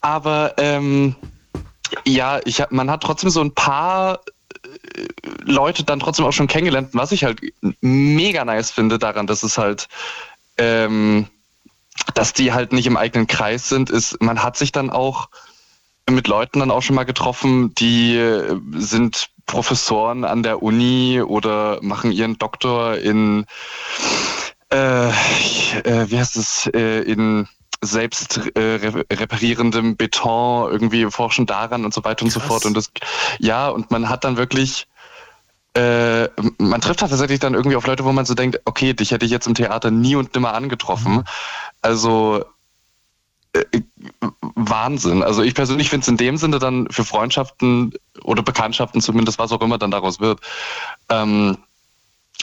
Aber, 0.00 0.54
ähm, 0.58 1.16
ja, 2.06 2.40
ich 2.44 2.60
hab, 2.60 2.72
man 2.72 2.90
hat 2.90 3.02
trotzdem 3.02 3.30
so 3.30 3.40
ein 3.40 3.54
paar 3.54 4.20
Leute 5.42 5.84
dann 5.84 6.00
trotzdem 6.00 6.26
auch 6.26 6.32
schon 6.32 6.46
kennengelernt. 6.46 6.90
Was 6.92 7.12
ich 7.12 7.24
halt 7.24 7.40
mega 7.80 8.44
nice 8.44 8.70
finde 8.70 8.98
daran, 8.98 9.26
dass 9.26 9.42
es 9.42 9.58
halt, 9.58 9.88
ähm, 10.58 11.26
dass 12.14 12.32
die 12.32 12.52
halt 12.52 12.72
nicht 12.72 12.86
im 12.86 12.96
eigenen 12.96 13.26
Kreis 13.26 13.68
sind, 13.68 13.90
ist, 13.90 14.20
man 14.22 14.42
hat 14.42 14.56
sich 14.56 14.72
dann 14.72 14.90
auch 14.90 15.28
mit 16.08 16.28
Leuten 16.28 16.60
dann 16.60 16.70
auch 16.70 16.82
schon 16.82 16.96
mal 16.96 17.04
getroffen, 17.04 17.74
die 17.74 18.20
sind 18.72 19.30
Professoren 19.46 20.24
an 20.24 20.42
der 20.42 20.62
Uni 20.62 21.20
oder 21.22 21.78
machen 21.82 22.12
ihren 22.12 22.38
Doktor 22.38 22.96
in, 22.96 23.46
äh, 24.72 25.08
äh, 25.08 26.10
wie 26.10 26.18
heißt 26.18 26.36
es, 26.36 26.70
äh, 26.74 27.00
in 27.00 27.48
selbst 27.84 28.40
äh, 28.56 28.92
reparierendem 29.12 29.96
Beton, 29.96 30.70
irgendwie 30.70 31.10
forschen 31.10 31.46
daran 31.46 31.84
und 31.84 31.94
so 31.94 32.04
weiter 32.04 32.24
Krass. 32.24 32.36
und 32.36 32.42
so 32.42 32.46
fort. 32.46 32.64
Und 32.66 32.76
das, 32.76 32.90
ja, 33.38 33.68
und 33.68 33.90
man 33.90 34.08
hat 34.08 34.24
dann 34.24 34.36
wirklich 34.36 34.86
äh, 35.74 36.28
man 36.58 36.80
trifft 36.80 37.00
tatsächlich 37.00 37.40
dann 37.40 37.54
irgendwie 37.54 37.76
auf 37.76 37.86
Leute, 37.86 38.04
wo 38.04 38.12
man 38.12 38.24
so 38.24 38.34
denkt, 38.34 38.60
okay, 38.64 38.92
dich 38.94 39.10
hätte 39.10 39.26
ich 39.26 39.32
jetzt 39.32 39.48
im 39.48 39.54
Theater 39.54 39.90
nie 39.90 40.14
und 40.14 40.32
nimmer 40.34 40.54
angetroffen. 40.54 41.14
Mhm. 41.14 41.24
Also 41.82 42.44
äh, 43.52 43.64
Wahnsinn. 44.40 45.24
Also 45.24 45.42
ich 45.42 45.54
persönlich 45.54 45.90
finde 45.90 46.04
es 46.04 46.08
in 46.08 46.16
dem 46.16 46.36
Sinne 46.36 46.60
dann 46.60 46.88
für 46.90 47.04
Freundschaften 47.04 47.92
oder 48.22 48.42
Bekanntschaften 48.42 49.00
zumindest, 49.00 49.38
was 49.40 49.50
auch 49.50 49.60
immer 49.62 49.78
dann 49.78 49.90
daraus 49.90 50.20
wird, 50.20 50.40
ähm, 51.08 51.58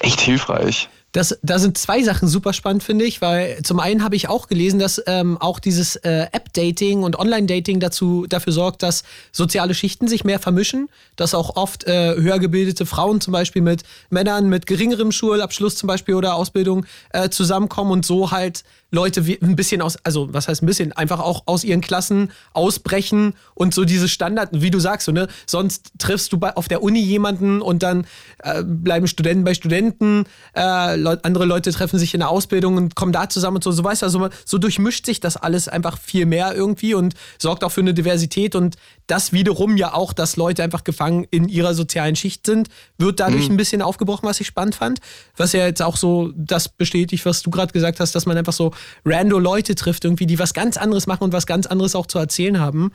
echt 0.01 0.19
hilfreich. 0.19 0.89
Das, 1.13 1.38
da 1.41 1.59
sind 1.59 1.77
zwei 1.77 2.03
Sachen 2.03 2.29
super 2.29 2.53
spannend, 2.53 2.83
finde 2.83 3.03
ich, 3.03 3.21
weil 3.21 3.61
zum 3.63 3.79
einen 3.79 4.03
habe 4.03 4.15
ich 4.15 4.29
auch 4.29 4.47
gelesen, 4.47 4.79
dass 4.79 5.01
ähm, 5.07 5.38
auch 5.38 5.59
dieses 5.59 5.97
äh, 5.97 6.27
App-Dating 6.31 7.03
und 7.03 7.19
Online-Dating 7.19 7.81
dazu 7.81 8.25
dafür 8.29 8.53
sorgt, 8.53 8.81
dass 8.81 9.03
soziale 9.33 9.73
Schichten 9.73 10.07
sich 10.07 10.23
mehr 10.23 10.39
vermischen, 10.39 10.88
dass 11.17 11.33
auch 11.33 11.57
oft 11.57 11.83
äh, 11.83 12.15
höher 12.15 12.39
gebildete 12.39 12.85
Frauen 12.85 13.19
zum 13.19 13.33
Beispiel 13.33 13.61
mit 13.61 13.83
Männern 14.09 14.47
mit 14.47 14.67
geringerem 14.67 15.11
Schulabschluss 15.11 15.75
zum 15.75 15.88
Beispiel 15.88 16.15
oder 16.15 16.35
Ausbildung 16.35 16.85
äh, 17.11 17.29
zusammenkommen 17.29 17.91
und 17.91 18.05
so 18.05 18.31
halt 18.31 18.63
Leute 18.91 19.26
wie, 19.26 19.39
ein 19.41 19.55
bisschen 19.55 19.81
aus, 19.81 19.97
also 20.03 20.34
was 20.34 20.47
heißt 20.47 20.61
ein 20.61 20.65
bisschen, 20.65 20.91
einfach 20.91 21.19
auch 21.19 21.43
aus 21.45 21.63
ihren 21.63 21.81
Klassen 21.81 22.31
ausbrechen 22.53 23.34
und 23.55 23.73
so 23.73 23.85
diese 23.85 24.09
Standard, 24.09 24.49
wie 24.51 24.69
du 24.69 24.80
sagst, 24.80 25.05
so, 25.05 25.13
ne, 25.13 25.27
sonst 25.47 25.93
triffst 25.97 26.34
du 26.34 26.38
bei, 26.38 26.55
auf 26.55 26.68
der 26.68 26.84
Uni 26.84 26.99
jemanden 26.99 27.61
und 27.61 27.84
dann 27.84 28.05
äh, 28.43 28.63
bleiben 28.63 29.07
Studenten 29.07 29.45
bei 29.45 29.53
Studenten, 29.53 30.26
äh, 30.55 30.97
Leut, 30.97 31.23
andere 31.23 31.45
Leute 31.45 31.72
treffen 31.72 31.97
sich 31.97 32.13
in 32.13 32.19
der 32.19 32.30
Ausbildung 32.30 32.76
und 32.76 32.95
kommen 32.95 33.13
da 33.13 33.30
zusammen 33.30 33.57
und 33.57 33.63
so, 33.63 33.72
so 33.72 33.84
weißt 33.84 34.01
du, 34.01 34.05
also 34.05 34.30
so 34.45 34.57
durchmischt 34.57 35.05
sich 35.05 35.22
das 35.22 35.38
alles 35.38 35.69
einfach 35.69 35.97
viel 35.97 36.26
mehr 36.26 36.53
irgendwie 36.53 36.93
und 36.93 37.13
sorgt 37.39 37.63
auch 37.63 37.72
für 37.72 37.81
eine 37.81 37.93
Diversität 37.93 38.55
und 38.55 38.76
das 39.11 39.33
wiederum 39.33 39.75
ja 39.75 39.93
auch, 39.93 40.13
dass 40.13 40.38
Leute 40.38 40.63
einfach 40.63 40.85
gefangen 40.85 41.27
in 41.31 41.49
ihrer 41.49 41.73
sozialen 41.73 42.15
Schicht 42.15 42.45
sind, 42.45 42.69
wird 42.97 43.19
dadurch 43.19 43.49
mhm. 43.49 43.55
ein 43.55 43.57
bisschen 43.57 43.81
aufgebrochen, 43.81 44.27
was 44.27 44.39
ich 44.39 44.47
spannend 44.47 44.75
fand. 44.75 44.99
Was 45.35 45.51
ja 45.51 45.65
jetzt 45.65 45.81
auch 45.81 45.97
so 45.97 46.31
das 46.33 46.69
bestätigt, 46.69 47.25
was 47.25 47.41
du 47.41 47.51
gerade 47.51 47.73
gesagt 47.73 47.99
hast, 47.99 48.15
dass 48.15 48.25
man 48.25 48.38
einfach 48.38 48.53
so 48.53 48.71
rando 49.03 49.38
Leute 49.38 49.75
trifft, 49.75 50.05
irgendwie, 50.05 50.27
die 50.27 50.39
was 50.39 50.53
ganz 50.53 50.77
anderes 50.77 51.07
machen 51.07 51.25
und 51.25 51.33
was 51.33 51.45
ganz 51.45 51.67
anderes 51.67 51.93
auch 51.93 52.05
zu 52.07 52.19
erzählen 52.19 52.59
haben. 52.59 52.93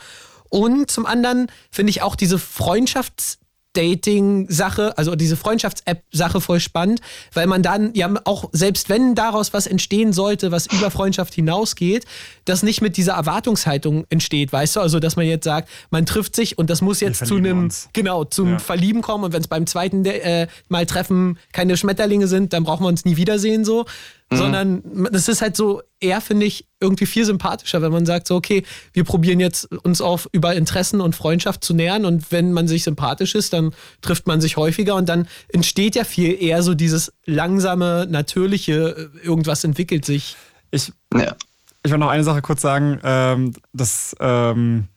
Und 0.48 0.90
zum 0.90 1.04
anderen 1.04 1.48
finde 1.70 1.90
ich 1.90 2.00
auch 2.00 2.16
diese 2.16 2.36
Freundschafts- 2.36 3.36
Dating-Sache, 3.76 4.96
also 4.96 5.14
diese 5.14 5.36
Freundschafts-App-Sache 5.36 6.40
voll 6.40 6.60
spannend, 6.60 7.00
weil 7.34 7.46
man 7.46 7.62
dann 7.62 7.92
ja 7.94 8.12
auch, 8.24 8.48
selbst 8.52 8.88
wenn 8.88 9.14
daraus 9.14 9.52
was 9.52 9.66
entstehen 9.66 10.12
sollte, 10.12 10.50
was 10.50 10.66
über 10.66 10.90
Freundschaft 10.90 11.34
hinausgeht, 11.34 12.06
das 12.44 12.62
nicht 12.62 12.80
mit 12.80 12.96
dieser 12.96 13.12
Erwartungshaltung 13.12 14.06
entsteht, 14.08 14.52
weißt 14.52 14.76
du? 14.76 14.80
Also, 14.80 14.98
dass 14.98 15.16
man 15.16 15.26
jetzt 15.26 15.44
sagt, 15.44 15.68
man 15.90 16.06
trifft 16.06 16.34
sich 16.34 16.58
und 16.58 16.70
das 16.70 16.80
muss 16.80 17.00
jetzt 17.00 17.26
zu 17.26 17.36
einem, 17.36 17.64
uns. 17.64 17.88
genau, 17.92 18.24
zum 18.24 18.52
ja. 18.52 18.58
Verlieben 18.58 19.02
kommen 19.02 19.24
und 19.24 19.32
wenn 19.32 19.40
es 19.42 19.48
beim 19.48 19.66
zweiten 19.66 20.04
äh, 20.04 20.46
Mal 20.68 20.86
treffen 20.86 21.38
keine 21.52 21.76
Schmetterlinge 21.76 22.28
sind, 22.28 22.52
dann 22.52 22.64
brauchen 22.64 22.84
wir 22.84 22.88
uns 22.88 23.04
nie 23.04 23.16
wiedersehen, 23.16 23.64
so, 23.64 23.84
Mhm. 24.30 24.36
Sondern 24.36 25.08
das 25.12 25.28
ist 25.28 25.40
halt 25.40 25.56
so 25.56 25.82
eher, 26.00 26.20
finde 26.20 26.46
ich, 26.46 26.66
irgendwie 26.80 27.06
viel 27.06 27.24
sympathischer, 27.24 27.80
wenn 27.80 27.92
man 27.92 28.06
sagt, 28.06 28.26
so, 28.26 28.34
okay, 28.34 28.64
wir 28.92 29.04
probieren 29.04 29.38
jetzt 29.38 29.72
uns 29.84 30.00
auf 30.00 30.28
über 30.32 30.54
Interessen 30.54 31.00
und 31.00 31.14
Freundschaft 31.14 31.62
zu 31.62 31.74
nähern 31.74 32.04
und 32.04 32.32
wenn 32.32 32.52
man 32.52 32.66
sich 32.66 32.82
sympathisch 32.82 33.36
ist, 33.36 33.52
dann 33.52 33.72
trifft 34.00 34.26
man 34.26 34.40
sich 34.40 34.56
häufiger 34.56 34.96
und 34.96 35.08
dann 35.08 35.28
entsteht 35.48 35.94
ja 35.94 36.02
viel 36.02 36.42
eher 36.42 36.62
so 36.62 36.74
dieses 36.74 37.12
langsame, 37.24 38.06
natürliche, 38.10 39.10
irgendwas 39.22 39.62
entwickelt 39.62 40.04
sich. 40.04 40.36
Ich, 40.72 40.92
ja. 41.14 41.36
ich 41.84 41.92
will 41.92 41.98
noch 41.98 42.08
eine 42.10 42.24
Sache 42.24 42.42
kurz 42.42 42.62
sagen, 42.62 42.98
ähm, 43.04 43.52
das 43.72 44.16
ähm, 44.18 44.88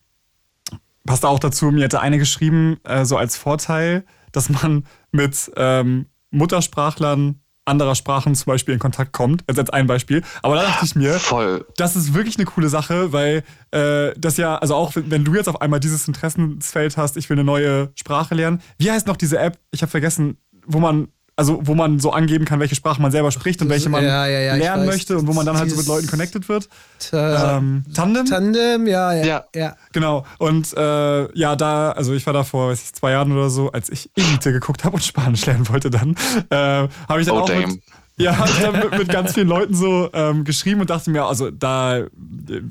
passt 1.06 1.24
auch 1.24 1.40
dazu, 1.40 1.72
mir 1.72 1.84
hätte 1.84 2.02
eine 2.02 2.18
geschrieben, 2.18 2.78
äh, 2.84 3.06
so 3.06 3.16
als 3.16 3.38
Vorteil, 3.38 4.06
dass 4.32 4.50
man 4.50 4.86
mit 5.12 5.52
ähm, 5.56 6.08
Muttersprachlern 6.32 7.40
anderer 7.70 7.96
Sprachen 7.96 8.36
zum 8.36 8.52
Beispiel 8.52 8.74
in 8.74 8.80
Kontakt 8.80 9.14
kommt, 9.14 9.44
als, 9.48 9.58
als 9.58 9.70
ein 9.70 9.88
Beispiel. 9.88 10.22
Aber 10.42 10.56
da 10.56 10.64
dachte 10.64 10.86
ich 10.86 10.96
mir, 10.96 11.14
Voll. 11.14 11.66
das 11.78 11.96
ist 11.96 12.14
wirklich 12.14 12.38
eine 12.38 12.46
coole 12.46 12.70
Sache, 12.70 13.14
weil 13.14 13.44
äh, 13.72 14.12
das 14.18 14.38
ja, 14.38 14.58
also 14.58 14.76
auch 14.76 14.94
wenn 14.96 15.24
du 15.24 15.36
jetzt 15.36 15.48
auf 15.48 15.62
einmal 15.62 15.80
dieses 15.80 16.08
Interessensfeld 16.08 16.98
hast, 16.98 17.16
ich 17.18 17.30
will 17.30 17.36
eine 17.36 17.46
neue 17.46 17.92
Sprache 17.96 18.36
lernen. 18.36 18.62
Wie 18.78 18.92
heißt 18.92 19.08
noch 19.08 19.18
diese 19.18 19.40
App? 19.40 19.58
Ich 19.72 19.82
habe 19.82 19.90
vergessen, 19.90 20.38
wo 20.66 20.80
man 20.80 21.08
also 21.40 21.62
wo 21.64 21.74
man 21.74 22.00
so 22.00 22.12
angeben 22.12 22.44
kann, 22.44 22.60
welche 22.60 22.76
Sprache 22.76 23.02
man 23.02 23.12
selber 23.12 23.32
spricht 23.32 23.62
und 23.62 23.70
welche 23.70 23.88
man 23.88 24.04
ja, 24.04 24.28
ja, 24.28 24.40
ja, 24.40 24.56
lernen 24.56 24.86
möchte 24.86 25.18
und 25.18 25.26
wo 25.26 25.32
man 25.32 25.46
dann 25.46 25.58
halt 25.58 25.70
so 25.70 25.78
mit 25.78 25.88
Leuten 25.88 26.08
connected 26.08 26.50
wird. 26.50 26.68
Ähm, 27.14 27.86
Tandem? 27.94 28.26
Tandem, 28.26 28.88
ja, 28.88 29.14
ja. 29.14 29.46
ja. 29.56 29.76
Genau. 29.94 30.26
Und 30.38 30.76
äh, 30.76 31.38
ja, 31.38 31.56
da, 31.56 31.94
also 31.94 32.14
ich 32.14 32.26
war 32.26 32.34
da 32.34 32.44
vor 32.44 32.72
weiß 32.72 32.84
ich, 32.84 32.94
zwei 32.94 33.12
Jahren 33.12 33.32
oder 33.32 33.50
so, 33.50 33.72
als 33.72 33.90
ich 33.90 34.10
Elite 34.16 34.52
geguckt 34.52 34.84
habe 34.84 34.96
und 34.96 35.04
Spanisch 35.04 35.46
lernen 35.46 35.70
wollte, 35.70 35.90
dann 35.90 36.18
äh, 36.50 36.90
habe 37.08 37.22
ich 37.22 37.26
dann 37.26 37.38
oh, 37.38 37.40
auch 37.40 37.46
damn. 37.46 37.70
mit, 37.72 37.82
ja, 38.20 38.46
ich 38.46 38.66
habe 38.66 38.78
mit, 38.78 38.98
mit, 38.98 39.10
ganz 39.10 39.34
vielen 39.34 39.48
Leuten 39.48 39.74
so 39.74 40.10
ähm, 40.14 40.44
geschrieben 40.44 40.82
und 40.82 40.90
dachte 40.90 41.10
mir, 41.10 41.24
also 41.24 41.52
da, 41.52 42.06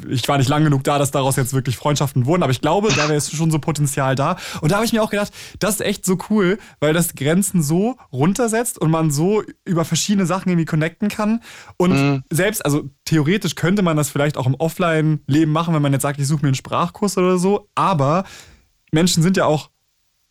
ich 0.08 0.28
war 0.28 0.36
nicht 0.36 0.48
lang 0.48 0.62
genug 0.62 0.84
da, 0.84 0.98
dass 0.98 1.10
daraus 1.10 1.36
jetzt 1.36 1.54
wirklich 1.54 1.76
Freundschaften 1.76 2.26
wurden, 2.26 2.42
aber 2.42 2.52
ich 2.52 2.60
glaube, 2.60 2.88
da 2.94 3.08
wäre 3.08 3.20
schon 3.20 3.50
so 3.50 3.58
Potenzial 3.58 4.14
da. 4.14 4.36
Und 4.60 4.72
da 4.72 4.76
habe 4.76 4.84
ich 4.84 4.92
mir 4.92 5.02
auch 5.02 5.10
gedacht, 5.10 5.32
das 5.58 5.76
ist 5.76 5.80
echt 5.80 6.04
so 6.04 6.18
cool, 6.28 6.58
weil 6.80 6.92
das 6.92 7.14
Grenzen 7.14 7.62
so 7.62 7.96
runtersetzt 8.12 8.78
und 8.78 8.90
man 8.90 9.10
so 9.10 9.42
über 9.64 9.86
verschiedene 9.86 10.26
Sachen 10.26 10.50
irgendwie 10.50 10.66
connecten 10.66 11.08
kann. 11.08 11.40
Und 11.78 11.92
mhm. 11.92 12.24
selbst, 12.30 12.64
also 12.64 12.84
theoretisch 13.06 13.54
könnte 13.54 13.82
man 13.82 13.96
das 13.96 14.10
vielleicht 14.10 14.36
auch 14.36 14.46
im 14.46 14.54
Offline-Leben 14.54 15.50
machen, 15.50 15.74
wenn 15.74 15.82
man 15.82 15.92
jetzt 15.94 16.02
sagt, 16.02 16.20
ich 16.20 16.26
suche 16.26 16.42
mir 16.42 16.48
einen 16.48 16.56
Sprachkurs 16.56 17.16
oder 17.16 17.38
so, 17.38 17.68
aber 17.74 18.24
Menschen 18.92 19.22
sind 19.22 19.36
ja 19.36 19.46
auch 19.46 19.70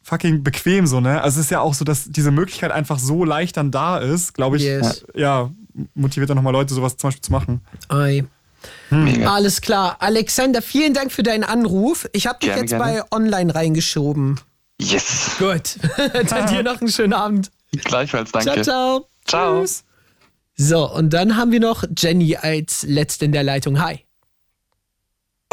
fucking 0.08 0.42
bequem 0.42 0.88
so, 0.88 1.02
ne? 1.02 1.22
Also 1.22 1.40
es 1.40 1.48
ist 1.48 1.52
ja 1.52 1.60
auch 1.60 1.74
so, 1.74 1.84
dass 1.84 2.06
diese 2.10 2.32
Möglichkeit 2.32 2.72
einfach 2.72 2.98
so 2.98 3.26
leicht 3.26 3.58
dann 3.58 3.72
da 3.72 3.98
ist, 3.98 4.34
glaube 4.34 4.56
ich, 4.56 4.64
yes. 4.64 5.06
ja, 5.14 5.52
motiviert 5.96 6.30
dann 6.30 6.38
nochmal 6.38 6.54
Leute, 6.54 6.74
sowas 6.74 6.96
zum 6.96 7.10
Beispiel 7.10 7.24
zu 7.24 7.32
machen. 7.34 7.62
Ei. 7.90 8.24
Hm. 8.90 9.28
Alles 9.28 9.60
klar. 9.60 9.98
Alexander, 10.00 10.62
vielen 10.62 10.94
Dank 10.94 11.12
für 11.12 11.24
deinen 11.24 11.44
Anruf. 11.44 12.08
Ich 12.14 12.26
habe 12.26 12.40
dich 12.40 12.48
gerne, 12.48 12.62
jetzt 12.62 12.70
gerne. 12.70 13.04
bei 13.10 13.16
Online 13.16 13.54
reingeschoben. 13.54 14.40
Yes. 14.80 15.36
Gut. 15.40 15.78
dann 16.30 16.48
dir 16.48 16.64
noch 16.64 16.80
einen 16.80 16.90
schönen 16.90 17.14
Abend. 17.14 17.52
Gleichfalls, 17.74 18.32
danke. 18.32 18.62
Ciao, 18.62 18.64
ciao. 18.64 19.08
Ciao. 19.26 19.62
Tschüss. 19.62 19.84
So, 20.56 20.90
und 20.90 21.12
dann 21.12 21.36
haben 21.36 21.52
wir 21.52 21.60
noch 21.60 21.84
Jenny 21.96 22.38
als 22.38 22.84
letzte 22.84 23.26
in 23.26 23.34
der 23.34 23.44
Leitung. 23.44 23.82
Hi. 23.82 24.07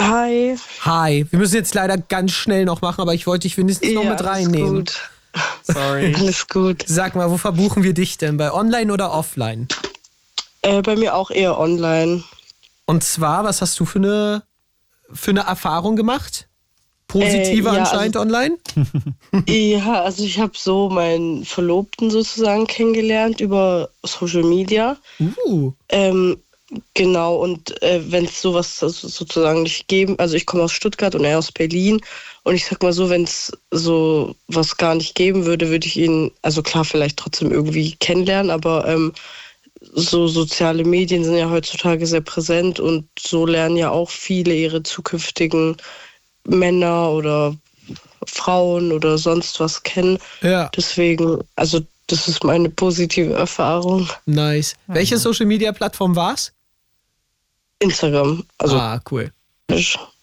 Hi. 0.01 0.57
Hi. 0.85 1.27
Wir 1.31 1.39
müssen 1.39 1.55
jetzt 1.55 1.75
leider 1.75 1.97
ganz 1.99 2.33
schnell 2.33 2.65
noch 2.65 2.81
machen, 2.83 3.01
aber 3.01 3.15
ich 3.15 3.27
wollte 3.27 3.43
dich 3.43 3.57
wenigstens 3.57 3.93
noch 3.93 4.05
Ja, 4.05 4.11
mit 4.11 4.21
alles 4.23 4.33
reinnehmen. 4.33 4.77
gut. 4.85 5.11
Sorry. 5.62 6.15
Alles 6.16 6.47
gut. 6.49 6.85
Sag 6.87 7.15
mal, 7.15 7.31
wo 7.31 7.39
verbuchen 7.39 7.83
wir 7.83 7.95
dich 7.95 8.19
denn? 8.19 8.37
Bei 8.37 8.53
online 8.53 8.93
oder 8.93 9.12
offline? 9.12 9.69
Äh, 10.62 10.83
bei 10.83 10.97
mir 10.97 11.15
auch 11.15 11.31
eher 11.31 11.59
online. 11.59 12.23
Und 12.87 13.03
zwar, 13.05 13.45
was 13.45 13.61
hast 13.62 13.79
du 13.81 13.85
für 13.85 13.99
eine, 13.99 14.43
für 15.12 15.31
eine 15.31 15.41
Erfahrung 15.41 15.97
gemacht? 15.97 16.49
Positive 17.09 17.69
Äh, 17.69 17.73
ja, 17.75 17.81
anscheinend 17.81 18.16
also- 18.16 18.21
online? 18.29 18.59
Ja, 19.49 20.03
also 20.03 20.25
ich 20.25 20.39
habe 20.39 20.53
so 20.57 20.89
meinen 20.91 21.45
Verlobten 21.45 22.11
sozusagen 22.11 22.66
kennengelernt 22.66 23.41
über 23.41 23.91
Social 24.05 24.43
Media. 24.45 24.97
Uh. 25.47 25.73
Ähm, 25.89 26.37
genau, 26.95 27.36
und 27.36 27.81
äh, 27.82 28.01
wenn 28.11 28.24
es 28.24 28.41
sowas 28.41 28.78
so- 28.78 28.89
sozusagen 28.89 29.62
nicht 29.62 29.89
geben, 29.89 30.19
also 30.19 30.35
ich 30.36 30.47
komme 30.47 30.65
aus 30.65 30.73
Stuttgart 30.73 31.15
und 31.15 31.24
er 31.24 31.39
aus 31.39 31.53
Berlin. 31.53 32.01
Und 32.43 32.55
ich 32.55 32.66
sag 32.66 32.82
mal 32.82 32.93
so, 32.93 33.09
wenn 33.09 33.24
es 33.24 33.53
so 33.70 34.35
was 34.49 34.77
gar 34.77 34.95
nicht 34.95 35.15
geben 35.15 35.47
würde, 35.47 35.70
würde 35.70 35.86
ich 35.86 35.97
ihn, 35.97 36.31
also 36.43 36.62
klar, 36.62 36.85
vielleicht 36.85 37.19
trotzdem 37.19 37.51
irgendwie 37.53 37.93
kennenlernen, 37.97 38.51
aber 38.51 38.86
ähm, 38.86 39.12
so 39.93 40.28
soziale 40.28 40.85
Medien 40.85 41.24
sind 41.24 41.36
ja 41.36 41.51
heutzutage 41.51 42.07
sehr 42.07 42.20
präsent 42.20 42.81
und 42.81 43.09
so 43.19 43.47
lernen 43.47 43.77
ja 43.77 43.91
auch 43.91 44.11
viele 44.11 44.55
ihre 44.55 44.82
zukünftigen 44.82 45.77
Männer 46.47 47.11
oder 47.11 47.57
Frauen 48.27 48.93
oder 48.93 49.19
sonst 49.19 49.61
was 49.61 49.82
kennen. 49.82 50.19
Ja. 50.43 50.70
Deswegen, 50.74 51.43
also 51.57 51.81
das 52.07 52.29
ist 52.29 52.45
meine 52.45 52.69
positive 52.71 53.33
Erfahrung. 53.35 54.09
Nice. 54.27 54.75
Welche 54.87 55.19
Social 55.19 55.47
Media 55.47 55.73
Plattform 55.73 56.15
war's? 56.15 56.53
Instagram, 57.79 58.45
also 58.59 58.79
ah, 58.79 59.01
cool. 59.11 59.33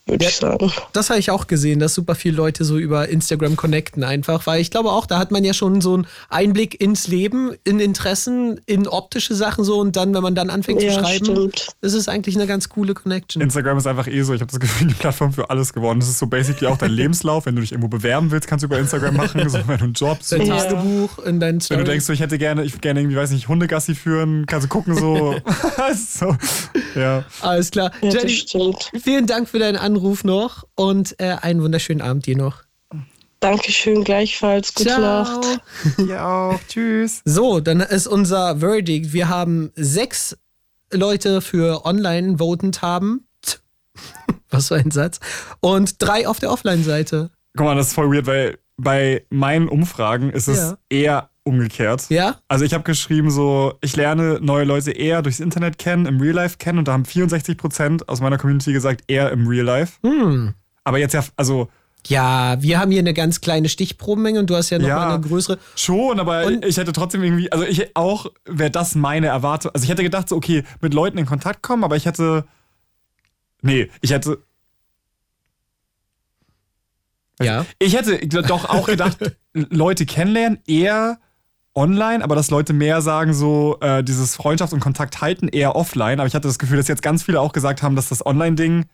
Würde 0.06 0.26
ich 0.26 0.36
sagen. 0.36 0.72
Das 0.94 1.10
habe 1.10 1.20
ich 1.20 1.32
auch 1.32 1.48
gesehen, 1.48 1.80
dass 1.80 1.94
super 1.94 2.16
viele 2.16 2.36
Leute 2.36 2.64
so 2.66 2.78
über 2.78 3.10
Instagram 3.10 3.56
connecten 3.56 4.04
einfach, 4.04 4.46
weil 4.48 4.62
ich 4.62 4.72
glaube 4.72 4.92
auch, 4.92 5.06
da 5.06 5.20
hat 5.20 5.32
man 5.32 5.44
ja 5.44 5.54
schon 5.54 5.82
so 5.82 5.94
einen 5.94 6.08
Einblick 6.30 6.80
ins 6.82 7.08
Leben, 7.08 7.52
in 7.64 7.80
Interessen, 7.80 8.60
in 8.66 8.88
optische 8.88 9.36
Sachen 9.36 9.64
so 9.64 9.80
und 9.80 9.96
dann, 9.96 10.14
wenn 10.14 10.24
man 10.24 10.36
dann 10.36 10.50
anfängt 10.50 10.82
Ja, 10.82 10.92
zu 10.94 11.00
schreiben, 11.00 11.26
stimmt. 11.26 11.68
ist 11.82 11.94
es 11.94 12.08
eigentlich 12.08 12.36
eine 12.36 12.48
ganz 12.48 12.70
coole 12.70 12.94
Connection. 12.94 13.42
Instagram 13.42 13.78
ist 13.78 13.88
einfach 13.88 14.08
eh 14.08 14.22
so, 14.24 14.34
ich 14.34 14.42
habe 14.42 14.52
das 14.52 14.60
Gefühl, 14.60 14.88
die 14.88 14.94
Plattform 14.96 15.34
für 15.34 15.50
alles 15.50 15.72
geworden. 15.74 16.00
Das 16.00 16.10
ist 16.10 16.20
so 16.20 16.28
basically 16.28 16.68
auch 16.68 16.78
dein 16.78 16.92
Lebenslauf. 17.02 17.46
Wenn 17.46 17.56
du 17.56 17.62
dich 17.62 17.72
irgendwo 17.72 17.88
bewerben 17.90 18.32
willst, 18.32 18.48
kannst 18.48 18.64
du 18.64 18.68
über 18.68 18.80
Instagram 18.80 19.16
machen. 19.16 19.42
So, 19.52 19.58
wenn 19.68 19.78
du 19.78 19.84
einen 19.86 19.94
Job 19.94 20.20
Dein 20.30 20.46
suchst. 20.46 20.70
Tagebuch 20.70 21.20
in 21.20 21.40
deinen 21.40 21.56
Wenn 21.56 21.62
Story. 21.62 21.84
du 21.84 21.90
denkst, 21.92 22.06
so, 22.06 22.14
ich 22.14 22.22
hätte 22.22 22.38
gerne, 22.38 22.64
ich 22.64 22.80
gerne 22.80 23.02
irgendwie, 23.02 23.18
weiß 23.18 23.32
nicht, 23.32 23.48
Hundegassi 23.50 23.96
führen, 23.96 24.46
kannst 24.46 24.66
du 24.66 24.70
gucken, 24.70 24.96
so. 24.96 25.36
so 26.10 26.36
ja. 26.96 27.24
Alles 27.42 27.72
klar. 27.72 27.92
Ja, 28.02 28.10
Jenny, 28.12 28.44
vielen 29.04 29.26
Dank 29.26 29.50
für 29.50 29.60
deinen 29.60 29.76
Anruf 29.78 29.91
noch 29.94 30.68
und 30.76 31.20
äh, 31.20 31.38
einen 31.42 31.62
wunderschönen 31.62 32.02
Abend 32.02 32.26
dir 32.26 32.38
noch. 32.38 32.64
Dankeschön 33.40 34.04
gleichfalls. 34.04 34.74
Gute 34.76 35.00
Nacht. 35.02 35.60
Ja 36.08 36.50
auch. 36.52 36.60
Tschüss. 36.68 37.22
So, 37.26 37.60
dann 37.60 37.80
ist 37.80 38.06
unser 38.08 38.58
Verdict. 38.60 39.14
Wir 39.14 39.30
haben 39.30 39.72
sechs 39.76 40.38
Leute 40.92 41.42
für 41.42 41.86
online 41.86 42.38
votend 42.40 42.84
haben. 42.84 43.26
Was 44.52 44.68
für 44.68 44.76
ein 44.76 44.92
Satz. 44.92 45.20
Und 45.60 45.96
drei 46.04 46.28
auf 46.28 46.40
der 46.40 46.52
Offline-Seite. 46.52 47.32
Guck 47.58 47.66
mal, 47.66 47.76
das 47.76 47.88
ist 47.88 47.94
voll 47.94 48.12
weird, 48.14 48.28
weil 48.28 48.60
bei 48.78 49.26
meinen 49.32 49.70
Umfragen 49.70 50.30
ist 50.30 50.48
es 50.48 50.58
Ja. 50.60 50.78
eher 50.90 51.30
umgekehrt. 51.44 52.06
Ja? 52.10 52.38
Also 52.48 52.66
ich 52.66 52.74
habe 52.74 52.84
geschrieben 52.84 53.32
so, 53.32 53.74
ich 53.82 53.96
lerne 53.96 54.40
neue 54.42 54.64
Leute 54.64 54.92
eher 54.92 55.22
durchs 55.22 55.40
Internet 55.40 55.78
kennen, 55.78 56.06
im 56.06 56.20
Real 56.22 56.36
Life 56.36 56.58
kennen 56.58 56.78
und 56.80 56.88
da 56.88 56.94
haben 56.94 57.04
64% 57.04 58.08
aus 58.08 58.22
meiner 58.22 58.38
Community 58.38 58.74
gesagt, 58.74 59.04
eher 59.08 59.32
im 59.32 59.48
Real 59.48 59.66
Life. 59.66 59.94
Hm. 60.04 60.54
Aber 60.84 60.98
jetzt 61.00 61.14
ja, 61.14 61.24
also 61.38 61.70
Ja, 62.08 62.62
wir 62.62 62.80
haben 62.80 62.92
hier 62.92 63.00
eine 63.00 63.14
ganz 63.14 63.42
kleine 63.42 63.70
Stichprobenmenge 63.70 64.40
und 64.40 64.50
du 64.50 64.56
hast 64.56 64.70
ja 64.70 64.80
noch 64.80 64.88
Ja. 64.88 64.96
mal 64.98 65.14
eine 65.16 65.22
größere. 65.28 65.58
Schon, 65.76 66.20
aber 66.20 66.50
ich 66.66 66.78
hätte 66.78 66.92
trotzdem 66.94 67.24
irgendwie, 67.24 67.52
also 67.52 67.64
ich 67.66 67.96
auch, 67.96 68.28
wäre 68.46 68.72
das 68.72 68.96
meine 68.96 69.28
Erwartung. 69.28 69.72
Also 69.74 69.84
ich 69.84 69.90
hätte 69.90 70.04
gedacht, 70.04 70.30
so, 70.30 70.36
okay, 70.36 70.64
mit 70.80 70.94
Leuten 70.94 71.18
in 71.18 71.26
Kontakt 71.26 71.62
kommen, 71.64 71.84
aber 71.84 71.96
ich 71.96 72.06
hätte. 72.06 72.46
Nee, 73.64 73.90
ich 74.02 74.12
hätte. 74.12 74.40
Ja. 77.42 77.66
Ich 77.80 77.96
hätte 77.96 78.20
doch 78.28 78.66
auch 78.70 78.88
gedacht, 78.88 79.18
Leute 79.54 80.06
kennenlernen, 80.06 80.60
eher 80.68 81.20
online, 81.74 82.24
aber 82.24 82.36
dass 82.36 82.50
Leute 82.50 82.74
mehr 82.74 83.02
sagen, 83.02 83.34
so 83.34 83.78
äh, 83.82 84.04
dieses 84.04 84.36
Freundschaft 84.36 84.74
und 84.74 84.80
Kontakt 84.80 85.22
halten, 85.22 85.48
eher 85.48 85.76
offline. 85.76 86.20
Aber 86.20 86.28
ich 86.28 86.36
hatte 86.36 86.48
das 86.48 86.60
Gefühl, 86.60 86.78
dass 86.78 86.88
jetzt 86.88 87.02
ganz 87.02 87.24
viele 87.24 87.40
auch 87.40 87.54
gesagt 87.54 87.82
haben, 87.82 87.96
dass 87.96 88.10
das 88.10 88.26
Online-Ding 88.26 88.86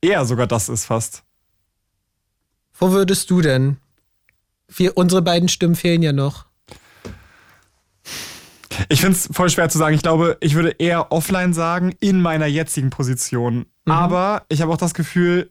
eher 0.00 0.24
sogar 0.24 0.46
das 0.46 0.68
ist 0.68 0.84
fast. 0.84 1.22
Wo 2.78 2.90
würdest 2.90 3.30
du 3.30 3.40
denn? 3.40 3.78
Wir, 4.68 4.96
unsere 4.96 5.22
beiden 5.22 5.48
Stimmen 5.48 5.76
fehlen 5.76 6.02
ja 6.02 6.12
noch. 6.12 6.46
Ich 8.88 9.00
finde 9.00 9.16
es 9.16 9.28
voll 9.32 9.48
schwer 9.48 9.68
zu 9.68 9.78
sagen. 9.78 9.94
Ich 9.94 10.02
glaube, 10.02 10.36
ich 10.40 10.54
würde 10.54 10.70
eher 10.70 11.10
offline 11.10 11.54
sagen, 11.54 11.94
in 12.00 12.20
meiner 12.20 12.46
jetzigen 12.46 12.90
Position. 12.90 13.66
Aber 13.86 14.42
ich 14.48 14.60
habe 14.60 14.72
auch 14.72 14.76
das 14.76 14.92
Gefühl, 14.92 15.50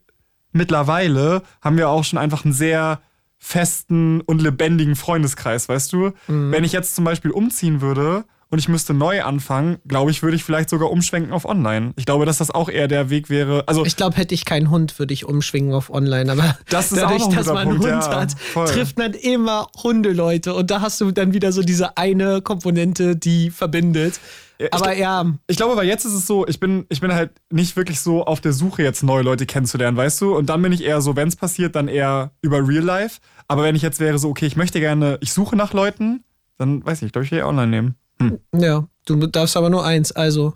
mittlerweile 0.52 1.42
haben 1.62 1.78
wir 1.78 1.90
auch 1.90 2.04
schon 2.04 2.20
einfach 2.20 2.46
einen 2.46 2.54
sehr 2.54 3.02
festen 3.46 4.22
und 4.22 4.42
lebendigen 4.42 4.96
Freundeskreis, 4.96 5.70
weißt 5.70 5.94
du? 5.94 6.14
Wenn 6.28 6.64
ich 6.64 6.72
jetzt 6.72 6.96
zum 6.96 7.06
Beispiel 7.06 7.30
umziehen 7.30 7.80
würde 7.80 8.26
und 8.50 8.58
ich 8.58 8.68
müsste 8.68 8.96
neu 8.96 9.22
anfangen, 9.22 9.78
glaube 9.88 10.10
ich, 10.10 10.24
würde 10.24 10.36
ich 10.36 10.44
vielleicht 10.44 10.68
sogar 10.68 10.90
umschwenken 10.90 11.32
auf 11.32 11.46
online. 11.46 11.94
Ich 11.96 12.08
glaube, 12.08 12.26
dass 12.26 12.40
das 12.40 12.50
auch 12.50 12.70
eher 12.70 12.88
der 12.88 13.12
Weg 13.12 13.30
wäre. 13.30 13.64
Also 13.68 13.86
Ich 13.86 13.98
glaube, 13.98 14.18
hätte 14.18 14.34
ich 14.34 14.46
keinen 14.46 14.72
Hund, 14.72 14.98
würde 14.98 15.14
ich 15.14 15.26
umschwingen 15.26 15.74
auf 15.74 15.92
online. 15.92 16.32
Aber 16.32 16.58
Das 16.70 16.90
dadurch, 16.90 17.28
dass 17.28 17.46
man 17.46 17.58
einen 17.70 17.80
Hund 17.80 17.84
ja, 17.86 18.16
hat, 18.22 18.34
voll. 18.40 18.68
trifft 18.68 18.98
man 18.98 19.14
immer 19.14 19.68
Hundeleute. 19.84 20.56
Und 20.56 20.72
da 20.72 20.82
hast 20.82 21.00
du 21.02 21.12
dann 21.12 21.34
wieder 21.34 21.52
so 21.52 21.62
diese 21.62 21.98
eine 21.98 22.42
Komponente, 22.42 23.16
die 23.16 23.52
verbindet. 23.52 24.20
Ich 24.58 24.74
Aber 24.74 24.92
gl- 24.92 24.98
ja, 24.98 25.26
Ich 25.48 25.58
glaube, 25.58 25.76
weil 25.76 25.88
jetzt 25.88 26.06
ist 26.06 26.14
es 26.14 26.28
so, 26.28 26.48
ich 26.48 26.60
bin, 26.60 26.86
ich 26.90 27.02
bin 27.02 27.14
halt 27.14 27.32
nicht 27.52 27.76
wirklich 27.76 28.00
so 28.00 28.26
auf 28.26 28.42
der 28.42 28.54
Suche, 28.54 28.84
jetzt 28.84 29.04
neue 29.04 29.24
Leute 29.24 29.46
kennenzulernen, 29.46 29.98
weißt 29.98 30.22
du? 30.22 30.36
Und 30.36 30.48
dann 30.48 30.62
bin 30.62 30.72
ich 30.72 30.84
eher 30.84 31.02
so, 31.02 31.16
wenn 31.16 31.28
es 31.28 31.36
passiert, 31.36 31.76
dann 31.76 31.88
eher 31.88 32.32
über 32.42 32.66
Real 32.68 32.84
Life. 32.84 33.20
Aber 33.48 33.64
wenn 33.64 33.76
ich 33.76 33.82
jetzt 33.82 34.00
wäre 34.00 34.18
so, 34.18 34.30
okay, 34.30 34.46
ich 34.46 34.56
möchte 34.56 34.80
gerne, 34.80 35.18
ich 35.22 35.34
suche 35.34 35.56
nach 35.56 35.74
Leuten, 35.74 36.24
dann 36.58 36.86
weiß 36.86 37.02
ich, 37.02 37.12
glaube 37.12 37.26
ich, 37.26 37.32
ich 37.32 37.44
online 37.44 37.68
nehmen. 37.68 37.96
Hm. 38.22 38.40
ja, 38.58 38.88
du 39.06 39.28
darfst 39.28 39.58
aber 39.58 39.70
nur 39.70 39.86
eins. 39.86 40.12
Also, 40.14 40.54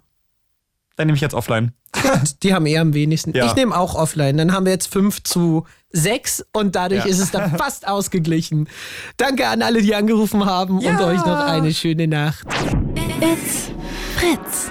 Dann 0.96 1.08
nehme 1.08 1.16
ich 1.18 1.22
jetzt 1.22 1.34
offline. 1.36 1.74
die 2.44 2.54
haben 2.54 2.66
eher 2.66 2.82
am 2.82 2.94
wenigsten. 2.94 3.34
Ja. 3.36 3.46
Ich 3.48 3.56
nehme 3.56 3.76
auch 3.78 3.96
offline. 3.96 4.38
Dann 4.38 4.54
haben 4.54 4.66
wir 4.66 4.72
jetzt 4.72 4.92
5 4.94 5.24
zu 5.24 5.66
6 5.92 6.46
und 6.54 6.76
dadurch 6.76 7.04
Ja. 7.04 7.10
ist 7.10 7.20
es 7.20 7.32
dann 7.32 7.52
fast 7.58 7.88
ausgeglichen. 7.88 8.70
Danke 9.18 9.48
an 9.48 9.62
alle, 9.62 9.82
die 9.82 9.94
angerufen 9.96 10.46
haben 10.46 10.78
und 10.78 11.02
euch 11.02 11.18
noch 11.26 11.40
eine 11.46 11.74
schöne 11.74 12.08
Nacht. 12.08 12.48
It's 13.22 13.72
Fritz. 14.20 14.70